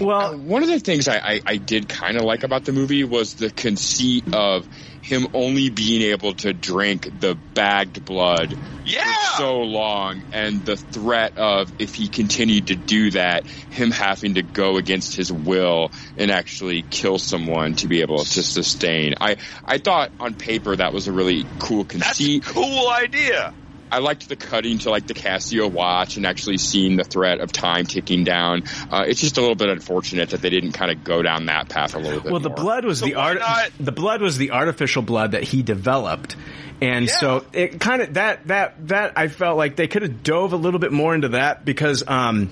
Well, 0.00 0.34
uh, 0.34 0.36
one 0.36 0.62
of 0.62 0.68
the 0.68 0.80
things 0.80 1.08
I, 1.08 1.16
I, 1.16 1.40
I 1.46 1.56
did 1.56 1.88
kind 1.88 2.16
of 2.16 2.24
like 2.24 2.42
about 2.42 2.64
the 2.64 2.72
movie 2.72 3.04
was 3.04 3.34
the 3.34 3.50
conceit 3.50 4.34
of 4.34 4.66
him 5.00 5.28
only 5.34 5.70
being 5.70 6.02
able 6.02 6.34
to 6.34 6.52
drink 6.52 7.20
the 7.20 7.34
bagged 7.34 8.04
blood 8.04 8.56
yeah. 8.84 9.02
for 9.02 9.36
so 9.38 9.58
long, 9.60 10.22
and 10.32 10.64
the 10.64 10.76
threat 10.76 11.38
of 11.38 11.72
if 11.80 11.94
he 11.94 12.08
continued 12.08 12.68
to 12.68 12.76
do 12.76 13.10
that, 13.12 13.46
him 13.46 13.90
having 13.90 14.34
to 14.34 14.42
go 14.42 14.76
against 14.76 15.16
his 15.16 15.32
will 15.32 15.90
and 16.16 16.30
actually 16.30 16.82
kill 16.82 17.18
someone 17.18 17.74
to 17.76 17.88
be 17.88 18.00
able 18.00 18.18
to 18.18 18.42
sustain. 18.42 19.14
I 19.20 19.36
I 19.64 19.78
thought 19.78 20.12
on 20.20 20.34
paper 20.34 20.76
that 20.76 20.92
was 20.92 21.08
a 21.08 21.12
really 21.12 21.46
cool 21.58 21.84
conceit. 21.84 22.44
cool 22.44 22.88
idea. 22.88 23.54
I 23.92 23.98
liked 23.98 24.26
the 24.26 24.36
cutting 24.36 24.78
to 24.78 24.90
like 24.90 25.06
the 25.06 25.12
Casio 25.12 25.70
watch 25.70 26.16
and 26.16 26.24
actually 26.24 26.56
seeing 26.56 26.96
the 26.96 27.04
threat 27.04 27.40
of 27.40 27.52
time 27.52 27.84
ticking 27.84 28.24
down. 28.24 28.62
Uh, 28.90 29.04
it's 29.06 29.20
just 29.20 29.36
a 29.36 29.42
little 29.42 29.54
bit 29.54 29.68
unfortunate 29.68 30.30
that 30.30 30.40
they 30.40 30.48
didn't 30.48 30.72
kind 30.72 30.90
of 30.90 31.04
go 31.04 31.20
down 31.20 31.46
that 31.46 31.68
path 31.68 31.94
a 31.94 31.98
little 31.98 32.20
bit. 32.20 32.32
Well, 32.32 32.40
the 32.40 32.48
more. 32.48 32.56
blood 32.56 32.84
was 32.86 33.00
the 33.02 33.16
art. 33.16 33.40
The 33.78 33.92
blood 33.92 34.22
was 34.22 34.38
the 34.38 34.52
artificial 34.52 35.02
blood 35.02 35.32
that 35.32 35.42
he 35.42 35.62
developed, 35.62 36.36
and 36.80 37.08
so 37.08 37.44
it 37.52 37.80
kind 37.80 38.00
of 38.00 38.14
that 38.14 38.46
that 38.46 38.88
that 38.88 39.12
I 39.16 39.28
felt 39.28 39.58
like 39.58 39.76
they 39.76 39.88
could 39.88 40.02
have 40.02 40.22
dove 40.22 40.54
a 40.54 40.56
little 40.56 40.80
bit 40.80 40.90
more 40.90 41.14
into 41.14 41.28
that 41.28 41.64
because 41.64 42.02
um 42.06 42.50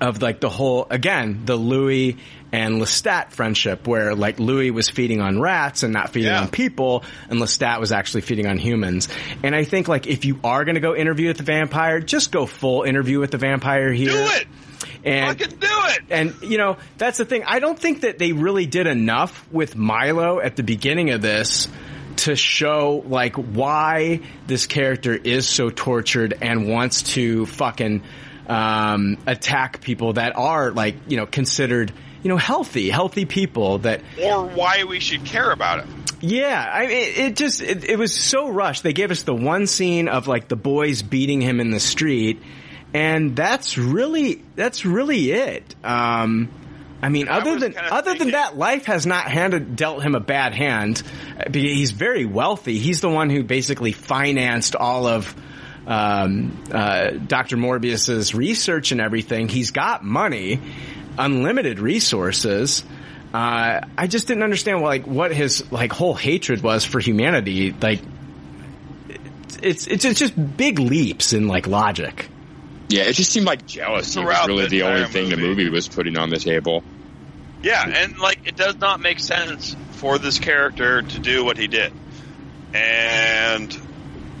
of 0.00 0.22
like 0.22 0.40
the 0.40 0.48
whole 0.48 0.86
again 0.90 1.42
the 1.44 1.56
Louis 1.56 2.16
and 2.52 2.80
Lestat 2.80 3.32
friendship 3.32 3.86
where 3.86 4.14
like 4.14 4.38
Louis 4.38 4.70
was 4.70 4.88
feeding 4.88 5.20
on 5.20 5.40
rats 5.40 5.82
and 5.82 5.92
not 5.92 6.10
feeding 6.10 6.30
on 6.32 6.48
people 6.48 7.04
and 7.28 7.40
Lestat 7.40 7.80
was 7.80 7.92
actually 7.92 8.22
feeding 8.22 8.46
on 8.46 8.58
humans. 8.58 9.08
And 9.42 9.54
I 9.54 9.64
think 9.64 9.88
like 9.88 10.06
if 10.06 10.24
you 10.24 10.38
are 10.44 10.64
going 10.64 10.76
to 10.76 10.80
go 10.80 10.94
interview 10.94 11.28
with 11.28 11.36
the 11.38 11.42
vampire, 11.42 12.00
just 12.00 12.32
go 12.32 12.46
full 12.46 12.84
interview 12.84 13.20
with 13.20 13.30
the 13.32 13.38
vampire 13.38 13.92
here. 13.92 14.10
Do 14.10 14.16
it. 14.16 14.46
And 15.04 15.38
Fucking 15.38 15.58
do 15.58 15.66
it. 15.70 16.00
and 16.10 16.34
you 16.42 16.58
know, 16.58 16.78
that's 16.96 17.18
the 17.18 17.24
thing. 17.24 17.44
I 17.46 17.58
don't 17.58 17.78
think 17.78 18.02
that 18.02 18.18
they 18.18 18.32
really 18.32 18.66
did 18.66 18.86
enough 18.86 19.46
with 19.50 19.76
Milo 19.76 20.40
at 20.40 20.56
the 20.56 20.62
beginning 20.62 21.10
of 21.10 21.20
this 21.20 21.68
to 22.18 22.34
show 22.34 23.02
like 23.06 23.36
why 23.36 24.20
this 24.46 24.66
character 24.66 25.14
is 25.14 25.46
so 25.46 25.70
tortured 25.70 26.34
and 26.40 26.68
wants 26.68 27.02
to 27.14 27.46
fucking 27.46 28.02
um, 28.48 29.18
attack 29.26 29.80
people 29.80 30.14
that 30.14 30.36
are 30.36 30.70
like, 30.70 30.96
you 31.08 31.16
know, 31.16 31.26
considered, 31.26 31.92
you 32.22 32.28
know, 32.28 32.36
healthy, 32.36 32.88
healthy 32.90 33.24
people 33.24 33.78
that 33.78 34.00
Or 34.22 34.44
why 34.46 34.84
we 34.84 35.00
should 35.00 35.24
care 35.24 35.50
about 35.50 35.80
it. 35.80 35.86
yeah, 36.20 36.68
I 36.72 36.86
mean, 36.86 36.96
it, 36.96 37.18
it 37.18 37.36
just 37.36 37.60
it, 37.60 37.84
it 37.84 37.98
was 37.98 38.14
so 38.14 38.48
rushed. 38.48 38.82
They 38.82 38.92
gave 38.92 39.10
us 39.10 39.22
the 39.22 39.34
one 39.34 39.66
scene 39.66 40.08
of 40.08 40.26
like 40.26 40.48
the 40.48 40.56
boys 40.56 41.02
beating 41.02 41.40
him 41.40 41.60
in 41.60 41.70
the 41.70 41.80
street, 41.80 42.42
and 42.94 43.36
that's 43.36 43.78
really 43.78 44.42
that's 44.56 44.84
really 44.84 45.30
it. 45.30 45.74
Um, 45.84 46.48
I 47.00 47.10
mean, 47.10 47.28
other 47.28 47.56
than 47.60 47.76
other 47.78 48.14
than 48.14 48.32
that, 48.32 48.56
life 48.56 48.86
has 48.86 49.06
not 49.06 49.30
handed 49.30 49.76
dealt 49.76 50.02
him 50.02 50.16
a 50.16 50.20
bad 50.20 50.54
hand. 50.54 51.02
He's 51.52 51.92
very 51.92 52.24
wealthy. 52.24 52.78
He's 52.78 53.00
the 53.00 53.08
one 53.08 53.30
who 53.30 53.44
basically 53.44 53.92
financed 53.92 54.74
all 54.74 55.06
of 55.06 55.32
um, 55.88 56.64
uh, 56.70 57.10
Dr. 57.10 57.56
Morbius's 57.56 58.34
research 58.34 58.92
and 58.92 59.00
everything. 59.00 59.48
He's 59.48 59.70
got 59.70 60.04
money, 60.04 60.60
unlimited 61.18 61.80
resources. 61.80 62.84
Uh, 63.32 63.80
I 63.96 64.06
just 64.06 64.28
didn't 64.28 64.42
understand 64.42 64.82
like 64.82 65.06
what 65.06 65.34
his 65.34 65.72
like 65.72 65.92
whole 65.92 66.14
hatred 66.14 66.62
was 66.62 66.84
for 66.84 67.00
humanity. 67.00 67.72
Like, 67.72 68.00
it's 69.62 69.86
it's 69.86 70.04
it's 70.04 70.18
just 70.18 70.56
big 70.56 70.78
leaps 70.78 71.32
in 71.32 71.48
like 71.48 71.66
logic. 71.66 72.28
Yeah, 72.90 73.04
it 73.04 73.14
just 73.14 73.32
seemed 73.32 73.46
like 73.46 73.66
jealousy 73.66 74.22
was 74.22 74.46
really 74.46 74.64
the 74.64 74.68
the 74.68 74.82
only 74.82 75.00
entire 75.00 75.12
thing 75.12 75.30
the 75.30 75.36
movie 75.36 75.70
was 75.70 75.88
putting 75.88 76.16
on 76.18 76.28
the 76.28 76.38
table. 76.38 76.82
Yeah, 77.62 77.86
and 77.86 78.18
like 78.18 78.46
it 78.46 78.56
does 78.56 78.76
not 78.76 79.00
make 79.00 79.20
sense 79.20 79.74
for 79.92 80.18
this 80.18 80.38
character 80.38 81.02
to 81.02 81.18
do 81.18 81.44
what 81.44 81.56
he 81.56 81.66
did. 81.66 81.92
And 82.74 83.76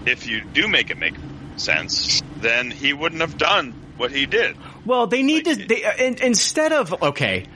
if 0.06 0.26
you 0.26 0.42
do 0.44 0.68
make 0.68 0.90
it 0.90 0.98
make 0.98 1.14
sense, 1.60 2.22
then 2.40 2.70
he 2.70 2.92
wouldn't 2.92 3.20
have 3.20 3.36
done 3.36 3.74
what 3.96 4.10
he 4.10 4.26
did. 4.26 4.56
Well, 4.84 5.06
they 5.06 5.22
need 5.22 5.44
to 5.44 5.56
they 5.56 5.84
uh, 5.84 5.96
in, 5.96 6.22
instead 6.22 6.72
of 6.72 7.02
okay, 7.02 7.46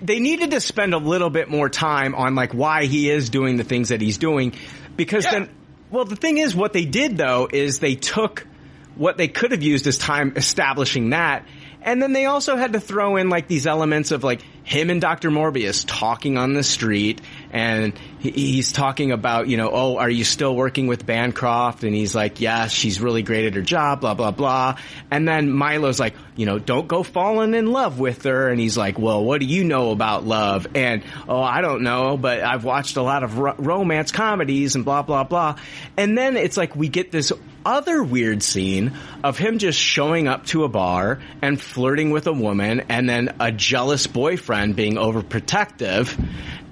they 0.00 0.20
needed 0.20 0.52
to 0.52 0.60
spend 0.60 0.94
a 0.94 0.98
little 0.98 1.30
bit 1.30 1.48
more 1.48 1.68
time 1.68 2.14
on 2.14 2.34
like 2.34 2.54
why 2.54 2.84
he 2.84 3.10
is 3.10 3.30
doing 3.30 3.56
the 3.56 3.64
things 3.64 3.90
that 3.90 4.00
he's 4.00 4.18
doing 4.18 4.54
because 4.96 5.24
then 5.24 5.48
well, 5.90 6.04
the 6.04 6.16
thing 6.16 6.38
is 6.38 6.54
what 6.54 6.72
they 6.72 6.84
did 6.84 7.16
though 7.16 7.48
is 7.50 7.78
they 7.78 7.94
took 7.94 8.46
what 8.94 9.16
they 9.16 9.28
could 9.28 9.52
have 9.52 9.62
used 9.62 9.86
as 9.86 9.96
time 9.96 10.34
establishing 10.36 11.10
that 11.10 11.46
and 11.82 12.02
then 12.02 12.12
they 12.12 12.26
also 12.26 12.56
had 12.56 12.72
to 12.72 12.80
throw 12.80 13.16
in 13.16 13.28
like 13.28 13.46
these 13.46 13.66
elements 13.66 14.10
of 14.10 14.24
like 14.24 14.42
him 14.64 14.90
and 14.90 15.00
Dr. 15.00 15.30
Morbius 15.30 15.84
talking 15.86 16.36
on 16.36 16.52
the 16.52 16.62
street 16.62 17.22
and 17.50 17.98
he's 18.18 18.72
talking 18.72 19.12
about, 19.12 19.48
you 19.48 19.56
know, 19.56 19.70
oh, 19.72 19.96
are 19.96 20.10
you 20.10 20.24
still 20.24 20.54
working 20.54 20.88
with 20.88 21.06
Bancroft? 21.06 21.84
And 21.84 21.94
he's 21.94 22.14
like, 22.14 22.40
yeah, 22.40 22.66
she's 22.66 23.00
really 23.00 23.22
great 23.22 23.46
at 23.46 23.54
her 23.54 23.62
job, 23.62 24.02
blah, 24.02 24.12
blah, 24.12 24.32
blah. 24.32 24.76
And 25.10 25.26
then 25.26 25.50
Milo's 25.50 25.98
like, 25.98 26.14
you 26.36 26.44
know, 26.44 26.58
don't 26.58 26.86
go 26.86 27.02
falling 27.02 27.54
in 27.54 27.66
love 27.72 27.98
with 27.98 28.24
her. 28.24 28.48
And 28.48 28.60
he's 28.60 28.76
like, 28.76 28.98
well, 28.98 29.24
what 29.24 29.40
do 29.40 29.46
you 29.46 29.64
know 29.64 29.90
about 29.90 30.26
love? 30.26 30.66
And, 30.74 31.02
oh, 31.28 31.40
I 31.40 31.62
don't 31.62 31.82
know, 31.82 32.18
but 32.18 32.42
I've 32.42 32.64
watched 32.64 32.96
a 32.96 33.02
lot 33.02 33.22
of 33.22 33.38
ro- 33.38 33.54
romance 33.56 34.12
comedies 34.12 34.74
and 34.74 34.84
blah, 34.84 35.02
blah, 35.02 35.24
blah. 35.24 35.58
And 35.96 36.18
then 36.18 36.36
it's 36.36 36.56
like 36.56 36.76
we 36.76 36.88
get 36.88 37.10
this 37.10 37.32
other 37.68 38.02
weird 38.02 38.42
scene 38.42 38.92
of 39.22 39.36
him 39.36 39.58
just 39.58 39.78
showing 39.78 40.26
up 40.26 40.46
to 40.46 40.64
a 40.64 40.68
bar 40.68 41.20
and 41.42 41.60
flirting 41.60 42.10
with 42.10 42.26
a 42.26 42.32
woman 42.32 42.80
and 42.88 43.06
then 43.08 43.34
a 43.38 43.52
jealous 43.52 44.06
boyfriend 44.06 44.74
being 44.74 44.94
overprotective. 44.94 46.18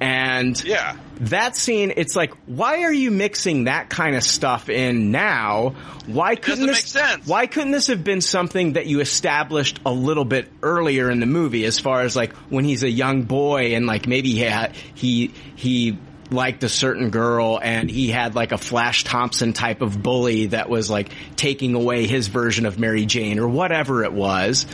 And 0.01 0.62
yeah. 0.64 0.97
that 1.20 1.55
scene, 1.55 1.92
it's 1.97 2.16
like, 2.16 2.32
why 2.47 2.84
are 2.84 2.92
you 2.92 3.11
mixing 3.11 3.64
that 3.64 3.90
kind 3.90 4.16
of 4.16 4.22
stuff 4.22 4.70
in 4.70 5.11
now? 5.11 5.74
Why 6.07 6.34
couldn't 6.34 6.66
this, 6.66 6.97
why 7.26 7.47
couldn't 7.47 7.72
this 7.72 7.88
have 7.88 8.03
been 8.03 8.22
something 8.22 8.74
that 8.74 8.86
you 8.86 9.01
established 9.01 9.80
a 9.84 9.92
little 9.92 10.24
bit 10.24 10.51
earlier 10.62 11.11
in 11.11 11.20
the 11.20 11.26
movie 11.26 11.66
as 11.66 11.78
far 11.78 12.03
as 12.03 12.16
like 12.16 12.32
when 12.49 12.64
he's 12.64 12.82
a 12.82 12.90
young 12.90 13.22
boy 13.22 13.74
and 13.74 13.86
like 13.86 14.07
maybe 14.07 14.30
he 14.30 14.40
had, 14.40 14.74
he, 14.94 15.34
he, 15.57 15.99
liked 16.31 16.64
a 16.64 16.68
certain 16.68 17.11
girl 17.11 17.59
and 17.62 17.91
he 17.91 18.09
had 18.09 18.35
like 18.35 18.53
a 18.53 18.59
Flash 18.59 19.05
Thompson 19.05 19.53
type 19.53 19.83
of 19.83 20.03
bully 20.03 20.47
that 20.47 20.68
was 20.68 20.91
like 20.91 21.11
taking 21.37 21.74
away 21.74 22.07
his 22.07 22.29
version 22.29 22.66
of 22.66 22.79
Mary 22.79 23.07
Jane 23.07 23.39
or 23.39 23.49
whatever 23.49 24.05
it 24.05 24.12
was. 24.12 24.66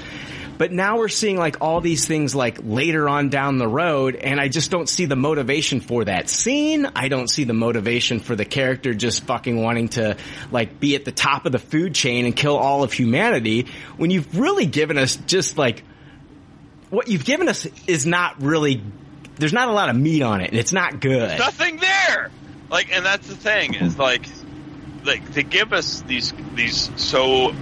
But 0.59 0.70
now 0.70 0.98
we're 0.98 1.09
seeing 1.09 1.36
like 1.38 1.61
all 1.61 1.80
these 1.80 2.07
things 2.07 2.34
like 2.34 2.59
later 2.62 3.09
on 3.09 3.30
down 3.30 3.59
the 3.59 3.66
road 3.66 4.14
and 4.16 4.40
I 4.40 4.48
just 4.48 4.70
don't 4.70 4.88
see 4.88 5.07
the 5.07 5.16
motivation 5.16 5.80
for 5.80 6.05
that 6.05 6.28
scene. 6.28 6.86
I 6.94 7.09
don't 7.09 7.28
see 7.28 7.44
the 7.44 7.55
motivation 7.55 8.20
for 8.20 8.36
the 8.36 8.44
character 8.44 8.94
just 8.94 9.24
fucking 9.24 9.61
wanting 9.61 9.88
to 9.90 10.16
like 10.50 10.78
be 10.78 10.94
at 10.94 11.05
the 11.05 11.12
top 11.12 11.46
of 11.46 11.53
the 11.53 11.59
food 11.59 11.94
chain 11.94 12.26
and 12.26 12.36
kill 12.36 12.57
all 12.57 12.84
of 12.84 12.92
humanity 12.92 13.66
when 13.96 14.11
you've 14.11 14.38
really 14.38 14.66
given 14.66 14.98
us 14.98 15.16
just 15.26 15.59
like 15.59 15.82
what 16.90 17.09
you've 17.09 17.24
given 17.24 17.48
us 17.48 17.66
is 17.86 18.05
not 18.05 18.40
really 18.42 18.82
there's 19.36 19.52
not 19.52 19.68
a 19.68 19.72
lot 19.72 19.88
of 19.88 19.96
meat 19.96 20.22
on 20.22 20.40
it 20.40 20.50
and 20.50 20.58
it's 20.58 20.72
not 20.72 21.00
good. 21.00 21.38
Nothing 21.38 21.78
there. 21.78 22.30
Like, 22.70 22.94
and 22.94 23.04
that's 23.04 23.26
the 23.28 23.36
thing 23.36 23.74
is 23.74 23.98
like, 23.98 24.26
like 25.04 25.32
they 25.32 25.42
give 25.42 25.72
us 25.72 26.02
these 26.02 26.32
these 26.54 26.90
so 26.96 27.54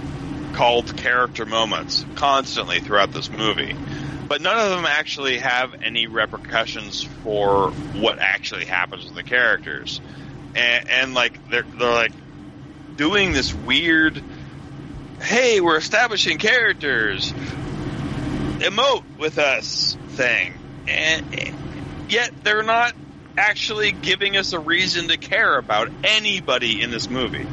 called 0.53 0.95
character 0.97 1.45
moments 1.45 2.05
constantly 2.15 2.79
throughout 2.79 3.11
this 3.11 3.29
movie, 3.29 3.75
but 4.27 4.41
none 4.41 4.57
of 4.57 4.69
them 4.69 4.85
actually 4.85 5.39
have 5.39 5.73
any 5.81 6.07
repercussions 6.07 7.03
for 7.23 7.71
what 7.71 8.19
actually 8.19 8.65
happens 8.65 9.05
with 9.05 9.15
the 9.15 9.23
characters. 9.23 9.99
And, 10.55 10.89
and 10.89 11.13
like 11.13 11.49
they're 11.49 11.63
they're 11.63 11.93
like 11.93 12.13
doing 12.95 13.33
this 13.33 13.53
weird, 13.53 14.21
hey, 15.21 15.59
we're 15.61 15.77
establishing 15.77 16.37
characters, 16.37 17.31
emote 18.59 19.03
with 19.17 19.37
us 19.37 19.97
thing, 20.09 20.53
and 20.87 21.25
yet 22.11 22.31
they're 22.43 22.63
not 22.63 22.93
actually 23.37 23.91
giving 23.91 24.37
us 24.37 24.53
a 24.53 24.59
reason 24.59 25.07
to 25.07 25.17
care 25.17 25.57
about 25.57 25.89
anybody 26.03 26.81
in 26.81 26.91
this 26.91 27.09
movie. 27.09 27.47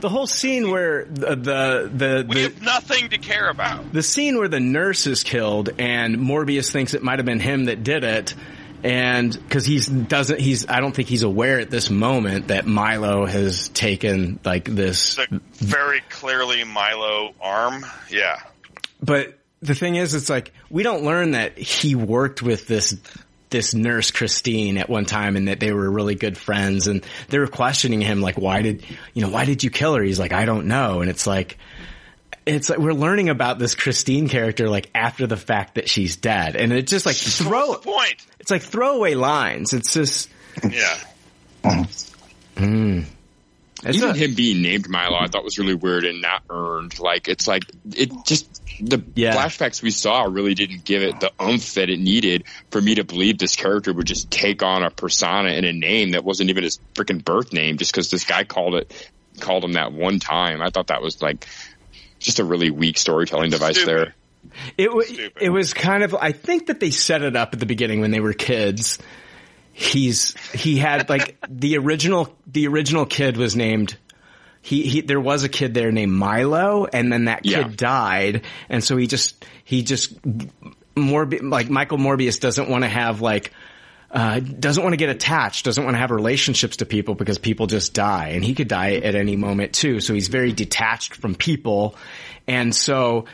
The 0.00 0.08
whole 0.08 0.26
scene 0.26 0.70
where 0.70 1.04
the 1.04 1.36
the 1.36 1.90
the, 1.92 2.26
We 2.28 2.34
the 2.34 2.42
have 2.42 2.62
nothing 2.62 3.10
to 3.10 3.18
care 3.18 3.48
about. 3.48 3.92
the 3.92 4.02
scene 4.02 4.38
where 4.38 4.48
the 4.48 4.60
nurse 4.60 5.06
is 5.06 5.22
killed 5.22 5.70
and 5.78 6.16
Morbius 6.16 6.70
thinks 6.70 6.94
it 6.94 7.02
might 7.02 7.18
have 7.18 7.26
been 7.26 7.40
him 7.40 7.66
that 7.66 7.82
did 7.82 8.04
it. 8.04 8.34
And 8.82 9.32
because 9.32 9.64
he's 9.64 9.86
doesn't, 9.86 10.40
he's, 10.40 10.68
I 10.68 10.80
don't 10.80 10.94
think 10.94 11.08
he's 11.08 11.22
aware 11.22 11.58
at 11.58 11.70
this 11.70 11.88
moment 11.88 12.48
that 12.48 12.66
Milo 12.66 13.24
has 13.24 13.68
taken 13.70 14.38
like 14.44 14.66
this. 14.66 15.18
Very 15.54 16.00
clearly 16.10 16.64
Milo 16.64 17.34
arm. 17.40 17.86
Yeah. 18.10 18.40
But 19.02 19.38
the 19.62 19.74
thing 19.74 19.94
is, 19.94 20.14
it's 20.14 20.28
like, 20.28 20.52
we 20.68 20.82
don't 20.82 21.02
learn 21.02 21.30
that 21.30 21.56
he 21.56 21.94
worked 21.94 22.42
with 22.42 22.66
this, 22.66 22.94
this 23.54 23.72
nurse 23.72 24.10
Christine 24.10 24.78
at 24.78 24.90
one 24.90 25.04
time 25.04 25.36
and 25.36 25.46
that 25.46 25.60
they 25.60 25.72
were 25.72 25.88
really 25.88 26.16
good 26.16 26.36
friends 26.36 26.88
and 26.88 27.06
they 27.28 27.38
were 27.38 27.46
questioning 27.46 28.00
him 28.00 28.20
like, 28.20 28.36
why 28.36 28.62
did, 28.62 28.84
you 29.12 29.22
know, 29.22 29.28
why 29.28 29.44
did 29.44 29.62
you 29.62 29.70
kill 29.70 29.94
her? 29.94 30.02
He's 30.02 30.18
like, 30.18 30.32
I 30.32 30.44
don't 30.44 30.66
know. 30.66 31.02
And 31.02 31.08
it's 31.08 31.24
like, 31.24 31.56
it's 32.46 32.68
like 32.68 32.80
we're 32.80 32.92
learning 32.92 33.28
about 33.28 33.60
this 33.60 33.76
Christine 33.76 34.28
character 34.28 34.68
like 34.68 34.90
after 34.92 35.28
the 35.28 35.36
fact 35.36 35.76
that 35.76 35.88
she's 35.88 36.16
dead, 36.16 36.56
and 36.56 36.72
it's 36.72 36.90
just 36.90 37.06
like 37.06 37.16
throw 37.16 37.76
point. 37.76 38.16
It's 38.40 38.50
like 38.50 38.60
throwaway 38.60 39.14
lines. 39.14 39.72
It's 39.72 39.94
just 39.94 40.28
Yeah. 40.68 40.98
mm. 42.56 43.06
It's 43.84 43.98
Even 43.98 44.10
a- 44.10 44.14
him 44.14 44.34
being 44.34 44.62
named 44.62 44.88
Milo, 44.88 45.16
I 45.16 45.26
thought 45.26 45.44
was 45.44 45.58
really 45.58 45.74
weird 45.74 46.04
and 46.04 46.22
not 46.22 46.42
earned. 46.48 46.98
Like 46.98 47.28
it's 47.28 47.46
like 47.46 47.64
it 47.94 48.10
just 48.24 48.62
the 48.80 48.98
flashbacks 49.34 49.82
we 49.82 49.90
saw 49.90 50.24
really 50.24 50.54
didn't 50.54 50.84
give 50.84 51.02
it 51.02 51.20
the 51.20 51.30
oomph 51.42 51.74
that 51.74 51.90
it 51.90 52.00
needed 52.00 52.44
for 52.70 52.80
me 52.80 52.96
to 52.96 53.04
believe 53.04 53.38
this 53.38 53.56
character 53.56 53.92
would 53.92 54.06
just 54.06 54.30
take 54.30 54.62
on 54.62 54.82
a 54.82 54.90
persona 54.90 55.50
and 55.50 55.66
a 55.66 55.72
name 55.72 56.12
that 56.12 56.24
wasn't 56.24 56.50
even 56.50 56.64
his 56.64 56.78
freaking 56.94 57.24
birth 57.24 57.52
name 57.52 57.76
just 57.76 57.92
because 57.92 58.10
this 58.10 58.24
guy 58.24 58.44
called 58.44 58.74
it 58.74 59.10
called 59.40 59.64
him 59.64 59.72
that 59.72 59.92
one 59.92 60.18
time. 60.18 60.62
I 60.62 60.70
thought 60.70 60.88
that 60.88 61.02
was 61.02 61.20
like 61.20 61.46
just 62.18 62.38
a 62.38 62.44
really 62.44 62.70
weak 62.70 62.98
storytelling 62.98 63.50
device 63.50 63.84
there. 63.84 64.14
It 64.76 64.92
wa 64.92 65.02
it 65.40 65.50
was 65.50 65.74
kind 65.74 66.02
of 66.02 66.14
I 66.14 66.32
think 66.32 66.66
that 66.66 66.80
they 66.80 66.90
set 66.90 67.22
it 67.22 67.36
up 67.36 67.54
at 67.54 67.60
the 67.60 67.66
beginning 67.66 68.00
when 68.00 68.10
they 68.10 68.20
were 68.20 68.32
kids. 68.32 68.98
He's 69.76 70.34
he 70.52 70.78
had 70.78 71.08
like 71.08 71.36
the 71.50 71.76
original 71.78 72.34
the 72.46 72.68
original 72.68 73.06
kid 73.06 73.36
was 73.36 73.56
named 73.56 73.96
he, 74.62 74.82
he 74.88 75.00
there 75.02 75.20
was 75.20 75.42
a 75.44 75.48
kid 75.48 75.74
there 75.74 75.90
named 75.92 76.12
Milo 76.12 76.86
and 76.86 77.12
then 77.12 77.24
that 77.26 77.42
kid 77.42 77.50
Yeah. 77.52 77.70
died 77.76 78.42
and 78.68 78.82
so 78.84 78.96
he 78.96 79.06
just 79.08 79.44
he 79.64 79.82
just 79.82 80.14
Morbi- 80.94 81.42
like 81.42 81.68
Michael 81.68 81.98
Morbius 81.98 82.38
doesn't 82.38 82.68
want 82.70 82.84
to 82.84 82.88
have 82.88 83.20
like 83.20 83.52
uh, 84.12 84.38
doesn't 84.38 84.84
want 84.84 84.92
to 84.92 84.96
get 84.96 85.08
attached, 85.08 85.64
doesn't 85.64 85.82
want 85.82 85.94
to 85.94 85.98
have 85.98 86.12
relationships 86.12 86.76
to 86.76 86.86
people 86.86 87.16
because 87.16 87.36
people 87.36 87.66
just 87.66 87.94
die 87.94 88.28
and 88.28 88.44
he 88.44 88.54
could 88.54 88.68
die 88.68 88.92
at 88.94 89.16
any 89.16 89.34
moment 89.34 89.72
too. 89.72 89.98
So 89.98 90.14
he's 90.14 90.28
very 90.28 90.52
detached 90.52 91.16
from 91.16 91.34
people. 91.34 91.96
And 92.46 92.72
so 92.72 93.24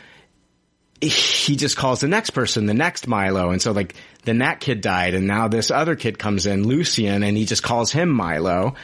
he 0.99 1.55
just 1.55 1.77
calls 1.77 1.99
the 2.01 2.07
next 2.07 2.31
person 2.31 2.65
the 2.65 2.73
next 2.73 3.07
Milo. 3.07 3.51
And 3.51 3.61
so 3.61 3.73
like, 3.73 3.93
then 4.23 4.39
that 4.39 4.59
kid 4.59 4.81
died 4.81 5.13
and 5.13 5.27
now 5.27 5.47
this 5.47 5.71
other 5.71 5.95
kid 5.95 6.19
comes 6.19 6.45
in, 6.45 6.67
Lucien, 6.67 7.23
and 7.23 7.35
he 7.35 7.45
just 7.45 7.63
calls 7.63 7.91
him 7.91 8.09
Milo. 8.09 8.75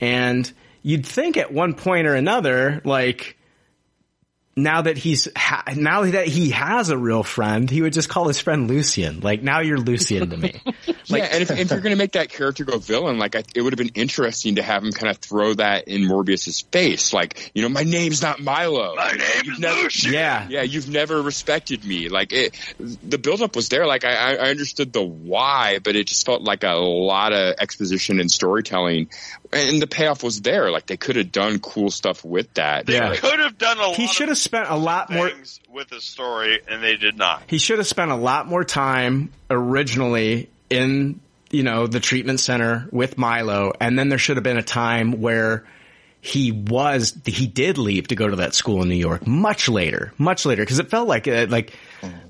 And 0.00 0.50
you'd 0.82 1.06
think 1.06 1.36
at 1.36 1.52
one 1.52 1.74
point 1.74 2.06
or 2.06 2.14
another, 2.14 2.80
like, 2.84 3.36
now 4.56 4.82
that 4.82 4.96
he's 4.96 5.28
ha- 5.36 5.64
now 5.76 6.02
that 6.02 6.28
he 6.28 6.50
has 6.50 6.90
a 6.90 6.98
real 6.98 7.22
friend, 7.22 7.68
he 7.68 7.82
would 7.82 7.92
just 7.92 8.08
call 8.08 8.28
his 8.28 8.40
friend 8.40 8.68
Lucien. 8.68 9.20
Like 9.20 9.42
now 9.42 9.60
you're 9.60 9.78
Lucien 9.78 10.30
to 10.30 10.36
me. 10.36 10.60
yeah, 11.06 11.28
and 11.32 11.42
if, 11.42 11.50
if 11.50 11.70
you're 11.70 11.80
going 11.80 11.94
to 11.94 11.96
make 11.96 12.12
that 12.12 12.28
character 12.28 12.64
go 12.64 12.78
villain, 12.78 13.18
like 13.18 13.34
I, 13.34 13.42
it 13.54 13.62
would 13.62 13.72
have 13.72 13.78
been 13.78 13.92
interesting 13.94 14.56
to 14.56 14.62
have 14.62 14.84
him 14.84 14.92
kind 14.92 15.10
of 15.10 15.18
throw 15.18 15.54
that 15.54 15.88
in 15.88 16.06
Morbius's 16.06 16.60
face, 16.60 17.12
like 17.12 17.50
you 17.54 17.62
know, 17.62 17.68
my 17.68 17.82
name's 17.82 18.22
not 18.22 18.40
Milo. 18.40 18.94
My 18.94 19.10
name 19.12 19.52
is 19.52 19.58
Lucien. 19.58 20.14
Yeah, 20.14 20.46
yeah, 20.48 20.62
you've 20.62 20.88
never 20.88 21.20
respected 21.20 21.84
me. 21.84 22.08
Like 22.08 22.32
it, 22.32 22.54
the 22.78 23.18
buildup 23.18 23.56
was 23.56 23.68
there. 23.68 23.86
Like 23.86 24.04
I, 24.04 24.14
I 24.14 24.34
I 24.34 24.50
understood 24.50 24.92
the 24.92 25.02
why, 25.02 25.80
but 25.82 25.96
it 25.96 26.06
just 26.06 26.24
felt 26.24 26.42
like 26.42 26.62
a 26.62 26.74
lot 26.74 27.32
of 27.32 27.56
exposition 27.58 28.20
and 28.20 28.30
storytelling, 28.30 29.08
and 29.54 29.80
the 29.80 29.86
payoff 29.86 30.22
was 30.22 30.40
there. 30.42 30.70
Like 30.70 30.86
they 30.86 30.96
could 30.96 31.16
have 31.16 31.30
done 31.32 31.58
cool 31.60 31.90
stuff 31.90 32.24
with 32.24 32.52
that. 32.54 32.86
They 32.86 32.98
But- 32.98 33.18
could 33.18 33.38
have 33.40 33.56
done 33.58 33.78
a 33.78 33.94
He 33.94 34.06
should 34.06 34.28
have 34.28 34.38
spent 34.38 34.68
a 34.68 34.76
lot 34.76 35.10
more. 35.10 35.30
things 35.30 35.60
with 35.72 35.88
the 35.88 36.00
story, 36.00 36.60
and 36.68 36.82
they 36.82 36.96
did 36.96 37.16
not. 37.16 37.42
He 37.46 37.58
should 37.58 37.78
have 37.78 37.86
spent 37.86 38.10
a 38.10 38.16
lot 38.16 38.46
more 38.46 38.64
time 38.64 39.30
originally 39.50 40.48
in, 40.70 41.20
you 41.50 41.62
know, 41.62 41.86
the 41.86 42.00
treatment 42.00 42.40
center 42.40 42.88
with 42.90 43.16
Milo. 43.18 43.72
And 43.80 43.98
then 43.98 44.08
there 44.08 44.18
should 44.18 44.36
have 44.36 44.44
been 44.44 44.58
a 44.58 44.62
time 44.62 45.20
where 45.20 45.64
he 46.24 46.52
was, 46.52 47.14
he 47.26 47.46
did 47.46 47.76
leave 47.76 48.08
to 48.08 48.14
go 48.14 48.26
to 48.26 48.36
that 48.36 48.54
school 48.54 48.80
in 48.80 48.88
New 48.88 48.94
York 48.94 49.26
much 49.26 49.68
later, 49.68 50.14
much 50.16 50.46
later. 50.46 50.64
Cause 50.64 50.78
it 50.78 50.88
felt 50.88 51.06
like, 51.06 51.28
uh, 51.28 51.46
like, 51.50 51.74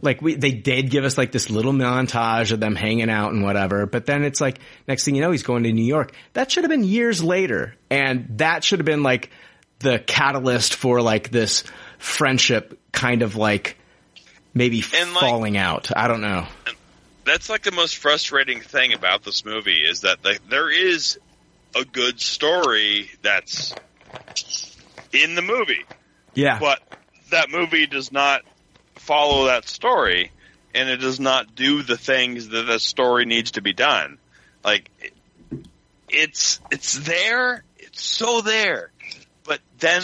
like 0.02 0.20
we, 0.20 0.34
they 0.34 0.50
did 0.50 0.90
give 0.90 1.04
us 1.04 1.16
like 1.16 1.30
this 1.30 1.48
little 1.48 1.72
montage 1.72 2.50
of 2.50 2.58
them 2.58 2.74
hanging 2.74 3.08
out 3.08 3.32
and 3.32 3.44
whatever. 3.44 3.86
But 3.86 4.04
then 4.04 4.24
it's 4.24 4.40
like, 4.40 4.58
next 4.88 5.04
thing 5.04 5.14
you 5.14 5.20
know, 5.20 5.30
he's 5.30 5.44
going 5.44 5.62
to 5.62 5.72
New 5.72 5.84
York. 5.84 6.12
That 6.32 6.50
should 6.50 6.64
have 6.64 6.70
been 6.70 6.82
years 6.82 7.22
later. 7.22 7.76
And 7.88 8.38
that 8.38 8.64
should 8.64 8.80
have 8.80 8.86
been 8.86 9.04
like 9.04 9.30
the 9.78 10.00
catalyst 10.00 10.74
for 10.74 11.00
like 11.00 11.30
this 11.30 11.62
friendship 11.98 12.80
kind 12.90 13.22
of 13.22 13.36
like, 13.36 13.78
maybe 14.54 14.80
falling 14.80 15.56
out. 15.56 15.90
I 15.96 16.08
don't 16.08 16.20
know. 16.20 16.46
That's 17.24 17.48
like 17.48 17.62
the 17.62 17.72
most 17.72 17.96
frustrating 17.96 18.60
thing 18.60 18.92
about 18.92 19.22
this 19.22 19.44
movie 19.44 19.80
is 19.84 20.00
that 20.00 20.22
the, 20.22 20.38
there 20.48 20.70
is 20.70 21.18
a 21.76 21.84
good 21.84 22.20
story 22.20 23.10
that's 23.22 23.74
in 25.12 25.34
the 25.34 25.42
movie, 25.42 25.84
Yeah. 26.34 26.58
but 26.58 26.80
that 27.30 27.50
movie 27.50 27.86
does 27.86 28.12
not 28.12 28.42
follow 28.96 29.46
that 29.46 29.68
story, 29.68 30.30
and 30.74 30.88
it 30.88 30.98
does 30.98 31.20
not 31.20 31.54
do 31.54 31.82
the 31.82 31.96
things 31.96 32.48
that 32.48 32.62
the 32.66 32.78
story 32.78 33.24
needs 33.24 33.52
to 33.52 33.62
be 33.62 33.72
done. 33.72 34.18
Like 34.64 34.90
it's 36.08 36.60
it's 36.70 36.98
there, 36.98 37.64
it's 37.78 38.02
so 38.02 38.40
there, 38.40 38.90
but 39.44 39.60
then 39.78 40.02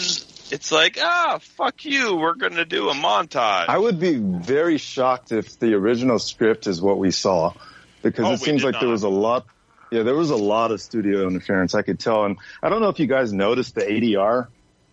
it's 0.51 0.71
like 0.71 0.97
ah 1.01 1.39
fuck 1.41 1.83
you, 1.85 2.15
we're 2.15 2.35
gonna 2.35 2.65
do 2.65 2.89
a 2.89 2.93
montage. 2.93 3.65
I 3.67 3.77
would 3.77 3.99
be 3.99 4.15
very 4.15 4.77
shocked 4.77 5.31
if 5.31 5.57
the 5.59 5.73
original 5.73 6.19
script 6.19 6.67
is 6.67 6.81
what 6.81 6.97
we 6.97 7.11
saw, 7.11 7.53
because 8.01 8.25
Oh, 8.25 8.33
it 8.33 8.39
seems 8.39 8.61
did 8.61 8.73
like 8.73 8.81
there 8.81 8.89
was 8.89 9.03
a 9.03 9.09
lot. 9.09 9.45
Yeah, 9.91 10.03
there 10.03 10.15
was 10.15 10.29
a 10.29 10.35
lot 10.37 10.71
of 10.71 10.79
studio 10.81 11.27
interference. 11.27 11.75
I 11.75 11.81
could 11.81 11.99
tell, 11.99 12.23
and 12.25 12.37
I 12.63 12.69
don't 12.69 12.81
know 12.81 12.89
if 12.89 12.99
you 12.99 13.07
guys 13.07 13.33
noticed 13.33 13.75
the 13.75 13.81
ADR 13.81 14.47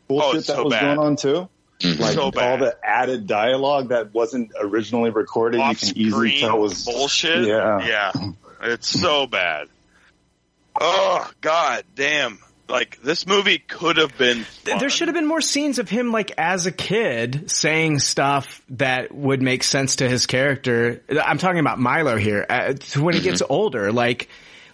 bullshit 0.09 0.35
Oh, 0.35 0.37
it's 0.39 0.47
that 0.49 0.65
was 0.65 0.73
bad. 0.75 0.97
going 0.97 0.99
on 0.99 1.17
too. 1.17 1.49
Like 1.85 2.15
So 2.15 2.23
all 2.23 2.59
the 2.59 2.77
added 2.83 3.29
dialogue 3.29 3.91
that 3.91 4.13
wasn't 4.13 4.51
originally 4.61 5.11
recorded, 5.11 5.59
you 5.59 5.75
can 5.77 5.97
easily 5.97 6.09
Off-screen 6.31 6.41
tell 6.41 6.59
was 6.59 6.85
bullshit. 6.85 7.47
Yeah, 7.47 7.87
yeah, 7.87 8.13
it's 8.63 8.89
so 8.89 9.29
bad. 9.29 9.69
Oh 10.81 11.31
god 11.41 11.85
damn! 11.95 12.41
Like 12.69 13.01
this 13.03 13.27
movie 13.27 13.59
could 13.59 13.97
have 13.99 14.19
been. 14.19 14.45
Th- 14.65 14.81
There 14.81 14.91
should 14.91 15.07
have 15.07 15.15
been 15.15 15.27
more 15.27 15.41
scenes 15.41 15.79
of 15.79 15.89
him, 15.89 16.11
like 16.11 16.33
as 16.37 16.67
a 16.67 16.73
kid, 16.73 17.49
saying 17.51 18.01
stuff 18.01 18.61
that 18.71 19.15
would 19.15 19.43
make 19.43 19.63
sense 19.63 19.97
to 19.97 20.09
his 20.09 20.27
character. 20.27 21.03
I'm 21.25 21.39
talking 21.39 21.61
about 21.61 21.79
Milo 21.79 22.17
here. 22.17 22.45
Uh, 22.49 22.75
when 22.97 23.15
he 23.15 23.21
gets 23.21 23.43
older, 23.49 23.93
like, 23.93 24.29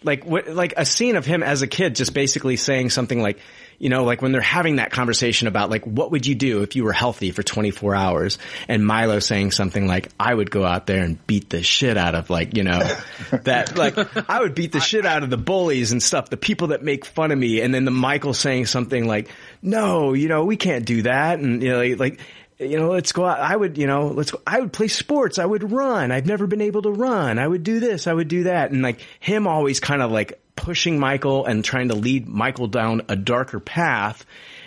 like 0.05 0.25
what, 0.25 0.49
like 0.49 0.75
a 0.77 0.85
scene 0.85 1.17
of 1.17 1.27
him 1.27 1.43
as 1.43 1.63
a 1.63 1.67
kid, 1.67 1.97
just 1.97 2.15
basically 2.15 2.57
saying 2.57 2.91
something 2.91 3.21
like, 3.21 3.39
you 3.79 3.89
know, 3.89 4.05
like 4.05 4.23
when 4.23 4.33
they're 4.33 4.41
having 4.41 4.77
that 4.77 4.93
conversation 4.93 5.49
about 5.49 5.71
like, 5.71 5.85
what 5.85 6.11
would 6.13 6.27
you 6.27 6.35
do 6.35 6.63
if 6.63 6.77
you 6.77 6.85
were 6.85 6.93
healthy 6.93 7.31
for 7.33 7.43
24 7.43 7.95
hours? 7.95 8.39
And 8.69 8.87
Milo 8.87 9.19
saying 9.19 9.51
something 9.51 9.87
like, 9.87 10.11
I 10.19 10.33
would 10.33 10.51
go 10.51 10.65
out 10.65 10.87
there 10.87 11.03
and 11.03 11.25
beat 11.27 11.51
the 11.51 11.63
shit 11.63 11.97
out 11.97 12.15
of 12.15 12.31
like, 12.31 12.57
you 12.57 12.63
know, 12.63 12.79
that 13.43 13.77
like, 13.77 13.97
I 14.31 14.41
would 14.41 14.55
beat 14.55 14.73
the 14.73 14.81
shit 14.81 15.07
out 15.07 15.23
of 15.23 15.31
the 15.31 15.37
bullies 15.37 15.93
and 15.93 16.03
stuff, 16.03 16.31
the 16.31 16.37
people 16.37 16.69
that 16.69 16.83
make 16.83 17.05
fun 17.05 17.33
of 17.33 17.39
me. 17.39 17.61
And 17.61 17.75
then 17.75 17.85
the 17.85 17.91
Michael 17.91 18.35
saying 18.35 18.67
something 18.67 19.07
like, 19.07 19.29
no, 19.63 20.13
you 20.13 20.29
know, 20.29 20.45
we 20.45 20.57
can't 20.57 20.85
do 20.85 21.03
that. 21.03 21.41
And, 21.41 21.63
you 21.63 21.71
know, 21.71 21.83
like, 21.97 22.21
you 22.59 22.79
know, 22.79 22.91
let's 22.91 23.13
go 23.13 23.25
out. 23.25 23.41
I 23.41 23.55
would, 23.55 23.79
you 23.79 23.87
know, 23.87 24.09
let's 24.09 24.31
go. 24.31 24.41
I 24.47 24.61
would 24.61 24.73
play 24.73 24.89
sports. 24.89 25.39
I 25.39 25.45
would 25.45 25.73
run. 25.73 26.13
I've 26.13 26.27
never 26.27 26.47
been 26.47 26.61
able 26.61 26.83
to 26.83 26.91
run. 26.91 27.39
I 27.39 27.47
would 27.47 27.65
do 27.65 27.81
this. 27.81 28.07
I 28.07 28.13
would 28.13 28.29
do 28.29 28.45
that. 28.45 28.71
And 28.71 28.83
like 28.83 29.01
him 29.21 29.47
always 29.47 29.81
kind 29.81 30.03
of 30.03 30.13
like 30.13 30.41
pushing 30.55 30.99
Michael 30.99 31.47
and 31.47 31.65
trying 31.65 31.89
to 31.89 31.95
lead 31.95 32.29
Michael 32.29 32.69
down 32.69 33.03
a 33.09 33.17
darker 33.17 33.61
path. 33.61 34.25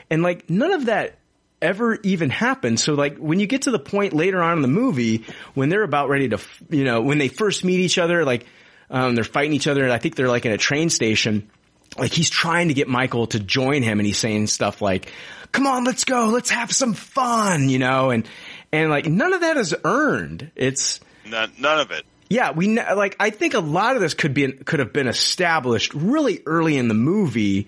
And 0.09 0.21
like 0.21 0.49
none 0.49 0.73
of 0.73 0.85
that 0.85 1.17
ever 1.61 1.95
even 2.03 2.29
happened. 2.29 2.79
So 2.79 2.93
like 2.93 3.17
when 3.17 3.39
you 3.39 3.47
get 3.47 3.63
to 3.63 3.71
the 3.71 3.79
point 3.79 4.13
later 4.13 4.41
on 4.41 4.57
in 4.57 4.61
the 4.61 4.67
movie 4.67 5.25
when 5.53 5.69
they're 5.69 5.83
about 5.83 6.09
ready 6.09 6.29
to, 6.29 6.39
you 6.69 6.83
know, 6.83 7.01
when 7.01 7.17
they 7.17 7.29
first 7.29 7.63
meet 7.63 7.79
each 7.79 7.97
other, 7.97 8.25
like, 8.25 8.45
um, 8.89 9.15
they're 9.15 9.23
fighting 9.23 9.53
each 9.53 9.67
other 9.67 9.83
and 9.83 9.91
I 9.91 9.97
think 9.97 10.15
they're 10.15 10.29
like 10.29 10.45
in 10.45 10.51
a 10.51 10.57
train 10.57 10.89
station 10.89 11.49
like 11.97 12.11
he's 12.11 12.29
trying 12.29 12.67
to 12.67 12.73
get 12.73 12.87
Michael 12.87 13.27
to 13.27 13.39
join 13.39 13.83
him 13.83 13.99
and 13.99 14.05
he's 14.05 14.17
saying 14.17 14.47
stuff 14.47 14.81
like, 14.81 15.11
come 15.51 15.67
on, 15.67 15.83
let's 15.83 16.03
go. 16.03 16.27
Let's 16.27 16.49
have 16.49 16.71
some 16.71 16.93
fun, 16.93 17.69
you 17.69 17.79
know, 17.79 18.09
and, 18.11 18.27
and 18.71 18.89
like 18.89 19.05
none 19.05 19.33
of 19.33 19.41
that 19.41 19.57
is 19.57 19.75
earned. 19.83 20.51
It's, 20.55 20.99
None, 21.25 21.51
none 21.59 21.79
of 21.79 21.91
it. 21.91 22.05
yeah, 22.29 22.51
we 22.51 22.67
like. 22.79 23.15
I 23.19 23.31
think 23.31 23.53
a 23.53 23.59
lot 23.59 23.95
of 23.95 24.01
this 24.01 24.13
could 24.13 24.33
be 24.33 24.51
could 24.51 24.79
have 24.79 24.93
been 24.93 25.07
established 25.07 25.93
really 25.93 26.41
early 26.45 26.77
in 26.77 26.87
the 26.87 26.93
movie, 26.93 27.67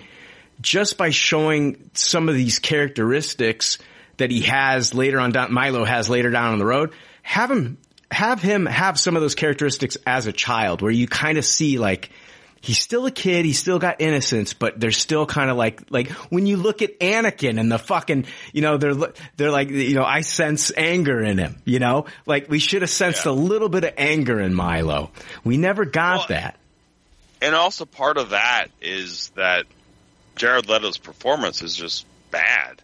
just 0.62 0.98
by 0.98 1.10
showing 1.10 1.90
some 1.94 2.30
of 2.30 2.36
these 2.36 2.60
characteristics 2.60 3.78
that 4.18 4.32
he 4.32 4.42
has 4.42 4.94
later 4.94 5.20
on 5.20 5.32
down. 5.32 5.54
Milo 5.54 5.84
has 5.84 6.10
later 6.10 6.30
down 6.30 6.54
on 6.54 6.60
the 6.60 6.66
road. 6.66 6.94
Have 7.22 7.52
him 7.52 7.78
have 8.12 8.42
him 8.42 8.66
have 8.66 9.00
some 9.00 9.16
of 9.16 9.22
those 9.22 9.36
characteristics 9.36 9.98
as 10.08 10.26
a 10.26 10.32
child, 10.32 10.82
where 10.82 10.92
you 10.92 11.06
kind 11.08 11.38
of 11.38 11.44
see 11.46 11.78
like 11.78 12.10
he's 12.62 12.80
still 12.80 13.06
a 13.06 13.12
kid, 13.12 13.46
he's 13.46 13.60
still 13.60 13.80
got 13.80 14.02
innocence, 14.02 14.54
but 14.54 14.80
there's 14.80 14.98
still 14.98 15.26
kind 15.26 15.50
of 15.50 15.58
like, 15.58 15.84
like 15.90 16.10
when 16.30 16.46
you 16.46 16.58
look 16.58 16.82
at 16.82 17.00
Anakin 17.00 17.60
and 17.60 17.72
the 17.72 17.80
fucking, 17.80 18.26
you 18.54 18.62
know, 18.62 18.78
they're, 18.78 18.96
they're 19.38 19.52
like, 19.52 19.70
you 19.70 19.96
know, 19.96 20.04
I 20.04 20.22
sense 20.22 20.72
anger 20.76 21.22
in 21.22 21.38
him, 21.38 21.58
you 21.66 21.80
know, 21.80 22.06
like 22.26 22.50
we 22.50 22.60
should 22.60 22.82
have 22.82 22.92
sensed 22.92 23.26
a 23.26 23.32
little 23.32 23.70
bit 23.70 23.84
of 23.84 23.94
anger 23.98 24.40
in 24.40 24.54
Milo. 24.54 25.12
We 25.44 25.58
never 25.58 25.86
got 25.86 26.30
that. 26.30 26.58
And 27.42 27.56
also 27.56 27.86
part 27.86 28.18
of 28.18 28.32
that 28.32 28.68
is 28.82 29.30
that 29.36 29.66
Jared 30.36 30.68
Leto's 30.68 30.98
performance 30.98 31.62
is 31.62 31.76
just 31.76 32.06
bad. 32.32 32.82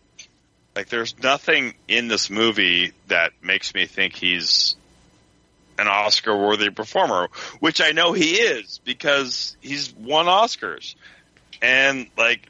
Like 0.76 0.89
there's 0.89 1.17
nothing 1.21 1.73
in 1.88 2.07
this 2.07 2.30
movie 2.30 2.93
that 3.07 3.32
makes 3.41 3.73
me 3.73 3.86
think 3.86 4.15
he's 4.15 4.76
an 5.78 5.88
Oscar 5.88 6.36
worthy 6.36 6.69
performer, 6.69 7.30
which 7.59 7.82
I 7.82 7.91
know 7.91 8.13
he 8.13 8.36
is 8.36 8.80
because 8.84 9.57
he's 9.61 9.93
won 9.93 10.26
Oscars. 10.26 10.95
And 11.61 12.07
like 12.17 12.49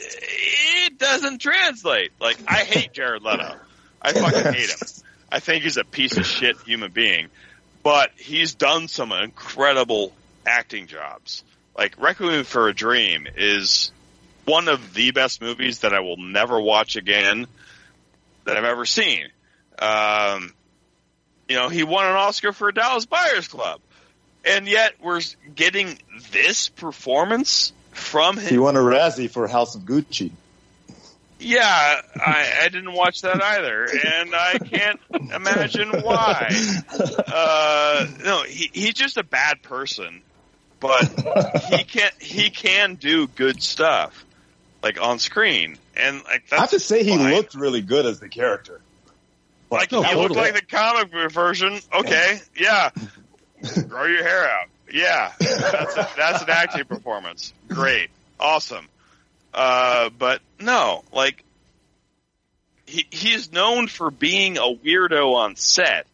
it 0.00 0.98
doesn't 0.98 1.38
translate. 1.38 2.12
Like 2.20 2.38
I 2.48 2.64
hate 2.64 2.92
Jared 2.92 3.22
Leto. 3.22 3.56
I 4.00 4.12
fucking 4.12 4.52
hate 4.52 4.70
him. 4.70 4.88
I 5.30 5.40
think 5.40 5.64
he's 5.64 5.76
a 5.76 5.84
piece 5.84 6.16
of 6.16 6.26
shit 6.26 6.56
human 6.66 6.92
being. 6.92 7.28
But 7.82 8.10
he's 8.16 8.54
done 8.54 8.88
some 8.88 9.12
incredible 9.12 10.12
acting 10.46 10.86
jobs. 10.86 11.42
Like 11.76 12.00
Requiem 12.00 12.44
for 12.44 12.68
a 12.68 12.74
Dream 12.74 13.26
is 13.36 13.90
one 14.44 14.68
of 14.68 14.94
the 14.94 15.10
best 15.12 15.40
movies 15.40 15.80
that 15.80 15.92
I 15.94 16.00
will 16.00 16.16
never 16.16 16.60
watch 16.60 16.96
again 16.96 17.46
that 18.44 18.56
I've 18.56 18.64
ever 18.64 18.84
seen. 18.84 19.28
Um, 19.78 20.52
you 21.52 21.58
know, 21.58 21.68
he 21.68 21.82
won 21.84 22.06
an 22.06 22.16
Oscar 22.16 22.54
for 22.54 22.72
Dallas 22.72 23.04
Buyers 23.04 23.46
Club. 23.46 23.78
And 24.42 24.66
yet 24.66 24.94
we're 25.02 25.20
getting 25.54 25.98
this 26.30 26.70
performance 26.70 27.74
from 27.90 28.38
him. 28.38 28.48
He 28.48 28.56
won 28.56 28.74
a 28.74 28.80
Razzie 28.80 29.28
for 29.28 29.46
House 29.46 29.74
of 29.74 29.82
Gucci. 29.82 30.30
Yeah, 31.38 32.00
I, 32.16 32.52
I 32.62 32.68
didn't 32.70 32.94
watch 32.94 33.20
that 33.20 33.42
either, 33.42 33.84
and 33.84 34.34
I 34.34 34.58
can't 34.60 34.98
imagine 35.12 35.90
why. 35.90 36.48
Uh, 36.90 38.06
no, 38.24 38.44
he, 38.44 38.70
he's 38.72 38.94
just 38.94 39.18
a 39.18 39.24
bad 39.24 39.60
person, 39.60 40.22
but 40.80 41.04
he 41.68 41.82
can 41.84 42.10
he 42.20 42.50
can 42.50 42.94
do 42.94 43.26
good 43.26 43.60
stuff, 43.60 44.24
like 44.84 45.00
on 45.02 45.18
screen, 45.18 45.78
and 45.96 46.22
like 46.22 46.48
that's 46.48 46.52
I 46.52 46.60
have 46.60 46.70
to 46.70 46.80
say, 46.80 47.02
he 47.02 47.18
looked 47.18 47.56
really 47.56 47.80
good 47.80 48.06
as 48.06 48.20
the 48.20 48.28
character. 48.28 48.80
Like 49.72 49.92
No, 49.92 50.02
he 50.02 50.14
looked 50.14 50.34
totally. 50.34 50.52
like 50.52 50.54
the 50.54 50.66
comic 50.66 51.10
book 51.10 51.32
version. 51.32 51.78
Okay, 51.94 52.40
yeah, 52.58 52.90
grow 53.88 54.06
your 54.06 54.22
hair 54.22 54.48
out. 54.48 54.66
Yeah, 54.92 55.32
that's 55.40 55.96
a, 55.96 56.08
that's 56.16 56.42
an 56.42 56.50
acting 56.50 56.84
performance. 56.84 57.52
Great, 57.68 58.10
awesome. 58.38 58.86
Uh, 59.54 60.10
but 60.18 60.40
no, 60.60 61.02
like 61.12 61.42
he 62.86 63.06
he's 63.10 63.52
known 63.52 63.88
for 63.88 64.10
being 64.10 64.58
a 64.58 64.74
weirdo 64.74 65.34
on 65.34 65.56
set. 65.56 66.06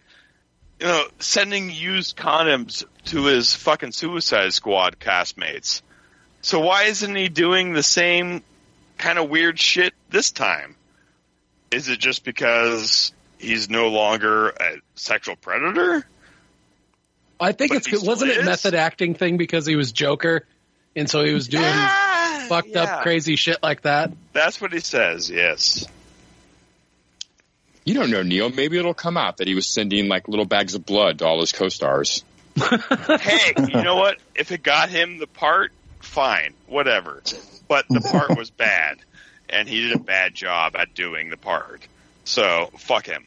You 0.81 0.87
know, 0.87 1.05
sending 1.19 1.71
used 1.71 2.17
condoms 2.17 2.85
to 3.07 3.25
his 3.25 3.53
fucking 3.53 3.91
Suicide 3.91 4.53
Squad 4.53 5.01
castmates. 5.01 5.83
So 6.41 6.61
why 6.61 6.85
isn't 6.85 7.17
he 7.17 7.29
doing 7.29 7.73
the 7.73 7.83
same 7.83 8.45
kind 8.97 9.19
of 9.19 9.29
weird 9.29 9.59
shit 9.59 9.93
this 10.11 10.31
time? 10.31 10.77
Is 11.73 11.89
it 11.89 11.99
just 11.99 12.25
because 12.25 13.13
he's 13.39 13.70
no 13.70 13.89
longer 13.89 14.49
a 14.49 14.76
sexual 14.95 15.36
predator? 15.36 16.05
I 17.41 17.53
think 17.53 17.70
But 17.70 17.78
it's 17.78 17.86
he 17.86 18.07
wasn't 18.07 18.32
it 18.32 18.39
is? 18.39 18.45
method 18.45 18.74
acting 18.74 19.14
thing 19.14 19.36
because 19.36 19.64
he 19.64 19.76
was 19.76 19.93
Joker, 19.93 20.45
and 20.97 21.09
so 21.09 21.24
he 21.24 21.32
was 21.32 21.49
doing 21.49 21.64
fucked 22.49 22.70
yeah. 22.70 22.82
up 22.82 23.03
crazy 23.03 23.36
shit 23.36 23.62
like 23.62 23.82
that. 23.82 24.12
That's 24.32 24.61
what 24.61 24.72
he 24.72 24.80
says. 24.80 25.30
Yes. 25.30 25.86
You 27.84 27.95
don't 27.95 28.11
know, 28.11 28.22
Neil. 28.22 28.51
Maybe 28.51 28.76
it'll 28.78 28.93
come 28.93 29.16
out 29.16 29.39
that 29.39 29.47
he 29.49 29.55
was 29.55 29.66
sending 29.66 30.09
like 30.09 30.28
little 30.28 30.45
bags 30.45 30.74
of 30.74 30.84
blood 30.84 31.20
to 31.20 31.26
all 31.26 31.41
his 31.41 31.53
co-stars. 31.53 32.22
hey, 33.20 33.55
you 33.57 33.82
know 33.82 33.97
what? 33.97 34.18
If 34.34 34.53
it 34.53 34.62
got 34.62 34.91
him 34.91 35.18
the 35.18 35.26
part, 35.26 35.72
fine, 36.01 36.55
whatever. 36.66 37.22
But 37.68 37.86
the 37.89 38.01
part 38.01 38.36
was 38.36 38.51
bad, 38.51 38.99
and 39.49 39.68
he 39.68 39.82
did 39.82 39.97
a 39.97 40.01
bad 40.01 40.34
job 40.34 40.74
at 40.76 40.95
doing 40.95 41.30
the 41.30 41.36
part. 41.36 41.86
So 42.29 42.70
fuck 42.76 43.07
him. 43.07 43.26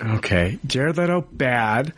Okay, 0.00 0.60
Jared 0.64 0.96
Leto 0.96 1.20
bad. 1.20 1.94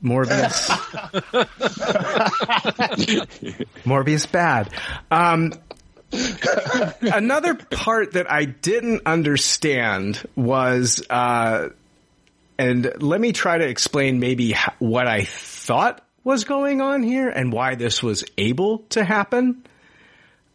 Morbius. 0.00 0.68
Morbius 3.84 4.30
bad. 4.30 4.70
Um, 5.10 5.52
another 7.02 7.56
part 7.56 8.12
that 8.12 8.30
I 8.30 8.44
didn't 8.44 9.02
understand 9.04 10.24
was, 10.36 11.04
uh, 11.10 11.70
and 12.56 13.02
let 13.02 13.20
me 13.20 13.32
try 13.32 13.58
to 13.58 13.66
explain 13.66 14.20
maybe 14.20 14.54
what 14.78 15.08
I 15.08 15.24
thought 15.24 16.06
was 16.22 16.44
going 16.44 16.80
on 16.80 17.02
here 17.02 17.28
and 17.28 17.52
why 17.52 17.74
this 17.74 18.00
was 18.00 18.24
able 18.38 18.84
to 18.90 19.02
happen. 19.02 19.64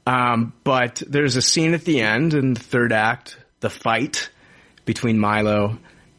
Um, 0.08 0.54
but 0.64 1.04
there's 1.06 1.36
a 1.36 1.42
scene 1.42 1.74
at 1.74 1.84
the 1.84 2.00
end 2.00 2.34
in 2.34 2.54
the 2.54 2.62
third 2.62 2.94
act, 2.94 3.36
the 3.60 3.70
fight 3.70 4.30
between 4.86 5.20
Milo 5.20 5.78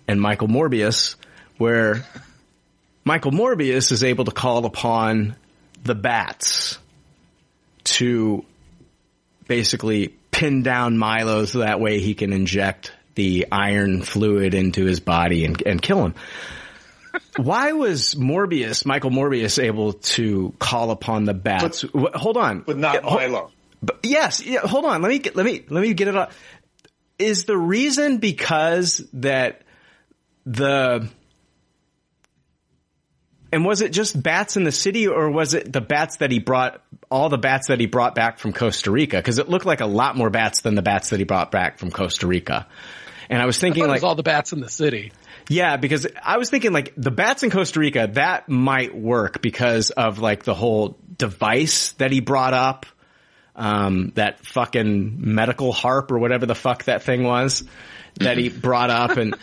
and 0.09 0.21
Michael 0.21 0.49
Morbius, 0.49 1.17
where 1.59 2.05
Michael 3.05 3.33
Morbius 3.33 3.93
is 3.93 4.05
able 4.05 4.25
to 4.25 4.33
call 4.33 4.65
upon 4.67 5.37
the 5.85 5.95
bats 5.95 6.79
to 7.85 8.45
basically 9.49 10.09
pin 10.31 10.63
down 10.63 10.97
Milo 10.97 11.45
so 11.45 11.59
that 11.61 11.81
way 11.81 12.01
he 12.01 12.15
can 12.15 12.33
inject 12.33 12.93
the 13.15 13.47
iron 13.53 14.03
fluid 14.03 14.55
into 14.55 14.85
his 14.85 15.01
body 15.01 15.45
and, 15.45 15.61
and 15.67 15.83
kill 15.83 16.05
him. 16.07 16.15
Why 17.37 17.73
was 17.73 18.15
Morbius, 18.15 18.87
Michael 18.87 19.11
Morbius, 19.11 19.63
able 19.63 19.95
to 19.95 20.55
call 20.59 20.91
upon 20.91 21.25
the 21.25 21.35
bats? 21.35 21.83
Wh- 21.83 22.15
hold 22.15 22.37
on, 22.39 22.61
But 22.61 22.79
not 22.79 23.03
Milo. 23.05 23.51
but 23.83 23.99
yes, 24.03 24.43
yeah, 24.45 24.61
hold 24.61 24.85
on. 24.87 25.03
Let 25.03 25.09
me 25.11 25.19
get, 25.19 25.37
let 25.37 25.45
me 25.45 25.63
let 25.69 25.83
me 25.83 25.93
get 25.93 26.09
it 26.09 26.17
up. 26.17 26.33
Is 27.23 27.45
the 27.45 27.57
reason 27.57 28.19
because 28.19 28.99
that 29.13 29.63
the 30.45 31.09
and 33.53 33.65
was 33.65 33.83
it 33.83 33.93
just 33.93 34.21
bats 34.21 34.57
in 34.57 34.65
the 34.65 34.73
city 34.73 35.07
or 35.07 35.31
was 35.31 35.55
it 35.55 35.71
the 35.71 35.81
bats 35.81 36.17
that 36.19 36.31
he 36.31 36.39
brought 36.39 36.83
all 37.11 37.29
the 37.29 37.39
bats 37.39 37.69
that 37.69 37.79
he 37.79 37.87
brought 37.87 38.15
back 38.15 38.39
from 38.39 38.53
Costa 38.53 38.91
Rica 38.91 39.19
because 39.19 39.39
it 39.39 39.49
looked 39.49 39.67
like 39.67 39.81
a 39.81 39.87
lot 39.87 40.17
more 40.17 40.31
bats 40.31 40.63
than 40.63 40.75
the 40.75 40.83
bats 40.83 41.11
that 41.11 41.21
he 41.21 41.25
brought 41.25 41.51
back 41.51 41.79
from 41.79 41.91
Costa 41.91 42.27
Rica. 42.27 42.67
And 43.29 43.41
I 43.41 43.47
was 43.47 43.59
I 43.59 43.61
thinking 43.61 43.85
it 43.85 43.89
like 43.89 43.97
was 43.97 44.05
all 44.05 44.15
the 44.15 44.23
bats 44.23 44.53
in 44.53 44.61
the 44.61 44.69
city. 44.69 45.13
yeah, 45.49 45.77
because 45.77 46.07
I 46.23 46.39
was 46.39 46.51
thinking 46.51 46.73
like 46.73 46.95
the 46.97 47.11
bats 47.11 47.43
in 47.43 47.51
Costa 47.51 47.81
Rica, 47.81 48.11
that 48.15 48.49
might 48.49 48.95
work 48.97 49.43
because 49.43 49.91
of 49.91 50.19
like 50.19 50.45
the 50.45 50.55
whole 50.55 50.99
device 51.17 51.93
that 51.93 52.11
he 52.11 52.21
brought 52.21 52.55
up. 52.55 52.87
Um, 53.55 54.13
that 54.15 54.47
fucking 54.47 55.17
medical 55.35 55.73
harp 55.73 56.11
or 56.11 56.19
whatever 56.19 56.47
the 56.47 56.55
fuck 56.55 56.85
that 56.85 57.03
thing 57.03 57.23
was 57.23 57.65
that 58.15 58.39
he 58.39 58.49
brought 58.49 58.89
up 58.89 59.19
and 59.19 59.35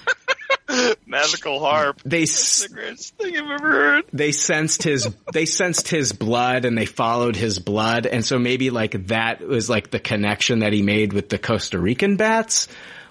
Magical 1.06 1.60
harp. 1.60 2.02
they, 2.06 2.22
That's 2.22 2.68
the 2.68 2.74
greatest 2.74 3.16
thing 3.18 3.38
I've 3.38 3.50
ever 3.50 3.72
heard. 3.72 4.06
they 4.14 4.32
sensed 4.32 4.84
his, 4.84 5.08
they 5.34 5.46
sensed 5.46 5.88
his 5.88 6.14
blood 6.14 6.66
and 6.66 6.78
they 6.78 6.86
followed 6.86 7.36
his 7.36 7.60
blood. 7.60 8.06
And 8.06 8.24
so 8.24 8.38
maybe 8.38 8.70
like 8.70 9.08
that 9.08 9.42
was 9.42 9.70
like 9.70 9.90
the 9.90 10.00
connection 10.00 10.60
that 10.60 10.74
he 10.74 10.82
made 10.84 11.14
with 11.14 11.30
the 11.30 11.40
Costa 11.40 11.80
Rican 11.80 12.18
bats. 12.18 12.68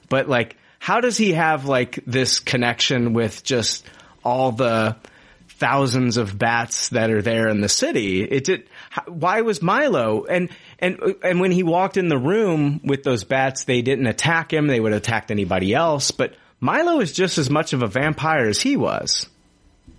But 0.09 0.29
like, 0.29 0.57
how 0.79 1.01
does 1.01 1.17
he 1.17 1.33
have 1.33 1.65
like 1.65 2.01
this 2.07 2.39
connection 2.41 3.13
with 3.13 3.43
just 3.43 3.85
all 4.25 4.53
the 4.53 4.97
thousands 5.49 6.17
of 6.17 6.39
bats 6.39 6.91
that 6.91 7.11
are 7.11 7.23
there 7.23 7.49
in 7.49 7.61
the 7.61 7.69
city? 7.69 8.23
It 8.23 8.45
did, 8.45 8.69
why 9.07 9.41
was 9.41 9.61
Milo 9.61 10.25
and, 10.25 10.51
and, 10.79 11.01
uh, 11.03 11.13
and 11.23 11.41
when 11.41 11.51
he 11.51 11.63
walked 11.63 11.97
in 11.97 12.09
the 12.09 12.19
room 12.19 12.81
with 12.85 13.03
those 13.03 13.25
bats, 13.25 13.65
they 13.65 13.83
didn't 13.83 14.07
attack 14.07 14.53
him. 14.53 14.67
They 14.67 14.81
would 14.81 14.93
have 14.93 15.03
attacked 15.03 15.31
anybody 15.31 15.75
else, 15.75 16.11
but 16.11 16.35
Milo 16.61 17.01
is 17.01 17.13
just 17.13 17.39
as 17.39 17.51
much 17.51 17.73
of 17.73 17.83
a 17.83 17.87
vampire 17.87 18.47
as 18.49 18.61
he 18.61 18.77
was. 18.77 19.29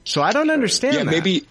So 0.03 0.21
I 0.21 0.31
don't 0.31 0.49
understand 0.49 0.95
Yeah, 0.95 1.03
that. 1.03 1.11
maybe 1.11 1.45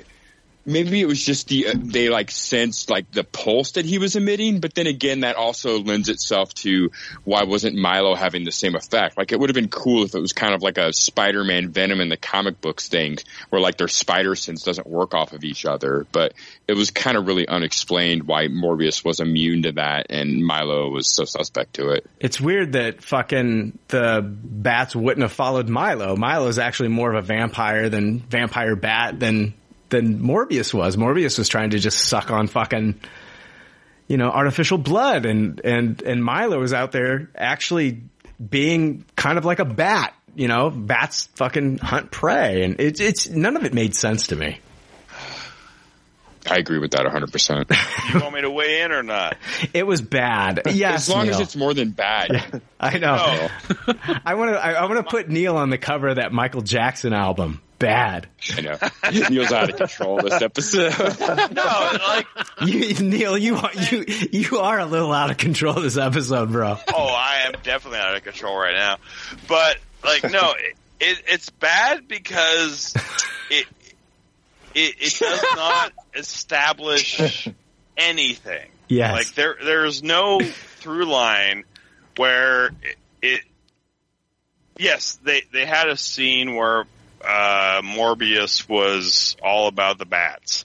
maybe 0.68 1.00
it 1.00 1.06
was 1.06 1.24
just 1.24 1.48
the 1.48 1.68
uh, 1.68 1.74
they 1.76 2.10
like 2.10 2.30
sensed 2.30 2.90
like 2.90 3.10
the 3.10 3.24
pulse 3.24 3.72
that 3.72 3.84
he 3.84 3.98
was 3.98 4.14
emitting, 4.14 4.60
but 4.60 4.74
then 4.74 4.86
again, 4.86 5.20
that 5.20 5.36
also 5.36 5.80
lends 5.80 6.08
itself 6.08 6.52
to 6.54 6.90
why 7.24 7.44
wasn't 7.44 7.76
Milo 7.76 8.14
having 8.14 8.44
the 8.44 8.52
same 8.52 8.74
effect? 8.74 9.16
Like 9.16 9.32
it 9.32 9.40
would 9.40 9.48
have 9.48 9.54
been 9.54 9.68
cool 9.68 10.04
if 10.04 10.14
it 10.14 10.20
was 10.20 10.32
kind 10.32 10.54
of 10.54 10.62
like 10.62 10.78
a 10.78 10.92
Spider-Man 10.92 11.70
Venom 11.70 12.00
in 12.00 12.10
the 12.10 12.16
comic 12.16 12.60
books 12.60 12.88
thing, 12.88 13.16
where 13.48 13.60
like 13.60 13.78
their 13.78 13.88
spider 13.88 14.34
sense 14.34 14.62
doesn't 14.62 14.86
work 14.86 15.14
off 15.14 15.32
of 15.32 15.42
each 15.42 15.64
other. 15.64 16.06
But 16.12 16.34
it 16.68 16.74
was 16.74 16.90
kind 16.90 17.16
of 17.16 17.26
really 17.26 17.48
unexplained 17.48 18.24
why 18.24 18.48
Morbius 18.48 19.04
was 19.04 19.20
immune 19.20 19.62
to 19.62 19.72
that 19.72 20.06
and 20.10 20.44
Milo 20.44 20.90
was 20.90 21.08
so 21.08 21.24
suspect 21.24 21.74
to 21.74 21.90
it. 21.90 22.06
It's 22.20 22.40
weird 22.40 22.72
that 22.72 23.02
fucking 23.02 23.78
the 23.88 24.20
bats 24.22 24.94
wouldn't 24.94 25.22
have 25.22 25.32
followed 25.32 25.68
Milo. 25.68 26.14
Milo 26.14 26.48
is 26.48 26.58
actually 26.58 26.90
more 26.90 27.14
of 27.14 27.24
a 27.24 27.26
vampire 27.26 27.88
than 27.88 28.20
vampire 28.20 28.76
bat 28.76 29.18
than 29.18 29.54
than 29.90 30.20
Morbius 30.20 30.72
was. 30.74 30.96
Morbius 30.96 31.38
was 31.38 31.48
trying 31.48 31.70
to 31.70 31.78
just 31.78 31.98
suck 31.98 32.30
on 32.30 32.46
fucking 32.46 33.00
you 34.06 34.16
know 34.16 34.30
artificial 34.30 34.78
blood, 34.78 35.26
and 35.26 35.60
and 35.64 36.02
and 36.02 36.24
Milo 36.24 36.58
was 36.58 36.72
out 36.72 36.92
there 36.92 37.30
actually 37.34 38.02
being 38.38 39.04
kind 39.16 39.38
of 39.38 39.44
like 39.44 39.58
a 39.58 39.64
bat. 39.64 40.14
You 40.34 40.46
know, 40.46 40.70
bats 40.70 41.28
fucking 41.34 41.78
hunt 41.78 42.10
prey, 42.10 42.62
and 42.62 42.80
it's 42.80 43.00
it's 43.00 43.28
none 43.28 43.56
of 43.56 43.64
it 43.64 43.74
made 43.74 43.94
sense 43.94 44.28
to 44.28 44.36
me. 44.36 44.60
I 46.50 46.56
agree 46.56 46.78
with 46.78 46.92
that 46.92 47.04
100%. 47.04 47.76
You 48.14 48.20
want 48.20 48.34
me 48.34 48.40
to 48.40 48.50
weigh 48.50 48.80
in 48.80 48.92
or 48.92 49.02
not? 49.02 49.36
It 49.74 49.86
was 49.86 50.00
bad. 50.00 50.62
Yes, 50.70 51.08
as 51.08 51.14
long 51.14 51.28
as 51.28 51.40
it's 51.40 51.54
more 51.54 51.74
than 51.74 51.90
bad. 51.90 52.62
I 52.80 52.98
know. 52.98 53.16
I 54.24 54.34
want 54.34 54.52
to. 54.52 54.58
I, 54.58 54.72
I 54.72 54.84
want 54.86 54.96
to 54.96 55.02
put 55.02 55.28
Neil 55.28 55.58
on 55.58 55.68
the 55.68 55.76
cover 55.76 56.08
of 56.08 56.16
that 56.16 56.32
Michael 56.32 56.62
Jackson 56.62 57.12
album. 57.12 57.60
Bad. 57.78 58.28
I 58.56 58.60
know. 58.60 58.78
Neil's 59.30 59.52
out 59.52 59.70
of 59.70 59.76
control 59.76 60.20
this 60.20 60.42
episode. 60.42 60.98
no, 61.52 61.98
like 62.08 62.26
You, 62.60 62.94
Neil, 62.94 63.38
you 63.38 63.56
are 63.56 63.70
you 63.72 64.04
you 64.32 64.58
are 64.58 64.80
a 64.80 64.86
little 64.86 65.12
out 65.12 65.30
of 65.30 65.36
control 65.36 65.74
this 65.74 65.96
episode, 65.96 66.50
bro. 66.50 66.76
oh, 66.92 67.06
I 67.06 67.44
am 67.46 67.52
definitely 67.62 68.00
out 68.00 68.16
of 68.16 68.24
control 68.24 68.56
right 68.58 68.74
now. 68.74 68.96
But 69.46 69.78
like, 70.02 70.24
no, 70.24 70.54
it, 70.58 70.76
it 70.98 71.22
it's 71.28 71.50
bad 71.50 72.08
because 72.08 72.94
it 73.50 73.66
it 74.74 74.94
it 74.98 75.16
does 75.20 75.44
not 75.54 75.92
establish 76.14 77.48
anything. 77.96 78.68
Yes. 78.88 79.12
like 79.12 79.34
there 79.34 79.56
there's 79.62 80.02
no 80.02 80.40
through 80.40 81.04
line 81.04 81.64
where 82.16 82.68
it, 82.82 82.96
it 83.22 83.40
yes 84.78 85.18
they 85.22 85.42
they 85.52 85.66
had 85.66 85.88
a 85.88 85.96
scene 85.96 86.54
where 86.56 86.84
uh 87.24 87.82
Morbius 87.82 88.68
was 88.68 89.36
all 89.42 89.68
about 89.68 89.98
the 89.98 90.06
bats. 90.06 90.64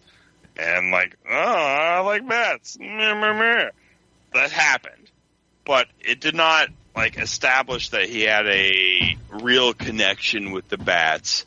And 0.57 0.91
like 0.91 1.15
oh 1.29 1.33
I 1.35 1.99
like 2.01 2.27
bats. 2.27 2.77
That 2.77 4.51
happened. 4.51 5.09
But 5.65 5.87
it 5.99 6.19
did 6.19 6.35
not 6.35 6.69
like 6.95 7.17
establish 7.17 7.89
that 7.89 8.07
he 8.09 8.21
had 8.21 8.45
a 8.47 9.17
real 9.31 9.73
connection 9.73 10.51
with 10.51 10.67
the 10.69 10.77
bats. 10.77 11.45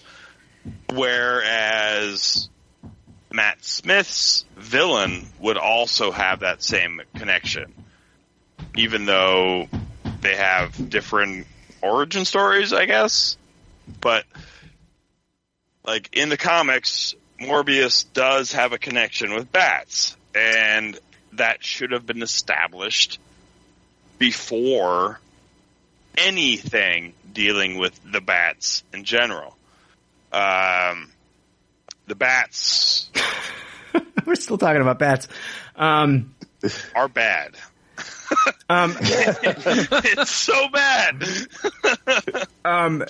Whereas 0.92 2.48
Matt 3.32 3.64
Smith's 3.64 4.44
villain 4.56 5.26
would 5.38 5.56
also 5.56 6.10
have 6.10 6.40
that 6.40 6.62
same 6.62 7.00
connection. 7.14 7.72
Even 8.76 9.04
though 9.06 9.68
they 10.20 10.34
have 10.34 10.90
different 10.90 11.46
origin 11.82 12.24
stories 12.24 12.72
I 12.72 12.86
guess. 12.86 13.36
But 14.00 14.24
like 15.86 16.10
in 16.12 16.28
the 16.28 16.36
comics 16.36 17.14
Morbius 17.40 18.04
does 18.12 18.52
have 18.52 18.72
a 18.72 18.78
connection 18.78 19.34
with 19.34 19.50
bats 19.52 20.16
and 20.34 20.98
that 21.34 21.62
should 21.62 21.92
have 21.92 22.06
been 22.06 22.22
established 22.22 23.18
before 24.18 25.20
anything 26.16 27.12
dealing 27.32 27.78
with 27.78 27.98
the 28.10 28.22
bats 28.22 28.82
in 28.94 29.04
general. 29.04 29.54
Um, 30.32 31.12
the 32.06 32.14
bats 32.14 33.10
We're 34.26 34.34
still 34.34 34.58
talking 34.58 34.82
about 34.82 34.98
bats. 34.98 35.28
Um, 35.76 36.34
are 36.94 37.08
bad. 37.08 37.54
um, 38.68 38.96
it's 39.00 40.30
so 40.30 40.68
bad. 40.68 41.24
um, 42.64 43.04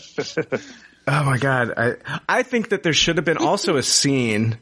oh 1.06 1.24
my 1.24 1.38
god! 1.38 1.72
I 1.76 1.94
I 2.28 2.42
think 2.42 2.68
that 2.70 2.82
there 2.82 2.92
should 2.92 3.16
have 3.16 3.24
been 3.24 3.38
also 3.38 3.76
a 3.76 3.82
scene. 3.82 4.58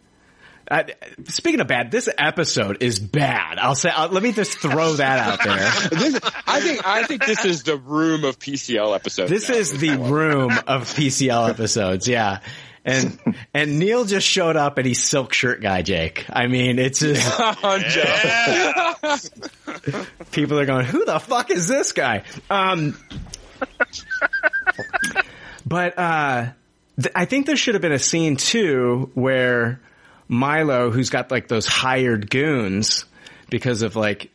Uh, 0.71 0.85
speaking 1.25 1.61
of 1.61 1.67
bad, 1.67 1.91
this 1.91 2.09
episode 2.17 2.83
is 2.83 2.99
bad. 2.99 3.59
I'll 3.59 3.75
say. 3.75 3.91
Uh, 3.91 4.09
let 4.09 4.23
me 4.23 4.33
just 4.33 4.59
throw 4.59 4.95
that 4.95 5.19
out 5.19 5.45
there. 5.45 5.71
This- 5.99 6.19
I 6.47 6.61
think 6.61 6.87
I 6.87 7.03
think 7.05 7.27
this 7.27 7.45
is 7.45 7.65
the 7.65 7.77
room 7.77 8.25
of 8.25 8.39
PCL 8.39 8.95
episodes. 8.95 9.31
This 9.31 9.49
now. 9.51 9.57
is 9.57 9.79
the 9.79 9.97
room 9.99 10.53
of 10.67 10.85
PCL 10.95 11.51
episodes, 11.51 12.09
yeah. 12.09 12.41
And 12.87 13.19
and 13.55 13.79
Neil 13.79 14.05
just 14.05 14.27
showed 14.27 14.57
up 14.57 14.77
and 14.79 14.87
he's 14.87 15.03
silk 15.03 15.33
shirt 15.33 15.63
guy, 15.63 15.81
Jake. 15.83 16.27
I 16.31 16.47
mean, 16.49 16.79
it's 16.79 17.01
just 17.01 17.23
people 20.33 20.59
are 20.59 20.67
going, 20.67 20.85
"Who 20.87 21.05
the 21.07 21.19
fuck 21.19 21.51
is 21.51 21.67
this 21.67 21.93
guy?" 21.93 22.25
Um, 22.51 22.99
but 25.75 25.99
uh, 25.99 26.47
th- 27.01 27.13
I 27.17 27.25
think 27.25 27.47
there 27.47 27.57
should 27.57 27.75
have 27.75 27.83
been 27.83 27.93
a 27.93 27.99
scene 27.99 28.37
too 28.37 29.11
where 29.15 29.81
Milo, 30.29 30.91
who's 30.91 31.11
got 31.11 31.31
like 31.31 31.49
those 31.49 31.67
hired 31.67 32.31
goons, 32.31 33.05
because 33.51 33.83
of 33.83 33.97
like. 33.97 34.31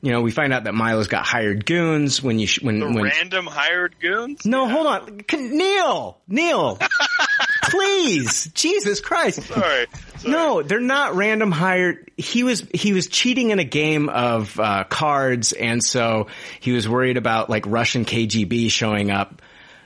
You 0.00 0.12
know, 0.12 0.20
we 0.20 0.32
find 0.32 0.52
out 0.52 0.64
that 0.64 0.74
Milo's 0.74 1.08
got 1.08 1.24
hired 1.24 1.64
goons 1.64 2.22
when 2.22 2.38
you 2.38 2.46
sh- 2.46 2.60
when 2.60 2.78
The 2.78 2.86
when 2.86 3.04
random 3.04 3.46
hired 3.46 3.98
goons? 4.00 4.44
no, 4.44 4.68
hold 4.68 4.86
on. 4.86 5.20
Neil! 5.32 6.18
Neil! 6.28 6.78
Please! 7.62 8.50
Jesus 8.52 9.00
Christ. 9.00 9.42
Sorry. 9.44 9.86
No, 10.26 10.62
they're 10.62 10.78
not 10.80 11.14
random 11.14 11.50
hired. 11.50 12.10
He 12.18 12.44
was, 12.44 12.66
he 12.74 12.92
was 12.92 13.06
cheating 13.06 13.48
in 13.50 13.58
a 13.58 13.64
game 13.64 14.10
of, 14.10 14.60
uh, 14.60 14.84
cards 14.84 15.54
and 15.54 15.82
so 15.82 16.26
he 16.60 16.72
was 16.72 16.86
worried 16.86 17.16
about 17.16 17.48
like 17.48 17.64
Russian 17.66 18.04
KGB 18.04 18.70
showing 18.70 19.10
up, 19.10 19.40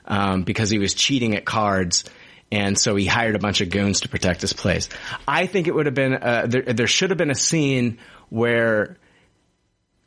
um, 0.08 0.42
because 0.42 0.70
he 0.70 0.78
was 0.78 0.94
cheating 0.94 1.36
at 1.36 1.44
cards. 1.44 2.04
And 2.50 2.78
so 2.78 2.96
he 2.96 3.06
hired 3.06 3.36
a 3.36 3.38
bunch 3.38 3.60
of 3.60 3.70
goons 3.70 4.00
to 4.00 4.08
protect 4.08 4.40
his 4.40 4.54
place. 4.54 4.88
I 5.28 5.46
think 5.46 5.68
it 5.68 5.74
would 5.74 5.86
have 5.86 5.94
been, 5.94 6.14
uh, 6.14 6.46
there, 6.48 6.62
there 6.62 6.86
should 6.86 7.10
have 7.10 7.18
been 7.18 7.30
a 7.30 7.36
scene 7.36 7.98
where 8.30 8.96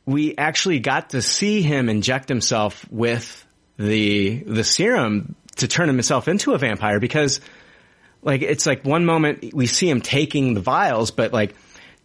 we 0.04 0.36
actually 0.36 0.80
got 0.80 1.10
to 1.10 1.22
see 1.22 1.62
him 1.62 1.88
inject 1.88 2.28
himself 2.28 2.84
with 2.90 3.46
the 3.78 4.42
the 4.44 4.64
serum 4.64 5.34
to 5.56 5.68
turn 5.68 5.88
himself 5.88 6.28
into 6.28 6.52
a 6.52 6.58
vampire 6.58 7.00
because 7.00 7.40
like 8.22 8.42
it's 8.42 8.66
like 8.66 8.84
one 8.84 9.04
moment 9.04 9.52
we 9.54 9.66
see 9.66 9.88
him 9.88 10.00
taking 10.00 10.54
the 10.54 10.60
vials 10.60 11.10
but 11.10 11.32
like 11.32 11.54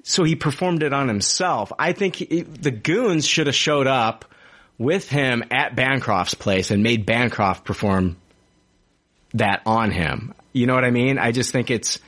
so 0.03 0.23
he 0.23 0.35
performed 0.35 0.81
it 0.83 0.93
on 0.93 1.07
himself 1.07 1.71
i 1.77 1.91
think 1.91 2.15
he, 2.15 2.41
the 2.41 2.71
goons 2.71 3.25
should 3.25 3.47
have 3.47 3.55
showed 3.55 3.87
up 3.87 4.25
with 4.78 5.09
him 5.09 5.43
at 5.51 5.75
bancroft's 5.75 6.34
place 6.36 6.71
and 6.71 6.84
made 6.84 7.05
bancroft 7.05 7.65
perform 7.65 8.17
that 9.34 9.61
on 9.65 9.91
him 9.91 10.34
you 10.53 10.65
know 10.67 10.75
what 10.75 10.86
i 10.86 10.91
mean 10.91 11.17
i 11.17 11.32
just 11.32 11.51
think 11.51 11.69
it's 11.71 11.99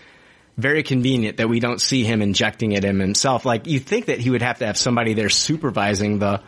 very 0.59 0.84
convenient 0.84 1.38
that 1.38 1.47
we 1.47 1.59
don't 1.61 1.80
see 1.80 2.03
him 2.03 2.22
injecting 2.22 2.74
it 2.74 2.84
in 2.84 2.99
himself. 2.99 3.45
Like 3.45 3.65
you 3.65 3.80
think 3.80 4.07
that 4.07 4.20
he 4.20 4.30
would 4.30 4.41
have 4.41 4.59
to 4.59 4.65
have 4.65 4.78
somebody 4.78 5.13
there 5.13 5.30
supervising 5.30 6.20
the 6.20 6.41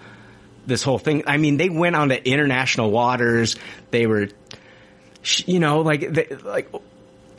this 0.67 0.84
whole 0.84 0.97
thing. 0.97 1.24
I 1.28 1.38
mean, 1.38 1.55
they 1.55 1.69
went 1.69 1.95
onto 1.95 2.15
international 2.15 2.91
waters. 2.91 3.55
They 3.89 4.05
were, 4.07 4.28
you 5.45 5.59
know, 5.59 5.80
like 5.80 6.01
they, 6.11 6.28
like 6.43 6.69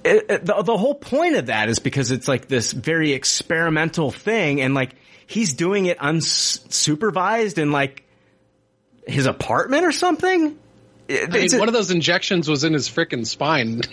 it, 0.02 0.26
it- 0.30 0.46
the 0.46 0.62
the 0.62 0.76
whole 0.78 0.94
point 0.94 1.36
of 1.36 1.46
that 1.46 1.68
is 1.68 1.78
because 1.78 2.10
it's 2.10 2.26
like 2.26 2.48
this 2.48 2.72
very 2.72 3.12
experimental 3.12 4.10
thing, 4.10 4.62
and 4.62 4.72
like 4.72 4.94
he's 5.26 5.52
doing 5.52 5.84
it 5.84 5.98
unsupervised 5.98 7.60
and 7.60 7.70
like 7.70 8.02
his 9.06 9.26
apartment 9.26 9.84
or 9.84 9.92
something. 9.92 10.58
I 11.10 11.26
mean, 11.26 11.58
one 11.58 11.68
of 11.68 11.74
those 11.74 11.90
injections 11.90 12.48
was 12.48 12.64
in 12.64 12.72
his 12.72 12.88
frickin' 12.88 13.26
spine. 13.26 13.82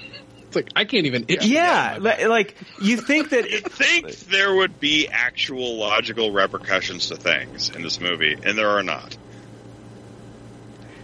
It's 0.50 0.56
like 0.56 0.72
I 0.76 0.86
can't 0.86 1.06
even. 1.06 1.26
itch 1.28 1.46
Yeah, 1.46 2.00
like 2.02 2.56
you 2.82 2.98
think 2.98 3.30
that 3.30 3.48
you 3.52 3.60
think 3.60 4.10
there 4.22 4.52
would 4.52 4.80
be 4.80 5.08
actual 5.08 5.78
logical 5.78 6.32
repercussions 6.32 7.10
to 7.10 7.18
things 7.18 7.70
in 7.70 7.84
this 7.84 8.02
movie, 8.02 8.34
and 8.34 8.58
there 8.58 8.70
are 8.70 8.82
not. 8.82 9.16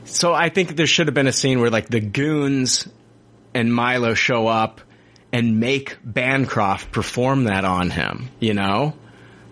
So 0.06 0.34
I 0.34 0.50
think 0.50 0.76
there 0.76 0.88
should 0.88 1.06
have 1.06 1.14
been 1.14 1.28
a 1.28 1.32
scene 1.32 1.60
where 1.60 1.70
like 1.70 1.90
the 1.90 2.00
goons 2.00 2.88
and 3.54 3.74
Milo 3.74 4.16
show 4.16 4.48
up 4.48 4.82
and 5.32 5.60
make 5.60 5.98
Bancroft 6.04 6.92
perform 6.92 7.46
that 7.46 7.66
on 7.66 7.90
him, 7.90 8.30
you 8.40 8.54
know? 8.54 8.94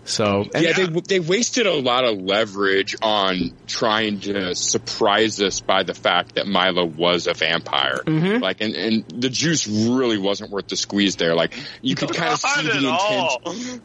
So 0.04 0.44
yeah, 0.54 0.72
they 0.72 0.86
they 0.86 1.20
wasted 1.20 1.66
a 1.66 1.72
lot 1.72 2.04
of 2.04 2.20
leverage 2.20 2.96
on 3.00 3.52
trying 3.66 4.20
to 4.20 4.54
surprise 4.54 5.40
us 5.40 5.60
by 5.60 5.82
the 5.82 5.94
fact 5.94 6.34
that 6.34 6.46
Milo 6.46 6.84
was 6.84 7.26
a 7.26 7.34
vampire. 7.34 8.00
Mm-hmm. 8.04 8.42
Like, 8.42 8.60
and, 8.60 8.74
and 8.74 9.04
the 9.08 9.30
juice 9.30 9.66
really 9.66 10.18
wasn't 10.18 10.50
worth 10.50 10.68
the 10.68 10.76
squeeze 10.76 11.16
there. 11.16 11.34
Like, 11.34 11.54
you 11.80 11.94
could 11.94 12.12
kind 12.14 12.34
of 12.34 12.40
see 12.40 12.68
the 12.68 12.88
intention. 12.88 13.82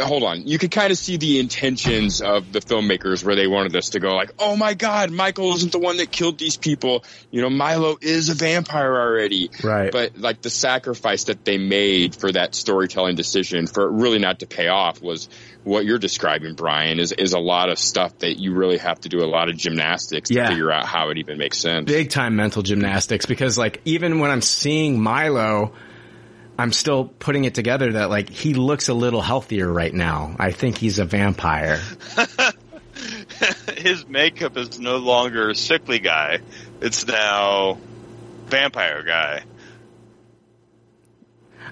Hold 0.00 0.22
on, 0.22 0.46
you 0.46 0.58
could 0.58 0.70
kind 0.70 0.90
of 0.90 0.98
see 0.98 1.16
the 1.16 1.40
intentions 1.40 2.20
of 2.22 2.52
the 2.52 2.60
filmmakers 2.60 3.24
where 3.24 3.34
they 3.36 3.46
wanted 3.46 3.74
us 3.76 3.90
to 3.90 4.00
go. 4.00 4.14
Like, 4.14 4.30
oh 4.38 4.56
my 4.56 4.74
God, 4.74 5.10
Michael 5.10 5.54
isn't 5.54 5.72
the 5.72 5.78
one 5.78 5.96
that 5.96 6.10
killed 6.12 6.38
these 6.38 6.56
people. 6.56 7.04
You 7.30 7.42
know, 7.42 7.50
Milo 7.50 7.96
is 8.00 8.28
a 8.28 8.34
vampire 8.34 8.94
already. 8.96 9.50
Right. 9.62 9.90
But 9.90 10.18
like 10.18 10.42
the 10.42 10.50
sacrifice 10.50 11.24
that 11.24 11.44
they 11.44 11.58
made 11.58 12.14
for 12.14 12.30
that 12.32 12.54
storytelling 12.54 13.16
decision 13.16 13.66
for 13.66 13.84
it 13.88 13.90
really 13.90 14.18
not 14.18 14.40
to 14.40 14.46
pay 14.46 14.68
off 14.68 15.02
was 15.02 15.28
what 15.64 15.84
you're 15.84 15.98
describing, 15.98 16.54
Brian, 16.54 16.98
is, 16.98 17.12
is 17.12 17.32
a 17.32 17.38
lot 17.38 17.68
of 17.68 17.78
stuff 17.78 18.18
that 18.18 18.38
you 18.38 18.52
really 18.54 18.78
have 18.78 19.00
to 19.02 19.08
do 19.08 19.22
a 19.22 19.26
lot 19.26 19.48
of 19.48 19.56
gymnastics 19.56 20.30
Yeah. 20.30 20.44
to 20.44 20.48
figure 20.50 20.70
out 20.72 20.86
how 20.86 21.10
it 21.10 21.18
even 21.18 21.38
makes 21.38 21.58
sense. 21.58 21.86
big 21.86 22.10
time 22.10 22.34
mental 22.36 22.62
gymnastics 22.62 23.26
because 23.26 23.56
like 23.58 23.80
even 23.84 24.18
when 24.18 24.30
I'm 24.30 24.42
seeing 24.42 25.00
Milo, 25.00 25.72
I'm 26.58 26.72
still 26.72 27.06
putting 27.06 27.44
it 27.44 27.54
together 27.54 27.92
that 27.92 28.10
like 28.10 28.28
he 28.28 28.54
looks 28.54 28.88
a 28.88 28.94
little 28.94 29.22
healthier 29.22 29.70
right 29.70 29.92
now. 29.92 30.36
I 30.38 30.52
think 30.52 30.78
he's 30.78 30.98
a 30.98 31.04
vampire. 31.04 31.80
His 33.76 34.06
makeup 34.06 34.56
is 34.56 34.78
no 34.78 34.98
longer 34.98 35.54
sickly 35.54 35.98
guy. 35.98 36.40
It's 36.80 37.06
now 37.06 37.78
vampire 38.46 39.02
guy. 39.02 39.44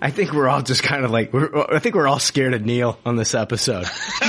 I 0.02 0.10
think 0.10 0.32
we're 0.32 0.48
all 0.48 0.62
just 0.62 0.82
kind 0.82 1.04
of 1.04 1.10
like 1.10 1.32
we're, 1.32 1.74
I 1.74 1.78
think 1.78 1.94
we're 1.94 2.08
all 2.08 2.18
scared 2.18 2.54
of 2.54 2.64
Neil 2.64 2.98
on 3.04 3.16
this 3.16 3.34
episode. 3.34 3.84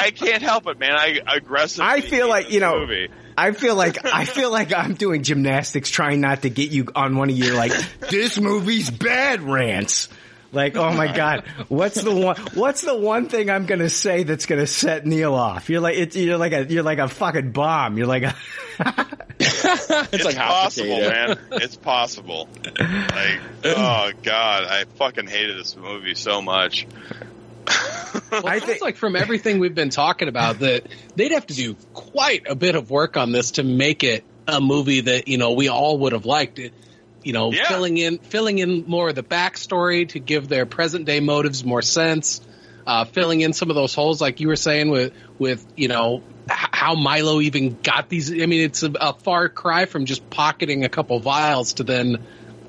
I 0.00 0.12
can't 0.14 0.42
help 0.42 0.66
it, 0.68 0.78
man. 0.78 0.92
I 0.92 1.20
aggressively. 1.26 1.86
I 1.86 2.00
feel 2.00 2.28
like 2.28 2.50
you 2.50 2.60
know. 2.60 2.78
movie. 2.80 3.08
I 3.38 3.52
feel 3.52 3.76
like 3.76 4.04
I 4.04 4.24
feel 4.24 4.50
like 4.50 4.72
I'm 4.72 4.94
doing 4.94 5.22
gymnastics 5.22 5.90
trying 5.90 6.20
not 6.20 6.42
to 6.42 6.50
get 6.50 6.70
you 6.70 6.88
on 6.94 7.16
one 7.16 7.30
of 7.30 7.36
your 7.36 7.54
like 7.54 7.72
this 8.00 8.38
movie's 8.40 8.90
bad 8.90 9.42
rants. 9.42 10.08
Like, 10.50 10.76
oh 10.76 10.92
my 10.94 11.14
god, 11.14 11.44
what's 11.68 12.00
the 12.02 12.14
one? 12.14 12.36
What's 12.54 12.80
the 12.80 12.96
one 12.96 13.28
thing 13.28 13.50
I'm 13.50 13.66
gonna 13.66 13.90
say 13.90 14.22
that's 14.22 14.46
gonna 14.46 14.66
set 14.66 15.04
Neil 15.06 15.34
off? 15.34 15.68
You're 15.68 15.82
like, 15.82 15.96
it's, 15.98 16.16
you're 16.16 16.38
like 16.38 16.52
a, 16.52 16.64
you're 16.64 16.82
like 16.82 16.98
a 16.98 17.06
fucking 17.08 17.52
bomb. 17.52 17.98
You're 17.98 18.06
like 18.06 18.22
a, 18.22 18.34
It's, 19.40 20.24
like 20.24 20.36
possible, 20.36 20.96
potato. 20.96 21.10
man. 21.10 21.38
It's 21.52 21.76
possible. 21.76 22.48
Like, 22.80 23.40
oh 23.64 24.10
god, 24.22 24.64
I 24.64 24.84
fucking 24.96 25.26
hated 25.26 25.58
this 25.58 25.76
movie 25.76 26.14
so 26.14 26.40
much. 26.40 26.86
Well, 28.30 28.46
it 28.48 28.62
sounds 28.62 28.80
like 28.80 28.96
from 28.96 29.16
everything 29.16 29.58
we've 29.58 29.74
been 29.74 29.90
talking 29.90 30.28
about 30.28 30.58
that 30.60 30.86
they'd 31.16 31.32
have 31.32 31.46
to 31.46 31.54
do 31.54 31.76
quite 31.94 32.46
a 32.48 32.54
bit 32.54 32.74
of 32.74 32.90
work 32.90 33.16
on 33.16 33.32
this 33.32 33.52
to 33.52 33.62
make 33.62 34.04
it 34.04 34.24
a 34.46 34.60
movie 34.60 35.02
that 35.02 35.28
you 35.28 35.38
know 35.38 35.52
we 35.52 35.68
all 35.68 35.98
would 36.00 36.12
have 36.12 36.26
liked. 36.26 36.58
It, 36.58 36.72
you 37.22 37.32
know, 37.32 37.52
Yeah. 37.52 37.68
filling 37.68 37.96
in 37.98 38.18
filling 38.18 38.58
in 38.58 38.84
more 38.86 39.08
of 39.10 39.14
the 39.14 39.22
backstory 39.22 40.08
to 40.10 40.18
give 40.18 40.48
their 40.48 40.66
present 40.66 41.04
day 41.04 41.20
motives 41.20 41.64
more 41.64 41.82
sense. 41.82 42.40
Uh, 42.86 43.04
filling 43.04 43.42
in 43.42 43.52
some 43.52 43.68
of 43.68 43.76
those 43.76 43.94
holes, 43.94 44.18
like 44.20 44.40
you 44.40 44.48
were 44.48 44.56
saying, 44.56 44.88
with 44.90 45.12
with 45.38 45.66
you 45.76 45.88
know 45.88 46.22
h- 46.50 46.56
how 46.72 46.94
Milo 46.94 47.40
even 47.40 47.76
got 47.82 48.08
these. 48.08 48.32
I 48.32 48.46
mean, 48.46 48.62
it's 48.62 48.82
a, 48.82 48.90
a 48.98 49.12
far 49.12 49.48
cry 49.50 49.84
from 49.84 50.06
just 50.06 50.30
pocketing 50.30 50.84
a 50.84 50.88
couple 50.88 51.18
vials 51.20 51.74
to 51.74 51.82
then 51.84 52.24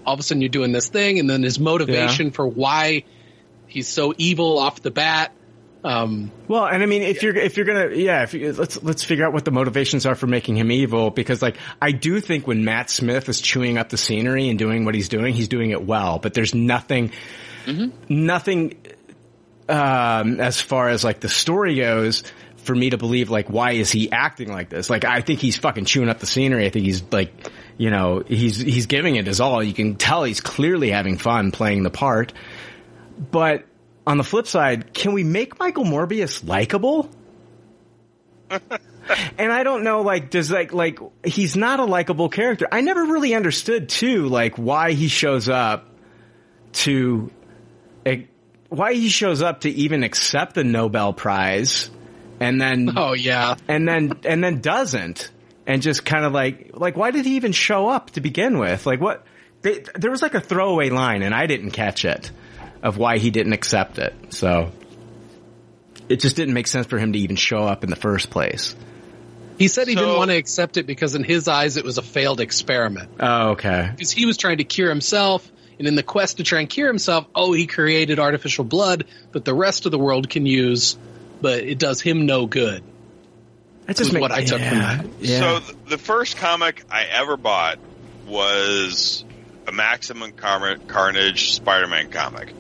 all 0.06 0.14
of 0.16 0.20
a 0.20 0.24
sudden 0.24 0.42
you're 0.42 0.50
doing 0.50 0.72
this 0.74 0.90
thing, 0.90 1.20
and 1.20 1.30
then 1.30 1.44
his 1.44 1.58
motivation 1.60 2.32
for 2.32 2.46
why 2.48 3.04
he's 3.68 3.88
so 3.88 4.14
evil 4.18 4.58
off 4.58 4.82
the 4.82 4.92
bat. 4.92 5.32
Um, 5.84 6.32
Well, 6.48 6.66
and 6.66 6.84
I 6.84 6.86
mean, 6.86 7.04
if 7.04 7.24
you're 7.24 7.36
if 7.36 7.56
you're 7.56 7.66
gonna, 7.66 7.96
yeah, 7.96 8.24
if 8.24 8.34
you, 8.34 8.52
let's 8.52 8.82
let's 8.84 9.04
figure 9.04 9.26
out 9.26 9.34
what 9.34 9.46
the 9.46 9.52
motivations 9.52 10.06
are 10.06 10.16
for 10.16 10.28
making 10.28 10.58
him 10.58 10.72
evil. 10.72 11.10
Because 11.10 11.42
like, 11.42 11.58
I 11.82 11.92
do 11.92 12.20
think 12.20 12.48
when 12.48 12.66
Matt 12.66 12.90
Smith 12.90 13.30
is 13.30 13.40
chewing 13.40 13.78
up 13.78 13.90
the 13.90 13.98
scenery 13.98 14.50
and 14.50 14.60
doing 14.60 14.84
what 14.84 14.94
he's 14.94 15.10
doing, 15.10 15.34
he's 15.34 15.48
doing 15.48 15.72
it 15.72 15.86
well. 15.86 16.20
But 16.20 16.34
there's 16.34 16.54
nothing, 16.54 17.12
nothing, 18.10 18.78
um, 19.70 20.42
as 20.42 20.60
far 20.60 20.90
as 20.90 21.04
like 21.04 21.22
the 21.22 21.30
story 21.30 21.76
goes, 21.76 22.24
for 22.58 22.76
me 22.76 22.90
to 22.90 22.98
believe 22.98 23.30
like 23.30 23.50
why 23.50 23.72
is 23.72 23.90
he 23.90 24.12
acting 24.12 24.52
like 24.52 24.70
this? 24.70 24.90
Like, 24.90 25.06
I 25.06 25.22
think 25.22 25.40
he's 25.40 25.58
fucking 25.58 25.86
chewing 25.86 26.10
up 26.10 26.20
the 26.20 26.28
scenery. 26.28 26.66
I 26.66 26.70
think 26.72 26.86
he's 26.86 27.04
like, 27.12 27.32
you 27.78 27.90
know, 27.90 28.22
he's 28.28 28.58
he's 28.58 28.88
giving 28.88 29.16
it 29.16 29.28
his 29.28 29.40
all. 29.40 29.64
You 29.64 29.74
can 29.74 29.96
tell 29.96 30.26
he's 30.26 30.42
clearly 30.42 30.92
having 30.92 31.18
fun 31.18 31.52
playing 31.52 31.84
the 31.84 31.90
part. 31.90 32.34
But 33.32 33.66
on 34.10 34.18
the 34.18 34.24
flip 34.24 34.48
side, 34.48 34.92
can 34.92 35.14
we 35.14 35.24
make 35.24 35.60
Michael 35.60 35.84
Morbius 35.84 36.46
likable? 36.46 37.12
and 38.50 39.52
I 39.52 39.62
don't 39.62 39.84
know, 39.84 40.02
like, 40.02 40.32
does 40.32 40.50
like, 40.50 40.74
like, 40.74 40.98
he's 41.24 41.56
not 41.56 41.80
a 41.80 41.86
likable 41.86 42.28
character. 42.28 42.68
I 42.72 42.82
never 42.82 43.04
really 43.04 43.36
understood 43.36 43.88
too, 43.88 44.28
like, 44.28 44.56
why 44.56 44.94
he 44.94 45.10
shows 45.10 45.48
up 45.48 45.92
to, 46.72 47.30
why 48.70 48.96
he 48.96 49.10
shows 49.10 49.44
up 49.44 49.62
to 49.62 49.70
even 49.70 50.02
accept 50.02 50.56
the 50.56 50.64
Nobel 50.64 51.14
Prize 51.14 51.92
and 52.40 52.60
then, 52.60 52.92
oh 52.98 53.14
yeah, 53.14 53.58
and 53.68 53.88
then, 53.88 54.20
and 54.24 54.44
then 54.44 54.60
doesn't. 54.60 55.30
And 55.68 55.84
just 55.84 56.04
kind 56.04 56.26
of 56.26 56.34
like, 56.34 56.72
like, 56.74 56.98
why 56.98 57.12
did 57.12 57.26
he 57.26 57.36
even 57.36 57.52
show 57.52 57.88
up 57.88 58.10
to 58.12 58.22
begin 58.22 58.58
with? 58.58 58.88
Like, 58.88 59.00
what? 59.00 59.24
They, 59.62 59.84
there 59.94 60.10
was 60.10 60.24
like 60.24 60.34
a 60.34 60.42
throwaway 60.42 60.90
line, 60.90 61.22
and 61.22 61.36
I 61.36 61.46
didn't 61.46 61.72
catch 61.72 62.06
it 62.06 62.32
of 62.84 62.98
why 62.98 63.18
he 63.18 63.30
didn't 63.32 63.54
accept 63.54 63.98
it. 64.00 64.14
So 64.30 64.72
it 66.08 66.20
just 66.20 66.36
didn't 66.36 66.54
make 66.54 66.68
sense 66.68 66.88
for 66.88 66.98
him 66.98 67.14
to 67.14 67.20
even 67.20 67.36
show 67.36 67.64
up 67.64 67.84
in 67.84 67.90
the 67.90 67.96
first 67.96 68.30
place. 68.30 68.76
He 69.58 69.68
said 69.68 69.88
he 69.88 69.94
So- 69.96 70.02
didn't 70.02 70.16
want 70.18 70.32
to 70.32 70.38
accept 70.38 70.78
it 70.78 70.88
because 70.88 71.16
in 71.16 71.24
his 71.24 71.48
eyes 71.48 71.76
it 71.78 71.84
was 71.84 71.98
a 71.98 72.02
failed 72.02 72.40
experiment. 72.40 73.10
Oh, 73.20 73.50
okay. 73.52 73.90
Because 73.92 74.12
he 74.12 74.26
was 74.26 74.38
trying 74.38 74.58
to 74.60 74.64
cure 74.64 74.90
himself, 74.90 75.50
and 75.78 75.88
in 75.88 75.96
the 75.96 76.04
quest 76.04 76.38
to 76.38 76.44
try 76.44 76.62
and 76.62 76.70
cure 76.70 76.88
himself, 76.88 77.26
oh, 77.36 77.52
he 77.54 77.68
created 77.68 78.20
artificial 78.20 78.64
blood 78.64 79.06
that 79.34 79.44
the 79.46 79.54
rest 79.54 79.86
of 79.86 79.92
the 79.92 80.00
world 80.00 80.30
can 80.30 80.46
use, 80.46 80.98
but 81.42 81.60
it 81.64 81.78
does 81.78 82.00
him 82.02 82.26
no 82.26 82.46
good. 82.46 82.84
That's 83.86 84.00
just 84.00 84.18
what 84.18 84.32
I 84.32 84.44
took 84.44 84.62
from 84.62 84.78
that. 84.80 85.06
So 85.26 85.60
the 85.88 85.98
first 85.98 86.38
comic 86.38 86.84
I 86.92 87.04
ever 87.06 87.38
bought 87.38 87.80
was 88.28 89.26
a 89.68 89.72
Maximum 89.72 90.32
Carnage 90.32 91.52
Spider-Man 91.52 92.12
comic, 92.12 92.54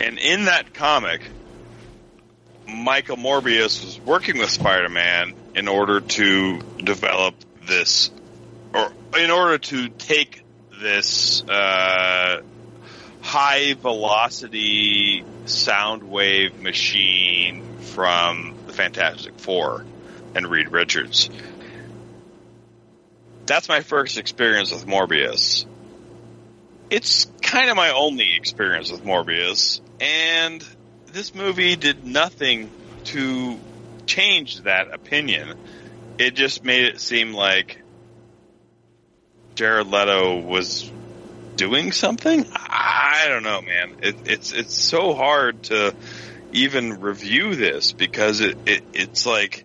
and 0.00 0.18
in 0.18 0.46
that 0.46 0.74
comic, 0.74 1.22
Michael 2.66 3.16
Morbius 3.16 3.84
was 3.84 4.00
working 4.00 4.38
with 4.38 4.50
Spider-Man 4.50 5.34
in 5.54 5.68
order 5.68 6.00
to 6.00 6.60
develop 6.78 7.34
this, 7.66 8.10
or 8.74 8.92
in 9.18 9.30
order 9.30 9.58
to 9.58 9.88
take 9.88 10.42
this 10.80 11.42
uh, 11.48 12.40
high 13.20 13.74
velocity 13.74 15.24
sound 15.44 16.02
wave 16.02 16.60
machine 16.60 17.62
from 17.80 18.54
the 18.66 18.72
Fantastic 18.72 19.38
Four 19.38 19.84
and 20.34 20.46
Reed 20.46 20.68
Richards. 20.70 21.30
That's 23.46 23.68
my 23.68 23.80
first 23.80 24.18
experience 24.18 24.72
with 24.72 24.86
Morbius. 24.86 25.66
It's 26.92 27.26
kind 27.40 27.70
of 27.70 27.76
my 27.76 27.92
only 27.92 28.34
experience 28.36 28.92
with 28.92 29.02
Morbius, 29.02 29.80
and 29.98 30.62
this 31.06 31.34
movie 31.34 31.74
did 31.74 32.04
nothing 32.04 32.70
to 33.04 33.58
change 34.04 34.60
that 34.64 34.92
opinion. 34.92 35.54
It 36.18 36.34
just 36.34 36.62
made 36.62 36.84
it 36.84 37.00
seem 37.00 37.32
like 37.32 37.80
Jared 39.54 39.86
Leto 39.86 40.40
was 40.40 40.92
doing 41.56 41.92
something. 41.92 42.46
I 42.54 43.24
don't 43.26 43.42
know, 43.42 43.62
man. 43.62 43.96
It, 44.02 44.16
it's 44.26 44.52
it's 44.52 44.74
so 44.74 45.14
hard 45.14 45.62
to 45.64 45.94
even 46.52 47.00
review 47.00 47.54
this 47.54 47.92
because 47.92 48.42
it, 48.42 48.58
it 48.66 48.82
it's 48.92 49.24
like 49.24 49.64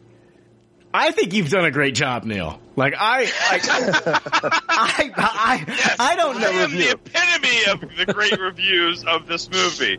I 0.93 1.11
think 1.11 1.33
you've 1.33 1.49
done 1.49 1.65
a 1.65 1.71
great 1.71 1.95
job, 1.95 2.23
Neil. 2.23 2.59
Like 2.75 2.95
I, 2.97 3.21
like, 3.21 3.31
I, 4.69 5.11
I, 5.17 5.95
I 5.99 6.15
don't 6.15 6.39
know 6.39 6.47
I 6.47 6.51
am 6.51 6.71
the 6.71 6.91
epitome 6.91 7.65
of 7.71 7.97
the 7.97 8.13
great 8.13 8.39
reviews 8.39 9.03
of 9.03 9.27
this 9.27 9.49
movie. 9.49 9.97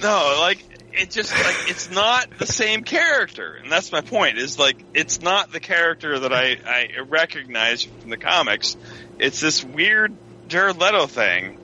No, 0.00 0.36
like 0.40 0.64
it 0.92 1.10
just 1.10 1.32
like 1.32 1.70
it's 1.70 1.90
not 1.90 2.38
the 2.38 2.46
same 2.46 2.84
character, 2.84 3.54
and 3.54 3.70
that's 3.70 3.92
my 3.92 4.00
point. 4.00 4.38
Is 4.38 4.58
like 4.58 4.76
it's 4.94 5.20
not 5.20 5.52
the 5.52 5.60
character 5.60 6.18
that 6.20 6.32
I 6.32 6.58
I 6.64 7.00
recognize 7.08 7.82
from 7.84 8.10
the 8.10 8.16
comics. 8.16 8.76
It's 9.18 9.40
this 9.40 9.64
weird 9.64 10.14
Jared 10.48 10.78
Leto 10.78 11.06
thing 11.06 11.58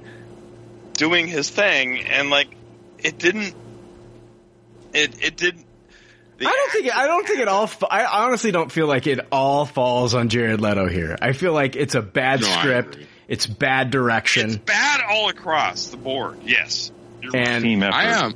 doing 0.94 1.26
his 1.26 1.50
thing, 1.50 2.00
and 2.00 2.30
like 2.30 2.48
it 2.98 3.18
didn't. 3.18 3.54
It 4.92 5.22
it 5.24 5.36
didn't. 5.36 5.65
I 6.40 6.44
don't 6.44 6.72
think 6.72 6.86
it, 6.86 6.96
I 6.96 7.06
don't 7.06 7.26
think 7.26 7.40
it 7.40 7.48
all. 7.48 7.70
I 7.90 8.04
honestly 8.04 8.50
don't 8.50 8.70
feel 8.70 8.86
like 8.86 9.06
it 9.06 9.20
all 9.32 9.64
falls 9.64 10.14
on 10.14 10.28
Jared 10.28 10.60
Leto 10.60 10.88
here. 10.88 11.16
I 11.20 11.32
feel 11.32 11.52
like 11.52 11.76
it's 11.76 11.94
a 11.94 12.02
bad 12.02 12.40
No, 12.42 12.46
script. 12.48 12.98
It's 13.28 13.46
bad 13.46 13.90
direction. 13.90 14.46
It's 14.50 14.56
bad 14.58 15.00
all 15.08 15.28
across 15.28 15.86
the 15.88 15.96
board. 15.96 16.38
Yes, 16.44 16.92
You're 17.22 17.34
and 17.36 17.64
right. 17.64 17.92
I 17.92 18.04
am. 18.24 18.34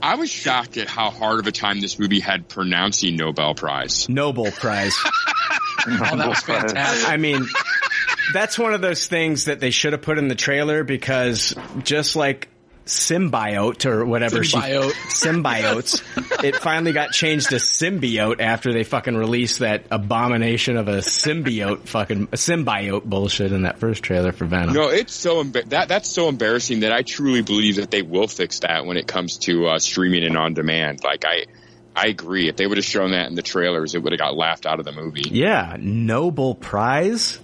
I 0.00 0.14
was 0.14 0.30
shocked 0.30 0.76
at 0.76 0.86
how 0.88 1.10
hard 1.10 1.40
of 1.40 1.46
a 1.48 1.52
time 1.52 1.80
this 1.80 1.98
movie 1.98 2.20
had 2.20 2.48
pronouncing 2.48 3.16
Nobel 3.16 3.54
Prize. 3.54 4.08
Nobel 4.08 4.50
Prize. 4.52 4.94
Oh, 5.86 6.16
that 6.16 6.28
was 6.28 6.40
fantastic. 6.40 7.08
I 7.08 7.16
mean, 7.18 7.46
that's 8.34 8.58
one 8.58 8.74
of 8.74 8.80
those 8.80 9.06
things 9.06 9.44
that 9.46 9.60
they 9.60 9.70
should 9.70 9.92
have 9.92 10.02
put 10.02 10.18
in 10.18 10.26
the 10.28 10.34
trailer 10.34 10.82
because 10.84 11.54
just 11.84 12.16
like 12.16 12.48
symbiote 12.88 13.84
or 13.86 14.04
whatever 14.06 14.38
Symbiote. 14.38 14.92
she 14.92 14.98
symbiotes 15.28 16.44
it 16.44 16.56
finally 16.56 16.92
got 16.92 17.10
changed 17.12 17.50
to 17.50 17.56
symbiote 17.56 18.40
after 18.40 18.72
they 18.72 18.82
fucking 18.82 19.16
released 19.16 19.58
that 19.58 19.84
abomination 19.90 20.76
of 20.76 20.88
a 20.88 20.98
symbiote 20.98 21.80
fucking 21.86 22.28
symbiote 22.28 23.04
bullshit 23.04 23.52
in 23.52 23.62
that 23.62 23.78
first 23.78 24.02
trailer 24.02 24.32
for 24.32 24.46
Venom. 24.46 24.74
No, 24.74 24.88
it's 24.88 25.12
so 25.12 25.42
emba- 25.44 25.68
that 25.70 25.88
that's 25.88 26.08
so 26.08 26.28
embarrassing 26.28 26.80
that 26.80 26.92
I 26.92 27.02
truly 27.02 27.42
believe 27.42 27.76
that 27.76 27.90
they 27.90 28.02
will 28.02 28.26
fix 28.26 28.60
that 28.60 28.86
when 28.86 28.96
it 28.96 29.06
comes 29.06 29.38
to 29.38 29.66
uh, 29.66 29.78
streaming 29.78 30.24
and 30.24 30.36
on 30.36 30.54
demand. 30.54 31.04
Like 31.04 31.24
I, 31.26 31.46
I 31.94 32.06
agree. 32.06 32.48
If 32.48 32.56
they 32.56 32.66
would 32.66 32.78
have 32.78 32.84
shown 32.86 33.10
that 33.10 33.28
in 33.28 33.34
the 33.34 33.42
trailers, 33.42 33.94
it 33.94 34.02
would 34.02 34.12
have 34.12 34.20
got 34.20 34.34
laughed 34.34 34.64
out 34.66 34.78
of 34.78 34.84
the 34.84 34.92
movie. 34.92 35.28
Yeah, 35.30 35.76
Nobel 35.78 36.54
Prize. 36.54 37.38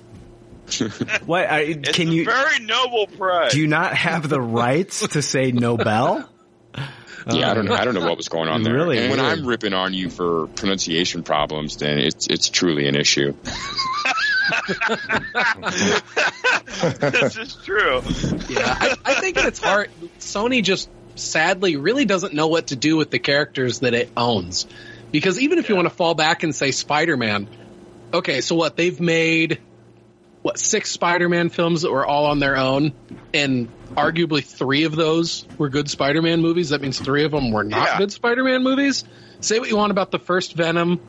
what 1.27 1.49
I, 1.51 1.61
It's 1.61 1.93
can 1.93 2.09
a 2.09 2.13
you 2.13 2.25
very 2.25 2.65
noble 2.65 3.07
prize. 3.07 3.53
do 3.53 3.61
you 3.61 3.67
not 3.67 3.95
have 3.95 4.29
the 4.29 4.41
rights 4.41 5.07
to 5.09 5.23
say 5.23 5.53
Nobel? 5.53 6.29
Yeah, 7.27 7.51
I 7.51 7.55
don't 7.55 7.65
know. 7.65 7.73
I 7.73 7.87
don't 7.87 7.95
know 7.95 8.05
what 8.05 8.19
was 8.19 8.29
going 8.29 8.51
on 8.51 8.63
there. 8.65 8.75
Really 8.75 8.99
and 8.99 9.11
when. 9.11 9.19
I'm 9.19 9.47
ripping 9.47 9.73
on 9.73 9.95
you 9.95 10.11
for 10.11 10.47
pronunciation 10.49 11.23
problems, 11.23 11.79
then 11.79 11.99
it's 11.99 12.27
it's 12.27 12.51
truly 12.51 12.87
an 12.87 12.97
issue. 12.97 13.33
this 17.01 17.37
is 17.37 17.57
true. 17.65 18.03
Yeah, 18.51 18.77
I, 18.79 18.95
I 19.05 19.15
think 19.21 19.39
at 19.39 19.47
its 19.47 19.59
heart, 19.59 19.91
Sony 20.19 20.63
just 20.63 20.89
sadly 21.15 21.77
really 21.77 22.05
doesn't 22.05 22.35
know 22.35 22.49
what 22.49 22.67
to 22.69 22.77
do 22.77 22.97
with 22.97 23.11
the 23.11 23.19
characters 23.19 23.81
that 23.81 23.95
it 23.95 24.11
owns. 24.17 24.67
Because 25.11 25.39
even 25.39 25.59
if 25.59 25.69
you 25.69 25.77
want 25.77 25.87
to 25.87 25.95
fall 25.95 26.15
back 26.15 26.43
and 26.43 26.55
say 26.55 26.73
Spider-Man, 26.73 27.49
okay, 28.13 28.41
so 28.41 28.55
what 28.57 28.77
they've 28.77 29.01
made 29.01 29.61
what 30.45 30.59
six 30.59 30.91
Spider-Man 30.91 31.49
films 31.49 31.83
that 31.83 31.91
were 31.91 32.05
all 32.05 32.27
on 32.27 32.39
their 32.39 32.59
own, 32.59 32.93
and 33.33 33.71
arguably 33.97 34.45
three 34.45 34.85
of 34.85 34.95
those 34.95 35.49
were 35.57 35.71
good 35.71 35.89
Spider-Man 35.89 36.43
movies. 36.43 36.69
That 36.69 36.83
means 36.83 37.01
three 37.01 37.25
of 37.25 37.31
them 37.31 37.51
were 37.51 37.65
not 37.65 37.89
Yeah. 37.89 37.99
good 37.99 38.13
Spider-Man 38.13 38.63
movies. 38.63 39.05
Say 39.41 39.59
what 39.59 39.71
you 39.71 39.77
want 39.79 39.91
about 39.91 40.11
the 40.11 40.19
first 40.19 40.55
Venom. 40.55 41.01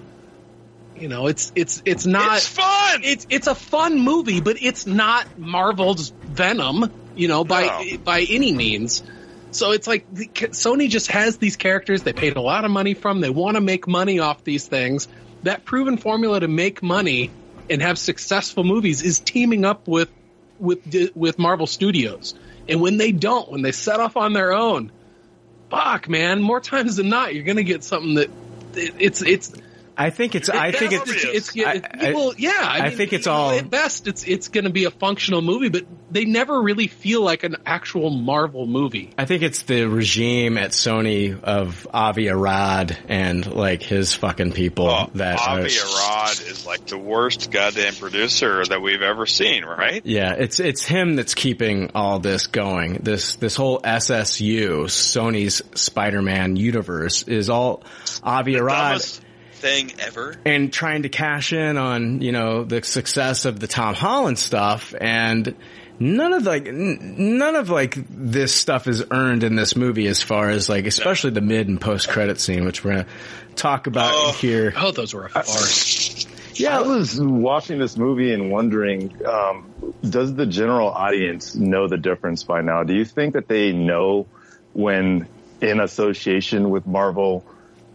You 0.96 1.10
know, 1.10 1.28
it's 1.28 1.52
it's 1.54 1.82
it's 1.84 2.06
not 2.06 2.38
It's 2.38 2.48
fun. 2.48 3.02
it's 3.04 3.28
it's 3.30 3.48
a 3.48 3.56
fun 3.56 4.00
movie, 4.00 4.40
but 4.40 4.56
it's 4.62 4.88
not 4.88 5.26
Marvel's 5.38 6.14
Venom, 6.24 6.90
you 7.14 7.28
know, 7.28 7.44
by 7.44 7.64
No. 7.66 7.98
by 8.06 8.22
any 8.30 8.54
means. 8.54 9.04
So 9.52 9.72
it's 9.74 9.86
like 9.88 10.06
the, 10.10 10.28
Sony 10.28 10.88
just 10.88 11.08
has 11.12 11.38
these 11.38 11.58
characters 11.58 12.04
they 12.04 12.14
paid 12.14 12.38
a 12.38 12.42
lot 12.42 12.64
of 12.64 12.72
money 12.72 12.94
from. 12.94 13.20
They 13.20 13.30
want 13.30 13.56
to 13.56 13.62
make 13.62 13.86
money 13.86 14.20
off 14.20 14.46
these 14.46 14.66
things. 14.70 15.10
That 15.44 15.66
proven 15.66 15.98
formula 15.98 16.40
to 16.40 16.48
make 16.48 16.82
money 16.82 17.36
and 17.70 17.82
have 17.82 17.98
successful 17.98 18.64
movies 18.64 19.02
is 19.02 19.20
teaming 19.20 19.66
up 19.66 19.88
with 19.88 20.10
with 20.60 21.12
with 21.16 21.40
Marvel 21.40 21.68
Studios. 21.68 22.34
And 22.68 22.82
when 22.82 22.98
they 22.98 23.12
don't, 23.12 23.52
when 23.52 23.62
they 23.62 23.72
set 23.72 24.00
off 24.00 24.18
on 24.18 24.34
their 24.34 24.54
own, 24.54 24.92
fuck, 25.70 26.10
man, 26.10 26.42
more 26.42 26.60
times 26.60 26.96
than 26.96 27.10
not, 27.10 27.36
you're 27.36 27.44
going 27.44 27.58
to 27.58 27.64
get 27.64 27.84
something 27.84 28.16
that 28.16 28.30
it, 28.76 28.96
it's 29.00 29.22
it's 29.22 29.54
I 29.98 30.10
think 30.10 30.36
it's. 30.36 30.50
I 30.50 30.72
think 30.72 30.92
best, 30.92 31.12
it's. 31.12 31.24
it's, 31.26 31.56
it's, 31.56 31.66
I- 31.66 32.08
I- 32.10 32.14
well, 32.14 32.34
yeah. 32.38 32.52
I, 32.60 32.80
I 32.80 32.88
mean, 32.90 32.98
think 32.98 33.14
it's 33.14 33.28
all- 33.28 33.52
at 33.52 33.70
best. 33.70 34.08
It's 34.08 34.24
it's 34.28 34.50
going 34.50 34.66
to 34.66 34.70
be 34.70 34.86
a 34.86 34.92
functional 34.92 35.42
movie, 35.42 35.70
but 35.70 35.86
they 36.12 36.26
never 36.26 36.62
really 36.62 36.88
feel 36.88 37.22
like 37.22 37.44
an 37.44 37.56
actual 37.66 38.10
Marvel 38.10 38.66
movie. 38.68 39.12
I 39.18 39.26
think 39.26 39.42
it's 39.44 39.64
the 39.64 39.86
regime 39.86 40.58
at 40.58 40.72
Sony 40.72 41.42
of 41.42 41.88
Avi 41.94 42.30
Arad 42.30 42.98
and 43.08 43.46
like 43.54 43.84
his 43.84 44.14
fucking 44.14 44.52
people 44.54 44.88
Oh, 44.90 45.10
that. 45.16 45.40
are- 45.40 45.60
Avi 45.60 45.78
Arad 45.78 46.40
is 46.42 46.66
like 46.66 46.86
the 46.88 46.98
worst 46.98 47.52
goddamn 47.52 47.96
producer 47.96 48.64
that 48.66 48.82
we've 48.82 49.02
ever 49.02 49.26
seen, 49.26 49.64
right? 49.66 50.06
Yeah, 50.06 50.34
it's 50.34 50.60
it's 50.60 50.84
him 50.86 51.16
that's 51.16 51.34
keeping 51.36 51.92
all 51.96 52.20
this 52.20 52.48
going. 52.48 53.00
This 53.02 53.36
this 53.38 53.56
whole 53.56 53.80
SSU, 53.80 54.84
Sony's 54.86 55.62
Spider-Man 55.80 56.56
universe, 56.56 57.24
is 57.24 57.50
all 57.50 57.84
Avi 58.24 58.58
Arad 58.58 58.76
Dumbest 58.94 59.22
thing 59.56 59.92
ever. 60.00 60.36
and 60.46 60.72
trying 60.72 61.04
to 61.04 61.10
cash 61.10 61.54
in 61.54 61.78
on 61.78 62.22
you 62.22 62.32
know 62.32 62.64
the 62.64 62.84
success 62.84 63.46
of 63.46 63.60
the 63.60 63.68
Tom 63.68 63.96
Holland 63.96 64.40
stuff 64.40 64.94
and. 65.00 65.56
None 65.98 66.34
of 66.34 66.44
like 66.44 66.68
n- 66.68 67.38
none 67.38 67.56
of 67.56 67.70
like 67.70 67.96
this 68.10 68.54
stuff 68.54 68.86
is 68.86 69.02
earned 69.12 69.46
in 69.46 69.56
this 69.56 69.78
movie 69.78 70.08
as 70.08 70.22
far 70.22 70.50
as 70.50 70.68
like 70.68 70.86
especially 70.88 71.30
the 71.30 71.40
mid 71.40 71.70
and 71.70 71.80
post 71.80 72.10
credit 72.10 72.38
scene 72.42 72.66
which 72.66 72.84
we're 72.84 72.92
gonna 72.92 73.06
talk 73.56 73.88
about 73.88 74.36
here. 74.36 74.74
Oh, 74.76 74.92
those 74.92 75.14
were 75.14 75.28
a 75.28 75.30
farce. 75.30 76.28
Yeah, 76.56 76.80
I 76.80 76.82
was 76.82 77.18
watching 77.18 77.80
this 77.80 77.96
movie 77.96 78.34
and 78.34 78.52
wondering, 78.52 79.26
um, 79.26 79.94
does 80.02 80.36
the 80.36 80.46
general 80.46 80.90
audience 80.90 81.56
know 81.56 81.88
the 81.88 81.98
difference 81.98 82.44
by 82.44 82.60
now? 82.60 82.84
Do 82.84 82.94
you 82.94 83.06
think 83.06 83.36
that 83.36 83.48
they 83.48 83.72
know 83.72 84.28
when 84.74 85.30
in 85.62 85.80
association 85.80 86.72
with 86.72 86.86
Marvel 86.86 87.46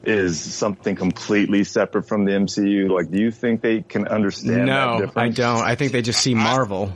is 0.02 0.40
something 0.40 0.96
completely 0.96 1.64
separate 1.64 2.04
from 2.04 2.24
the 2.24 2.32
MCU? 2.32 2.90
Like, 2.90 3.10
do 3.10 3.18
you 3.18 3.30
think 3.30 3.60
they 3.60 3.82
can 3.82 4.08
understand 4.08 4.60
that 4.60 4.64
No, 4.64 5.00
difference? 5.00 5.16
I 5.16 5.28
don't. 5.28 5.62
I 5.62 5.74
think 5.74 5.92
they 5.92 6.02
just 6.02 6.20
see 6.20 6.34
Marvel. 6.34 6.92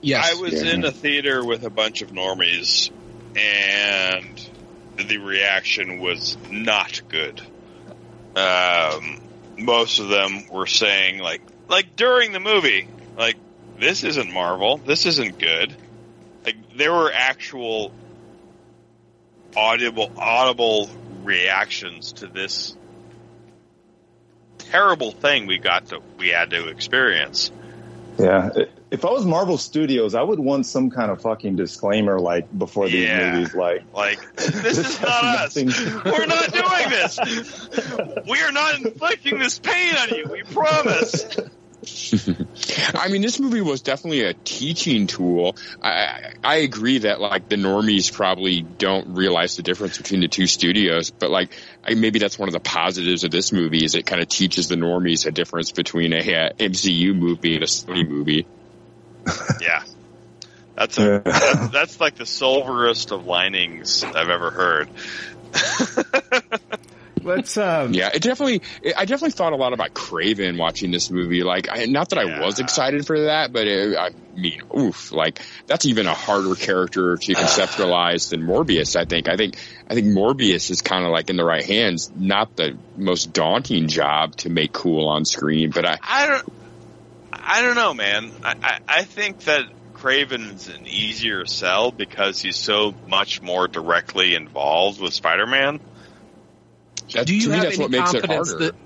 Yes. 0.00 0.30
I 0.30 0.40
was 0.40 0.62
in 0.62 0.84
a 0.84 0.90
theater 0.90 1.44
with 1.44 1.64
a 1.64 1.70
bunch 1.70 2.02
of 2.02 2.10
normies, 2.10 2.90
and 3.36 4.48
the 4.96 5.18
reaction 5.18 5.98
was 6.00 6.36
not 6.50 7.00
good. 7.08 7.40
Um, 8.36 9.20
most 9.56 10.00
of 10.00 10.08
them 10.08 10.48
were 10.50 10.66
saying, 10.66 11.18
like, 11.20 11.40
like 11.68 11.96
during 11.96 12.32
the 12.32 12.40
movie, 12.40 12.88
like, 13.16 13.36
this 13.78 14.04
isn't 14.04 14.30
Marvel. 14.30 14.78
This 14.78 15.06
isn't 15.06 15.38
good. 15.38 15.74
Like, 16.44 16.56
there 16.76 16.92
were 16.92 17.10
actual 17.12 17.92
audible, 19.56 20.12
audible 20.18 20.90
reactions 21.24 22.12
to 22.14 22.26
this 22.26 22.76
terrible 24.58 25.10
thing 25.12 25.46
we 25.46 25.58
got 25.58 25.86
to, 25.86 26.00
we 26.18 26.28
had 26.28 26.50
to 26.50 26.68
experience. 26.68 27.50
Yeah. 28.18 28.50
If 28.90 29.04
I 29.04 29.10
was 29.10 29.24
Marvel 29.26 29.58
Studios, 29.58 30.14
I 30.14 30.22
would 30.22 30.38
want 30.38 30.66
some 30.66 30.90
kind 30.90 31.10
of 31.10 31.20
fucking 31.20 31.56
disclaimer, 31.56 32.20
like 32.20 32.46
before 32.56 32.86
these 32.88 33.08
Yeah. 33.08 33.32
movies, 33.34 33.54
like 33.54 33.82
Like, 33.92 34.36
this 34.36 34.78
is 34.78 35.00
not 35.02 35.24
us. 35.24 35.56
We're 35.56 36.26
not 36.26 36.52
doing 36.52 36.90
this. 36.90 37.18
We 38.28 38.40
are 38.40 38.52
not 38.52 38.76
inflicting 38.80 39.38
this 39.40 39.58
pain 39.58 39.96
on 39.96 40.10
you. 40.10 40.26
We 40.30 40.42
promise. 40.44 41.36
I 42.94 43.08
mean, 43.08 43.22
this 43.22 43.38
movie 43.38 43.60
was 43.60 43.82
definitely 43.82 44.22
a 44.22 44.34
teaching 44.34 45.06
tool. 45.06 45.56
I, 45.82 45.90
I 45.90 46.32
I 46.42 46.56
agree 46.56 46.98
that 46.98 47.20
like 47.20 47.48
the 47.48 47.56
normies 47.56 48.12
probably 48.12 48.62
don't 48.62 49.14
realize 49.14 49.56
the 49.56 49.62
difference 49.62 49.96
between 49.98 50.20
the 50.20 50.28
two 50.28 50.46
studios, 50.46 51.10
but 51.10 51.30
like 51.30 51.56
I, 51.82 51.94
maybe 51.94 52.18
that's 52.18 52.38
one 52.38 52.48
of 52.48 52.52
the 52.52 52.60
positives 52.60 53.24
of 53.24 53.30
this 53.30 53.52
movie 53.52 53.84
is 53.84 53.94
it 53.94 54.06
kind 54.06 54.22
of 54.22 54.28
teaches 54.28 54.68
the 54.68 54.76
normies 54.76 55.26
a 55.26 55.30
difference 55.30 55.72
between 55.72 56.12
a, 56.12 56.18
uh 56.18 56.50
MCU 56.58 57.14
movie 57.14 57.54
and 57.54 57.64
a 57.64 57.66
Sony 57.66 58.08
movie. 58.08 58.46
Yeah. 59.60 59.82
That's 60.76 60.98
a 60.98 61.22
that's, 61.24 61.68
that's 61.68 62.00
like 62.00 62.16
the 62.16 62.26
silverest 62.26 63.12
of 63.12 63.26
linings 63.26 64.02
I've 64.02 64.28
ever 64.28 64.50
heard. 64.50 64.88
Let's 67.24 67.56
um 67.56 67.94
Yeah, 67.94 68.10
it 68.14 68.22
definitely. 68.22 68.62
I 68.96 69.04
definitely 69.04 69.32
thought 69.32 69.52
a 69.52 69.56
lot 69.56 69.72
about 69.72 69.94
Craven 69.94 70.56
watching 70.58 70.90
this 70.90 71.10
movie. 71.10 71.42
Like, 71.42 71.68
I, 71.70 71.86
not 71.86 72.10
that 72.10 72.18
I 72.18 72.40
was 72.40 72.60
excited 72.60 73.06
for 73.06 73.24
that, 73.24 73.52
but 73.52 73.66
it, 73.66 73.96
I 73.96 74.10
mean, 74.36 74.60
oof, 74.76 75.10
like 75.12 75.40
that's 75.66 75.86
even 75.86 76.06
a 76.06 76.14
harder 76.14 76.54
character 76.54 77.16
to 77.16 77.34
conceptualize 77.34 78.30
than 78.30 78.42
Morbius. 78.42 78.96
I 78.96 79.04
think. 79.04 79.28
I 79.28 79.36
think. 79.36 79.56
I 79.88 79.94
think 79.94 80.06
Morbius 80.08 80.70
is 80.70 80.82
kind 80.82 81.04
of 81.04 81.10
like 81.10 81.30
in 81.30 81.36
the 81.36 81.44
right 81.44 81.64
hands. 81.64 82.10
Not 82.14 82.56
the 82.56 82.76
most 82.96 83.32
daunting 83.32 83.88
job 83.88 84.36
to 84.36 84.50
make 84.50 84.72
cool 84.72 85.08
on 85.08 85.24
screen, 85.24 85.70
but 85.70 85.84
I. 85.86 85.98
I 86.02 86.26
don't 86.26 86.52
I 87.46 87.60
don't 87.60 87.74
know, 87.74 87.94
man. 87.94 88.30
I, 88.42 88.54
I, 88.62 88.78
I 88.88 89.02
think 89.04 89.40
that 89.40 89.64
Craven's 89.92 90.68
an 90.68 90.86
easier 90.86 91.44
sell 91.46 91.90
because 91.90 92.40
he's 92.40 92.56
so 92.56 92.94
much 93.06 93.42
more 93.42 93.68
directly 93.68 94.34
involved 94.34 95.00
with 95.00 95.12
Spider-Man. 95.12 95.80
That, 97.12 97.26
do 97.26 97.34
you 97.34 97.42
to 97.42 97.48
me, 97.48 97.54
have 97.54 97.64
that's 97.64 97.74
any 97.76 97.82
what 97.84 97.90
makes 97.90 98.14
it 98.14 98.22
confidence 98.22 98.50
harder. 98.50 98.64
that? 98.66 98.74
Yeah, 98.74 98.78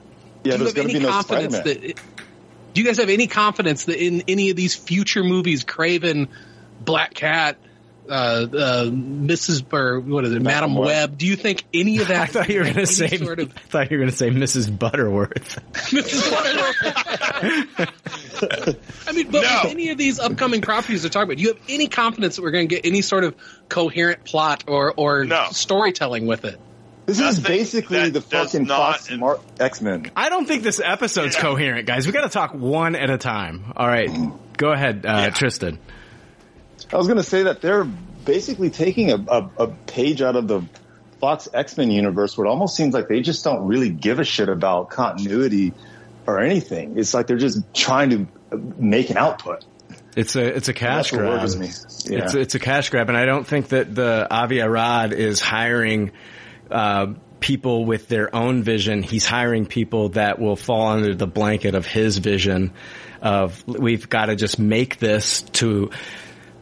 do 0.43 0.51
you 0.51 0.59
there's 0.59 0.69
have 0.69 0.75
gonna 0.77 0.89
any 0.89 0.99
be 0.99 1.05
no 1.05 1.11
confidence 1.11 1.55
Spider-Man. 1.55 1.81
that? 1.83 1.97
Do 2.75 2.81
you 2.83 2.87
guys 2.87 2.97
have 2.99 3.09
any 3.09 3.27
confidence 3.27 3.85
that 3.87 4.05
in 4.05 4.23
any 4.29 4.51
of 4.51 4.57
these 4.57 4.75
future 4.75 5.25
movies, 5.25 5.65
Craven, 5.65 6.29
Black 6.81 7.15
Cat, 7.15 7.59
uh, 8.09 8.13
uh, 8.13 8.85
Mrs. 8.87 9.71
or 9.73 10.01
what 10.01 10.25
is 10.25 10.33
it, 10.33 10.41
Madame 10.41 10.75
Web. 10.75 10.87
Web? 10.87 11.19
Do 11.19 11.27
you 11.27 11.37
think 11.37 11.65
any 11.75 11.99
of 11.99 12.09
that? 12.09 12.21
I 12.23 12.27
thought 12.27 12.49
you 12.49 12.59
were 12.59 12.65
going 12.65 12.77
to 12.77 12.87
say. 12.87 13.17
sort 13.19 13.41
of 13.41 13.51
I 13.57 13.61
thought 13.61 13.91
you 13.91 13.99
were 13.99 14.05
going 14.05 14.11
to 14.11 14.17
say 14.17 14.31
Mrs. 14.31 14.71
Butterworth. 14.79 15.59
I 19.09 19.13
mean, 19.13 19.31
but 19.31 19.43
with 19.43 19.73
any 19.73 19.91
of 19.91 19.99
these 19.99 20.19
upcoming 20.19 20.61
properties 20.63 21.03
they're 21.03 21.11
talking 21.11 21.29
about, 21.29 21.37
do 21.39 21.43
you 21.43 21.49
have 21.49 21.59
any 21.69 21.89
confidence 21.89 22.37
that 22.37 22.43
we're 22.43 22.51
going 22.51 22.69
to 22.69 22.75
get 22.75 22.87
any 22.87 23.03
sort 23.03 23.25
of 23.25 23.35
coherent 23.69 24.25
plot 24.25 24.65
or 24.67 24.93
or 24.97 25.25
No. 25.25 25.47
storytelling 25.51 26.27
with 26.27 26.45
it? 26.45 26.59
This 27.09 27.21
is 27.21 27.41
basically 27.41 28.11
the 28.11 28.21
fucking 28.21 28.65
not- 28.65 28.99
Fox 28.99 29.11
Mar- 29.11 29.41
X 29.59 29.81
Men. 29.81 30.11
I 30.15 30.29
don't 30.29 30.47
think 30.47 30.63
this 30.63 30.79
episode's 30.79 31.37
coherent, 31.37 31.87
guys. 31.87 32.07
We 32.07 32.13
got 32.13 32.25
to 32.25 32.29
talk 32.29 32.53
one 32.53 32.95
at 32.95 33.09
a 33.09 33.17
time. 33.17 33.73
All 33.75 33.87
right, 33.87 34.11
go 34.59 34.73
ahead, 34.73 35.07
uh, 35.07 35.31
Tristan. 35.31 35.79
I 36.93 36.97
was 36.99 37.07
going 37.07 37.17
to 37.17 37.23
say 37.23 37.45
that 37.45 37.63
they're 37.63 37.85
basically 37.85 38.69
taking 38.69 39.11
a, 39.11 39.15
a, 39.17 39.51
a 39.57 39.67
page 39.69 40.21
out 40.21 40.37
of 40.37 40.49
the 40.49 40.63
Fox 41.19 41.49
X 41.55 41.79
Men 41.79 41.91
universe, 41.91 42.37
where 42.37 42.47
it 42.47 42.51
almost 42.51 42.77
seems 42.77 42.93
like 42.93 43.09
they 43.09 43.21
just 43.23 43.43
don't 43.43 43.67
really 43.67 43.89
give 43.89 44.19
a 44.19 44.25
shit 44.25 44.51
about 44.51 44.91
continuity 44.91 45.73
or 46.27 46.41
anything. 46.41 46.99
It's 46.99 47.15
like 47.15 47.27
they're 47.27 47.39
just 47.39 47.73
trying 47.73 48.11
to 48.11 48.27
make 48.77 49.09
an 49.09 49.17
output. 49.17 49.65
It's 50.15 50.37
a 50.37 50.45
it's 50.45 50.69
a 50.69 50.75
cash 50.75 51.11
grab. 51.11 51.49
Yeah. 52.05 52.25
It's 52.25 52.35
it's 52.35 52.55
a 52.55 52.59
cash 52.59 52.91
grab, 52.91 53.09
and 53.09 53.17
I 53.17 53.25
don't 53.25 53.47
think 53.47 53.69
that 53.69 53.95
the 53.95 54.27
Avi 54.31 54.61
Arad 54.61 55.15
is 55.15 55.41
hiring 55.41 56.11
uh, 56.71 57.15
people 57.41 57.85
with 57.85 58.09
their 58.09 58.35
own 58.35 58.63
vision. 58.63 59.03
He's 59.03 59.27
hiring 59.27 59.67
people 59.67 60.11
that 60.11 60.39
will 60.39 60.57
fall 60.57 60.89
under 60.89 61.15
the 61.15 61.27
blanket 61.27 61.75
of 61.75 61.87
his 61.87 62.19
vision. 62.19 62.73
Of 63.21 63.67
we've 63.67 64.09
got 64.09 64.27
to 64.27 64.37
just 64.37 64.59
make 64.59 64.99
this 64.99 65.43
to. 65.43 65.91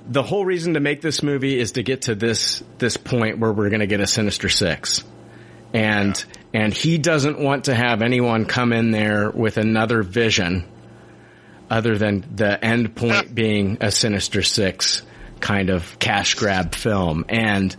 The 0.09 0.23
whole 0.23 0.45
reason 0.45 0.75
to 0.75 0.81
make 0.81 1.01
this 1.01 1.23
movie 1.23 1.59
is 1.59 1.73
to 1.73 1.83
get 1.83 2.03
to 2.03 2.15
this 2.15 2.63
this 2.79 2.97
point 2.97 3.39
where 3.39 3.53
we're 3.53 3.71
going 3.71 3.81
to 3.81 3.87
get 3.87 4.01
a 4.01 4.07
Sinister 4.07 4.49
Six, 4.49 5.05
and 5.75 6.25
and 6.55 6.73
he 6.73 6.99
doesn't 6.99 7.39
want 7.39 7.65
to 7.65 7.75
have 7.75 8.03
anyone 8.03 8.47
come 8.47 8.73
in 8.73 8.91
there 8.91 9.31
with 9.31 9.57
another 9.57 10.03
vision 10.03 10.65
other 11.69 11.99
than 11.99 12.25
the 12.37 12.65
end 12.65 12.95
point 12.95 13.35
being 13.35 13.79
a 13.81 13.91
Sinister 13.91 14.43
Six 14.43 15.03
kind 15.41 15.71
of 15.71 15.99
cash 15.99 16.35
grab 16.35 16.75
film. 16.75 17.25
And 17.29 17.75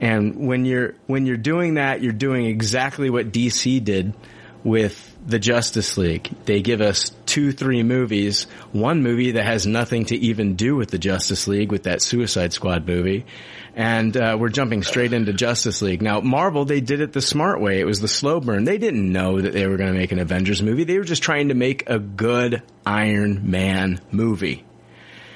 and 0.00 0.46
when 0.46 0.64
you're 0.64 0.94
when 1.06 1.26
you're 1.26 1.36
doing 1.36 1.74
that, 1.74 2.02
you're 2.02 2.12
doing 2.12 2.46
exactly 2.46 3.10
what 3.10 3.32
DC 3.32 3.82
did 3.82 4.14
with 4.62 5.16
the 5.26 5.38
Justice 5.38 5.96
League. 5.96 6.28
They 6.44 6.60
give 6.60 6.80
us 6.80 7.12
two, 7.24 7.52
three 7.52 7.82
movies, 7.82 8.44
one 8.72 9.02
movie 9.02 9.32
that 9.32 9.44
has 9.44 9.66
nothing 9.66 10.06
to 10.06 10.16
even 10.16 10.54
do 10.56 10.76
with 10.76 10.90
the 10.90 10.98
Justice 10.98 11.46
League 11.46 11.70
with 11.70 11.84
that 11.84 12.02
Suicide 12.02 12.52
Squad 12.52 12.86
movie. 12.86 13.26
And 13.74 14.16
uh, 14.16 14.36
we're 14.40 14.48
jumping 14.48 14.82
straight 14.82 15.12
into 15.12 15.32
Justice 15.32 15.82
League. 15.82 16.00
Now, 16.02 16.20
Marvel, 16.20 16.64
they 16.64 16.80
did 16.80 17.00
it 17.00 17.12
the 17.12 17.20
smart 17.20 17.60
way. 17.60 17.78
It 17.78 17.84
was 17.84 18.00
the 18.00 18.08
slow 18.08 18.40
burn. 18.40 18.64
They 18.64 18.78
didn't 18.78 19.12
know 19.12 19.40
that 19.40 19.52
they 19.52 19.66
were 19.66 19.76
going 19.76 19.92
to 19.92 19.98
make 19.98 20.12
an 20.12 20.18
Avengers 20.18 20.62
movie. 20.62 20.84
They 20.84 20.98
were 20.98 21.04
just 21.04 21.22
trying 21.22 21.48
to 21.48 21.54
make 21.54 21.88
a 21.88 21.98
good 21.98 22.62
Iron 22.84 23.50
Man 23.50 24.00
movie. 24.10 24.64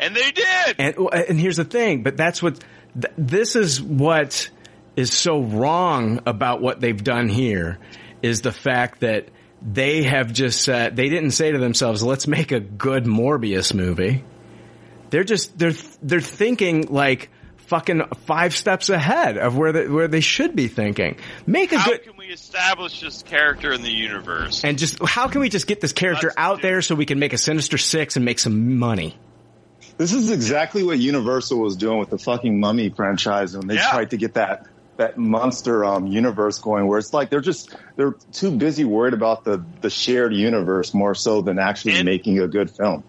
And 0.00 0.16
they 0.16 0.30
did. 0.30 0.76
And 0.78 0.96
and 1.12 1.38
here's 1.38 1.58
the 1.58 1.64
thing, 1.64 2.02
but 2.02 2.16
that's 2.16 2.42
what 2.42 2.58
th- 2.94 3.14
this 3.16 3.56
is 3.56 3.80
what 3.82 4.50
is 4.96 5.12
so 5.12 5.40
wrong 5.40 6.20
about 6.26 6.60
what 6.60 6.80
they've 6.80 7.02
done 7.02 7.28
here 7.28 7.78
is 8.22 8.42
the 8.42 8.52
fact 8.52 9.00
that 9.00 9.28
they 9.62 10.02
have 10.02 10.32
just 10.32 10.62
said 10.62 10.96
they 10.96 11.08
didn't 11.08 11.32
say 11.32 11.52
to 11.52 11.58
themselves, 11.58 12.02
"Let's 12.02 12.26
make 12.26 12.52
a 12.52 12.60
good 12.60 13.04
Morbius 13.04 13.74
movie." 13.74 14.24
They're 15.10 15.24
just 15.24 15.58
they're 15.58 15.74
they're 16.02 16.20
thinking 16.20 16.86
like 16.88 17.30
fucking 17.70 18.02
five 18.26 18.54
steps 18.56 18.88
ahead 18.90 19.38
of 19.38 19.56
where 19.56 19.72
they, 19.72 19.86
where 19.86 20.08
they 20.08 20.20
should 20.20 20.56
be 20.56 20.66
thinking. 20.66 21.16
Make 21.46 21.72
a 21.72 21.78
How 21.78 21.90
good 21.90 22.02
can 22.02 22.16
we 22.16 22.26
establish 22.26 23.00
this 23.00 23.22
character 23.22 23.72
in 23.72 23.82
the 23.82 23.92
universe? 23.92 24.64
and 24.64 24.76
just 24.76 25.00
how 25.04 25.28
can 25.28 25.40
we 25.40 25.48
just 25.48 25.66
get 25.66 25.80
this 25.80 25.92
character 25.92 26.32
out 26.36 26.62
there 26.62 26.82
so 26.82 26.94
we 26.94 27.06
can 27.06 27.18
make 27.18 27.32
a 27.32 27.38
Sinister 27.38 27.78
Six 27.78 28.16
and 28.16 28.24
make 28.24 28.38
some 28.38 28.78
money? 28.78 29.16
This 30.00 30.14
is 30.14 30.30
exactly 30.30 30.82
what 30.82 30.98
Universal 30.98 31.60
was 31.60 31.76
doing 31.76 31.98
with 31.98 32.08
the 32.08 32.16
fucking 32.16 32.58
Mummy 32.58 32.88
franchise 32.88 33.54
when 33.54 33.66
they 33.66 33.76
tried 33.76 34.12
to 34.12 34.16
get 34.16 34.32
that 34.32 34.66
that 34.96 35.18
monster 35.18 35.84
um, 35.84 36.06
universe 36.06 36.58
going. 36.58 36.86
Where 36.86 36.98
it's 36.98 37.12
like 37.12 37.28
they're 37.28 37.42
just 37.42 37.76
they're 37.96 38.14
too 38.32 38.50
busy 38.56 38.84
worried 38.84 39.12
about 39.12 39.44
the 39.44 39.62
the 39.82 39.90
shared 39.90 40.32
universe 40.32 40.94
more 40.94 41.14
so 41.14 41.42
than 41.42 41.58
actually 41.58 42.02
making 42.02 42.38
a 42.38 42.48
good 42.48 42.70
film. 42.70 43.04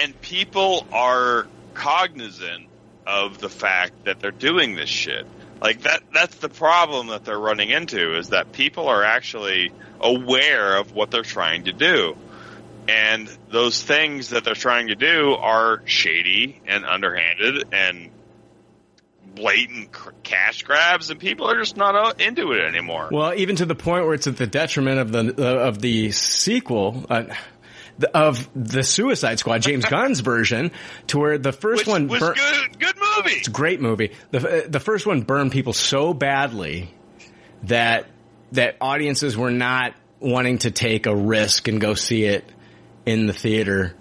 and 0.00 0.20
people 0.20 0.84
are 0.90 1.46
cognizant 1.74 2.66
of 3.06 3.38
the 3.38 3.48
fact 3.48 3.92
that 4.06 4.18
they're 4.18 4.32
doing 4.32 4.74
this 4.74 4.90
shit. 4.90 5.24
Like 5.60 5.82
that 5.82 6.02
that's 6.12 6.34
the 6.38 6.48
problem 6.48 7.06
that 7.06 7.24
they're 7.24 7.38
running 7.38 7.70
into 7.70 8.18
is 8.18 8.30
that 8.30 8.50
people 8.50 8.88
are 8.88 9.04
actually 9.04 9.70
aware 10.00 10.76
of 10.76 10.92
what 10.92 11.12
they're 11.12 11.22
trying 11.22 11.66
to 11.66 11.72
do. 11.72 12.16
And 12.88 13.28
those 13.50 13.80
things 13.82 14.30
that 14.30 14.44
they're 14.44 14.54
trying 14.54 14.88
to 14.88 14.94
do 14.94 15.32
are 15.34 15.82
shady 15.86 16.60
and 16.66 16.84
underhanded 16.84 17.68
and 17.72 18.10
blatant 19.34 19.90
cash 20.22 20.62
grabs 20.62 21.08
and 21.10 21.18
people 21.18 21.48
are 21.48 21.58
just 21.58 21.76
not 21.76 21.94
uh, 21.94 22.12
into 22.18 22.52
it 22.52 22.64
anymore. 22.64 23.08
Well, 23.10 23.34
even 23.34 23.56
to 23.56 23.66
the 23.66 23.74
point 23.74 24.04
where 24.04 24.14
it's 24.14 24.26
at 24.26 24.36
the 24.36 24.46
detriment 24.46 24.98
of 24.98 25.12
the 25.12 25.34
uh, 25.38 25.68
of 25.68 25.80
the 25.80 26.10
sequel. 26.10 27.04
Uh, 27.08 27.24
the- 27.98 28.16
of 28.16 28.48
the 28.56 28.82
Suicide 28.82 29.38
Squad, 29.38 29.60
James 29.62 29.84
Gunn's 29.90 30.20
version, 30.20 30.72
to 31.08 31.18
where 31.18 31.36
the 31.36 31.52
first 31.52 31.86
one 31.86 32.08
was 32.08 32.20
bur- 32.20 32.34
good 32.34 32.78
good 32.78 32.94
movie. 32.96 33.36
It's 33.36 33.48
a 33.48 33.52
great 33.52 33.80
movie. 33.82 34.12
The 34.30 34.64
uh, 34.64 34.68
the 34.68 34.80
first 34.80 35.06
one 35.06 35.20
burned 35.22 35.52
people 35.52 35.74
so 35.74 36.14
badly 36.14 36.90
that 37.64 38.06
that 38.52 38.76
audiences 38.80 39.36
were 39.36 39.50
not 39.50 39.94
wanting 40.20 40.58
to 40.58 40.70
take 40.70 41.06
a 41.06 41.14
risk 41.14 41.68
and 41.68 41.80
go 41.80 41.92
see 41.94 42.24
it 42.24 42.44
in 43.06 43.26
the 43.26 43.32
theater. 43.32 43.94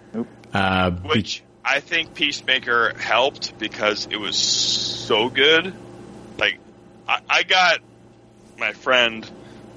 Uh, 0.53 0.89
be- 0.91 1.09
Which 1.09 1.43
I 1.63 1.79
think 1.79 2.13
Peacemaker 2.13 2.93
helped 2.97 3.57
because 3.57 4.07
it 4.09 4.17
was 4.17 4.35
so 4.35 5.29
good. 5.29 5.73
Like, 6.37 6.57
I, 7.07 7.19
I 7.29 7.43
got 7.43 7.79
my 8.57 8.73
friend 8.73 9.29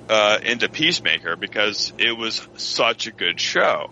uh, 0.08 0.38
into 0.42 0.68
Peacemaker 0.68 1.36
because 1.36 1.92
it 1.98 2.16
was 2.16 2.46
such 2.56 3.06
a 3.06 3.12
good 3.12 3.40
show. 3.40 3.90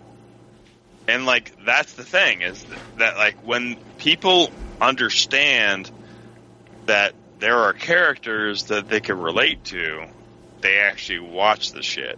And 1.07 1.25
like, 1.25 1.53
that's 1.65 1.93
the 1.93 2.03
thing 2.03 2.41
is 2.41 2.63
that, 2.63 2.79
that 2.97 3.17
like 3.17 3.35
when 3.45 3.77
people 3.97 4.51
understand 4.79 5.89
that 6.85 7.13
there 7.39 7.59
are 7.59 7.73
characters 7.73 8.65
that 8.65 8.87
they 8.87 9.01
can 9.01 9.19
relate 9.19 9.63
to, 9.65 10.05
they 10.61 10.79
actually 10.79 11.19
watch 11.19 11.71
the 11.73 11.83
shit. 11.83 12.17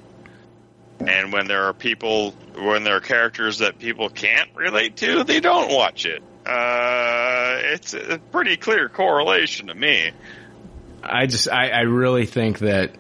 And 0.99 1.33
when 1.33 1.47
there 1.47 1.65
are 1.65 1.73
people, 1.73 2.31
when 2.55 2.83
there 2.83 2.95
are 2.97 3.01
characters 3.01 3.59
that 3.59 3.79
people 3.79 4.09
can't 4.09 4.49
relate 4.55 4.97
to, 4.97 5.23
they 5.23 5.39
don't 5.39 5.71
watch 5.71 6.05
it. 6.05 6.23
Uh, 6.45 7.57
it's 7.73 7.93
a 7.93 8.19
pretty 8.31 8.55
clear 8.55 8.87
correlation 8.87 9.67
to 9.67 9.75
me. 9.75 10.11
I 11.03 11.25
just, 11.25 11.49
I, 11.49 11.69
I 11.69 11.81
really 11.81 12.25
think 12.25 12.59
that 12.59 12.91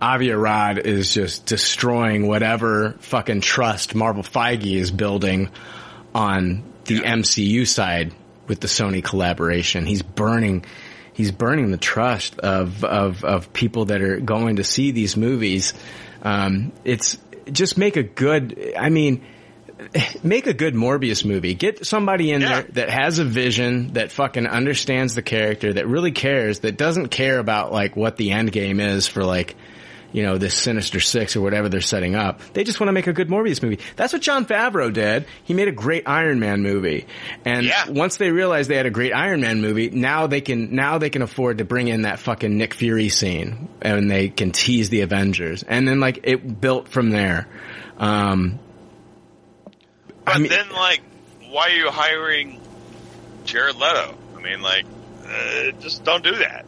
Avi 0.00 0.30
Arad 0.30 0.78
is 0.78 1.12
just 1.12 1.46
destroying 1.46 2.26
whatever 2.26 2.92
fucking 3.00 3.40
trust 3.40 3.94
Marvel 3.94 4.22
Feige 4.22 4.76
is 4.76 4.90
building 4.90 5.50
on 6.14 6.62
the 6.84 7.00
MCU 7.00 7.66
side 7.66 8.14
with 8.46 8.60
the 8.60 8.68
Sony 8.68 9.02
collaboration. 9.02 9.84
He's 9.86 10.02
burning, 10.02 10.64
he's 11.12 11.32
burning 11.32 11.70
the 11.70 11.76
trust 11.76 12.38
of, 12.38 12.84
of, 12.84 13.24
of 13.24 13.52
people 13.52 13.86
that 13.86 14.00
are 14.00 14.18
going 14.18 14.56
to 14.56 14.64
see 14.64 14.92
these 14.92 15.16
movies. 15.16 15.74
Um, 16.22 16.72
it's 16.84 17.18
just 17.52 17.78
make 17.78 17.96
a 17.96 18.02
good, 18.02 18.74
I 18.78 18.88
mean, 18.88 19.24
make 20.22 20.46
a 20.46 20.54
good 20.54 20.74
Morbius 20.74 21.24
movie. 21.24 21.54
Get 21.54 21.86
somebody 21.86 22.32
in 22.32 22.40
there 22.40 22.62
that 22.62 22.90
has 22.90 23.18
a 23.18 23.24
vision, 23.24 23.92
that 23.94 24.10
fucking 24.10 24.46
understands 24.46 25.14
the 25.14 25.22
character, 25.22 25.72
that 25.72 25.86
really 25.86 26.12
cares, 26.12 26.60
that 26.60 26.76
doesn't 26.76 27.08
care 27.08 27.38
about 27.38 27.72
like 27.72 27.96
what 27.96 28.16
the 28.16 28.32
end 28.32 28.52
game 28.52 28.80
is 28.80 29.06
for 29.06 29.24
like, 29.24 29.56
you 30.12 30.22
know, 30.22 30.38
this 30.38 30.54
Sinister 30.54 31.00
Six 31.00 31.36
or 31.36 31.40
whatever 31.40 31.68
they're 31.68 31.80
setting 31.80 32.14
up. 32.14 32.40
They 32.54 32.64
just 32.64 32.80
want 32.80 32.88
to 32.88 32.92
make 32.92 33.06
a 33.06 33.12
good 33.12 33.28
Morbius 33.28 33.62
movie. 33.62 33.78
That's 33.96 34.12
what 34.12 34.22
Jon 34.22 34.46
Favreau 34.46 34.92
did. 34.92 35.26
He 35.44 35.54
made 35.54 35.68
a 35.68 35.72
great 35.72 36.04
Iron 36.06 36.40
Man 36.40 36.62
movie. 36.62 37.06
And 37.44 37.70
once 37.88 38.16
they 38.16 38.30
realized 38.30 38.70
they 38.70 38.76
had 38.76 38.86
a 38.86 38.90
great 38.90 39.12
Iron 39.12 39.40
Man 39.42 39.60
movie, 39.60 39.90
now 39.90 40.26
they 40.26 40.40
can, 40.40 40.74
now 40.74 40.98
they 40.98 41.10
can 41.10 41.22
afford 41.22 41.58
to 41.58 41.64
bring 41.64 41.88
in 41.88 42.02
that 42.02 42.18
fucking 42.18 42.56
Nick 42.56 42.74
Fury 42.74 43.08
scene 43.10 43.68
and 43.82 44.10
they 44.10 44.28
can 44.28 44.50
tease 44.50 44.88
the 44.88 45.02
Avengers. 45.02 45.62
And 45.62 45.86
then 45.86 46.00
like 46.00 46.20
it 46.24 46.60
built 46.60 46.88
from 46.88 47.10
there. 47.10 47.46
Um, 47.98 48.58
But 50.24 50.48
then, 50.48 50.70
like, 50.70 51.00
why 51.48 51.68
are 51.68 51.76
you 51.76 51.90
hiring 51.90 52.60
Jared 53.44 53.76
Leto? 53.76 54.14
I 54.36 54.40
mean, 54.40 54.60
like, 54.60 54.84
uh, 55.26 55.70
just 55.80 56.04
don't 56.04 56.22
do 56.22 56.36
that. 56.36 56.66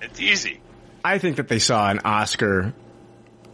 It's 0.00 0.20
easy. 0.20 0.60
I 1.04 1.18
think 1.18 1.36
that 1.36 1.48
they 1.48 1.58
saw 1.58 1.90
an 1.90 2.00
Oscar 2.04 2.74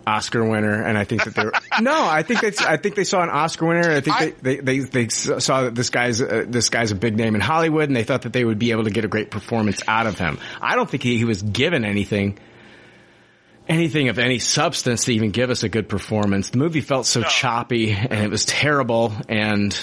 Oscar 0.06 0.44
winner, 0.44 0.82
and 0.82 0.98
I 0.98 1.04
think 1.04 1.24
that 1.24 1.34
they 1.34 1.44
were, 1.44 1.52
no, 1.80 2.06
I 2.06 2.22
think 2.22 2.40
they 2.40 2.52
I 2.66 2.76
think 2.76 2.94
they 2.94 3.04
saw 3.04 3.22
an 3.22 3.30
Oscar 3.30 3.66
winner. 3.66 3.90
I 3.90 4.00
think 4.00 4.40
they, 4.40 4.56
they, 4.56 4.78
they 4.78 4.78
they 4.80 5.08
saw 5.08 5.62
that 5.62 5.74
this 5.74 5.90
guy's 5.90 6.20
uh, 6.20 6.44
this 6.46 6.68
guy's 6.68 6.90
a 6.90 6.94
big 6.94 7.16
name 7.16 7.34
in 7.34 7.40
Hollywood, 7.40 7.88
and 7.88 7.96
they 7.96 8.04
thought 8.04 8.22
that 8.22 8.32
they 8.32 8.44
would 8.44 8.58
be 8.58 8.72
able 8.72 8.84
to 8.84 8.90
get 8.90 9.04
a 9.04 9.08
great 9.08 9.30
performance 9.30 9.82
out 9.88 10.06
of 10.06 10.18
him. 10.18 10.38
I 10.60 10.76
don't 10.76 10.88
think 10.88 11.02
he, 11.02 11.16
he 11.16 11.24
was 11.24 11.42
given 11.42 11.84
anything 11.84 12.38
anything 13.68 14.08
of 14.08 14.18
any 14.18 14.38
substance 14.38 15.04
to 15.04 15.14
even 15.14 15.30
give 15.30 15.50
us 15.50 15.62
a 15.62 15.68
good 15.68 15.88
performance. 15.88 16.50
The 16.50 16.58
movie 16.58 16.80
felt 16.80 17.06
so 17.06 17.22
choppy, 17.22 17.92
and 17.92 18.12
it 18.12 18.30
was 18.30 18.44
terrible. 18.44 19.12
And 19.28 19.76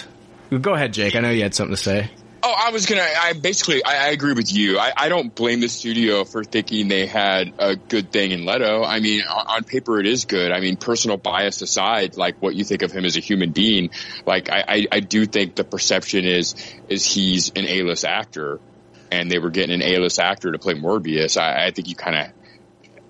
go 0.50 0.74
ahead, 0.74 0.94
Jake. 0.94 1.16
I 1.16 1.20
know 1.20 1.30
you 1.30 1.44
had 1.44 1.56
something 1.56 1.76
to 1.76 1.82
say. 1.82 2.12
Oh, 2.44 2.56
I 2.58 2.72
was 2.72 2.88
gonna. 2.88 3.06
I 3.20 3.34
basically, 3.34 3.84
I, 3.84 4.08
I 4.08 4.10
agree 4.10 4.34
with 4.34 4.52
you. 4.52 4.80
I, 4.80 4.92
I 4.98 5.10
don't 5.10 5.34
blame 5.34 5.60
the 5.60 5.70
studio 5.70 6.24
for 6.24 6.44
thinking 6.44 6.88
they 6.88 7.06
had 7.06 7.54
a 7.60 7.76
good 7.76 8.12
thing 8.12 8.32
in 8.32 8.46
Leto. 8.46 8.84
I 8.84 9.00
mean, 9.00 9.22
on, 9.22 9.46
on 9.48 9.64
paper, 9.64 10.00
it 10.00 10.08
is 10.08 10.26
good. 10.26 10.52
I 10.52 10.60
mean, 10.60 10.76
personal 10.76 11.18
bias 11.18 11.62
aside, 11.62 12.18
like 12.18 12.42
what 12.42 12.56
you 12.56 12.64
think 12.64 12.82
of 12.82 12.92
him 12.92 13.06
as 13.06 13.16
a 13.16 13.20
human 13.20 13.52
being, 13.52 13.92
like 14.26 14.50
I, 14.50 14.64
I, 14.68 14.88
I 14.92 15.00
do 15.02 15.28
think 15.28 15.54
the 15.54 15.64
perception 15.64 16.26
is 16.26 16.56
is 16.90 17.06
he's 17.06 17.50
an 17.56 17.68
A-list 17.68 18.06
actor, 18.06 18.60
and 19.12 19.30
they 19.30 19.38
were 19.38 19.52
getting 19.52 19.76
an 19.76 19.84
A-list 19.84 20.20
actor 20.20 20.52
to 20.52 20.58
play 20.58 20.74
Morbius. 20.74 21.40
I, 21.40 21.68
I 21.68 21.72
think 21.72 21.90
you 21.90 21.96
kind 21.96 22.16
of. 22.16 22.28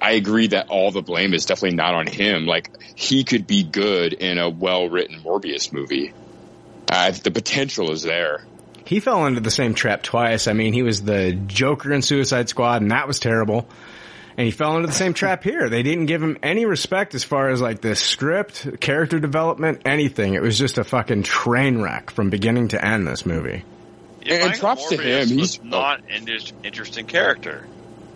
I 0.01 0.13
agree 0.13 0.47
that 0.47 0.67
all 0.69 0.91
the 0.91 1.03
blame 1.03 1.33
is 1.33 1.45
definitely 1.45 1.77
not 1.77 1.93
on 1.93 2.07
him. 2.07 2.47
Like 2.47 2.69
he 2.95 3.23
could 3.23 3.47
be 3.47 3.63
good 3.63 4.11
in 4.11 4.39
a 4.39 4.49
well-written 4.49 5.21
Morbius 5.21 5.71
movie. 5.71 6.13
Uh, 6.91 7.11
the 7.11 7.31
potential 7.31 7.91
is 7.91 8.01
there. 8.01 8.43
He 8.85 8.99
fell 8.99 9.25
into 9.25 9.41
the 9.41 9.51
same 9.51 9.73
trap 9.73 10.03
twice. 10.03 10.47
I 10.47 10.53
mean, 10.53 10.73
he 10.73 10.83
was 10.83 11.01
the 11.03 11.33
Joker 11.33 11.93
in 11.93 12.01
Suicide 12.01 12.49
Squad, 12.49 12.81
and 12.81 12.91
that 12.91 13.07
was 13.07 13.19
terrible. 13.19 13.67
And 14.37 14.45
he 14.45 14.51
fell 14.51 14.75
into 14.77 14.87
the 14.87 14.93
same 14.93 15.13
trap 15.13 15.43
here. 15.43 15.69
They 15.69 15.83
didn't 15.83 16.05
give 16.05 16.23
him 16.23 16.37
any 16.41 16.65
respect 16.65 17.13
as 17.15 17.23
far 17.23 17.49
as 17.49 17.61
like 17.61 17.81
the 17.81 17.95
script, 17.95 18.79
character 18.79 19.19
development, 19.19 19.81
anything. 19.85 20.33
It 20.33 20.41
was 20.41 20.57
just 20.57 20.77
a 20.77 20.83
fucking 20.83 21.23
train 21.23 21.81
wreck 21.81 22.11
from 22.11 22.29
beginning 22.29 22.69
to 22.69 22.83
end. 22.83 23.05
This 23.07 23.25
movie. 23.25 23.63
Yeah, 24.23 24.35
And 24.35 24.45
Michael 24.45 24.59
props 24.59 24.89
to 24.89 24.97
him. 24.97 25.27
He's- 25.27 25.59
not 25.63 26.01
an 26.09 26.27
interesting 26.63 27.07
character. 27.07 27.65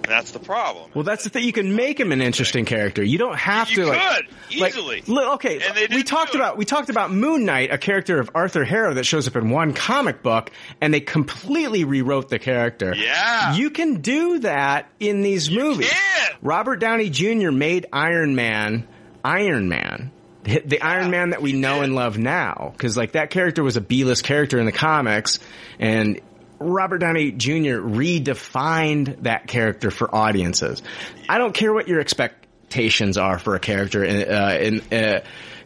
And 0.08 0.12
that's 0.12 0.32
the 0.32 0.40
problem. 0.40 0.92
Well, 0.94 1.04
that's 1.04 1.24
the 1.24 1.30
thing. 1.30 1.44
You 1.46 1.52
can 1.52 1.76
make 1.76 2.00
him 2.00 2.12
an 2.12 2.22
interesting 2.22 2.66
character. 2.66 3.04
You 3.04 3.18
don't 3.18 3.38
have 3.38 3.70
You 3.72 3.76
to 3.78 3.86
like. 3.88 4.02
could, 4.02 4.60
like, 4.60 4.72
easily. 4.74 5.04
li- 5.08 5.26
okay, 5.34 5.60
And 5.62 5.76
they 5.76 5.88
we 5.96 6.04
talked 6.04 6.36
about 6.36 6.58
we 6.58 6.66
talked 6.66 6.90
about 6.90 7.12
Moon 7.12 7.46
Knight, 7.46 7.72
a 7.72 7.78
character 7.78 8.20
of 8.20 8.30
Arthur 8.36 8.64
Harrow 8.64 8.94
that 8.94 9.06
shows 9.06 9.28
up 9.28 9.36
in 9.36 9.50
one 9.50 9.74
comic 9.74 10.22
book, 10.22 10.52
and 10.82 10.94
they 10.94 11.00
completely 11.00 11.84
rewrote 11.86 12.30
the 12.30 12.38
character. 12.40 12.94
Yeah. 12.96 13.56
you 13.56 13.70
can 13.72 14.02
do 14.02 14.40
that 14.40 14.88
in 15.00 15.22
these 15.24 15.50
movies. 15.50 15.90
Can. 15.92 16.32
Robert 16.42 16.78
Downey 16.78 17.10
Jr. 17.10 17.52
made 17.52 17.88
Iron 17.92 18.36
Man 18.36 18.88
Iron 19.24 19.70
Man. 19.70 20.12
The 20.44 20.60
the 20.64 20.82
Iron 20.82 21.10
Man 21.10 21.32
that 21.32 21.42
we 21.42 21.54
know 21.54 21.82
and 21.82 21.96
love 21.96 22.20
now, 22.20 22.72
because 22.78 22.96
like 22.96 23.14
that 23.14 23.32
character 23.32 23.64
was 23.64 23.78
a 23.78 23.82
B-list 23.82 24.24
character 24.24 24.60
in 24.60 24.68
the 24.68 24.72
comics, 24.72 25.40
and 25.80 26.22
Robert 26.60 27.00
Downey 27.00 27.32
Jr. 27.32 27.82
redefined 27.82 29.24
that 29.24 29.48
character 29.48 29.92
for 29.92 30.14
audiences. 30.14 30.82
I 31.28 31.38
don't 31.38 31.54
care 31.54 31.74
what 31.74 31.88
your 31.88 32.00
expectations 32.00 33.18
are 33.18 33.40
for 33.40 33.56
a 33.56 33.60
character 33.60 34.04
in, 34.04 34.32
uh, 34.32 34.58
in 34.60 34.82
uh, 34.94 35.20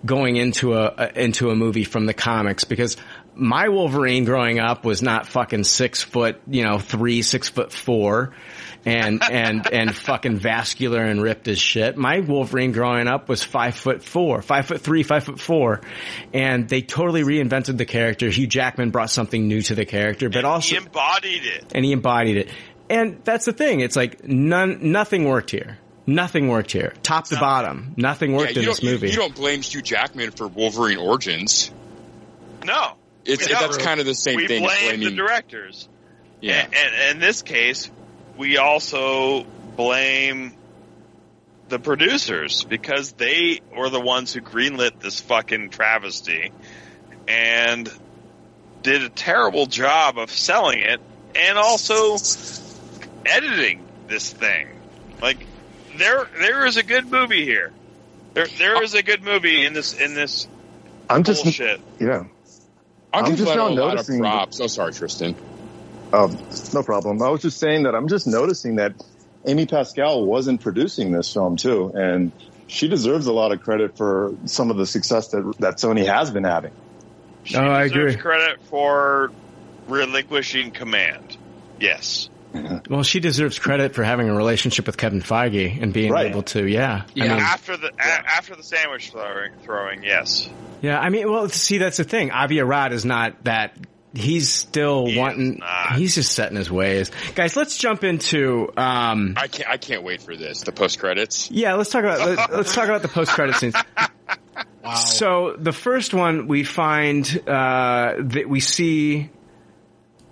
going 0.06 0.36
into 0.36 0.74
a 0.74 0.84
uh, 0.86 1.12
into 1.16 1.50
a 1.50 1.56
movie 1.56 1.84
from 1.84 2.06
the 2.06 2.14
comics, 2.14 2.64
because 2.64 2.98
my 3.36 3.70
Wolverine 3.70 4.26
growing 4.26 4.60
up 4.60 4.84
was 4.84 5.02
not 5.02 5.28
fucking 5.28 5.64
six 5.64 6.04
foot, 6.04 6.42
you 6.48 6.64
know, 6.64 6.80
three, 6.80 7.22
six 7.22 7.50
foot 7.50 7.72
four, 7.72 8.34
and 8.90 9.24
and 9.24 9.72
and 9.72 9.96
fucking 9.96 10.38
vascular 10.40 11.02
and 11.04 11.22
ripped 11.22 11.48
as 11.48 11.60
shit. 11.60 11.96
My 11.98 12.20
Wolverine 12.20 12.72
growing 12.72 13.08
up 13.08 13.30
was 13.30 13.44
five 13.44 13.76
foot 13.76 14.04
four, 14.04 14.42
five 14.42 14.66
foot 14.66 14.82
three, 14.82 15.04
five 15.04 15.24
foot 15.24 15.40
four, 15.40 15.82
and 16.34 16.68
they 16.68 16.82
totally 16.82 17.24
reinvented 17.24 17.78
the 17.78 17.86
character. 17.86 18.30
Hugh 18.30 18.48
Jackman 18.48 18.92
brought 18.92 19.10
something 19.10 19.48
new 19.48 19.62
to 19.64 19.76
the 19.76 19.86
character, 19.86 20.30
but 20.30 20.46
also 20.46 20.76
he 20.76 20.78
embodied 20.78 21.46
it. 21.46 21.72
and 21.76 21.86
he 21.86 21.92
embodied 21.92 22.38
it. 22.38 22.50
And 22.90 23.22
that's 23.24 23.46
the 23.46 23.54
thing. 23.54 23.82
It's 23.82 23.96
like 23.96 24.24
none, 24.28 24.92
nothing 24.92 25.26
worked 25.26 25.52
here. 25.52 25.78
Nothing 26.08 26.48
worked 26.48 26.72
here. 26.72 26.94
Top 27.04 27.26
to 27.28 27.36
bottom, 27.40 27.94
nothing 27.96 28.34
worked 28.34 28.54
Yeah, 28.56 28.62
in 28.62 28.66
this 28.66 28.80
don't- 28.80 28.88
you- 28.88 28.94
movie. 28.96 29.10
You, 29.12 29.16
don't 29.16 29.36
blame 29.36 29.62
Hugh 29.62 29.84
Jackman 29.84 30.32
for 30.32 30.48
Wolverine 30.48 30.98
Origins. 30.98 31.70
No. 32.66 32.94
It's 33.26 33.48
we 33.48 33.54
that's 33.54 33.78
kind 33.78 34.00
of 34.00 34.08
the 34.08 34.16
same 34.16 34.38
we 34.38 34.48
thing. 34.48 34.66
as 34.66 34.72
blame 34.80 35.02
the 35.02 35.12
directors. 35.12 35.88
Yeah. 36.42 36.64
And, 36.66 36.74
and 36.74 37.12
in 37.12 37.20
this 37.20 37.44
case, 37.44 37.92
we 38.40 38.58
also 38.58 39.44
blame 39.76 40.54
the 41.68 41.78
producers 41.78 42.64
because 42.64 43.12
they 43.12 43.60
were 43.78 43.90
the 43.90 44.00
ones 44.00 44.34
who 44.34 44.40
greenlit 44.40 45.00
this 45.02 45.20
fucking 45.20 45.70
travesty 45.70 46.52
and 47.28 47.88
did 48.82 49.04
a 49.04 49.10
terrible 49.10 49.66
job 49.66 50.18
of 50.18 50.32
selling 50.32 50.80
it 50.80 51.02
and 51.36 51.58
also 51.58 52.14
editing 53.26 53.84
this 54.08 54.32
thing. 54.32 54.70
Like 55.22 55.46
there 55.98 56.28
there 56.40 56.66
is 56.66 56.78
a 56.78 56.84
good 56.84 57.12
movie 57.12 57.44
here. 57.44 57.74
There 58.36 58.48
there 58.58 58.82
is 58.82 58.94
a 58.94 59.04
good 59.04 59.22
movie 59.22 59.66
in 59.66 59.74
this 59.74 59.94
in 60.00 60.14
this 60.16 60.48
I'm 61.10 61.24
just 61.24 61.44
bullshit. 61.44 61.82
yeah. 62.00 62.24
I'll 63.14 63.26
I'm 63.26 63.30
give 63.32 63.40
just 63.40 63.50
Leto 63.50 63.68
now 63.68 63.68
a 63.68 63.76
lot 63.76 63.88
of 63.90 63.94
noticing- 63.96 64.20
props. 64.22 64.62
Oh, 64.62 64.68
sorry, 64.68 64.94
Tristan. 64.94 65.36
Um, 66.12 66.38
no 66.74 66.84
problem. 66.84 67.22
I 67.22 67.30
was 67.30 67.42
just 67.42 67.58
saying 67.60 67.84
that 67.84 67.96
I'm 67.96 68.08
just 68.08 68.26
noticing 68.28 68.78
that 68.78 68.94
Amy 69.46 69.66
Pascal 69.66 70.26
wasn't 70.26 70.62
producing 70.62 71.12
this 71.12 71.32
film 71.34 71.56
too, 71.56 71.92
and 71.94 72.32
she 72.68 72.88
deserves 72.88 73.28
a 73.28 73.34
lot 73.34 73.52
of 73.52 73.62
credit 73.62 73.98
for 73.98 74.34
some 74.46 74.72
of 74.72 74.78
the 74.78 74.86
success 74.86 75.30
that 75.30 75.54
that 75.60 75.76
Sony 75.78 76.06
has 76.06 76.32
been 76.32 76.44
having. 76.44 76.72
She 77.44 77.56
Oh, 77.56 77.70
I 77.70 77.84
deserves 77.84 78.14
agree. 78.16 78.22
credit 78.22 78.60
for 78.70 79.32
relinquishing 79.88 80.72
command. 80.72 81.38
Yes. 81.80 82.30
well, 82.90 83.04
she 83.04 83.20
deserves 83.20 83.60
credit 83.60 83.94
for 83.94 84.04
having 84.04 84.28
a 84.28 84.36
relationship 84.36 84.88
with 84.88 84.98
Kevin 84.98 85.22
Feige 85.22 85.82
and 85.82 85.94
being 85.94 86.12
Right. 86.12 86.28
able 86.28 86.42
to, 86.44 86.66
yeah. 86.68 87.04
I 87.16 87.20
mean, 87.20 87.30
after 87.32 87.78
the 87.78 87.88
a, 87.90 88.02
after 88.04 88.56
the 88.56 88.64
sandwich 88.64 89.12
throwing, 89.12 89.52
throwing, 89.64 90.04
yes. 90.04 90.50
yeah. 90.82 91.00
I 91.00 91.10
mean, 91.10 91.32
well, 91.32 91.48
see, 91.50 91.78
that's 91.78 91.98
the 91.98 92.04
thing. 92.04 92.32
Avi 92.32 92.60
Arad 92.60 92.92
is 92.94 93.06
not 93.06 93.44
that. 93.44 93.76
He's 94.14 94.50
still 94.50 95.06
wanting. 95.16 95.62
He's 95.96 96.16
just 96.16 96.32
setting 96.32 96.58
his 96.58 96.72
ways, 96.72 97.12
guys. 97.36 97.56
Let's 97.56 97.78
jump 97.78 98.04
into. 98.04 98.72
um 98.76 99.36
I 99.38 99.48
can't. 99.48 99.70
I 99.70 99.78
can't 99.78 100.04
wait 100.04 100.22
for 100.22 100.36
this. 100.36 100.64
The 100.64 100.72
post 100.72 101.00
credits. 101.00 101.52
Yeah, 101.52 101.76
let's 101.76 101.92
talk 101.92 102.04
about 102.04 102.20
let's, 102.28 102.52
let's 102.52 102.74
talk 102.74 102.86
about 102.86 103.04
the 103.04 103.08
post 103.08 103.32
credit 103.32 103.56
scenes. 103.56 103.76
Wow. 104.84 104.96
So 104.96 105.56
the 105.58 105.74
first 105.74 106.14
one 106.14 106.48
we 106.48 106.64
find 106.64 107.26
uh, 107.48 108.14
that 108.18 108.48
we 108.48 108.60
see 108.62 109.30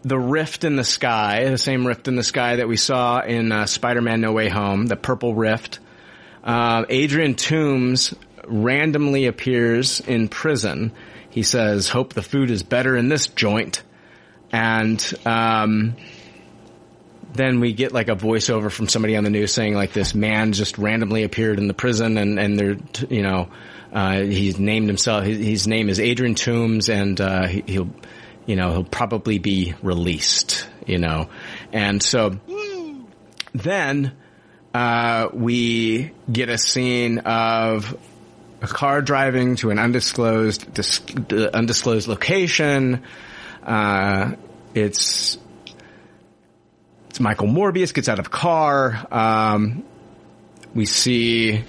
the 0.04 0.18
rift 0.18 0.64
in 0.64 0.78
the 0.78 0.86
sky, 0.86 1.50
the 1.50 1.58
same 1.58 1.86
rift 1.86 2.08
in 2.08 2.16
the 2.16 2.24
sky 2.24 2.56
that 2.56 2.68
we 2.68 2.78
saw 2.78 3.20
in 3.20 3.52
uh, 3.52 3.66
Spider-Man: 3.66 4.22
No 4.22 4.32
Way 4.32 4.48
Home, 4.48 4.86
the 4.86 4.96
purple 4.96 5.36
rift. 5.36 5.80
Uh, 6.44 6.86
Adrian 6.88 7.36
Toombs 7.36 8.14
randomly 8.46 9.26
appears 9.26 10.00
in 10.00 10.30
prison. 10.30 10.94
He 11.30 11.44
says, 11.44 11.90
"Hope 11.90 12.14
the 12.14 12.22
food 12.24 12.50
is 12.52 12.64
better 12.64 12.96
in 12.96 13.10
this 13.10 13.28
joint," 13.28 13.84
and 14.52 15.14
um, 15.26 15.96
then 17.34 17.60
we 17.60 17.74
get 17.74 17.92
like 17.92 18.08
a 18.08 18.16
voiceover 18.16 18.72
from 18.72 18.88
somebody 18.88 19.16
on 19.16 19.24
the 19.24 19.30
news 19.30 19.54
saying 19.54 19.74
like 19.74 19.94
this 19.94 20.16
man 20.16 20.54
just 20.54 20.78
randomly 20.78 21.24
appeared 21.24 21.60
in 21.60 21.68
the 21.68 21.74
prison 21.74 22.18
and 22.18 22.40
and 22.40 22.60
they're 22.60 22.78
you 23.10 23.22
know 23.22 23.50
uh, 23.94 24.22
he's 24.22 24.58
named 24.58 24.88
himself 24.88 25.24
his, 25.24 25.38
his 25.38 25.68
name 25.68 25.90
is 25.90 26.00
Adrian 26.00 26.36
Toombs 26.36 26.90
and 26.90 27.20
uh, 27.22 27.48
he, 27.48 27.64
he'll 27.68 27.90
you 28.46 28.56
know 28.56 28.72
he'll 28.72 28.84
probably 28.84 29.38
be 29.40 29.74
released 29.82 30.68
you 30.88 30.98
know. 30.98 31.30
And 31.72 32.02
so 32.02 32.40
then 33.54 34.14
uh, 34.74 35.30
we 35.34 36.12
get 36.32 36.50
a 36.50 36.58
scene 36.58 37.20
of 37.20 37.96
a 38.62 38.68
car 38.68 39.02
driving 39.02 39.56
to 39.58 39.70
an 39.70 39.80
undisclosed 39.80 40.74
dis- 40.74 41.02
uh, 41.32 41.50
undisclosed 41.54 42.08
location. 42.08 43.04
Uh, 43.64 44.34
it's 44.74 45.38
it's 47.10 47.20
Michael 47.20 47.48
Morbius 47.48 47.94
gets 47.94 48.10
out 48.10 48.20
of 48.20 48.32
car. 48.32 49.06
Um, 49.12 49.84
we 50.74 50.86
see 50.86 51.64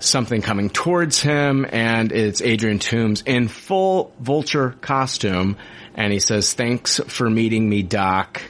something 0.00 0.42
coming 0.42 0.70
towards 0.70 1.20
him, 1.20 1.66
and 1.70 2.12
it's 2.12 2.40
Adrian 2.40 2.78
Toombs 2.78 3.22
in 3.22 3.48
full 3.48 4.12
vulture 4.20 4.70
costume, 4.80 5.56
and 5.94 6.12
he 6.12 6.20
says, 6.20 6.52
"Thanks 6.52 7.00
for 7.06 7.28
meeting 7.28 7.68
me, 7.68 7.82
Doc. 7.82 8.42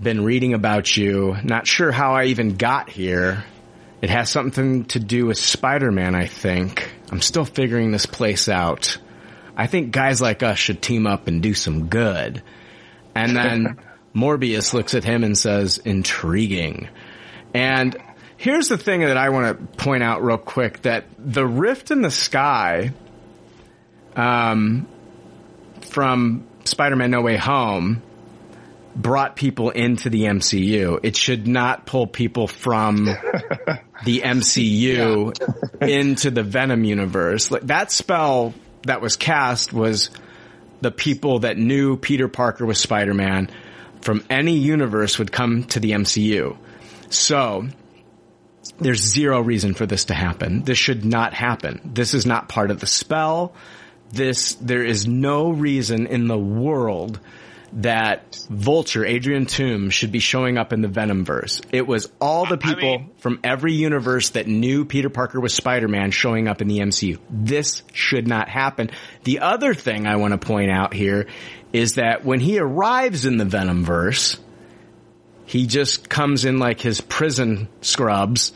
Been 0.00 0.24
reading 0.24 0.54
about 0.54 0.96
you. 0.96 1.36
Not 1.44 1.66
sure 1.66 1.92
how 1.92 2.14
I 2.14 2.24
even 2.24 2.56
got 2.56 2.90
here." 2.90 3.44
It 4.04 4.10
has 4.10 4.28
something 4.28 4.84
to 4.88 5.00
do 5.00 5.24
with 5.24 5.38
Spider-Man, 5.38 6.14
I 6.14 6.26
think. 6.26 6.92
I'm 7.10 7.22
still 7.22 7.46
figuring 7.46 7.90
this 7.90 8.04
place 8.04 8.50
out. 8.50 8.98
I 9.56 9.66
think 9.66 9.92
guys 9.92 10.20
like 10.20 10.42
us 10.42 10.58
should 10.58 10.82
team 10.82 11.06
up 11.06 11.26
and 11.26 11.42
do 11.42 11.54
some 11.54 11.86
good. 11.86 12.42
And 13.14 13.34
then 13.34 13.78
Morbius 14.14 14.74
looks 14.74 14.94
at 14.94 15.04
him 15.04 15.24
and 15.24 15.38
says, 15.38 15.78
intriguing. 15.78 16.90
And 17.54 17.96
here's 18.36 18.68
the 18.68 18.76
thing 18.76 19.00
that 19.00 19.16
I 19.16 19.30
want 19.30 19.58
to 19.58 19.66
point 19.82 20.02
out 20.02 20.22
real 20.22 20.36
quick 20.36 20.82
that 20.82 21.06
the 21.18 21.46
rift 21.46 21.90
in 21.90 22.02
the 22.02 22.10
sky, 22.10 22.92
um, 24.16 24.86
from 25.80 26.46
Spider-Man 26.64 27.10
No 27.10 27.22
Way 27.22 27.38
Home 27.38 28.02
brought 28.94 29.36
people 29.36 29.70
into 29.70 30.10
the 30.10 30.22
MCU. 30.22 31.00
It 31.02 31.16
should 31.16 31.46
not 31.46 31.86
pull 31.86 32.06
people 32.06 32.46
from 32.46 33.04
the 34.04 34.20
MCU 34.20 35.32
into 35.80 36.30
the 36.30 36.42
Venom 36.42 36.84
universe. 36.84 37.50
Like 37.50 37.62
that 37.62 37.90
spell 37.90 38.54
that 38.82 39.00
was 39.00 39.16
cast 39.16 39.72
was 39.72 40.10
the 40.80 40.90
people 40.90 41.40
that 41.40 41.56
knew 41.56 41.96
Peter 41.96 42.28
Parker 42.28 42.66
was 42.66 42.78
Spider-Man 42.78 43.50
from 44.00 44.24
any 44.28 44.58
universe 44.58 45.18
would 45.18 45.32
come 45.32 45.64
to 45.64 45.80
the 45.80 45.92
MCU. 45.92 46.56
So, 47.08 47.66
there's 48.78 49.00
zero 49.00 49.40
reason 49.40 49.74
for 49.74 49.86
this 49.86 50.06
to 50.06 50.14
happen. 50.14 50.64
This 50.64 50.78
should 50.78 51.04
not 51.04 51.32
happen. 51.32 51.80
This 51.84 52.12
is 52.12 52.26
not 52.26 52.48
part 52.48 52.70
of 52.70 52.80
the 52.80 52.86
spell. 52.86 53.54
This, 54.12 54.54
there 54.56 54.84
is 54.84 55.06
no 55.06 55.50
reason 55.50 56.06
in 56.06 56.28
the 56.28 56.38
world 56.38 57.18
that 57.74 58.36
Vulture, 58.48 59.04
Adrian 59.04 59.46
Toom, 59.46 59.90
should 59.90 60.12
be 60.12 60.20
showing 60.20 60.58
up 60.58 60.72
in 60.72 60.80
the 60.80 60.88
Venomverse. 60.88 61.64
It 61.72 61.86
was 61.86 62.10
all 62.20 62.46
the 62.46 62.56
people 62.56 63.06
from 63.18 63.40
every 63.42 63.72
universe 63.72 64.30
that 64.30 64.46
knew 64.46 64.84
Peter 64.84 65.10
Parker 65.10 65.40
was 65.40 65.54
Spider-Man 65.54 66.12
showing 66.12 66.46
up 66.46 66.62
in 66.62 66.68
the 66.68 66.78
MCU. 66.78 67.18
This 67.28 67.82
should 67.92 68.28
not 68.28 68.48
happen. 68.48 68.90
The 69.24 69.40
other 69.40 69.74
thing 69.74 70.06
I 70.06 70.16
want 70.16 70.32
to 70.32 70.38
point 70.38 70.70
out 70.70 70.94
here 70.94 71.26
is 71.72 71.94
that 71.94 72.24
when 72.24 72.38
he 72.38 72.58
arrives 72.58 73.26
in 73.26 73.36
the 73.36 73.44
Venomverse, 73.44 74.38
he 75.46 75.66
just 75.66 76.08
comes 76.08 76.44
in 76.44 76.58
like 76.58 76.80
his 76.80 77.00
prison 77.00 77.68
scrubs 77.80 78.52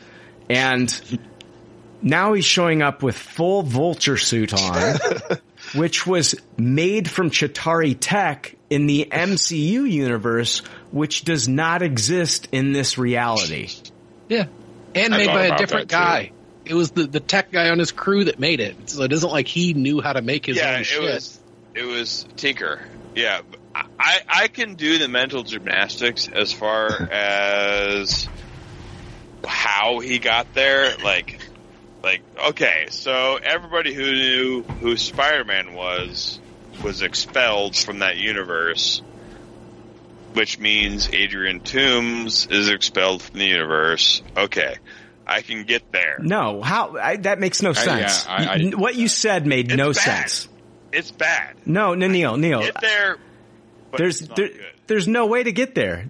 and 0.48 1.18
now 2.00 2.32
he's 2.32 2.44
showing 2.44 2.82
up 2.82 3.02
with 3.02 3.16
full 3.16 3.62
vulture 3.62 4.16
suit 4.16 4.54
on, 4.54 4.98
which 5.74 6.06
was 6.06 6.34
made 6.56 7.10
from 7.10 7.30
Chitauri 7.30 7.96
tech 7.98 8.54
in 8.70 8.86
the 8.86 9.08
MCU 9.10 9.90
universe, 9.90 10.60
which 10.90 11.24
does 11.24 11.48
not 11.48 11.82
exist 11.82 12.48
in 12.52 12.72
this 12.72 12.98
reality. 12.98 13.70
Yeah. 14.28 14.46
And 14.94 15.14
I 15.14 15.18
made 15.18 15.26
by 15.26 15.46
a 15.46 15.58
different 15.58 15.88
that, 15.90 15.98
too. 15.98 16.04
guy. 16.04 16.32
It 16.64 16.74
was 16.74 16.90
the, 16.90 17.06
the 17.06 17.20
tech 17.20 17.50
guy 17.50 17.70
on 17.70 17.78
his 17.78 17.92
crew 17.92 18.24
that 18.24 18.38
made 18.38 18.60
it. 18.60 18.90
So 18.90 19.02
it 19.02 19.12
isn't 19.12 19.30
like 19.30 19.48
he 19.48 19.72
knew 19.72 20.00
how 20.00 20.12
to 20.12 20.22
make 20.22 20.46
his 20.46 20.56
yeah, 20.56 20.74
own 20.74 20.80
it 20.80 20.84
shit. 20.84 21.00
was 21.00 21.40
it 21.74 21.84
was 21.84 22.26
Tinker. 22.36 22.80
Yeah, 23.14 23.40
I 23.74 24.20
I 24.28 24.48
can 24.48 24.74
do 24.74 24.98
the 24.98 25.08
mental 25.08 25.42
gymnastics 25.44 26.28
as 26.28 26.52
far 26.52 26.88
as 27.10 28.28
how 29.46 30.00
he 30.00 30.18
got 30.18 30.52
there. 30.54 30.96
Like, 30.98 31.40
like 32.02 32.22
okay, 32.50 32.86
so 32.90 33.38
everybody 33.42 33.92
who 33.94 34.02
knew 34.12 34.62
who 34.62 34.96
Spider 34.96 35.44
Man 35.44 35.72
was 35.74 36.38
was 36.82 37.02
expelled 37.02 37.76
from 37.76 38.00
that 38.00 38.16
universe, 38.18 39.02
which 40.34 40.58
means 40.58 41.08
Adrian 41.12 41.60
Toombs 41.60 42.46
is 42.50 42.68
expelled 42.68 43.22
from 43.22 43.38
the 43.38 43.46
universe. 43.46 44.22
Okay. 44.36 44.76
I 45.26 45.42
can 45.42 45.64
get 45.64 45.92
there. 45.92 46.18
No, 46.22 46.62
how 46.62 46.96
I, 46.96 47.16
that 47.16 47.38
makes 47.38 47.60
no 47.60 47.70
I- 47.70 47.72
sense. 47.74 48.24
yeah, 48.26 48.32
I- 48.32 48.44
I- 48.46 48.54
You- 48.56 48.78
what 48.78 48.94
you 48.94 49.08
said 49.08 49.46
made 49.46 49.68
no 49.76 49.88
bad. 49.92 49.96
sense. 49.96 50.48
It's 50.90 51.10
bad. 51.10 51.54
No, 51.66 51.94
no, 51.94 52.06
Neil, 52.08 52.38
Neil. 52.38 52.60
Get 52.62 52.80
there. 52.80 53.18
but 53.90 53.98
there's 53.98 54.20
it's 54.22 54.28
not 54.30 54.36
there, 54.36 54.48
good. 54.48 54.60
there's 54.86 55.06
no 55.06 55.26
way 55.26 55.42
to 55.42 55.52
get 55.52 55.74
there. 55.74 56.08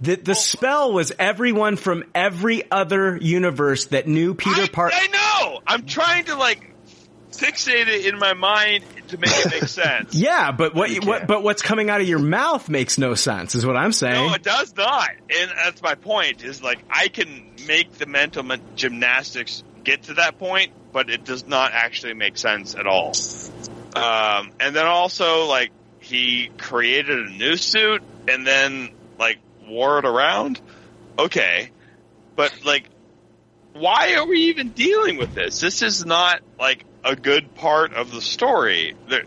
The 0.00 0.16
the 0.16 0.34
spell 0.34 0.92
was 0.92 1.12
everyone 1.18 1.76
from 1.76 2.04
every 2.14 2.70
other 2.70 3.16
universe 3.16 3.86
that 3.86 4.06
knew 4.06 4.34
Peter 4.34 4.68
Parker. 4.70 4.94
I 4.96 5.06
know. 5.08 5.60
I'm 5.66 5.86
trying 5.86 6.26
to 6.26 6.36
like 6.36 6.64
fixate 7.32 7.88
it 7.88 8.06
in 8.06 8.18
my 8.18 8.34
mind 8.34 8.84
to 9.08 9.18
make 9.18 9.30
it 9.30 9.50
make 9.50 9.62
sense. 9.68 10.14
Yeah, 10.14 10.52
but 10.52 10.74
what, 10.74 10.90
you- 10.90 11.00
what 11.02 11.26
but 11.26 11.42
what's 11.42 11.62
coming 11.62 11.90
out 11.90 12.00
of 12.00 12.08
your 12.08 12.18
mouth 12.20 12.68
makes 12.68 12.98
no 12.98 13.14
sense. 13.14 13.54
Is 13.54 13.66
what 13.66 13.76
I'm 13.76 13.92
saying. 13.92 14.28
No, 14.28 14.34
it 14.34 14.42
does 14.42 14.74
not, 14.76 15.10
and 15.36 15.50
that's 15.56 15.82
my 15.82 15.94
point. 15.94 16.44
Is 16.44 16.62
like 16.62 16.78
I 16.90 17.08
can 17.08 17.52
make 17.66 17.92
the 17.94 18.06
mental 18.06 18.44
gymnastics 18.76 19.62
get 19.84 20.04
to 20.04 20.14
that 20.14 20.38
point, 20.38 20.72
but 20.92 21.10
it 21.10 21.24
does 21.24 21.46
not 21.46 21.72
actually 21.72 22.14
make 22.14 22.36
sense 22.38 22.74
at 22.74 22.86
all. 22.86 23.14
Um, 23.96 24.50
and 24.60 24.76
then 24.76 24.86
also 24.86 25.46
like 25.46 25.70
he 26.00 26.50
created 26.58 27.18
a 27.26 27.30
new 27.30 27.56
suit 27.56 28.02
and 28.28 28.46
then 28.46 28.90
like 29.18 29.38
wore 29.68 29.98
it 29.98 30.04
around. 30.04 30.60
Okay, 31.18 31.70
but 32.36 32.52
like, 32.64 32.88
why 33.72 34.14
are 34.14 34.26
we 34.26 34.42
even 34.44 34.70
dealing 34.70 35.16
with 35.16 35.34
this? 35.34 35.60
This 35.60 35.82
is 35.82 36.04
not 36.06 36.40
like 36.58 36.84
a 37.04 37.16
good 37.16 37.54
part 37.54 37.94
of 37.94 38.10
the 38.12 38.20
story. 38.20 38.94
There, 39.08 39.24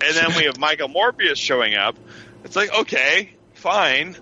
and 0.00 0.14
then 0.14 0.36
we 0.36 0.44
have 0.44 0.58
Michael 0.58 0.88
Morbius 0.88 1.36
showing 1.36 1.74
up. 1.74 1.96
It's 2.44 2.56
like 2.56 2.72
okay, 2.72 3.30
fine, 3.54 4.16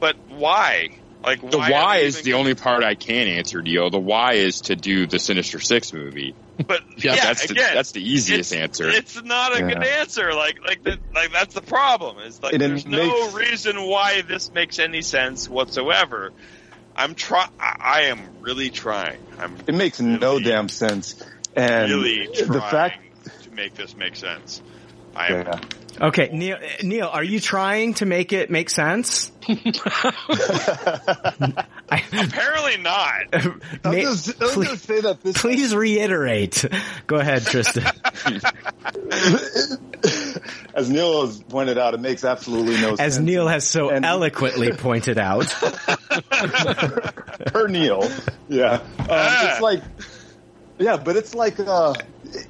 but 0.00 0.16
why? 0.28 0.90
Like 1.22 1.40
The 1.40 1.58
why, 1.58 1.70
why 1.70 1.98
are 1.98 2.00
we 2.00 2.06
is 2.06 2.22
the 2.22 2.34
only 2.34 2.54
part 2.54 2.82
I 2.82 2.94
can 2.94 3.28
answer, 3.28 3.62
Dio. 3.62 3.90
The 3.90 3.98
why 3.98 4.34
is 4.34 4.62
to 4.62 4.76
do 4.76 5.06
the 5.06 5.18
Sinister 5.18 5.60
Six 5.60 5.92
movie. 5.92 6.34
But 6.66 6.82
yeah, 6.96 7.14
yeah, 7.14 7.24
that's 7.26 7.46
the 7.46 7.54
again, 7.54 7.74
that's 7.74 7.92
the 7.92 8.02
easiest 8.02 8.52
answer. 8.54 8.88
It's 8.88 9.22
not 9.22 9.54
a 9.56 9.60
Yeah. 9.60 9.68
good 9.74 9.84
answer. 9.84 10.32
Like, 10.34 10.58
like, 10.66 10.82
the, 10.82 10.98
like 11.14 11.32
that's 11.32 11.54
the 11.54 11.62
problem. 11.62 12.18
Is 12.20 12.42
like 12.42 12.54
it 12.54 12.58
there's 12.58 12.86
no 12.86 12.98
makes- 13.06 13.34
reason 13.34 13.82
why 13.82 14.22
this 14.22 14.52
makes 14.52 14.78
any 14.78 15.02
sense 15.02 15.48
whatsoever. 15.48 16.32
I'm 16.94 17.14
try. 17.14 17.48
I, 17.58 17.76
I 17.80 18.00
am 18.02 18.20
really 18.40 18.70
trying. 18.70 19.18
I'm 19.38 19.56
It 19.66 19.74
makes 19.74 20.00
no 20.00 20.38
damn 20.38 20.68
sense. 20.68 21.22
And 21.56 21.90
really 21.90 22.28
trying 22.34 22.52
the 22.52 22.60
fact, 22.60 22.98
to 23.44 23.50
make 23.50 23.74
this 23.74 23.96
make 23.96 24.16
sense. 24.16 24.62
I 25.16 25.26
am. 25.28 25.46
yeah. 25.46 25.60
Okay, 26.00 26.30
Neil, 26.32 26.58
Neil, 26.82 27.06
are 27.06 27.22
you 27.22 27.38
trying 27.38 27.94
to 27.94 28.06
make 28.06 28.32
it 28.32 28.50
make 28.50 28.70
sense? 28.70 29.30
Apparently 31.90 32.78
not. 32.78 33.22
Ma- 33.84 33.90
I 33.90 34.06
was 34.06 34.32
gonna 34.32 34.52
please, 34.52 34.82
say 34.82 35.00
that 35.00 35.20
this 35.22 35.40
please 35.40 35.74
reiterate. 35.74 36.64
Go 37.06 37.16
ahead, 37.16 37.44
Tristan. 37.44 37.84
as 40.74 40.88
Neil 40.90 41.26
has 41.26 41.42
pointed 41.42 41.78
out, 41.78 41.94
it 41.94 42.00
makes 42.00 42.24
absolutely 42.24 42.80
no 42.80 42.96
sense. 42.96 43.00
As 43.00 43.18
Neil 43.20 43.46
has 43.46 43.66
so 43.66 43.88
eloquently 43.90 44.72
pointed 44.72 45.18
out. 45.18 45.54
per 47.46 47.68
Neil. 47.68 48.08
Yeah. 48.48 48.72
Um, 48.72 49.06
it's 49.08 49.60
like, 49.60 49.82
yeah, 50.78 50.96
but 50.96 51.16
it's 51.16 51.34
like, 51.34 51.60
uh, 51.60 51.94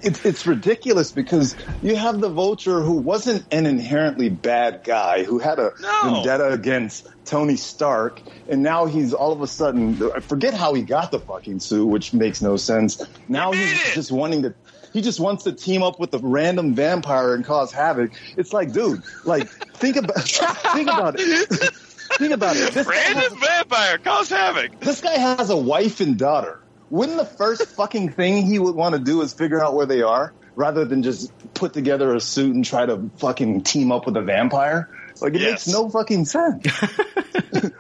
it's, 0.03 0.25
it's 0.25 0.47
ridiculous 0.47 1.13
because 1.13 1.55
you 1.83 1.97
have 1.97 2.21
the 2.21 2.29
vulture 2.29 2.81
who 2.81 2.95
wasn't 2.95 3.45
an 3.53 3.67
inherently 3.67 4.29
bad 4.29 4.85
guy 4.85 5.25
who 5.25 5.39
had 5.39 5.59
a 5.59 5.73
vendetta 6.05 6.49
against 6.53 7.09
Tony 7.25 7.57
Stark 7.57 8.21
and 8.49 8.63
now 8.63 8.87
he's 8.87 9.13
all 9.13 9.33
of 9.33 9.43
a 9.43 9.47
sudden 9.47 10.03
I 10.15 10.21
forget 10.21 10.55
how 10.55 10.75
he 10.75 10.83
got 10.83 11.11
the 11.11 11.21
fucking 11.21 11.61
suit, 11.61 11.87
which 11.87 12.13
makes 12.13 12.43
no 12.43 12.57
sense. 12.57 13.03
Now 13.29 13.53
he's 13.53 13.95
just 13.95 14.11
wanting 14.13 14.43
to, 14.43 14.55
he 14.93 15.01
just 15.01 15.21
wants 15.21 15.45
to 15.45 15.53
team 15.53 15.83
up 15.83 15.99
with 15.99 16.13
a 16.15 16.19
random 16.19 16.75
vampire 16.75 17.35
and 17.35 17.45
cause 17.45 17.73
havoc. 17.73 18.13
It's 18.37 18.53
like, 18.53 18.73
dude, 18.73 19.03
like, 19.25 19.49
think 19.77 19.97
about, 19.97 20.23
think 20.29 20.89
about 20.89 21.17
it. 21.19 21.81
Think 22.19 22.33
about 22.35 22.57
it. 22.57 22.73
This 22.75 22.87
guy 22.87 22.95
has 22.95 23.17
Random 23.17 23.41
vampire 23.41 23.99
cause 23.99 24.29
havoc. 24.29 24.81
this 24.81 25.01
guy 25.01 25.19
has 25.19 25.51
a 25.51 25.57
wife 25.57 26.01
and 26.01 26.19
daughter. 26.19 26.62
Wouldn't 26.93 27.17
the 27.17 27.25
first 27.25 27.65
fucking 27.69 28.13
thing 28.13 28.45
he 28.45 28.59
would 28.59 28.75
want 28.75 28.95
to 28.95 28.99
do 29.01 29.23
is 29.23 29.33
figure 29.33 29.65
out 29.65 29.75
where 29.75 29.87
they 29.87 30.03
are 30.03 30.35
rather 30.55 30.85
than 30.85 31.03
just 31.03 31.33
put 31.55 31.73
together 31.73 32.15
a 32.15 32.21
suit 32.21 32.55
and 32.55 32.63
try 32.63 32.85
to 32.85 33.11
fucking 33.17 33.63
team 33.63 33.91
up 33.91 34.05
with 34.05 34.15
a 34.19 34.21
vampire? 34.21 34.91
Like 35.23 35.35
it 35.35 35.41
Yes. 35.41 35.67
makes 35.67 35.69
no 35.69 35.89
fucking 35.89 36.27
sense. 36.27 36.67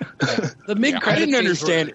The 0.67 0.77
mid 0.77 0.95
Yeah, 0.95 1.01
I 1.05 1.19
didn't 1.19 1.35
understand. 1.35 1.93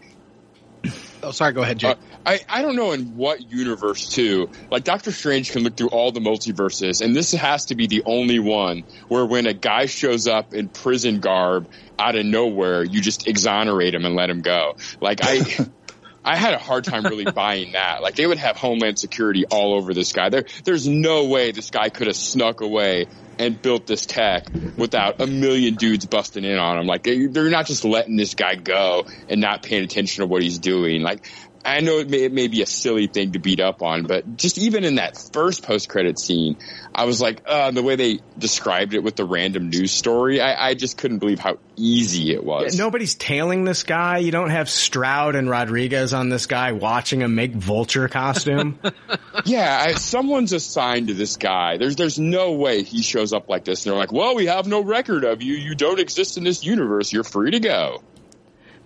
Oh, 1.23 1.31
sorry. 1.31 1.53
Go 1.53 1.61
ahead, 1.64 1.80
Jake. 1.80 1.98
Uh, 1.98 1.99
I, 2.26 2.39
I 2.48 2.61
don't 2.61 2.76
know 2.76 2.91
in 2.91 3.15
what 3.15 3.41
universe 3.52 4.10
too. 4.10 4.49
Like 4.69 4.84
Doctor 4.84 5.11
Strange 5.11 5.52
can 5.52 5.64
look 5.64 5.76
through 5.76 5.88
all 5.89 6.11
the 6.11 6.19
multiverses, 6.19 7.02
and 7.03 7.15
this 7.15 7.31
has 7.31 7.65
to 7.65 7.76
be 7.76 7.88
the 7.88 8.03
only 8.06 8.38
one 8.39 8.84
where 9.07 9.26
when 9.26 9.48
a 9.48 9.53
guy 9.53 9.88
shows 9.88 10.27
up 10.27 10.53
in 10.53 10.68
prison 10.69 11.19
garb 11.19 11.68
out 11.98 12.15
of 12.15 12.26
nowhere, 12.26 12.84
you 12.84 13.02
just 13.02 13.27
exonerate 13.27 13.95
him 13.95 14.06
and 14.06 14.15
let 14.15 14.30
him 14.30 14.41
go. 14.41 14.76
Like 15.02 15.19
I. 15.23 15.39
I 16.28 16.36
had 16.36 16.54
a 16.54 16.60
hard 16.60 16.84
time 16.84 17.06
really 17.06 17.24
buying 17.32 17.72
that. 17.72 18.02
Like 18.02 18.16
they 18.16 18.28
would 18.28 18.38
have 18.38 18.58
Homeland 18.58 18.99
Security 18.99 19.45
all 19.45 19.74
over 19.74 19.94
this 19.94 20.12
guy. 20.12 20.28
There, 20.28 20.44
there's 20.66 20.86
no 20.86 21.26
way 21.26 21.52
this 21.52 21.70
guy 21.70 21.88
could 21.88 22.08
have 22.08 22.18
snuck 22.18 22.60
away 22.60 23.06
and 23.40 23.62
built 23.62 23.88
this 23.88 24.06
tech 24.06 24.48
without 24.76 25.22
a 25.22 25.28
million 25.28 25.76
dudes 25.76 26.06
busting 26.06 26.44
in 26.44 26.58
on 26.58 26.80
him. 26.80 26.86
Like 26.86 27.04
they, 27.04 27.28
they're 27.28 27.49
not 27.49 27.66
just 27.66 27.86
letting 27.86 28.18
this 28.18 28.36
guy 28.36 28.56
go 28.56 29.06
and 29.30 29.40
not 29.40 29.64
paying 29.64 29.86
attention 29.86 30.22
to 30.22 30.28
what 30.28 30.41
he's 30.41 30.60
doing. 30.60 31.02
Like 31.02 31.26
I 31.68 31.81
know 31.81 31.99
it 31.99 32.10
may, 32.10 32.23
it 32.23 32.31
may 32.31 32.48
be 32.48 32.61
a 32.61 32.65
silly 32.65 33.07
thing 33.07 33.34
to 33.34 33.39
beat 33.39 33.60
up 33.60 33.84
on, 33.84 34.03
but 34.03 34.38
just 34.38 34.57
even 34.57 34.85
in 34.85 34.95
that 34.95 35.18
first 35.34 35.64
post 35.64 35.89
credit 35.89 36.18
scene, 36.18 36.56
I 36.95 37.03
was 37.03 37.19
like, 37.19 37.41
uh, 37.45 37.72
the 37.72 37.84
way 37.84 37.98
they 37.98 38.19
described 38.38 38.94
it 38.94 39.03
with 39.03 39.18
the 39.18 39.26
random 39.26 39.69
news 39.69 39.91
story, 39.91 40.39
I, 40.39 40.69
I 40.69 40.73
just 40.76 40.98
couldn't 40.98 41.19
believe 41.19 41.39
how 41.39 41.57
easy 41.76 42.31
it 42.31 42.41
was. 42.41 42.73
Yeah, 42.77 42.84
nobody's 42.85 43.15
tailing 43.15 43.65
this 43.65 43.84
guy. 43.84 44.19
You 44.19 44.31
don't 44.31 44.49
have 44.49 44.69
Stroud 44.69 45.35
and 45.35 45.49
Rodriguez 45.49 46.14
on 46.14 46.30
this 46.30 46.45
guy 46.45 46.72
watching 46.72 47.22
him 47.22 47.35
make 47.35 47.52
vulture 47.52 48.07
costume. 48.07 48.80
yeah, 49.45 49.85
I, 49.88 49.94
someone's 49.95 50.53
assigned 50.53 51.10
to 51.10 51.14
this 51.14 51.35
guy. 51.35 51.77
There's 51.77 51.98
there's 51.98 52.18
no 52.18 52.53
way 52.53 52.84
he 52.84 53.03
shows 53.03 53.34
up 53.34 53.49
like 53.49 53.65
this. 53.65 53.85
And 53.85 53.91
they're 53.91 53.99
like, 53.99 54.14
well, 54.14 54.35
we 54.35 54.45
have 54.45 54.68
no 54.68 54.81
record 54.81 55.26
of 55.26 55.41
you. 55.41 55.56
You 55.56 55.76
don't 55.76 55.99
exist 55.99 56.38
in 56.38 56.45
this 56.45 56.64
universe. 56.64 57.11
You're 57.11 57.26
free 57.26 57.52
to 57.52 57.60
go. 57.60 58.02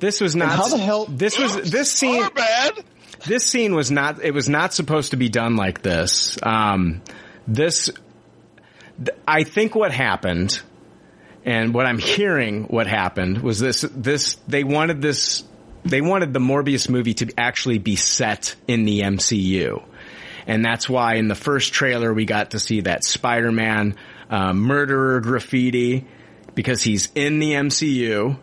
This 0.01 0.19
was 0.19 0.35
not. 0.35 0.49
how 0.49 0.67
the 0.67 0.79
hell? 0.79 1.05
This 1.05 1.37
was 1.37 1.71
this 1.71 1.91
scene. 1.91 2.27
Bad. 2.33 2.73
This 3.27 3.45
scene 3.45 3.75
was 3.75 3.91
not. 3.91 4.21
It 4.23 4.33
was 4.33 4.49
not 4.49 4.73
supposed 4.73 5.11
to 5.11 5.17
be 5.17 5.29
done 5.29 5.55
like 5.55 5.83
this. 5.83 6.39
Um, 6.41 7.03
this 7.47 7.91
th- 8.97 9.17
I 9.27 9.43
think 9.43 9.75
what 9.75 9.91
happened, 9.91 10.59
and 11.45 11.71
what 11.71 11.85
I'm 11.85 11.99
hearing, 11.99 12.63
what 12.63 12.87
happened 12.87 13.43
was 13.43 13.59
this: 13.59 13.81
this 13.81 14.37
they 14.47 14.63
wanted 14.63 15.03
this, 15.03 15.43
they 15.85 16.01
wanted 16.01 16.33
the 16.33 16.39
Morbius 16.39 16.89
movie 16.89 17.13
to 17.15 17.31
actually 17.37 17.77
be 17.77 17.95
set 17.95 18.55
in 18.67 18.85
the 18.85 19.01
MCU, 19.01 19.83
and 20.47 20.65
that's 20.65 20.89
why 20.89 21.15
in 21.15 21.27
the 21.27 21.35
first 21.35 21.73
trailer 21.73 22.11
we 22.11 22.25
got 22.25 22.51
to 22.51 22.59
see 22.59 22.81
that 22.81 23.03
Spider-Man 23.03 23.95
uh, 24.31 24.53
murderer 24.53 25.19
graffiti 25.19 26.07
because 26.55 26.81
he's 26.81 27.09
in 27.13 27.37
the 27.37 27.51
MCU. 27.51 28.39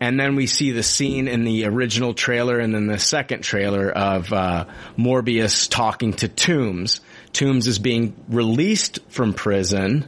And 0.00 0.20
then 0.20 0.36
we 0.36 0.46
see 0.46 0.72
the 0.72 0.82
scene 0.82 1.26
in 1.28 1.44
the 1.44 1.64
original 1.64 2.12
trailer 2.12 2.58
and 2.58 2.74
then 2.74 2.86
the 2.86 2.98
second 2.98 3.42
trailer 3.42 3.90
of 3.90 4.32
uh, 4.32 4.66
Morbius 4.96 5.70
talking 5.70 6.12
to 6.14 6.28
Toombs. 6.28 7.00
Toombs 7.32 7.66
is 7.66 7.78
being 7.78 8.14
released 8.28 8.98
from 9.08 9.32
prison. 9.32 10.06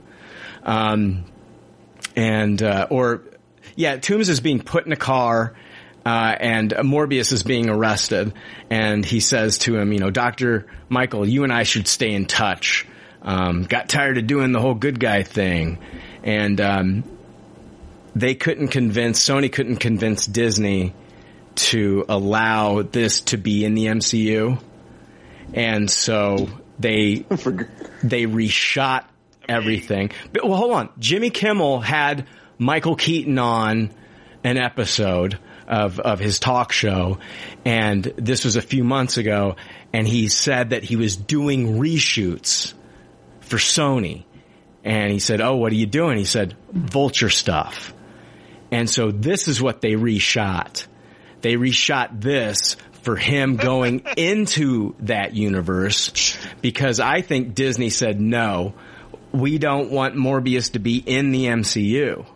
Um, 0.62 1.24
and, 2.14 2.62
uh, 2.62 2.88
or, 2.90 3.22
yeah, 3.76 3.96
Toombs 3.96 4.28
is 4.28 4.40
being 4.40 4.60
put 4.60 4.84
in 4.84 4.92
a 4.92 4.96
car. 4.96 5.54
Uh, 6.06 6.34
and 6.40 6.70
Morbius 6.70 7.32
is 7.32 7.42
being 7.42 7.68
arrested, 7.68 8.32
and 8.70 9.04
he 9.04 9.20
says 9.20 9.58
to 9.58 9.76
him, 9.76 9.92
"You 9.92 9.98
know, 9.98 10.10
Doctor 10.10 10.66
Michael, 10.88 11.28
you 11.28 11.44
and 11.44 11.52
I 11.52 11.64
should 11.64 11.86
stay 11.86 12.14
in 12.14 12.24
touch. 12.24 12.86
Um, 13.20 13.64
got 13.64 13.90
tired 13.90 14.16
of 14.16 14.26
doing 14.26 14.52
the 14.52 14.60
whole 14.60 14.74
good 14.74 14.98
guy 14.98 15.22
thing, 15.22 15.78
and 16.22 16.58
um, 16.62 17.04
they 18.18 18.34
couldn't 18.34 18.68
convince 18.68 19.22
Sony 19.22 19.50
couldn't 19.52 19.76
convince 19.76 20.26
Disney 20.26 20.94
to 21.54 22.04
allow 22.08 22.82
this 22.82 23.20
to 23.22 23.36
be 23.36 23.64
in 23.64 23.74
the 23.74 23.86
MCU, 23.86 24.60
and 25.54 25.90
so 25.90 26.48
they 26.78 27.14
they 28.02 28.24
reshot 28.24 29.04
everything. 29.48 30.10
But 30.32 30.44
well, 30.44 30.56
hold 30.56 30.72
on, 30.72 30.90
Jimmy 30.98 31.30
Kimmel 31.30 31.80
had 31.80 32.26
Michael 32.58 32.96
Keaton 32.96 33.38
on 33.38 33.90
an 34.42 34.56
episode 34.56 35.38
of 35.66 36.00
of 36.00 36.18
his 36.18 36.38
talk 36.38 36.72
show, 36.72 37.18
and 37.64 38.02
this 38.02 38.44
was 38.44 38.56
a 38.56 38.62
few 38.62 38.84
months 38.84 39.16
ago, 39.16 39.56
and 39.92 40.06
he 40.06 40.28
said 40.28 40.70
that 40.70 40.82
he 40.82 40.96
was 40.96 41.16
doing 41.16 41.78
reshoots 41.78 42.74
for 43.40 43.56
Sony. 43.56 44.24
And 44.84 45.10
he 45.12 45.18
said, 45.18 45.40
Oh, 45.40 45.56
what 45.56 45.72
are 45.72 45.76
you 45.76 45.86
doing? 45.86 46.16
He 46.16 46.24
said, 46.24 46.56
Vulture 46.72 47.28
stuff. 47.28 47.92
And 48.70 48.88
so 48.88 49.10
this 49.10 49.48
is 49.48 49.62
what 49.62 49.80
they 49.80 49.92
reshot. 49.92 50.86
They 51.40 51.54
reshot 51.54 52.20
this 52.20 52.76
for 53.02 53.16
him 53.16 53.56
going 53.56 54.02
into 54.16 54.94
that 55.00 55.34
universe 55.34 56.36
because 56.60 57.00
I 57.00 57.22
think 57.22 57.54
Disney 57.54 57.90
said, 57.90 58.20
no, 58.20 58.74
we 59.32 59.58
don't 59.58 59.90
want 59.90 60.14
Morbius 60.14 60.72
to 60.72 60.78
be 60.78 60.98
in 60.98 61.30
the 61.30 61.46
MCU. 61.46 62.26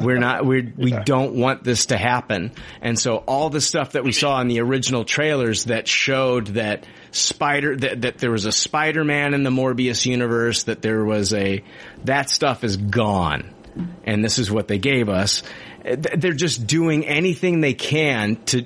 We're 0.00 0.18
not, 0.18 0.44
we're, 0.44 0.72
we 0.76 0.92
don't 0.92 1.34
want 1.34 1.64
this 1.64 1.86
to 1.86 1.96
happen. 1.96 2.52
And 2.82 2.98
so 2.98 3.16
all 3.16 3.50
the 3.50 3.60
stuff 3.60 3.92
that 3.92 4.04
we 4.04 4.12
saw 4.12 4.40
in 4.40 4.48
the 4.48 4.60
original 4.60 5.04
trailers 5.04 5.64
that 5.64 5.88
showed 5.88 6.48
that 6.48 6.84
Spider, 7.10 7.76
that, 7.76 8.02
that 8.02 8.18
there 8.18 8.30
was 8.30 8.44
a 8.44 8.52
Spider-Man 8.52 9.32
in 9.32 9.42
the 9.42 9.50
Morbius 9.50 10.04
universe, 10.04 10.64
that 10.64 10.82
there 10.82 11.04
was 11.04 11.32
a, 11.32 11.64
that 12.04 12.28
stuff 12.28 12.64
is 12.64 12.76
gone. 12.76 13.54
And 14.04 14.24
this 14.24 14.38
is 14.38 14.50
what 14.50 14.68
they 14.68 14.78
gave 14.78 15.08
us. 15.08 15.42
They're 15.84 16.32
just 16.32 16.66
doing 16.66 17.04
anything 17.06 17.60
they 17.60 17.74
can 17.74 18.36
to, 18.46 18.64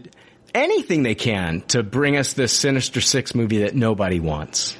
anything 0.54 1.02
they 1.02 1.14
can 1.14 1.62
to 1.68 1.82
bring 1.82 2.16
us 2.16 2.32
this 2.32 2.52
Sinister 2.52 3.00
Six 3.00 3.34
movie 3.34 3.58
that 3.58 3.74
nobody 3.74 4.20
wants. 4.20 4.76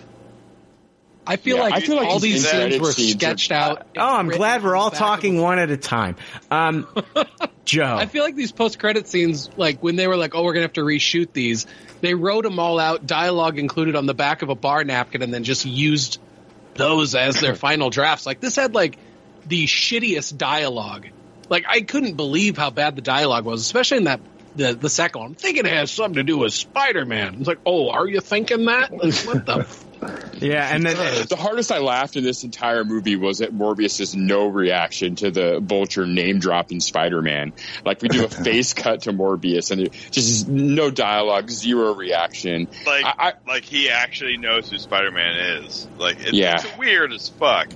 I 1.27 1.37
feel 1.37 1.57
Yeah, 1.57 1.63
like 1.65 1.75
I 1.75 1.81
feel 1.81 1.97
like 1.97 2.09
all 2.09 2.19
these 2.19 2.43
these 2.43 2.51
scenes 2.51 2.79
were 2.81 2.93
scenes 2.93 3.15
are- 3.15 3.19
sketched 3.19 3.53
out. 3.53 3.87
Oh, 3.97 4.17
I'm 4.17 4.29
glad 4.29 4.65
we're 4.65 4.75
all 4.75 4.91
talking 4.91 5.41
one 5.41 5.59
at 5.59 5.71
a 5.71 5.77
time. 5.77 6.17
Um, 6.51 6.89
Joe. 7.65 7.95
I 7.97 8.07
feel 8.07 8.25
like 8.25 8.35
these 8.35 8.51
post-credit 8.51 9.07
scenes, 9.07 9.49
like 9.57 9.81
when 9.83 9.95
they 9.97 10.09
were 10.09 10.17
like, 10.17 10.35
"Oh, 10.35 10.43
we're 10.43 10.55
gonna 10.55 10.65
have 10.65 10.73
to 10.73 10.81
reshoot 10.81 11.33
these," 11.33 11.67
they 12.01 12.15
wrote 12.15 12.43
them 12.45 12.59
all 12.59 12.81
out, 12.81 13.07
dialogue 13.07 13.59
included 13.59 13.95
on 13.97 14.07
the 14.07 14.15
back 14.15 14.43
of 14.43 14.49
a 14.49 14.55
bar 14.57 14.83
napkin, 14.83 15.23
and 15.23 15.33
then 15.33 15.45
just 15.45 15.65
used 15.67 16.19
those 16.75 17.15
as 17.15 17.39
their 17.41 17.55
final 17.67 17.91
drafts. 17.91 18.27
Like 18.27 18.41
this 18.41 18.57
had 18.57 18.75
like 18.75 18.99
the 19.51 19.67
shittiest 19.67 20.39
dialogue. 20.39 21.09
Like 21.51 21.65
I 21.69 21.83
couldn't 21.83 22.15
believe 22.15 22.57
how 22.57 22.71
bad 22.71 22.97
the 22.97 23.03
dialogue 23.03 23.45
was, 23.45 23.61
especially 23.61 23.99
in 23.99 24.05
that 24.05 24.21
the 24.57 24.73
the 24.75 24.89
second 24.89 25.21
one. 25.21 25.31
I'm 25.31 25.35
thinking 25.35 25.67
it 25.67 25.73
has 25.73 25.91
something 25.91 26.15
to 26.15 26.23
do 26.23 26.39
with 26.39 26.53
Spider-Man. 26.55 27.37
It's 27.41 27.49
like, 27.49 27.59
oh, 27.67 27.91
are 27.91 28.07
you 28.07 28.21
thinking 28.21 28.65
that? 28.67 28.91
Like, 28.93 29.15
what 29.27 29.45
the? 29.47 29.59
f- 29.59 29.85
Yeah, 30.41 30.67
and 30.75 30.87
then 30.87 31.27
the 31.29 31.37
hardest 31.37 31.71
I 31.71 31.81
laughed 31.81 32.17
in 32.17 32.25
this 32.25 32.43
entire 32.45 32.83
movie 32.85 33.17
was 33.17 33.43
at 33.43 33.53
Morbius's 33.53 34.17
no 34.17 34.47
reaction 34.47 35.15
to 35.17 35.31
the 35.31 35.61
Vulture 35.61 36.07
name 36.07 36.39
dropping 36.39 36.81
Spider-Man. 36.81 37.53
Like 37.85 38.01
we 38.01 38.09
do 38.09 38.25
a 38.25 38.29
face 38.45 38.73
cut 38.73 39.03
to 39.03 39.13
Morbius 39.13 39.71
and 39.71 39.83
it 39.83 39.93
just 40.11 40.49
no 40.49 40.91
dialogue, 40.91 41.51
zero 41.51 41.93
reaction. 41.95 42.69
Like, 42.87 43.47
like 43.47 43.65
he 43.65 43.91
actually 43.91 44.39
knows 44.39 44.71
who 44.71 44.79
Spider-Man 44.79 45.63
is. 45.65 45.87
Like, 45.99 46.21
it's, 46.21 46.33
Yeah. 46.33 46.55
it's 46.55 46.79
weird 46.79 47.13
as 47.13 47.29
fuck. 47.29 47.69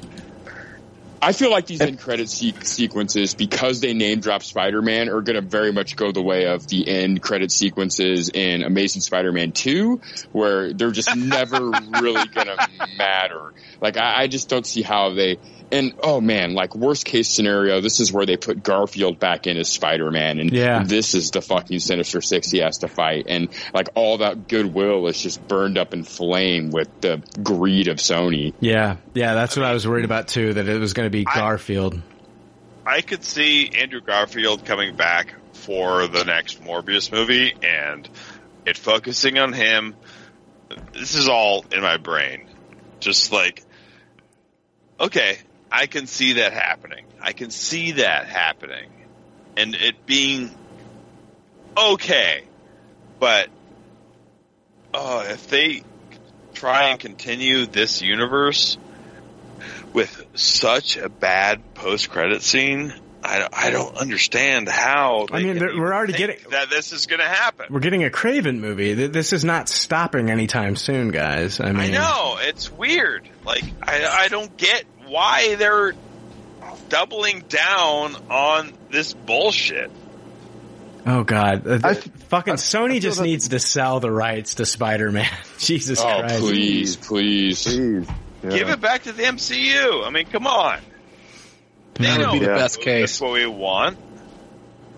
I 1.24 1.32
feel 1.32 1.50
like 1.50 1.66
these 1.66 1.80
end 1.80 1.98
credit 1.98 2.28
se- 2.28 2.54
sequences, 2.64 3.34
because 3.34 3.80
they 3.80 3.94
name 3.94 4.20
drop 4.20 4.42
Spider-Man, 4.42 5.08
are 5.08 5.22
going 5.22 5.36
to 5.36 5.40
very 5.40 5.72
much 5.72 5.96
go 5.96 6.12
the 6.12 6.22
way 6.22 6.46
of 6.46 6.66
the 6.68 6.86
end 6.86 7.22
credit 7.22 7.50
sequences 7.50 8.28
in 8.28 8.62
Amazing 8.62 9.00
Spider-Man 9.00 9.52
2, 9.52 10.00
where 10.32 10.74
they're 10.74 10.90
just 10.90 11.16
never 11.16 11.70
really 12.00 12.26
going 12.28 12.48
to 12.48 12.68
matter. 12.98 13.54
Like, 13.80 13.96
I, 13.96 14.24
I 14.24 14.26
just 14.26 14.50
don't 14.50 14.66
see 14.66 14.82
how 14.82 15.14
they, 15.14 15.38
and 15.74 15.94
oh 16.02 16.20
man, 16.20 16.54
like 16.54 16.74
worst 16.74 17.04
case 17.04 17.28
scenario, 17.28 17.80
this 17.80 18.00
is 18.00 18.12
where 18.12 18.24
they 18.24 18.36
put 18.36 18.62
Garfield 18.62 19.18
back 19.18 19.46
in 19.46 19.56
as 19.56 19.68
Spider-Man, 19.68 20.38
and 20.38 20.52
Yeah. 20.52 20.84
this 20.84 21.14
is 21.14 21.30
the 21.32 21.42
fucking 21.42 21.80
Sinister 21.80 22.20
Six 22.20 22.50
he 22.50 22.58
has 22.58 22.78
to 22.78 22.88
fight, 22.88 23.26
and 23.28 23.48
like 23.74 23.88
all 23.94 24.18
that 24.18 24.48
goodwill 24.48 25.06
is 25.08 25.20
just 25.20 25.46
burned 25.48 25.76
up 25.76 25.92
in 25.92 26.04
flame 26.04 26.70
with 26.70 26.88
the 27.00 27.22
greed 27.42 27.88
of 27.88 27.98
Sony. 27.98 28.54
Yeah, 28.60 28.96
yeah, 29.14 29.34
that's 29.34 29.56
what 29.56 29.66
I 29.66 29.72
was 29.72 29.86
worried 29.86 30.04
about 30.04 30.28
too. 30.28 30.54
That 30.54 30.68
it 30.68 30.78
was 30.78 30.92
going 30.92 31.06
to 31.06 31.10
be 31.10 31.24
Garfield. 31.24 32.00
I 32.86 33.00
could 33.00 33.24
see 33.24 33.70
Andrew 33.74 34.00
Garfield 34.00 34.64
coming 34.64 34.94
back 34.94 35.34
for 35.54 36.06
the 36.06 36.24
next 36.24 36.62
Morbius 36.62 37.10
movie 37.10 37.54
and 37.62 38.08
it 38.66 38.76
focusing 38.76 39.38
on 39.38 39.52
him. 39.52 39.94
This 40.92 41.14
is 41.14 41.28
all 41.28 41.64
in 41.72 41.80
my 41.80 41.96
brain. 41.96 42.46
Just 43.00 43.32
like, 43.32 43.62
okay, 45.00 45.38
I 45.70 45.86
can 45.86 46.06
see 46.06 46.34
that 46.34 46.52
happening. 46.52 47.04
I 47.20 47.32
can 47.32 47.50
see 47.50 47.92
that 47.92 48.26
happening. 48.26 48.90
And 49.56 49.74
it 49.74 50.06
being 50.06 50.50
okay. 51.76 52.44
But, 53.18 53.48
oh, 54.92 55.22
if 55.22 55.48
they 55.48 55.82
try 56.52 56.90
and 56.90 57.00
continue 57.00 57.66
this 57.66 58.02
universe 58.02 58.76
with 59.92 60.26
such 60.34 60.96
a 60.96 61.08
bad 61.08 61.74
post 61.74 62.10
credit 62.10 62.42
scene, 62.42 62.92
I 63.24 63.38
don't, 63.38 63.54
I 63.56 63.70
don't 63.70 63.96
understand 63.96 64.68
how. 64.68 65.26
I 65.32 65.42
mean, 65.42 65.58
we're 65.58 65.94
already 65.94 66.12
getting 66.12 66.36
that 66.50 66.68
this 66.68 66.92
is 66.92 67.06
going 67.06 67.20
to 67.20 67.28
happen. 67.28 67.66
we're 67.70 67.80
getting 67.80 68.04
a 68.04 68.10
Craven 68.10 68.60
movie. 68.60 68.92
This 68.92 69.32
is 69.32 69.44
not 69.44 69.68
stopping 69.70 70.28
anytime 70.28 70.76
soon, 70.76 71.10
guys. 71.10 71.58
I 71.58 71.72
mean, 71.72 71.76
I 71.76 71.88
know 71.88 72.36
it's 72.38 72.70
weird. 72.70 73.26
Like 73.46 73.64
I, 73.82 74.04
I 74.04 74.28
don't 74.28 74.54
get 74.58 74.84
why 75.14 75.54
they're 75.54 75.92
doubling 76.88 77.40
down 77.48 78.16
on 78.30 78.72
this 78.90 79.12
bullshit. 79.14 79.90
Oh 81.06 81.22
God, 81.22 81.66
Uh, 81.66 81.92
th- 81.94 82.04
fucking 82.28 82.54
Sony 82.54 83.00
just 83.00 83.20
needs 83.22 83.48
to 83.50 83.58
sell 83.60 84.00
the 84.00 84.10
rights 84.10 84.54
to 84.56 84.66
Spider-Man. 84.66 85.28
Jesus 85.58 86.00
Oh, 86.00 86.04
Christ! 86.20 86.40
please, 86.40 86.96
please, 86.96 87.62
please. 87.62 88.08
Give 88.42 88.68
it 88.70 88.80
back 88.80 89.04
to 89.04 89.12
the 89.12 89.22
MCU. 89.22 90.04
I 90.06 90.10
mean, 90.10 90.26
come 90.26 90.46
on. 90.46 90.78
They 91.94 92.04
That 92.06 92.18
would 92.20 92.32
be 92.32 92.38
the 92.40 92.46
that- 92.46 92.56
best 92.56 92.80
case. 92.80 93.12
That's 93.12 93.20
what 93.20 93.32
we 93.34 93.46
want. 93.46 93.98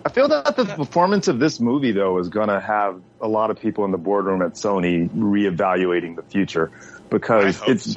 I 0.05 0.09
feel 0.09 0.29
that 0.29 0.55
the 0.55 0.63
performance 0.65 1.27
of 1.27 1.37
this 1.39 1.59
movie, 1.59 1.91
though, 1.91 2.17
is 2.19 2.29
going 2.29 2.47
to 2.47 2.61
have 2.61 3.01
a 3.19 3.27
lot 3.27 3.51
of 3.51 3.59
people 3.59 3.83
in 3.83 3.91
the 3.91 3.97
boardroom 3.97 4.41
at 4.41 4.53
Sony 4.53 5.09
reevaluating 5.09 6.15
the 6.15 6.23
future 6.23 6.71
because 7.09 7.61
it's 7.67 7.95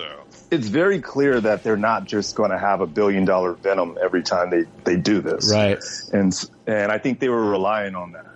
it's 0.51 0.67
very 0.67 1.01
clear 1.01 1.41
that 1.41 1.63
they're 1.63 1.77
not 1.77 2.05
just 2.05 2.35
going 2.35 2.51
to 2.51 2.59
have 2.59 2.81
a 2.81 2.87
billion 2.87 3.25
dollar 3.25 3.53
Venom 3.53 3.97
every 4.03 4.23
time 4.23 4.51
they 4.51 4.65
they 4.85 4.97
do 4.97 5.21
this, 5.21 5.53
Right. 5.53 5.79
And 6.13 6.35
and 6.67 6.91
I 6.91 6.99
think 6.99 7.21
they 7.21 7.29
were 7.29 7.51
relying 7.51 7.95
on 7.95 8.13
that. 8.13 8.27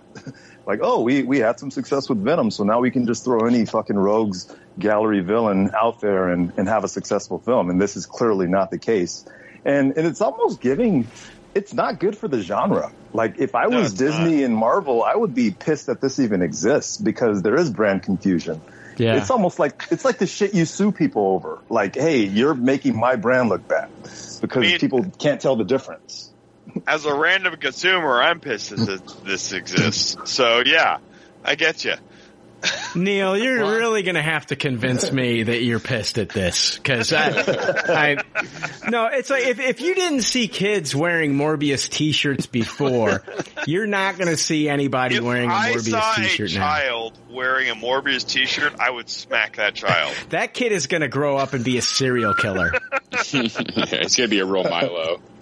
like, 0.65 0.79
oh, 0.81 1.01
we 1.01 1.23
we 1.23 1.39
had 1.39 1.59
some 1.59 1.71
success 1.71 2.07
with 2.09 2.23
Venom, 2.23 2.51
so 2.51 2.63
now 2.63 2.79
we 2.79 2.91
can 2.91 3.05
just 3.05 3.23
throw 3.23 3.45
any 3.45 3.65
fucking 3.65 3.97
rogues 3.97 4.53
gallery 4.79 5.21
villain 5.21 5.71
out 5.79 6.01
there 6.01 6.29
and 6.29 6.53
and 6.57 6.67
have 6.67 6.83
a 6.83 6.87
successful 6.87 7.39
film. 7.39 7.69
And 7.69 7.81
this 7.81 7.95
is 7.95 8.05
clearly 8.05 8.47
not 8.47 8.71
the 8.71 8.79
case. 8.79 9.25
And 9.65 9.97
and 9.97 10.07
it's 10.07 10.21
almost 10.21 10.61
giving. 10.61 11.07
It's 11.53 11.73
not 11.73 12.01
good 12.01 12.17
for 12.17 12.27
the 12.27 12.41
genre. 12.41 12.91
Like 13.13 13.39
if 13.39 13.55
I 13.55 13.67
was 13.67 13.93
Disney 13.93 14.43
and 14.43 14.53
Marvel, 14.53 15.03
I 15.03 15.15
would 15.15 15.33
be 15.33 15.51
pissed 15.51 15.85
that 15.85 16.01
this 16.01 16.19
even 16.19 16.41
exists 16.41 16.97
because 16.97 17.41
there 17.43 17.55
is 17.55 17.69
brand 17.69 18.03
confusion. 18.03 18.61
Yeah. 18.97 19.17
It's 19.17 19.29
almost 19.29 19.59
like 19.59 19.83
it's 19.91 20.05
like 20.05 20.17
the 20.17 20.27
shit 20.27 20.53
you 20.53 20.65
sue 20.65 20.91
people 20.91 21.27
over. 21.27 21.59
Like, 21.69 21.95
hey, 21.95 22.23
you're 22.23 22.53
making 22.53 22.97
my 22.97 23.15
brand 23.15 23.49
look 23.49 23.67
bad 23.67 23.89
because 24.41 24.57
I 24.57 24.59
mean- 24.59 24.79
people 24.79 25.05
can't 25.19 25.41
tell 25.41 25.55
the 25.55 25.65
difference. 25.65 26.31
As 26.87 27.05
a 27.05 27.13
random 27.15 27.55
consumer, 27.57 28.21
I'm 28.21 28.39
pissed 28.39 28.71
that 28.71 28.77
this, 28.77 29.01
this 29.23 29.53
exists. 29.53 30.17
So 30.31 30.63
yeah, 30.65 30.97
I 31.43 31.55
get 31.55 31.85
you. 31.85 31.93
Neil, 32.95 33.37
you're 33.37 33.65
really 33.65 34.03
going 34.03 34.15
to 34.15 34.21
have 34.21 34.45
to 34.47 34.55
convince 34.55 35.11
me 35.11 35.43
that 35.43 35.61
you're 35.61 35.79
pissed 35.79 36.17
at 36.17 36.29
this 36.29 36.77
because 36.77 37.11
I, 37.13 37.29
I, 37.87 38.23
no, 38.89 39.07
it's 39.07 39.29
like 39.29 39.45
if, 39.45 39.59
if 39.59 39.81
you 39.81 39.95
didn't 39.95 40.21
see 40.21 40.47
kids 40.47 40.95
wearing 40.95 41.33
Morbius 41.33 41.89
t-shirts 41.89 42.45
before, 42.45 43.23
you're 43.65 43.87
not 43.87 44.17
going 44.17 44.29
to 44.29 44.37
see 44.37 44.69
anybody 44.69 45.19
wearing 45.19 45.49
a 45.49 45.53
Morbius 45.53 45.89
saw 45.89 46.13
a 46.13 46.15
t-shirt 46.15 46.53
now. 46.53 46.57
If 46.57 46.61
I 46.61 46.79
saw 46.79 46.85
a 46.85 46.87
child 46.87 47.19
wearing 47.29 47.69
a 47.69 47.75
Morbius 47.75 48.27
T-shirt, 48.27 48.73
I 48.79 48.89
would 48.89 49.09
smack 49.09 49.57
that 49.57 49.75
child. 49.75 50.15
That 50.29 50.53
kid 50.53 50.71
is 50.71 50.87
going 50.87 51.01
to 51.01 51.07
grow 51.07 51.37
up 51.37 51.53
and 51.53 51.63
be 51.63 51.77
a 51.77 51.81
serial 51.81 52.33
killer. 52.33 52.71
yeah, 53.11 53.19
it's 53.31 54.15
gonna 54.15 54.27
be 54.27 54.39
a 54.39 54.45
real 54.45 54.63
Milo. 54.63 55.21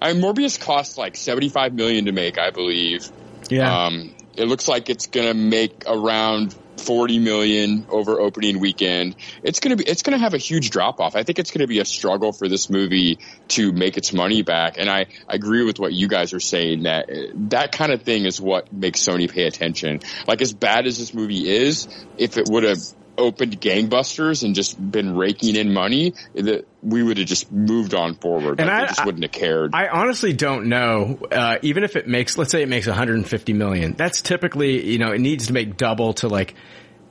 I 0.00 0.12
mean, 0.12 0.22
Morbius 0.22 0.60
cost 0.60 0.98
like 0.98 1.16
seventy-five 1.16 1.74
million 1.74 2.06
to 2.06 2.12
make, 2.12 2.38
I 2.38 2.50
believe. 2.50 3.10
Yeah. 3.50 3.86
Um, 3.86 4.14
it 4.36 4.46
looks 4.46 4.68
like 4.68 4.88
it's 4.88 5.08
gonna 5.08 5.34
make 5.34 5.84
around 5.86 6.54
forty 6.78 7.18
million 7.18 7.86
over 7.90 8.18
opening 8.20 8.60
weekend. 8.60 9.16
It's 9.42 9.60
gonna 9.60 9.76
be, 9.76 9.84
it's 9.84 10.02
gonna 10.02 10.18
have 10.18 10.34
a 10.34 10.38
huge 10.38 10.70
drop 10.70 11.00
off. 11.00 11.16
I 11.16 11.22
think 11.22 11.38
it's 11.38 11.50
gonna 11.50 11.66
be 11.66 11.80
a 11.80 11.84
struggle 11.84 12.32
for 12.32 12.48
this 12.48 12.70
movie 12.70 13.18
to 13.48 13.72
make 13.72 13.96
its 13.98 14.12
money 14.12 14.42
back. 14.42 14.78
And 14.78 14.88
I, 14.88 15.06
I 15.28 15.34
agree 15.34 15.64
with 15.64 15.78
what 15.78 15.92
you 15.92 16.08
guys 16.08 16.32
are 16.32 16.40
saying 16.40 16.84
that 16.84 17.10
that 17.50 17.72
kind 17.72 17.92
of 17.92 18.02
thing 18.02 18.24
is 18.24 18.40
what 18.40 18.72
makes 18.72 19.00
Sony 19.00 19.30
pay 19.30 19.44
attention. 19.44 20.00
Like 20.26 20.40
as 20.40 20.52
bad 20.52 20.86
as 20.86 20.98
this 20.98 21.12
movie 21.12 21.48
is, 21.48 21.88
if 22.16 22.38
it 22.38 22.48
would 22.48 22.64
have 22.64 22.78
opened 23.18 23.60
gangbusters 23.60 24.42
and 24.42 24.54
just 24.54 24.78
been 24.90 25.16
raking 25.16 25.56
in 25.56 25.72
money, 25.72 26.14
that 26.34 26.66
we 26.82 27.02
would 27.02 27.18
have 27.18 27.26
just 27.26 27.52
moved 27.52 27.94
on 27.94 28.14
forward. 28.16 28.60
And 28.60 28.68
like, 28.68 28.84
I- 28.84 28.86
just 28.86 29.04
wouldn't 29.04 29.24
have 29.24 29.32
cared. 29.32 29.74
I 29.74 29.88
honestly 29.88 30.32
don't 30.32 30.66
know. 30.66 31.18
Uh, 31.30 31.58
even 31.62 31.84
if 31.84 31.96
it 31.96 32.08
makes, 32.08 32.36
let's 32.38 32.50
say 32.50 32.62
it 32.62 32.68
makes 32.68 32.86
150 32.86 33.52
million, 33.52 33.94
that's 33.94 34.22
typically, 34.22 34.84
you 34.90 34.98
know, 34.98 35.12
it 35.12 35.20
needs 35.20 35.46
to 35.48 35.52
make 35.52 35.76
double 35.76 36.14
to 36.14 36.28
like, 36.28 36.54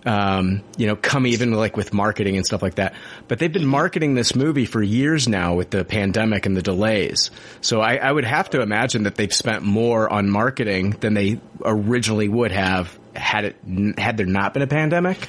um, 0.06 0.64
you 0.78 0.88
know, 0.88 0.96
come 0.96 1.28
even 1.28 1.52
like 1.52 1.78
with 1.78 1.94
marketing 1.94 2.36
and 2.36 2.46
stuff 2.46 2.62
like 2.64 2.76
that. 2.76 2.96
But 3.28 3.38
they've 3.40 3.52
been 3.52 3.68
marketing 3.68 4.16
this 4.16 4.36
movie 4.36 4.66
for 4.66 4.82
years 4.82 5.28
now 5.28 5.54
with 5.54 5.70
the 5.70 5.86
pandemic 5.86 6.48
and 6.48 6.58
the 6.58 6.64
delays. 6.64 7.30
So 7.62 7.82
I, 7.82 7.98
I 7.98 8.12
would 8.12 8.26
have 8.26 8.50
to 8.52 8.62
imagine 8.62 9.04
that 9.04 9.16
they've 9.16 9.34
spent 9.34 9.62
more 9.64 10.12
on 10.12 10.30
marketing 10.30 10.92
than 11.00 11.14
they 11.14 11.40
originally 11.64 12.28
would 12.28 12.52
have 12.52 12.98
had 13.16 13.46
it 13.46 13.58
had 14.00 14.18
there 14.18 14.26
not 14.26 14.54
been 14.54 14.64
a 14.64 14.68
pandemic. 14.68 15.28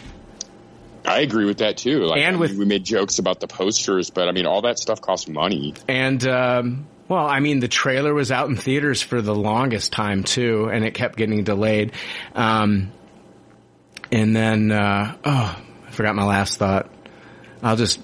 I 1.05 1.21
agree 1.21 1.45
with 1.45 1.59
that 1.59 1.79
too. 1.79 2.05
Like, 2.05 2.21
And 2.21 2.37
I 2.37 2.39
mean, 2.39 2.59
we 2.59 2.65
made 2.65 2.85
jokes 2.85 3.19
about 3.19 3.41
the 3.41 3.49
posters, 3.49 4.11
but 4.11 4.29
I 4.29 4.33
mean, 4.33 4.47
all 4.47 4.63
that 4.63 4.79
stuff 4.79 5.01
costs 5.01 5.29
money. 5.29 5.75
And 5.89 6.25
um, 6.27 6.87
well, 7.09 7.27
I 7.27 7.41
mean, 7.41 7.61
the 7.61 7.69
trailer 7.69 8.15
was 8.15 8.31
out 8.31 8.49
in 8.49 8.57
theaters 8.57 9.03
for 9.03 9.21
the 9.21 9.35
longest 9.35 9.93
time 9.93 10.23
too, 10.25 10.69
and 10.73 10.85
it 10.85 10.95
kept 10.95 11.17
getting 11.17 11.45
delayed. 11.45 11.93
Um, 12.35 12.93
and 14.11 14.37
then, 14.37 14.71
uh, 14.71 15.17
oh, 15.25 15.63
I 15.87 15.91
forgot 15.91 16.15
my 16.15 16.25
last 16.25 16.59
thought. 16.59 16.91
I'll 17.63 17.77
just 17.77 18.01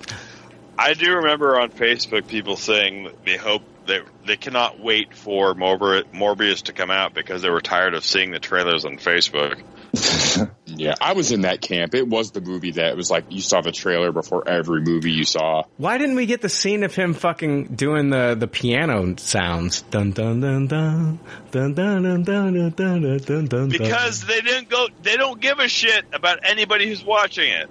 I 0.78 0.94
do 0.94 1.16
remember 1.16 1.58
on 1.58 1.70
Facebook 1.70 2.28
people 2.28 2.56
saying 2.56 3.10
they 3.24 3.36
hope 3.36 3.62
that 3.86 4.02
they 4.24 4.36
cannot 4.36 4.78
wait 4.78 5.12
for 5.12 5.54
Morbius 5.54 6.62
to 6.64 6.72
come 6.72 6.90
out 6.90 7.14
because 7.14 7.42
they 7.42 7.50
were 7.50 7.60
tired 7.60 7.94
of 7.94 8.04
seeing 8.04 8.30
the 8.30 8.38
trailers 8.38 8.84
on 8.84 8.98
Facebook. 8.98 9.60
Yeah, 10.78 10.94
I 11.00 11.12
was 11.12 11.32
in 11.32 11.42
that 11.42 11.60
camp. 11.60 11.94
It 11.94 12.06
was 12.06 12.30
the 12.30 12.40
movie 12.40 12.72
that 12.72 12.96
was 12.96 13.10
like 13.10 13.24
you 13.30 13.40
saw 13.40 13.60
the 13.60 13.72
trailer 13.72 14.12
before 14.12 14.48
every 14.48 14.80
movie 14.80 15.10
you 15.10 15.24
saw. 15.24 15.64
Why 15.76 15.98
didn't 15.98 16.16
we 16.16 16.26
get 16.26 16.40
the 16.40 16.48
scene 16.48 16.84
of 16.84 16.94
him 16.94 17.14
fucking 17.14 17.74
doing 17.74 18.10
the, 18.10 18.36
the 18.38 18.46
piano 18.46 19.16
sounds? 19.16 19.82
Dun 19.82 20.12
dun 20.12 20.40
dun 20.40 20.66
dun 20.66 21.18
dun 21.50 21.74
dun 21.74 22.02
dun 22.02 22.22
dun 22.22 22.52
dun 22.52 22.70
dun 22.70 23.02
dun 23.02 23.18
dun 23.18 23.46
dun. 23.46 23.68
Because 23.68 24.24
they 24.24 24.40
didn't 24.40 24.68
go, 24.68 24.86
they 25.02 25.16
don't 25.16 25.40
give 25.40 25.58
a 25.58 25.68
shit 25.68 26.04
about 26.12 26.40
anybody 26.44 26.86
who's 26.88 27.04
watching 27.04 27.50
it. 27.50 27.68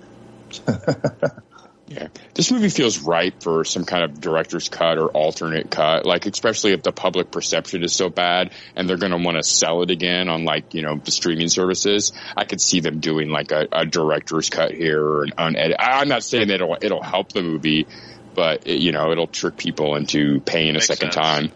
Yeah, 1.88 2.10
this 2.34 2.52
movie 2.52 2.68
feels 2.68 3.00
ripe 3.00 3.42
for 3.42 3.64
some 3.64 3.86
kind 3.86 4.04
of 4.04 4.20
director's 4.20 4.68
cut 4.68 4.98
or 4.98 5.08
alternate 5.08 5.72
cut. 5.72 6.06
Like, 6.06 6.26
especially 6.26 6.74
if 6.74 6.84
the 6.84 6.92
public 6.92 7.32
perception 7.32 7.82
is 7.82 7.96
so 7.96 8.10
bad 8.10 8.52
and 8.76 8.90
they're 8.90 8.98
going 8.98 9.14
to 9.14 9.18
want 9.18 9.38
to 9.38 9.44
sell 9.44 9.82
it 9.84 9.90
again 9.90 10.28
on 10.28 10.44
like 10.44 10.74
you 10.74 10.82
know 10.82 10.98
the 10.98 11.12
streaming 11.12 11.48
services. 11.48 12.12
I 12.36 12.44
could 12.44 12.60
see 12.60 12.82
them 12.82 13.00
doing 13.00 13.30
like 13.30 13.52
a, 13.54 13.68
a 13.72 13.86
director's 13.86 14.50
cut 14.50 14.74
here 14.74 15.02
or 15.02 15.24
an 15.24 15.32
unedited. 15.38 15.78
I'm 15.80 16.10
not 16.10 16.24
saying 16.24 16.50
that 16.50 16.56
it'll 16.56 16.78
it'll 16.82 17.04
help 17.04 17.32
the 17.32 17.42
movie, 17.42 17.88
but 18.36 18.68
it, 18.68 18.82
you 18.82 18.92
know 18.92 19.12
it'll 19.12 19.28
trick 19.28 19.56
people 19.56 19.96
into 19.96 20.42
paying 20.42 20.76
a 20.76 20.82
second 20.82 21.14
sense. 21.14 21.26
time. 21.26 21.52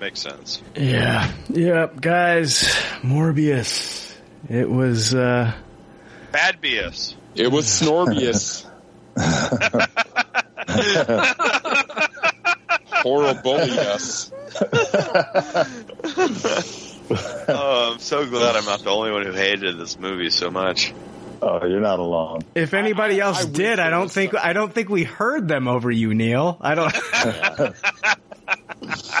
Makes 0.00 0.20
sense. 0.20 0.62
Yeah. 0.76 1.32
Yep, 1.48 2.00
guys. 2.00 2.62
Morbius. 3.02 4.14
It 4.48 4.70
was 4.70 5.12
uh 5.12 5.52
Bad 6.30 6.62
BS. 6.62 7.14
It 7.34 7.50
was 7.50 7.66
Snorbius. 7.66 8.68
Horrible, 13.02 13.58
yes. 13.66 14.30
oh, 17.48 17.88
I'm 17.92 17.98
so 17.98 18.26
glad 18.26 18.56
I'm 18.56 18.64
not 18.64 18.84
the 18.84 18.90
only 18.90 19.10
one 19.10 19.26
who 19.26 19.32
hated 19.32 19.78
this 19.78 19.98
movie 19.98 20.30
so 20.30 20.50
much. 20.50 20.94
Oh, 21.42 21.66
you're 21.66 21.80
not 21.80 21.98
alone. 21.98 22.42
if 22.54 22.72
anybody 22.72 23.18
else 23.18 23.44
did, 23.44 23.80
I 23.80 23.90
don't 23.90 24.08
think 24.08 24.36
I 24.36 24.52
don't 24.52 24.72
think 24.72 24.88
we 24.88 25.02
heard 25.02 25.48
them 25.48 25.66
over 25.66 25.90
you, 25.90 26.14
Neil. 26.14 26.56
I 26.60 26.76
don't 26.76 26.94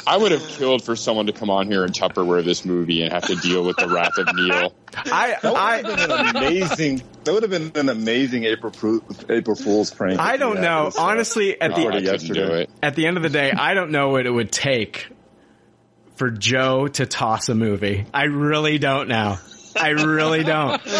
I 0.06 0.16
would 0.16 0.32
have 0.32 0.46
killed 0.48 0.82
for 0.84 0.96
someone 0.96 1.26
to 1.26 1.32
come 1.32 1.50
on 1.50 1.70
here 1.70 1.84
and 1.84 1.92
Tupperware 1.94 2.44
this 2.44 2.64
movie 2.64 3.02
and 3.02 3.12
have 3.12 3.26
to 3.26 3.36
deal 3.36 3.64
with 3.64 3.76
the 3.76 3.88
wrath 3.88 4.18
of 4.18 4.28
Neil. 4.34 4.74
I 4.94 5.36
That 5.42 5.52
would 5.52 5.98
have 5.98 6.08
been 6.08 6.10
an 6.10 6.36
amazing. 6.36 7.02
That 7.24 7.32
would 7.34 7.42
have 7.42 7.50
been 7.50 7.72
an 7.76 7.88
amazing 7.88 8.44
April 8.44 8.72
Foo- 8.72 9.04
April 9.28 9.56
Fool's 9.56 9.90
prank. 9.90 10.18
I 10.20 10.36
don't 10.36 10.60
know. 10.60 10.86
this, 10.86 10.98
uh, 10.98 11.02
Honestly, 11.02 11.60
at 11.60 11.74
the 11.74 11.82
do 12.18 12.52
it. 12.54 12.70
at 12.82 12.94
the 12.96 13.06
end 13.06 13.16
of 13.16 13.22
the 13.22 13.30
day, 13.30 13.50
I 13.52 13.74
don't 13.74 13.90
know 13.90 14.10
what 14.10 14.26
it 14.26 14.30
would 14.30 14.50
take 14.52 15.08
for 16.16 16.30
Joe 16.30 16.88
to 16.88 17.06
toss 17.06 17.48
a 17.48 17.54
movie. 17.54 18.04
I 18.12 18.24
really 18.24 18.78
don't 18.78 19.08
know. 19.08 19.38
I 19.76 19.90
really 19.90 20.44
don't. 20.44 20.80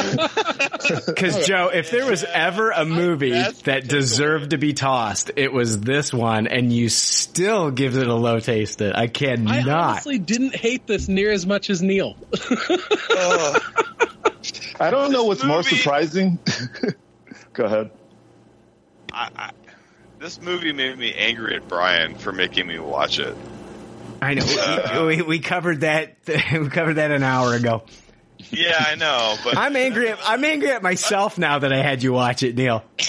Because 1.07 1.47
Joe, 1.47 1.71
if 1.73 1.91
there 1.91 2.05
was 2.11 2.25
ever 2.25 2.71
a 2.71 2.85
movie 2.85 3.41
that 3.65 3.87
deserved 3.87 4.51
to 4.51 4.59
be 4.59 4.73
tossed, 4.73 5.31
it 5.37 5.53
was 5.53 5.81
this 5.81 6.13
one, 6.13 6.49
and 6.49 6.73
you 6.73 6.89
still 6.89 7.71
give 7.71 7.97
it 7.97 8.09
a 8.09 8.15
low 8.15 8.41
taste. 8.41 8.81
It. 8.81 8.95
I 8.95 9.07
cannot. 9.07 9.53
I 9.55 9.63
cannot. 9.63 9.91
honestly 9.91 10.19
didn't 10.19 10.57
hate 10.57 10.87
this 10.89 11.07
near 11.09 11.31
as 11.31 11.47
much 11.47 11.71
as 11.71 11.83
Neil. 11.83 12.17
I 14.81 14.91
don't 14.91 15.13
know 15.13 15.25
what's 15.25 15.45
more 15.45 15.63
surprising. 15.63 16.41
Go 17.53 17.65
ahead. 17.65 17.91
I, 19.13 19.31
I, 19.37 19.51
this 20.19 20.41
movie 20.41 20.73
made 20.73 20.99
me 20.99 21.15
angry 21.15 21.55
at 21.57 21.69
Brian 21.69 22.17
for 22.17 22.33
making 22.33 22.67
me 22.67 22.79
watch 22.81 23.19
it. 23.21 23.37
I 24.21 24.35
know. 24.35 24.45
We, 24.45 24.59
uh, 24.59 25.07
we, 25.07 25.23
we 25.23 25.39
covered 25.41 25.81
that. 25.81 26.17
We 26.27 26.69
covered 26.69 26.95
that 26.95 27.11
an 27.11 27.23
hour 27.23 27.55
ago. 27.55 27.83
Yeah, 28.51 28.77
I 28.79 28.95
know, 28.97 29.37
but 29.45 29.57
I'm 29.57 29.77
angry. 29.77 30.09
At, 30.11 30.19
I'm 30.25 30.45
angry 30.45 30.71
at 30.71 30.83
myself 30.83 31.39
now 31.39 31.59
that 31.61 31.73
I 31.73 31.83
had 31.83 32.03
you 32.03 32.13
watch 32.13 32.43
it, 32.43 32.57
Neil. 32.57 32.85
yeah, 32.99 33.05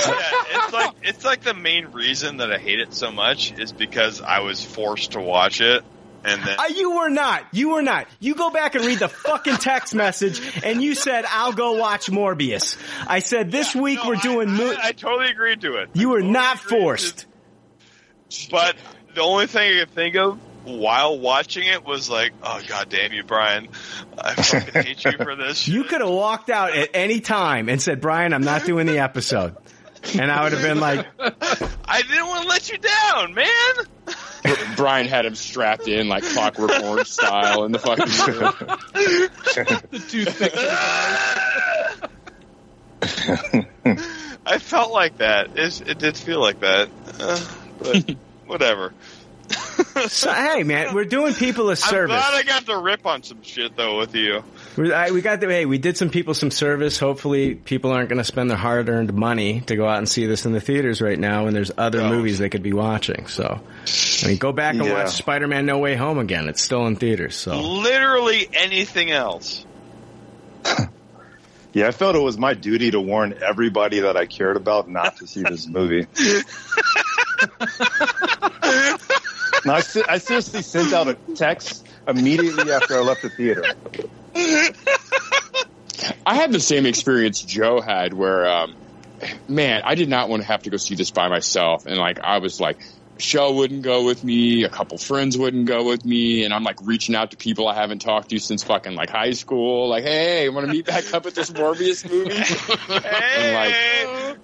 it's 0.52 0.74
like 0.74 0.92
it's 1.04 1.26
like 1.26 1.42
the 1.42 1.54
main 1.54 1.88
reason 1.88 2.38
that 2.38 2.52
I 2.52 2.58
hate 2.58 2.80
it 2.80 2.94
so 2.94 3.12
much 3.12 3.52
is 3.58 3.72
because 3.72 4.22
I 4.22 4.40
was 4.40 4.64
forced 4.64 5.14
to 5.14 5.22
watch 5.22 5.60
it, 5.62 5.84
and 6.24 6.42
then 6.44 6.60
Uh, 6.60 6.66
you 6.76 6.96
were 6.96 7.10
not. 7.10 7.44
You 7.52 7.70
were 7.72 7.82
not. 7.82 8.08
You 8.20 8.36
go 8.36 8.50
back 8.52 8.76
and 8.76 8.86
read 8.86 9.00
the 9.00 9.10
fucking 9.10 9.58
text 9.58 9.94
message, 9.96 10.42
and 10.64 10.82
you 10.82 10.96
said, 10.96 11.26
"I'll 11.28 11.54
go 11.54 11.74
watch 11.74 12.08
Morbius." 12.08 12.78
I 13.08 13.20
said, 13.20 13.52
"This 13.52 13.76
week 13.76 14.00
No, 14.04 14.10
we're 14.10 14.16
doing." 14.18 14.50
I, 14.50 14.52
mo- 14.52 14.76
I, 14.82 14.88
I 14.88 14.92
totally 14.94 15.30
agreed 15.32 15.62
to 15.62 15.78
it. 15.78 15.90
you 15.94 16.10
were 16.10 16.18
Totally 16.20 16.32
not 16.34 16.56
agreed 16.64 16.70
to- 16.78 16.84
forced. 16.84 17.26
But 18.50 18.76
the 19.14 19.22
only 19.22 19.48
thing 19.48 19.76
I 19.78 19.80
could 19.82 19.92
think 19.94 20.16
of 20.16 20.40
while 20.64 21.20
watching 21.20 21.68
it 21.68 21.86
was 21.86 22.10
like, 22.10 22.34
"Oh 22.42 22.62
god 22.68 22.90
damn 22.90 23.14
you, 23.14 23.24
Brian! 23.24 23.68
I 24.18 24.34
fucking 24.36 24.84
hate 24.84 25.06
you 25.06 25.12
for 25.14 25.36
this." 25.36 25.68
You 25.74 25.84
could 25.84 26.02
have 26.02 26.10
walked 26.10 26.50
out 26.50 26.76
at 26.76 26.90
any 26.94 27.20
time 27.20 27.70
and 27.70 27.82
said, 27.82 28.02
"Brian, 28.02 28.34
I'm 28.34 28.44
not 28.44 28.66
doing 28.66 28.88
the 28.88 29.00
episode," 29.00 29.56
and 30.18 30.32
I 30.32 30.44
would 30.44 30.52
have 30.54 30.62
been 30.62 30.80
like, 30.80 31.06
I 31.86 32.02
didn't 32.02 32.28
want 32.28 32.44
to 32.44 32.50
let 32.50 32.72
you 32.72 32.78
down, 32.78 33.34
man. 33.34 33.46
Brian 34.76 35.08
had 35.08 35.26
him 35.26 35.36
strapped 35.36 35.88
in 35.88 36.10
like 36.10 36.24
Clockwork 36.24 36.72
Orange 36.84 37.08
style 37.08 37.64
in 37.64 37.72
the 37.72 37.80
fucking 37.80 38.06
room. 38.06 38.54
the 39.92 40.00
toothpick. 40.10 40.54
I 44.46 44.58
felt 44.60 44.92
like 44.92 45.18
that. 45.18 45.52
It's, 45.56 45.82
it 45.82 46.00
did 46.00 46.18
feel 46.18 46.42
like 46.42 46.60
that, 46.60 46.90
uh, 47.20 47.40
but 47.80 48.16
whatever. 48.46 48.94
So, 50.08 50.32
"Hey, 50.32 50.64
man, 50.64 50.94
we're 50.94 51.06
doing 51.06 51.34
people 51.34 51.68
a 51.68 51.72
I'm 51.72 51.76
service." 51.78 52.16
glad 52.16 52.34
I 52.34 52.44
got 52.44 52.66
to 52.68 52.78
rip 52.78 53.06
on 53.06 53.24
some 53.24 53.42
shit 53.42 53.76
though 53.76 53.98
with 54.00 54.16
you. 54.16 54.44
We, 54.78 54.92
I, 54.94 55.12
we 55.12 55.22
got 55.22 55.40
the 55.40 55.48
hey, 55.48 55.66
we 55.66 55.78
did 55.78 55.98
some 55.98 56.10
people 56.10 56.34
some 56.34 56.52
service. 56.52 56.98
Hopefully, 57.00 57.56
people 57.56 57.92
aren't 57.92 58.10
going 58.10 58.18
to 58.20 58.24
spend 58.24 58.50
their 58.50 58.58
hard 58.58 58.90
earned 58.90 59.14
money 59.14 59.62
to 59.62 59.76
go 59.76 59.88
out 59.88 59.98
and 60.00 60.08
see 60.10 60.26
this 60.26 60.46
in 60.46 60.52
the 60.54 60.62
theaters 60.62 61.02
right 61.02 61.20
now. 61.20 61.46
And 61.48 61.56
there's 61.56 61.72
other 61.78 62.04
movies 62.08 62.40
they 62.40 62.50
could 62.50 62.64
be 62.64 62.74
watching. 62.74 63.28
So, 63.28 63.62
I 64.24 64.28
mean, 64.28 64.38
go 64.38 64.52
back 64.52 64.76
and 64.76 64.86
Yeah. 64.86 64.94
watch 65.04 65.12
Spider 65.12 65.48
Man 65.48 65.66
No 65.66 65.78
Way 65.80 65.96
Home 65.96 66.18
again. 66.20 66.50
It's 66.50 66.62
still 66.62 66.86
in 66.88 66.96
theaters. 66.96 67.36
So, 67.36 67.60
Literally 67.60 68.48
anything 68.54 69.12
else. 69.12 69.66
Yeah, 71.76 71.88
I 71.88 71.92
felt 71.92 72.16
it 72.16 72.20
was 72.20 72.38
my 72.38 72.54
duty 72.54 72.92
to 72.92 73.02
warn 73.02 73.34
everybody 73.44 74.02
that 74.02 74.16
I 74.16 74.28
cared 74.28 74.58
about 74.58 74.88
not 74.88 75.18
to 75.18 75.26
see 75.26 75.42
this 75.42 75.68
movie. 75.68 76.06
no, 79.66 79.74
I, 79.74 79.80
se- 79.82 80.04
I 80.08 80.18
seriously 80.18 80.62
sent 80.62 80.94
out 80.94 81.08
a 81.08 81.18
text 81.36 81.86
immediately 82.08 82.72
after 82.72 82.96
I 82.96 83.00
left 83.00 83.22
the 83.22 83.30
theater. 83.30 83.64
I 86.26 86.36
had 86.36 86.52
the 86.52 86.60
same 86.60 86.86
experience 86.86 87.42
Joe 87.42 87.82
had 87.82 88.14
where, 88.14 88.46
um, 88.46 88.76
man, 89.48 89.82
I 89.86 89.96
did 89.96 90.10
not 90.10 90.30
want 90.30 90.42
to 90.42 90.48
have 90.48 90.64
to 90.64 90.70
go 90.70 90.78
see 90.78 90.96
this 90.96 91.12
by 91.12 91.30
myself. 91.30 91.86
And 91.86 91.98
like, 91.98 92.20
I 92.20 92.40
was 92.40 92.60
like, 92.60 92.78
Shell 93.20 93.56
wouldn't 93.56 93.84
go 93.84 94.04
with 94.06 94.24
me. 94.24 94.64
A 94.64 94.70
couple 94.70 94.98
friends 94.98 95.38
wouldn't 95.38 95.66
go 95.66 95.86
with 95.86 96.04
me. 96.04 96.44
And 96.46 96.54
I'm 96.54 96.64
like 96.64 96.78
reaching 96.82 97.16
out 97.16 97.32
to 97.32 97.38
people 97.38 97.68
I 97.68 97.76
haven't 97.76 98.00
talked 98.00 98.30
to 98.30 98.40
since 98.40 98.64
fucking 98.64 98.96
like 98.96 99.10
high 99.10 99.32
school. 99.32 99.88
Like, 99.88 100.04
hey, 100.04 100.50
want 100.50 100.66
to 100.68 100.74
meet 100.74 100.86
back 100.86 101.14
up 101.14 101.26
at 101.26 101.36
this 101.36 101.52
Morbius 101.52 102.10
movie? 102.10 102.36
and 103.08 103.54
like, 103.54 104.38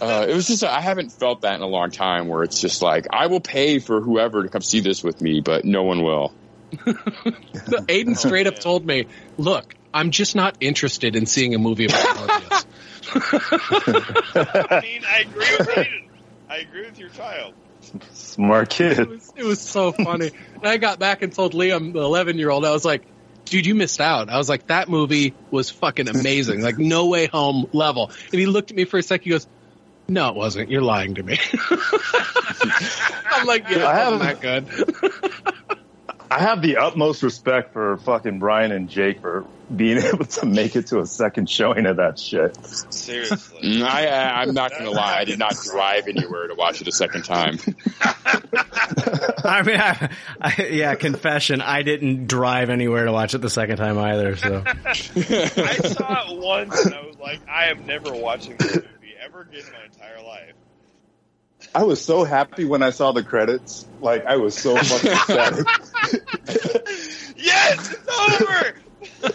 uh, 0.00 0.26
it 0.28 0.34
was 0.34 0.46
just, 0.46 0.64
I 0.64 0.80
haven't 0.80 1.10
felt 1.10 1.42
that 1.42 1.54
in 1.54 1.62
a 1.62 1.66
long 1.66 1.90
time 1.90 2.28
where 2.28 2.42
it's 2.42 2.60
just 2.60 2.82
like, 2.82 3.06
I 3.10 3.26
will 3.26 3.40
pay 3.40 3.78
for 3.78 4.00
whoever 4.00 4.42
to 4.42 4.48
come 4.48 4.62
see 4.62 4.80
this 4.80 5.02
with 5.02 5.20
me, 5.20 5.40
but 5.40 5.64
no 5.64 5.82
one 5.82 6.02
will. 6.02 6.32
Aiden 6.72 8.16
straight 8.16 8.46
up 8.46 8.58
told 8.58 8.84
me, 8.84 9.06
"Look, 9.38 9.74
I'm 9.92 10.10
just 10.10 10.36
not 10.36 10.58
interested 10.60 11.16
in 11.16 11.24
seeing 11.24 11.54
a 11.54 11.58
movie 11.58 11.86
about 11.86 12.04
Morbius." 12.04 12.64
I 14.70 14.80
mean, 14.82 15.02
I 15.08 15.20
agree 15.20 15.56
with 15.58 15.68
Aiden. 15.68 16.08
I 16.50 16.56
agree 16.58 16.84
with 16.84 16.98
your 16.98 17.08
child. 17.08 17.54
Smart 18.12 18.68
kid. 18.68 18.98
It 18.98 19.08
was, 19.08 19.32
it 19.36 19.44
was 19.44 19.60
so 19.60 19.92
funny. 19.92 20.30
And 20.56 20.66
I 20.66 20.76
got 20.76 20.98
back 20.98 21.22
and 21.22 21.32
told 21.32 21.54
Liam, 21.54 21.94
the 21.94 22.00
11 22.00 22.38
year 22.38 22.50
old, 22.50 22.66
I 22.66 22.72
was 22.72 22.84
like, 22.84 23.02
dude, 23.48 23.66
you 23.66 23.74
missed 23.74 24.00
out. 24.00 24.28
I 24.28 24.38
was 24.38 24.48
like, 24.48 24.66
that 24.68 24.88
movie 24.88 25.34
was 25.50 25.70
fucking 25.70 26.08
amazing. 26.08 26.62
like, 26.62 26.78
no 26.78 27.06
way 27.06 27.26
home 27.26 27.68
level. 27.72 28.10
And 28.32 28.40
he 28.40 28.46
looked 28.46 28.70
at 28.70 28.76
me 28.76 28.84
for 28.84 28.98
a 28.98 29.02
sec. 29.02 29.22
He 29.22 29.30
goes, 29.30 29.46
no, 30.08 30.30
it 30.30 30.34
wasn't. 30.34 30.70
You're 30.70 30.82
lying 30.82 31.16
to 31.16 31.22
me. 31.22 31.38
I'm 33.30 33.46
like, 33.46 33.68
yeah, 33.68 33.84
I 33.84 34.10
wasn't 34.10 34.22
that 34.22 34.40
good. 34.40 35.78
I 36.30 36.40
have 36.40 36.60
the 36.60 36.76
utmost 36.76 37.22
respect 37.22 37.72
for 37.72 37.96
fucking 37.98 38.38
Brian 38.38 38.70
and 38.72 38.88
Jake 38.88 39.20
for 39.20 39.46
being 39.74 39.98
able 40.02 40.24
to 40.24 40.46
make 40.46 40.76
it 40.76 40.88
to 40.88 41.00
a 41.00 41.06
second 41.06 41.48
showing 41.48 41.86
of 41.86 41.96
that 41.96 42.18
shit. 42.18 42.56
Seriously. 42.92 43.60
Mm, 43.62 43.82
I, 43.82 44.06
I, 44.06 44.42
I'm 44.42 44.54
not 44.54 44.72
going 44.72 44.84
to 44.84 44.90
lie. 44.90 45.18
I 45.18 45.24
did 45.24 45.38
not 45.38 45.54
drive 45.70 46.06
anywhere 46.06 46.48
to 46.48 46.54
watch 46.54 46.80
it 46.80 46.88
a 46.88 46.92
second 46.92 47.24
time. 47.24 47.58
I 49.44 49.62
mean, 49.62 49.80
I, 49.80 50.10
I, 50.40 50.62
yeah, 50.70 50.94
confession. 50.94 51.60
I 51.60 51.82
didn't 51.82 52.26
drive 52.26 52.70
anywhere 52.70 53.04
to 53.06 53.12
watch 53.12 53.34
it 53.34 53.38
the 53.38 53.50
second 53.50 53.76
time 53.76 53.98
either. 53.98 54.36
So, 54.36 54.62
I 54.66 54.92
saw 54.92 56.30
it 56.30 56.38
once 56.38 56.84
and 56.84 56.94
I 56.94 57.06
was 57.06 57.16
like, 57.18 57.40
I 57.48 57.66
am 57.66 57.86
never 57.86 58.12
watching 58.12 58.56
this 58.56 58.74
movie 58.76 59.14
ever 59.22 59.42
again 59.42 59.62
in 59.66 59.72
my 59.72 59.84
entire 59.84 60.22
life. 60.22 60.54
I 61.74 61.84
was 61.84 62.00
so 62.00 62.24
happy 62.24 62.64
when 62.64 62.82
I 62.82 62.90
saw 62.90 63.12
the 63.12 63.22
credits. 63.22 63.86
Like 64.00 64.26
I 64.26 64.36
was 64.36 64.54
so 64.54 64.76
fucking 64.76 65.12
excited. 65.18 65.66
Yes, 67.36 67.94
it's 67.94 68.42
over. 68.42 68.74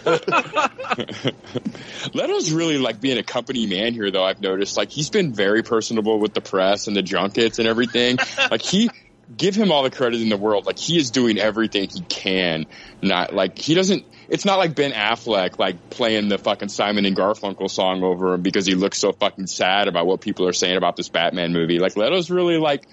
Leto's 2.14 2.52
really 2.52 2.78
like 2.78 3.00
being 3.00 3.18
a 3.18 3.22
company 3.22 3.66
man 3.66 3.92
here, 3.92 4.10
though. 4.10 4.24
I've 4.24 4.40
noticed, 4.40 4.76
like 4.76 4.90
he's 4.90 5.10
been 5.10 5.32
very 5.32 5.62
personable 5.62 6.18
with 6.18 6.34
the 6.34 6.40
press 6.40 6.86
and 6.86 6.96
the 6.96 7.02
junkets 7.02 7.58
and 7.58 7.68
everything. 7.68 8.18
like 8.50 8.62
he, 8.62 8.90
give 9.34 9.54
him 9.54 9.72
all 9.72 9.82
the 9.82 9.90
credit 9.90 10.20
in 10.20 10.28
the 10.28 10.36
world. 10.36 10.66
Like 10.66 10.78
he 10.78 10.98
is 10.98 11.10
doing 11.10 11.38
everything 11.38 11.88
he 11.88 12.00
can. 12.02 12.66
Not 13.02 13.34
like 13.34 13.58
he 13.58 13.74
doesn't. 13.74 14.04
It's 14.28 14.44
not 14.44 14.58
like 14.58 14.74
Ben 14.74 14.92
Affleck 14.92 15.58
like 15.58 15.90
playing 15.90 16.28
the 16.28 16.38
fucking 16.38 16.68
Simon 16.68 17.04
and 17.04 17.16
Garfunkel 17.16 17.70
song 17.70 18.02
over 18.02 18.34
him 18.34 18.42
because 18.42 18.66
he 18.66 18.74
looks 18.74 18.98
so 18.98 19.12
fucking 19.12 19.46
sad 19.46 19.88
about 19.88 20.06
what 20.06 20.20
people 20.20 20.46
are 20.48 20.52
saying 20.52 20.76
about 20.76 20.96
this 20.96 21.08
Batman 21.08 21.52
movie. 21.52 21.78
Like 21.78 21.96
Leto's 21.96 22.30
really 22.30 22.58
like 22.58 22.86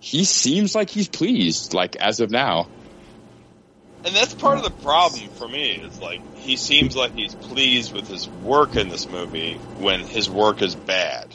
he 0.00 0.24
seems 0.24 0.74
like 0.74 0.90
he's 0.90 1.08
pleased. 1.08 1.74
Like 1.74 1.96
as 1.96 2.20
of 2.20 2.30
now. 2.30 2.68
And 4.04 4.14
that's 4.14 4.32
part 4.34 4.58
of 4.58 4.64
the 4.64 4.70
problem 4.82 5.28
for 5.30 5.48
me. 5.48 5.72
Is 5.72 6.00
like 6.00 6.20
he 6.36 6.56
seems 6.56 6.96
like 6.96 7.14
he's 7.14 7.34
pleased 7.34 7.92
with 7.92 8.08
his 8.08 8.28
work 8.28 8.76
in 8.76 8.88
this 8.88 9.08
movie 9.08 9.54
when 9.78 10.00
his 10.00 10.30
work 10.30 10.62
is 10.62 10.74
bad. 10.74 11.26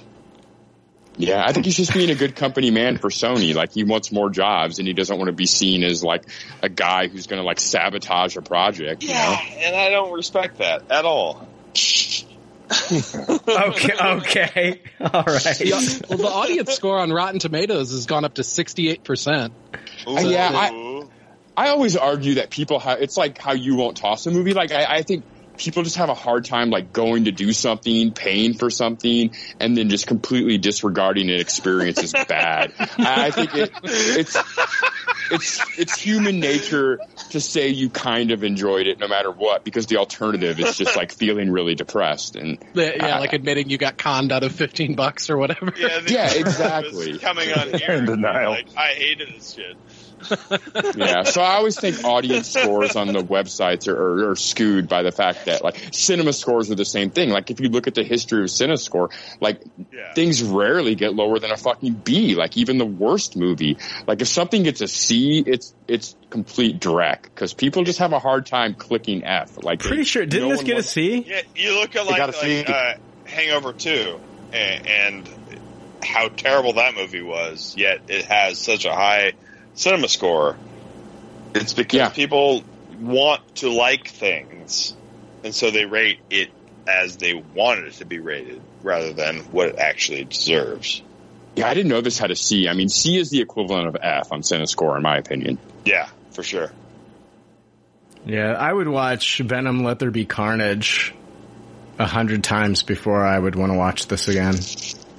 Yeah, 1.18 1.44
I 1.46 1.52
think 1.54 1.66
he's 1.66 1.78
just 1.78 1.94
being 1.94 2.10
a 2.10 2.16
good 2.16 2.36
company 2.36 2.72
man 2.72 2.98
for 2.98 3.10
Sony. 3.10 3.54
Like 3.54 3.72
he 3.72 3.84
wants 3.84 4.12
more 4.12 4.30
jobs 4.30 4.80
and 4.80 4.88
he 4.88 4.94
doesn't 4.94 5.16
want 5.16 5.28
to 5.28 5.34
be 5.34 5.46
seen 5.46 5.84
as 5.84 6.04
like 6.04 6.24
a 6.62 6.70
guy 6.70 7.08
who's 7.08 7.28
going 7.28 7.40
to 7.40 7.46
like 7.46 7.60
sabotage 7.60 8.36
a 8.36 8.42
project. 8.42 9.04
You 9.04 9.14
know? 9.14 9.38
And 9.58 9.76
I 9.76 9.90
don't 9.90 10.12
respect 10.14 10.58
that 10.58 10.92
at 10.92 11.06
all. 11.06 11.48
okay, 12.92 13.94
okay, 14.02 14.82
all 15.00 15.24
right. 15.24 15.58
The, 15.58 16.06
well, 16.10 16.18
the 16.18 16.28
audience 16.28 16.74
score 16.74 16.98
on 16.98 17.12
Rotten 17.12 17.40
Tomatoes 17.40 17.92
has 17.92 18.08
gone 18.08 18.26
up 18.26 18.36
to 18.36 18.42
68%. 18.42 19.52
Uh, 20.08 20.20
yeah, 20.22 20.50
I, 20.52 21.04
I 21.56 21.70
always 21.70 21.96
argue 21.96 22.36
that 22.36 22.50
people 22.50 22.80
have, 22.80 23.02
it's 23.02 23.18
like 23.18 23.38
how 23.38 23.52
you 23.52 23.76
won't 23.76 23.98
toss 23.98 24.26
a 24.26 24.32
movie. 24.32 24.54
Like 24.54 24.72
I, 24.72 24.86
I 24.86 25.02
think 25.04 25.24
people 25.58 25.84
just 25.84 25.98
have 25.98 26.10
a 26.10 26.14
hard 26.14 26.46
time 26.46 26.70
like 26.70 26.92
going 26.92 27.26
to 27.26 27.32
do 27.32 27.54
something, 27.54 28.12
paying 28.14 28.54
for 28.54 28.70
something, 28.70 29.32
and 29.60 29.78
then 29.78 29.90
just 29.90 30.08
completely 30.08 30.58
disregarding 30.58 31.30
an 31.30 31.40
experience 31.40 32.02
as 32.04 32.12
bad. 32.28 32.74
I 32.80 33.26
I 33.28 33.32
think 33.32 33.56
it, 33.56 33.72
it's 33.84 34.38
it's 35.32 35.80
it's 35.80 36.00
human 36.00 36.40
nature 36.40 37.00
to 37.32 37.40
say 37.40 37.70
you 37.70 37.90
kind 37.90 38.32
of 38.32 38.44
enjoyed 38.44 38.88
it 38.88 39.00
no 39.00 39.08
matter 39.08 39.32
what, 39.32 39.64
because 39.64 39.86
the 39.88 39.98
alternative 39.98 40.60
is 40.60 40.78
just 40.78 40.96
like 40.96 41.12
feeling 41.12 41.50
really 41.52 41.76
depressed 41.76 42.36
and 42.36 42.58
Yeah, 42.74 42.92
yeah, 42.96 43.16
I- 43.16 43.20
like 43.20 43.34
admitting 43.34 43.70
you 43.70 43.78
got 43.78 43.98
conned 43.98 44.32
out 44.32 44.44
of 44.44 44.52
15 44.52 44.96
bucks 44.96 45.30
or 45.30 45.38
whatever. 45.38 45.74
Yeah, 45.78 46.02
Yeah, 46.08 46.34
exactly. 46.34 47.18
Coming 47.20 47.52
on 47.54 47.74
here, 47.80 47.92
In 47.92 48.06
denial. 48.06 48.52
Like 48.52 48.68
I 48.78 48.88
hated 48.90 49.30
this 49.36 49.54
shit. 49.54 49.78
yeah, 50.96 51.24
so 51.24 51.42
I 51.42 51.56
always 51.56 51.80
think 51.80 52.04
audience 52.04 52.50
scores 52.50 52.96
on 52.96 53.08
the 53.08 53.20
websites 53.24 53.88
are, 53.88 53.96
are, 53.96 54.32
are 54.32 54.36
skewed 54.36 54.88
by 54.88 55.04
the 55.04 55.12
fact 55.12 55.46
that 55.46 55.64
like 55.64 55.78
cinema 55.92 56.34
scores 56.34 56.72
are 56.72 56.76
the 56.76 56.86
same 56.86 57.10
thing. 57.10 57.30
Like 57.30 57.52
if 57.52 57.60
you 57.60 57.70
look 57.70 57.88
at 57.88 57.96
the 57.96 58.04
history 58.04 58.42
of 58.44 58.50
CinemaScore, 58.50 59.12
like 59.40 59.62
things 60.16 60.44
rarely 60.44 60.96
get 60.96 61.14
lower 61.14 61.40
than 61.40 61.52
a 61.52 61.58
fucking 61.58 61.94
B. 61.94 62.36
Like 62.36 62.58
even 62.58 62.78
the 62.78 62.86
worst 62.86 63.36
movie, 63.36 63.78
like 64.08 64.22
if 64.22 64.28
something 64.28 64.64
gets 64.64 64.82
a 64.82 64.88
C, 64.88 65.44
it's 65.46 65.74
it's 65.88 66.16
complete 66.30 66.80
dreck 66.80 67.24
because 67.24 67.54
people 67.54 67.84
just 67.84 68.00
have 68.00 68.14
a 68.14 68.20
hard 68.20 68.46
time 68.46 68.74
clicking 68.74 69.24
F. 69.24 69.64
Like 69.64 69.80
Pretty 69.80 70.04
sure 70.04 70.26
didn't 70.26 70.50
no 70.50 70.56
this 70.56 70.64
get 70.64 70.72
a 70.72 70.76
wants- 70.76 70.90
C? 70.90 71.26
Yeah, 71.28 71.42
you 71.56 71.80
look 71.80 71.96
at 71.96 72.06
like, 72.06 72.20
like 72.20 72.70
uh, 72.70 72.96
Hangover 73.26 73.74
Two, 73.74 74.20
and, 74.52 74.88
and 74.88 75.30
how 76.04 76.28
terrible 76.30 76.74
that 76.74 76.96
movie 76.96 77.22
was. 77.22 77.76
Yet 77.78 78.02
it 78.08 78.26
has 78.26 78.60
such 78.60 78.86
a 78.86 78.94
high 78.94 79.34
cinema 79.74 80.08
score. 80.08 80.58
It's 81.56 81.74
because 81.74 82.14
people 82.14 82.64
want 83.00 83.56
to 83.58 83.70
like 83.70 84.08
things, 84.08 84.96
and 85.44 85.54
so 85.54 85.72
they 85.72 85.86
rate 85.86 86.20
it 86.30 86.50
as 86.88 87.18
they 87.18 87.34
wanted 87.34 87.86
it 87.86 87.94
to 87.94 88.06
be 88.06 88.20
rated, 88.20 88.62
rather 88.82 89.14
than 89.14 89.40
what 89.52 89.70
it 89.70 89.80
actually 89.80 90.24
deserves. 90.26 91.02
Yeah, 91.56 91.68
I 91.68 91.76
didn't 91.76 91.90
know 91.90 92.02
this 92.02 92.18
had 92.18 92.32
a 92.32 92.36
C. 92.36 92.68
I 92.68 92.74
mean, 92.74 92.90
C 92.90 93.18
is 93.18 93.30
the 93.30 93.42
equivalent 93.42 93.88
of 93.88 93.98
F 94.02 94.32
on 94.32 94.42
CinemaScore, 94.42 94.98
in 94.98 95.04
my 95.04 95.18
opinion. 95.18 95.60
Yeah, 95.86 96.10
for 96.32 96.42
sure. 96.42 96.72
Yeah, 98.26 98.54
I 98.54 98.74
would 98.74 98.88
watch 98.88 99.38
Venom: 99.40 99.84
Let 99.84 100.00
There 100.00 100.10
Be 100.10 100.26
Carnage 100.26 101.14
a 102.00 102.08
hundred 102.08 102.44
times 102.44 102.82
before 102.82 103.24
I 103.24 103.38
would 103.38 103.56
want 103.56 103.72
to 103.72 103.78
watch 103.78 104.08
this 104.08 104.28
again. 104.28 104.56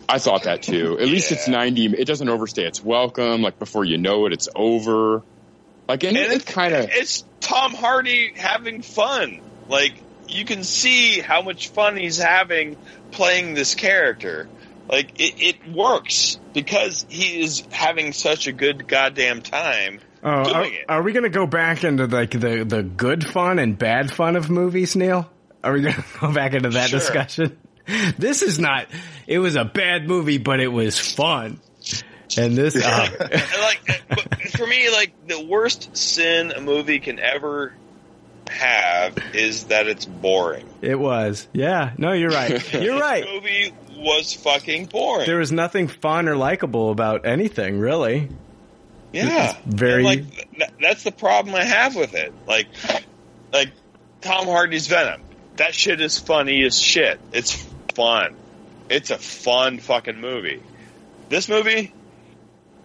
I 0.09 0.19
thought 0.19 0.45
that 0.45 0.63
too. 0.63 0.99
At 1.01 1.09
least 1.09 1.33
it's 1.33 1.49
90. 1.49 1.87
It 1.99 2.05
doesn't 2.07 2.29
overstay 2.29 2.65
its 2.65 2.83
welcome. 2.83 3.43
Like 3.43 3.59
before 3.59 3.85
you 3.85 3.99
know 3.99 4.27
it, 4.27 4.33
it's 4.33 4.49
over. 4.55 5.23
Like, 5.89 6.03
and, 6.05 6.17
And 6.17 6.33
it, 6.33 6.47
kind 6.47 6.75
of, 6.75 6.89
It's 6.93 7.25
Tom 7.41 7.75
Hardy 7.75 8.33
having 8.37 8.83
fun. 8.83 9.41
Like 9.69 9.95
you 10.29 10.45
can 10.45 10.65
see 10.65 11.21
how 11.21 11.43
much 11.43 11.69
fun 11.69 11.97
he's 11.97 12.19
having 12.19 12.77
playing 13.13 13.55
this 13.55 13.75
character. 13.75 14.49
Like 14.89 15.21
it, 15.21 15.41
it 15.43 15.73
works 15.73 16.39
because 16.53 17.07
he 17.09 17.41
is 17.43 17.63
having 17.71 18.13
such 18.13 18.47
a 18.47 18.53
good 18.53 18.87
goddamn 18.87 19.41
time 19.43 20.01
Oh, 20.23 20.29
are, 20.55 20.65
it. 20.65 20.85
are 20.89 21.03
we 21.03 21.13
going 21.13 21.25
to 21.25 21.29
go 21.29 21.47
back 21.47 21.85
into 21.85 22.07
like 22.07 22.31
the 22.31 22.65
the 22.67 22.83
good 22.83 23.27
fun 23.27 23.59
and 23.59 23.77
bad 23.79 24.11
fun 24.11 24.37
of 24.37 24.49
movies, 24.49 24.97
Neil? 24.97 25.31
Are 25.63 25.73
we 25.75 25.83
going 25.83 25.95
to 25.95 26.05
go 26.21 26.33
back 26.33 26.55
into 26.55 26.71
that 26.71 26.89
Sure. 26.89 26.99
discussion? 26.99 27.59
This 28.19 28.43
is 28.43 28.59
not. 28.59 28.87
It 29.27 29.39
was 29.39 29.57
a 29.57 29.65
bad 29.65 30.07
movie, 30.09 30.39
but 30.39 30.61
it 30.61 30.69
was 30.69 30.99
fun. 30.99 31.61
And 32.37 32.57
this, 32.57 32.75
uh, 32.77 33.09
like 33.61 34.51
for 34.57 34.67
me, 34.67 34.91
like 34.91 35.13
the 35.29 35.45
worst 35.45 35.97
sin 35.97 36.51
a 36.53 36.61
movie 36.61 36.99
can 36.99 37.19
ever 37.19 37.75
have 38.49 39.17
is 39.35 39.65
that 39.65 39.87
it's 39.87 40.05
boring. 40.07 40.67
It 40.81 40.99
was. 40.99 41.47
Yeah. 41.53 41.93
No, 41.99 42.13
you're 42.13 42.31
right. 42.31 42.51
You're 42.73 42.95
This 42.95 43.01
right. 43.01 43.25
movie 43.33 43.75
was 43.97 44.33
fucking 44.35 44.87
boring. 44.87 45.27
There 45.27 45.39
was 45.39 45.53
nothing 45.53 45.89
fun 45.89 46.29
or 46.29 46.37
likable 46.37 46.91
about 46.91 47.27
anything, 47.27 47.79
really. 47.79 48.29
Yeah, 49.13 49.51
It's 49.51 49.59
very. 49.77 50.05
And, 50.05 50.05
like 50.05 50.51
th- 50.57 50.71
that's 50.81 51.05
the 51.05 51.13
problem 51.13 51.55
I 51.55 51.65
have 51.65 51.95
with 51.95 52.15
it. 52.15 52.33
Like, 52.47 52.67
like 53.53 53.71
Tom 54.23 54.47
Hardy's 54.47 54.89
Venom. 54.89 55.23
That 55.57 55.75
shit 55.75 56.01
is 56.01 56.19
funny 56.19 56.65
as 56.65 56.77
shit. 56.79 57.21
It's 57.33 57.65
fun. 57.95 58.35
It's 58.89 59.11
a 59.11 59.19
fun 59.19 59.79
fucking 59.79 60.21
movie. 60.21 60.63
This 61.29 61.49
movie, 61.49 61.93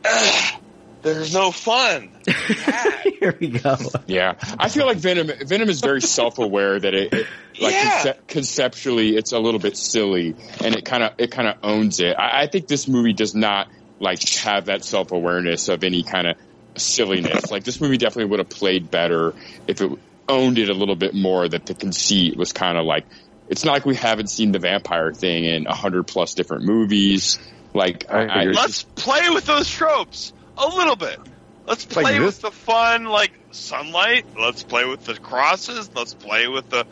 ugh, 0.06 0.61
there's 1.02 1.34
no 1.34 1.52
fun. 1.52 2.10
Here 3.19 3.36
we 3.40 3.49
go. 3.49 3.76
Yeah, 4.07 4.36
I 4.57 4.69
feel 4.69 4.86
like 4.86 4.98
Venom. 4.98 5.30
Venom 5.45 5.69
is 5.69 5.81
very 5.81 6.02
self-aware 6.02 6.80
that 6.80 6.94
it, 6.94 7.14
it 7.14 7.27
like 7.60 7.73
Yeah. 7.73 8.03
conce- 8.03 8.27
conceptually, 8.27 9.15
it's 9.15 9.34
a 9.34 9.40
little 9.40 9.60
bit 9.60 9.76
silly, 9.77 10.36
and 10.64 10.76
it 10.76 10.86
kind 10.86 11.03
of 11.03 11.14
it 11.18 11.31
kind 11.31 11.48
of 11.48 11.57
owns 11.64 11.99
it. 11.99 12.15
I, 12.18 12.44
I 12.44 12.48
think 12.48 12.68
this 12.68 12.88
movie 12.88 13.14
does 13.14 13.36
not 13.36 13.68
like 13.99 14.22
have 14.40 14.65
that 14.65 14.86
self-awareness 14.86 15.68
of 15.68 15.84
any 15.84 16.03
kind 16.03 16.27
of 16.27 16.38
silliness. 16.77 17.52
Like 17.52 17.65
this 17.65 17.81
movie 17.81 17.98
definitely 17.98 18.30
would 18.31 18.40
have 18.40 18.49
played 18.49 18.90
better 18.90 19.34
if 19.68 19.81
it 19.81 19.91
owned 20.30 20.57
it 20.57 20.69
a 20.69 20.73
little 20.73 20.95
bit 20.95 21.14
more. 21.14 21.48
That 21.48 21.65
the 21.65 21.73
conceit 21.73 22.38
was 22.38 22.53
kind 22.53 22.77
of 22.77 22.86
like 22.86 23.06
it's 23.49 23.65
not 23.65 23.73
like 23.73 23.85
we 23.85 23.95
haven't 23.95 24.30
seen 24.30 24.51
the 24.51 24.59
vampire 24.59 25.11
thing 25.13 25.43
in 25.45 25.67
a 25.67 25.73
hundred 25.73 26.03
plus 26.07 26.34
different 26.35 26.63
movies. 26.65 27.39
Like 27.73 28.05
I, 28.11 28.26
I, 28.26 28.43
Let's 28.45 28.84
play 28.84 29.30
with 29.30 29.45
those 29.45 29.69
tropes 29.69 30.34
a 30.57 30.67
little 30.67 30.95
bit. 30.95 31.19
Let's 31.65 31.85
play 31.85 32.17
this- 32.17 32.26
with 32.26 32.41
the 32.41 32.51
fun, 32.51 33.05
like 33.05 33.31
sunlight. 33.51 34.26
Let's 34.39 34.63
play 34.63 34.85
with 34.85 35.05
the 35.05 35.15
crosses. 35.15 35.89
Let's 35.95 36.13
play 36.13 36.47
with 36.47 36.69
the. 36.69 36.85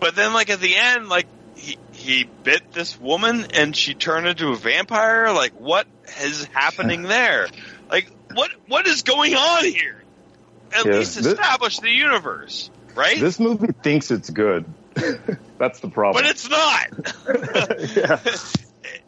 But 0.00 0.14
then, 0.16 0.32
like 0.32 0.50
at 0.50 0.60
the 0.60 0.74
end, 0.76 1.08
like 1.08 1.26
he 1.56 1.78
he 1.92 2.28
bit 2.44 2.72
this 2.72 2.98
woman 3.00 3.46
and 3.54 3.74
she 3.76 3.94
turned 3.94 4.26
into 4.26 4.48
a 4.48 4.56
vampire. 4.56 5.32
Like 5.32 5.58
what 5.60 5.86
is 6.22 6.44
happening 6.46 7.02
there? 7.04 7.46
Like 7.90 8.10
what 8.34 8.50
what 8.66 8.86
is 8.86 9.02
going 9.02 9.34
on 9.34 9.64
here? 9.64 10.02
At 10.76 10.84
Yeah, 10.84 10.98
least 10.98 11.16
this- 11.16 11.26
establish 11.26 11.78
the 11.78 11.90
universe, 11.90 12.70
right? 12.94 13.18
This 13.20 13.38
movie 13.38 13.72
thinks 13.82 14.10
it's 14.10 14.30
good. 14.30 14.64
That's 15.58 15.80
the 15.80 15.88
problem. 15.90 16.22
but 16.24 16.30
it's 16.30 16.48
not. 16.48 16.88
yeah, 17.96 18.20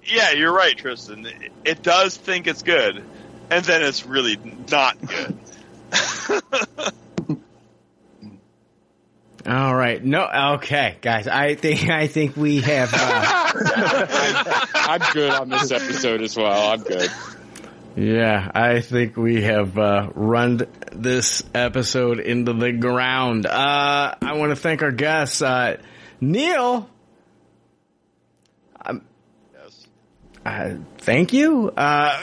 yeah, 0.04 0.32
you're 0.32 0.52
right, 0.52 0.76
Tristan. 0.76 1.26
It- 1.26 1.52
It 1.64 1.82
does 1.82 2.16
think 2.16 2.46
it's 2.46 2.62
good, 2.62 3.02
and 3.50 3.64
then 3.64 3.82
it's 3.82 4.06
really 4.06 4.36
not 4.70 4.96
good. 5.06 5.38
All 9.46 9.74
right. 9.74 10.04
No. 10.04 10.26
Okay, 10.56 10.96
guys. 11.00 11.26
I 11.26 11.54
think 11.54 11.88
I 11.88 12.06
think 12.06 12.36
we 12.36 12.60
have. 12.60 12.90
Uh, 12.92 14.66
I'm 14.74 15.00
good 15.14 15.30
on 15.30 15.48
this 15.48 15.70
episode 15.70 16.20
as 16.22 16.36
well. 16.36 16.70
I'm 16.72 16.82
good. 16.82 17.10
Yeah, 17.98 18.50
I 18.54 18.80
think 18.80 19.16
we 19.16 19.42
have 19.42 19.76
uh, 19.76 20.10
run 20.14 20.64
this 20.92 21.42
episode 21.52 22.20
into 22.20 22.52
the 22.52 22.70
ground. 22.70 23.44
Uh, 23.44 24.14
I 24.22 24.34
want 24.34 24.50
to 24.50 24.56
thank 24.56 24.82
our 24.82 24.92
guests, 24.92 25.42
uh, 25.42 25.78
Neil. 26.20 26.88
Um, 28.86 29.02
yes. 29.52 29.88
uh, 30.46 30.74
thank 30.98 31.32
you. 31.32 31.72
Uh, 31.76 32.22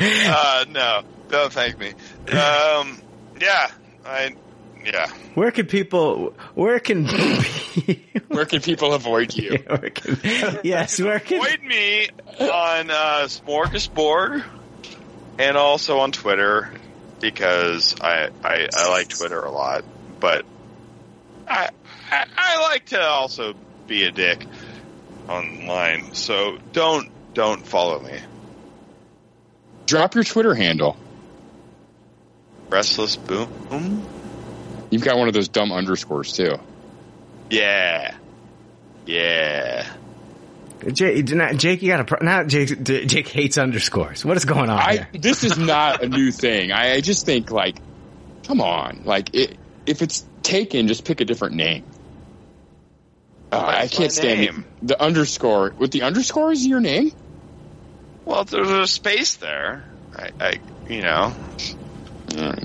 uh, 0.00 0.64
no, 0.70 1.02
don't 1.28 1.52
thank 1.52 1.78
me. 1.78 1.90
Um, 2.32 3.02
yeah, 3.38 3.70
I, 4.06 4.34
yeah. 4.84 5.08
where 5.34 5.50
can 5.50 5.66
people? 5.66 6.34
Where 6.54 6.80
can? 6.80 7.06
Where 8.28 8.46
can 8.46 8.60
people 8.60 8.94
avoid 8.94 9.34
you? 9.34 9.62
where 9.66 9.90
can, 9.90 10.60
yes, 10.64 11.00
where 11.00 11.20
can? 11.20 11.38
Avoid 11.38 11.62
me 11.62 12.08
on 12.40 12.90
uh, 12.90 13.26
Smorgasborg 13.26 14.44
and 15.38 15.56
also 15.56 15.98
on 15.98 16.12
Twitter 16.12 16.70
because 17.20 17.96
I, 18.00 18.30
I 18.44 18.68
I 18.74 18.88
like 18.88 19.08
Twitter 19.08 19.40
a 19.40 19.50
lot, 19.50 19.84
but 20.20 20.44
I, 21.48 21.70
I 22.10 22.26
I 22.36 22.60
like 22.60 22.86
to 22.86 23.00
also 23.00 23.54
be 23.86 24.04
a 24.04 24.10
dick 24.10 24.46
online. 25.28 26.14
So 26.14 26.58
don't 26.72 27.10
don't 27.34 27.66
follow 27.66 28.00
me. 28.00 28.18
Drop 29.86 30.14
your 30.14 30.24
Twitter 30.24 30.54
handle. 30.54 30.96
Restless 32.68 33.16
boom. 33.16 34.06
You've 34.90 35.02
got 35.02 35.16
one 35.16 35.28
of 35.28 35.34
those 35.34 35.48
dumb 35.48 35.72
underscores 35.72 36.32
too. 36.32 36.58
Yeah, 37.48 38.14
yeah. 39.06 39.86
Jake, 40.92 41.28
not, 41.30 41.56
Jake, 41.56 41.82
you 41.82 41.88
got 41.88 42.00
a 42.00 42.04
pro- 42.04 42.24
now. 42.24 42.44
Jake, 42.44 42.82
Jake 42.82 43.28
hates 43.28 43.58
underscores. 43.58 44.24
What 44.24 44.36
is 44.36 44.44
going 44.44 44.70
on 44.70 44.78
I 44.78 44.92
here? 44.92 45.08
this 45.12 45.44
is 45.44 45.58
not 45.58 46.02
a 46.02 46.08
new 46.08 46.30
thing. 46.32 46.72
I, 46.72 46.94
I 46.94 47.00
just 47.00 47.26
think 47.26 47.50
like, 47.50 47.76
come 48.44 48.60
on, 48.60 49.02
like 49.04 49.34
it, 49.34 49.58
if 49.86 50.02
it's 50.02 50.24
taken, 50.42 50.88
just 50.88 51.04
pick 51.04 51.20
a 51.20 51.24
different 51.24 51.56
name. 51.56 51.84
Uh, 53.52 53.64
I 53.66 53.88
can't 53.88 54.12
stand 54.12 54.40
name? 54.40 54.64
the, 54.80 54.86
the 54.94 55.02
underscore. 55.02 55.74
With 55.76 55.90
the 55.90 56.02
underscore 56.02 56.52
is 56.52 56.66
your 56.66 56.80
name? 56.80 57.12
Well, 58.24 58.44
there's 58.44 58.70
a 58.70 58.86
space 58.86 59.34
there. 59.36 59.84
I, 60.16 60.30
I 60.40 60.54
you 60.88 61.02
know. 61.02 61.34
I 62.36 62.62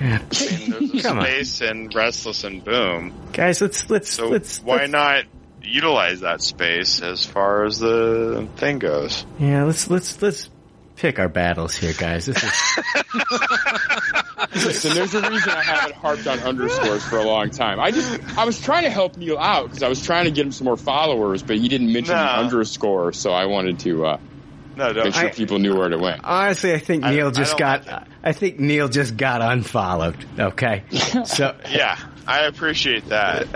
mean, 0.00 0.20
there's 0.30 1.04
a 1.04 1.08
on. 1.10 1.22
space 1.24 1.60
in 1.60 1.88
Restless 1.94 2.44
and 2.44 2.64
Boom. 2.64 3.12
Guys, 3.32 3.60
let's 3.60 3.88
let's 3.90 4.10
So 4.10 4.28
let's 4.28 4.60
why 4.62 4.76
let's- 4.76 4.92
not 4.92 5.24
utilize 5.62 6.20
that 6.20 6.42
space 6.42 7.00
as 7.02 7.24
far 7.24 7.64
as 7.64 7.78
the 7.78 8.46
thing 8.56 8.78
goes? 8.78 9.24
Yeah, 9.38 9.64
let's 9.64 9.88
let's 9.90 10.20
let's 10.20 10.50
pick 10.96 11.18
our 11.18 11.28
battles 11.28 11.74
here, 11.74 11.92
guys. 11.98 12.26
This 12.26 12.42
is 12.42 12.52
Listen, 14.54 14.94
there's 14.94 15.14
a 15.14 15.28
reason 15.28 15.50
I 15.50 15.62
haven't 15.62 15.96
harped 15.96 16.26
on 16.26 16.38
underscores 16.40 17.02
for 17.04 17.18
a 17.18 17.24
long 17.24 17.50
time. 17.50 17.80
I 17.80 17.90
just 17.90 18.20
I 18.38 18.44
was 18.44 18.60
trying 18.60 18.84
to 18.84 18.90
help 18.90 19.16
Neil 19.16 19.36
out 19.38 19.64
because 19.66 19.82
I 19.82 19.88
was 19.88 20.00
trying 20.02 20.26
to 20.26 20.30
get 20.30 20.46
him 20.46 20.52
some 20.52 20.66
more 20.66 20.76
followers, 20.76 21.42
but 21.42 21.56
he 21.56 21.68
didn't 21.68 21.92
mention 21.92 22.14
the 22.14 22.20
underscore, 22.38 23.12
so 23.12 23.32
I 23.32 23.46
wanted 23.46 23.80
to 23.80 24.06
uh, 24.06 24.18
No, 24.76 24.92
don't. 24.92 25.04
make 25.04 25.14
sure 25.14 25.26
I- 25.26 25.30
people 25.32 25.58
knew 25.58 25.76
where 25.76 25.88
to 25.88 25.98
went. 25.98 26.20
honestly, 26.24 26.72
I 26.74 26.78
think 26.78 27.04
I- 27.04 27.12
Neil 27.14 27.28
I 27.28 27.30
just 27.30 27.56
don't 27.56 27.84
got. 27.86 28.08
I 28.22 28.32
think 28.32 28.58
Neil 28.58 28.88
just 28.88 29.16
got 29.16 29.40
unfollowed. 29.42 30.16
Okay, 30.38 30.84
so 31.26 31.54
Yeah, 31.70 31.98
I 32.26 32.46
appreciate 32.46 33.06
that. 33.08 33.46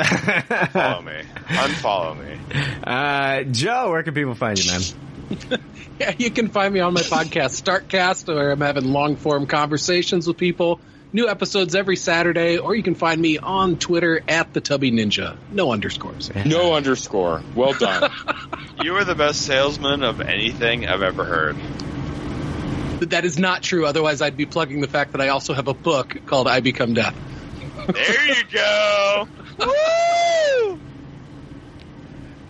Follow 0.73 1.03
me. 1.03 1.23
Unfollow 1.49 2.17
me. 2.19 2.39
uh, 2.85 3.43
Joe, 3.45 3.91
where 3.91 4.03
can 4.03 4.15
people 4.15 4.35
find 4.35 4.59
you, 4.63 4.71
man? 4.71 5.61
Yeah, 6.01 6.15
you 6.17 6.31
can 6.31 6.47
find 6.49 6.73
me 6.73 6.79
on 6.79 6.95
my 6.95 7.01
podcast, 7.01 7.61
StarkCast, 7.61 8.33
where 8.33 8.53
I'm 8.53 8.61
having 8.61 8.85
long 8.93 9.17
form 9.17 9.49
conversations 9.49 10.29
with 10.29 10.37
people. 10.37 10.79
New 11.11 11.27
episodes 11.27 11.75
every 11.75 11.97
Saturday, 11.97 12.59
or 12.59 12.75
you 12.75 12.83
can 12.83 12.95
find 12.95 13.21
me 13.21 13.39
on 13.39 13.79
Twitter 13.79 14.21
at 14.29 14.53
the 14.53 14.61
Tubby 14.61 14.91
Ninja. 14.91 15.37
No 15.51 15.73
underscores. 15.73 16.31
No 16.45 16.75
underscore. 16.75 17.43
Well 17.55 17.73
done. 17.73 18.11
You 18.81 18.95
are 18.95 19.03
the 19.03 19.17
best 19.17 19.43
salesman 19.43 20.05
of 20.05 20.21
anything 20.21 20.87
I've 20.87 21.03
ever 21.03 21.25
heard. 21.25 21.57
But 23.01 23.11
that 23.11 23.25
is 23.25 23.37
not 23.37 23.61
true. 23.65 23.85
Otherwise, 23.87 24.23
I'd 24.23 24.37
be 24.37 24.47
plugging 24.47 24.81
the 24.81 24.87
fact 24.87 25.13
that 25.13 25.21
I 25.21 25.31
also 25.31 25.53
have 25.53 25.67
a 25.67 25.75
book 25.75 26.17
called 26.27 26.47
I 26.47 26.61
Become 26.61 26.95
Death. 26.95 27.17
There 27.89 28.27
you 28.29 28.45
go. 28.53 29.29
Woo! 29.59 30.81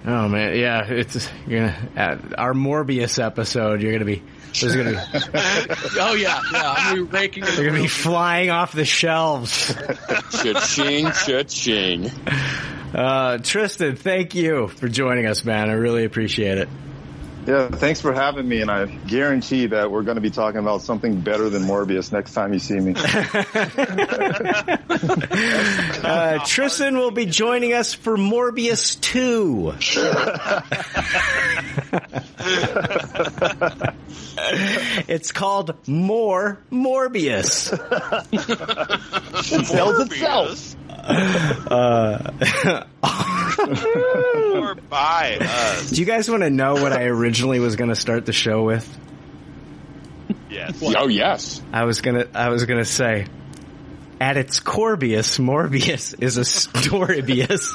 Oh 0.06 0.28
man, 0.28 0.58
yeah, 0.58 0.84
it's 0.86 1.30
you're 1.46 1.60
gonna 1.68 1.88
uh, 1.96 2.34
our 2.36 2.52
Morbius 2.52 3.22
episode. 3.24 3.80
You're 3.80 3.92
gonna 3.92 4.04
be 4.04 4.22
there's 4.60 4.76
gonna 4.76 4.90
be 4.90 4.96
oh 6.00 6.14
yeah, 6.14 6.40
yeah. 6.52 6.74
I'm 6.76 7.08
raking. 7.08 7.44
they're 7.44 7.66
gonna 7.66 7.82
be 7.82 7.88
flying 7.88 8.50
off 8.50 8.72
the 8.72 8.84
shelves. 8.84 9.74
Cha-ching, 10.32 11.10
cha-ching. 11.10 12.10
Uh, 12.94 13.38
Tristan, 13.38 13.96
thank 13.96 14.34
you 14.34 14.68
for 14.68 14.88
joining 14.88 15.26
us, 15.26 15.44
man. 15.44 15.68
I 15.70 15.74
really 15.74 16.04
appreciate 16.04 16.58
it. 16.58 16.68
Yeah, 17.48 17.68
thanks 17.70 18.02
for 18.02 18.12
having 18.12 18.46
me, 18.46 18.60
and 18.60 18.70
I 18.70 18.84
guarantee 18.84 19.68
that 19.68 19.90
we're 19.90 20.02
going 20.02 20.16
to 20.16 20.20
be 20.20 20.28
talking 20.28 20.60
about 20.60 20.82
something 20.82 21.22
better 21.22 21.48
than 21.48 21.62
Morbius 21.62 22.12
next 22.12 22.34
time 22.34 22.52
you 22.52 22.58
see 22.58 22.78
me. 22.78 22.94
Uh, 26.08 26.38
Tristan 26.46 26.96
will 26.96 27.10
be 27.10 27.26
joining 27.26 27.72
us 27.74 27.92
for 27.94 28.16
Morbius 28.16 29.00
2. 29.00 29.74
it's 35.12 35.32
called 35.32 35.74
More 35.86 36.58
Morbius. 36.70 37.72
it 39.52 39.66
sells 39.66 40.00
itself. 40.00 40.76
Uh, 41.08 42.32
Or 43.58 44.74
by 44.74 45.38
us. 45.40 45.90
do 45.90 45.96
you 46.00 46.06
guys 46.06 46.30
want 46.30 46.42
to 46.42 46.50
know 46.50 46.74
what 46.74 46.92
I 46.92 47.04
originally 47.04 47.58
was 47.60 47.76
going 47.76 47.90
to 47.90 47.96
start 47.96 48.24
the 48.26 48.32
show 48.32 48.62
with? 48.62 48.86
Yes. 50.50 50.80
Oh 50.82 51.08
yes. 51.08 51.60
I 51.72 51.84
was 51.84 52.00
gonna, 52.00 52.26
I 52.34 52.50
was 52.50 52.64
gonna 52.66 52.84
say, 52.84 53.26
At 54.20 54.36
its 54.36 54.60
Corbius, 54.60 55.38
Morbius 55.38 56.14
is 56.22 56.36
a 56.38 56.42
storybius. 56.42 57.70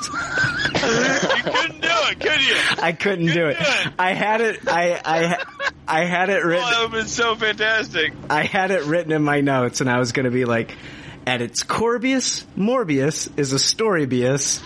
you 1.46 1.52
couldn't 1.52 1.82
do 1.82 1.88
it, 1.90 2.20
could 2.20 2.42
you? 2.42 2.56
I 2.84 2.92
couldn't 2.94 3.28
do 3.28 3.48
it. 3.48 3.58
I 4.00 4.14
had 4.14 4.42
it. 4.42 4.68
I 4.68 5.00
I 5.04 5.44
I 5.88 6.06
had 6.06 6.30
it 6.30 6.42
Oh, 6.44 6.48
written. 6.48 6.66
that 6.66 6.80
would 6.82 6.84
have 6.84 6.92
been 6.92 7.08
so 7.08 7.36
fantastic. 7.36 8.14
I 8.30 8.44
had 8.44 8.72
it 8.72 8.84
written 8.86 9.12
in 9.12 9.24
my 9.24 9.42
notes, 9.42 9.82
and 9.82 9.90
I 9.90 10.00
was 10.00 10.12
going 10.12 10.26
to 10.26 10.32
be 10.32 10.46
like, 10.46 10.76
"At 11.26 11.42
its 11.42 11.64
Corbius, 11.64 12.46
Morbius 12.58 13.30
is 13.38 13.54
a 13.54 13.58
storybius 13.58 14.62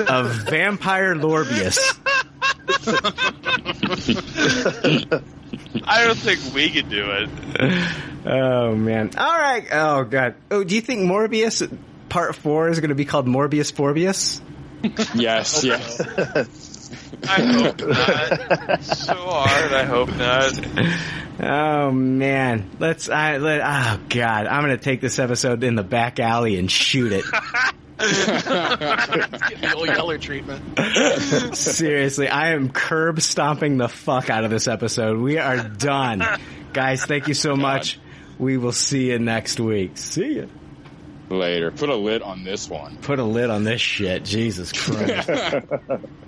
of 0.00 0.30
vampire 0.48 1.14
Lorbius." 1.14 1.78
I 5.84 6.04
don't 6.04 6.18
think 6.18 6.54
we 6.54 6.70
could 6.70 6.88
do 6.88 7.10
it. 7.10 7.28
Oh 8.26 8.74
man! 8.74 9.10
All 9.16 9.38
right. 9.38 9.66
Oh 9.72 10.04
god. 10.04 10.34
Oh, 10.50 10.64
do 10.64 10.74
you 10.74 10.80
think 10.80 11.02
Morbius 11.02 11.62
Part 12.08 12.34
Four 12.34 12.68
is 12.68 12.80
going 12.80 12.90
to 12.90 12.94
be 12.94 13.04
called 13.04 13.26
Morbius 13.26 13.72
Forbius? 13.72 14.40
Yes, 15.14 15.64
yes. 15.64 16.00
I 17.28 17.40
hope 17.42 17.80
not. 17.80 18.82
so 18.84 19.14
hard. 19.14 19.72
I 19.72 19.84
hope 19.84 20.14
not. 20.16 20.60
Oh 21.40 21.92
man, 21.92 22.68
let's. 22.80 23.08
I 23.08 23.36
let. 23.36 23.60
Oh 23.62 24.00
god, 24.08 24.46
I'm 24.46 24.62
gonna 24.62 24.76
take 24.76 25.00
this 25.00 25.18
episode 25.18 25.62
in 25.62 25.76
the 25.76 25.84
back 25.84 26.18
alley 26.18 26.58
and 26.58 26.70
shoot 26.70 27.12
it. 27.12 27.24
the 27.98 29.72
old 29.76 29.86
Yeller 29.88 30.18
treatment. 30.18 31.56
Seriously, 31.56 32.28
I 32.28 32.52
am 32.52 32.70
curb 32.70 33.20
stomping 33.20 33.76
the 33.76 33.88
fuck 33.88 34.30
out 34.30 34.44
of 34.44 34.50
this 34.50 34.66
episode. 34.66 35.18
We 35.18 35.38
are 35.38 35.68
done, 35.68 36.24
guys. 36.72 37.04
Thank 37.04 37.28
you 37.28 37.34
so 37.34 37.54
much. 37.54 38.00
We 38.38 38.56
will 38.56 38.72
see 38.72 39.10
you 39.10 39.18
next 39.18 39.60
week. 39.60 39.96
See 39.96 40.38
ya. 40.38 40.46
Later. 41.28 41.70
Put 41.70 41.88
a 41.90 41.96
lid 41.96 42.22
on 42.22 42.42
this 42.42 42.68
one. 42.68 42.96
Put 42.98 43.18
a 43.18 43.24
lid 43.24 43.50
on 43.50 43.64
this 43.64 43.80
shit. 43.80 44.24
Jesus 44.24 44.72
Christ. 44.72 45.28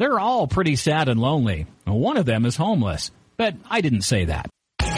They're 0.00 0.18
all 0.18 0.46
pretty 0.46 0.76
sad 0.76 1.10
and 1.10 1.20
lonely. 1.20 1.66
One 1.84 2.16
of 2.16 2.24
them 2.24 2.46
is 2.46 2.56
homeless, 2.56 3.10
but 3.36 3.54
I 3.68 3.82
didn't 3.82 4.00
say 4.00 4.24
that. 4.24 4.48
There's 4.80 4.94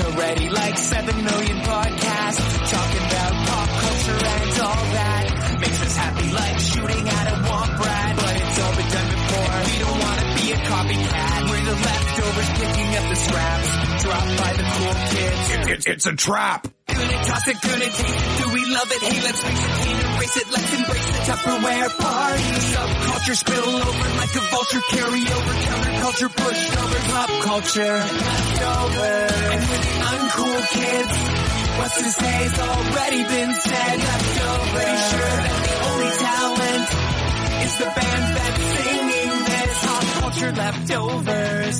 already 0.00 0.48
like 0.48 0.78
7 0.78 1.22
million 1.22 1.58
podcasts 1.68 2.70
talking 2.72 3.04
about 3.04 3.32
pop 3.44 3.68
culture 3.68 4.24
and 4.24 4.60
all 4.64 4.84
that. 4.96 5.58
Makes 5.60 5.82
us 5.82 5.96
happy 5.96 6.32
like 6.32 6.58
shooting 6.60 7.08
at 7.10 7.28
a 7.28 7.32
womp 7.44 7.78
rat. 7.78 8.16
But 8.16 8.36
it's 8.40 8.58
all 8.58 8.74
been 8.74 8.88
done 8.96 9.10
before. 9.12 9.52
We 9.68 9.76
don't 9.84 10.00
want 10.00 10.16
to 10.16 10.32
be 10.40 10.52
a 10.52 10.56
copycat. 10.56 11.50
We're 11.50 11.60
the 11.60 11.76
leftovers 11.76 12.48
picking 12.56 12.96
up 12.96 13.04
the 13.04 13.16
scraps 13.16 13.68
dropped 14.02 14.34
by 14.40 14.52
the 14.56 14.64
cool 14.64 14.94
kids. 15.12 15.68
It's, 15.68 15.84
it's 15.86 16.06
a 16.06 16.16
trap. 16.16 16.68
Toss. 16.96 17.44
Do 17.44 17.52
we 18.54 18.64
love 18.72 18.88
it? 18.90 19.02
Hey, 19.02 19.20
let's 19.20 19.40
face 19.42 19.64
it, 19.64 19.72
can't 19.84 20.00
erase 20.16 20.36
it. 20.36 20.46
Let's 20.50 20.72
embrace 20.74 21.06
the 21.06 21.12
Tupperware 21.28 21.90
party. 21.98 22.42
Subculture 22.72 23.36
spill 23.36 23.68
over 23.76 24.08
like 24.16 24.34
a 24.34 24.40
vulture. 24.40 24.82
Carry 24.88 25.20
over 25.20 25.54
counterculture, 25.66 26.30
pushover, 26.32 27.00
pop 27.12 27.30
culture. 27.44 27.96
Leftover. 28.00 29.16
And 29.52 29.60
with 29.60 29.82
the 29.84 29.94
uncool 30.08 30.60
kids, 30.72 31.12
what's 31.76 31.96
to 32.00 32.10
say's 32.16 32.58
already 32.58 33.22
been 33.24 33.52
said. 33.54 33.98
Leftover. 33.98 34.80
Pretty 34.80 34.96
sure 35.12 35.36
that 35.36 35.60
the 35.66 35.76
only 35.86 36.10
talent 36.24 36.88
is 37.64 37.72
the 37.76 37.88
band 37.92 38.26
that's 38.36 38.64
singing 38.76 39.34
this. 39.44 39.74
Pop 39.84 40.04
culture 40.20 40.52
leftovers. 40.52 41.78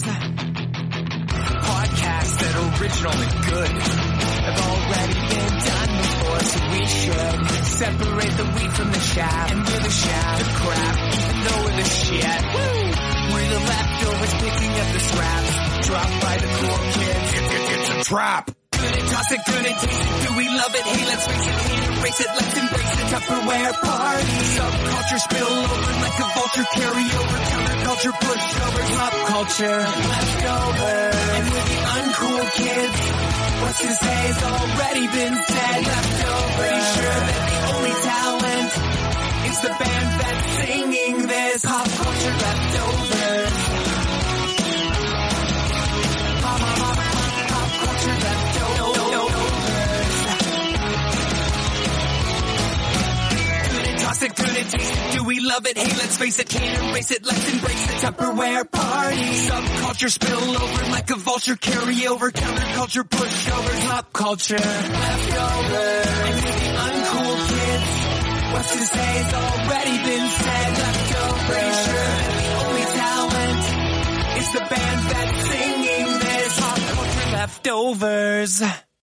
Podcasts 1.66 2.36
that 2.36 2.54
original 2.80 3.16
and 3.16 3.34
good 3.46 4.15
have 4.46 4.60
already 4.62 5.18
been 5.26 5.52
done 5.58 5.92
before, 6.06 6.40
so 6.40 6.58
we 6.70 6.82
should 6.86 7.64
separate 7.66 8.34
the 8.38 8.46
wheat 8.54 8.72
from 8.78 8.88
the 8.92 9.02
chaff. 9.14 9.50
And 9.50 9.60
we're 9.66 9.82
the 9.82 9.94
chaff, 10.02 10.38
the 10.38 10.48
crap, 10.60 10.96
even 11.14 11.36
though 11.44 11.60
we're 11.66 11.76
the 11.76 11.88
shit. 11.88 12.40
Woo! 12.54 13.06
We're 13.26 13.50
the 13.50 13.62
leftovers 13.66 14.34
picking 14.38 14.72
up 14.80 14.88
the 14.94 15.02
scraps 15.02 15.66
dropped 15.86 16.18
by 16.22 16.36
the 16.38 16.50
cool 16.58 16.78
kids. 16.98 17.28
it's 17.74 17.90
a 17.90 18.04
trap. 18.10 18.50
Gonna 18.70 19.02
toss 19.08 19.32
it, 19.32 19.40
gonna 19.46 19.72
taste 19.72 19.86
it. 19.86 20.28
Do 20.28 20.36
we 20.36 20.46
love 20.48 20.74
it? 20.74 20.84
Hey, 20.84 21.04
let's 21.06 21.26
face 21.26 21.46
it, 21.46 21.56
can't 21.66 21.98
erase 21.98 22.20
it. 22.20 22.30
Let's 22.38 22.54
embrace 22.58 22.92
the 22.96 23.06
Tupperware 23.06 23.72
party. 23.82 24.36
Subculture 24.54 25.20
spill 25.26 25.52
over 25.58 25.92
like 26.02 26.18
a 26.22 26.28
vulture. 26.36 26.66
Carry 26.76 27.06
over 27.18 27.38
counterculture, 27.50 28.14
pushover, 28.22 28.82
pop 28.94 29.14
culture. 29.26 29.78
Leftover. 29.78 30.96
And 31.34 31.46
with 31.50 31.66
the 31.66 31.78
uncool 31.96 32.44
kids, 32.52 33.35
what's 33.62 33.80
to 33.80 33.94
say's 33.94 34.42
already 34.42 35.06
been 35.08 35.34
said. 35.48 35.80
Leftover. 35.86 36.56
Pretty 36.56 36.82
sure 36.96 37.20
that 37.28 37.42
the 37.50 37.58
only 37.74 37.94
talent 38.12 38.70
is 39.50 39.58
the 39.66 39.72
band 39.80 40.08
that's 40.20 40.46
singing 40.60 41.16
this. 41.26 41.64
Pop 41.64 41.88
culture 41.88 42.36
leftovers. 42.44 43.54
Pop, 43.68 43.75
Taste 54.18 55.12
do 55.12 55.24
we 55.24 55.40
love 55.40 55.66
it? 55.66 55.76
Hey, 55.76 55.84
let's 55.84 56.16
face 56.16 56.38
it, 56.38 56.48
can't 56.48 56.90
erase 56.90 57.10
it, 57.10 57.24
let's 57.24 57.52
embrace 57.52 57.86
the 57.86 57.92
Tupperware 58.06 58.70
party. 58.70 59.16
Subculture 59.16 60.10
spill 60.10 60.56
over 60.62 60.90
like 60.90 61.10
a 61.10 61.16
vulture, 61.16 61.56
carry 61.56 62.06
over 62.06 62.30
counterculture, 62.30 63.02
pushover, 63.02 63.86
pop 63.88 64.12
culture, 64.14 64.56
leftover. 64.56 65.76
And 66.26 66.34
with 66.44 66.58
the 66.60 66.72
uncool 66.86 67.36
kids, 67.48 68.52
what's 68.52 68.72
to 68.72 68.84
say's 68.86 69.34
already 69.34 69.96
been 69.98 70.28
said, 70.30 70.72
leftover. 70.78 71.52
Pretty 71.52 71.74
sure 71.84 72.16
the 72.36 72.48
only 72.64 72.86
talent 72.96 73.64
is 74.38 74.52
the 74.52 74.60
band 74.60 75.00
that's 75.10 75.48
singing 75.48 76.18
this 76.20 76.60
pop 76.60 76.78
culture 76.78 77.30
leftovers. 77.32 78.85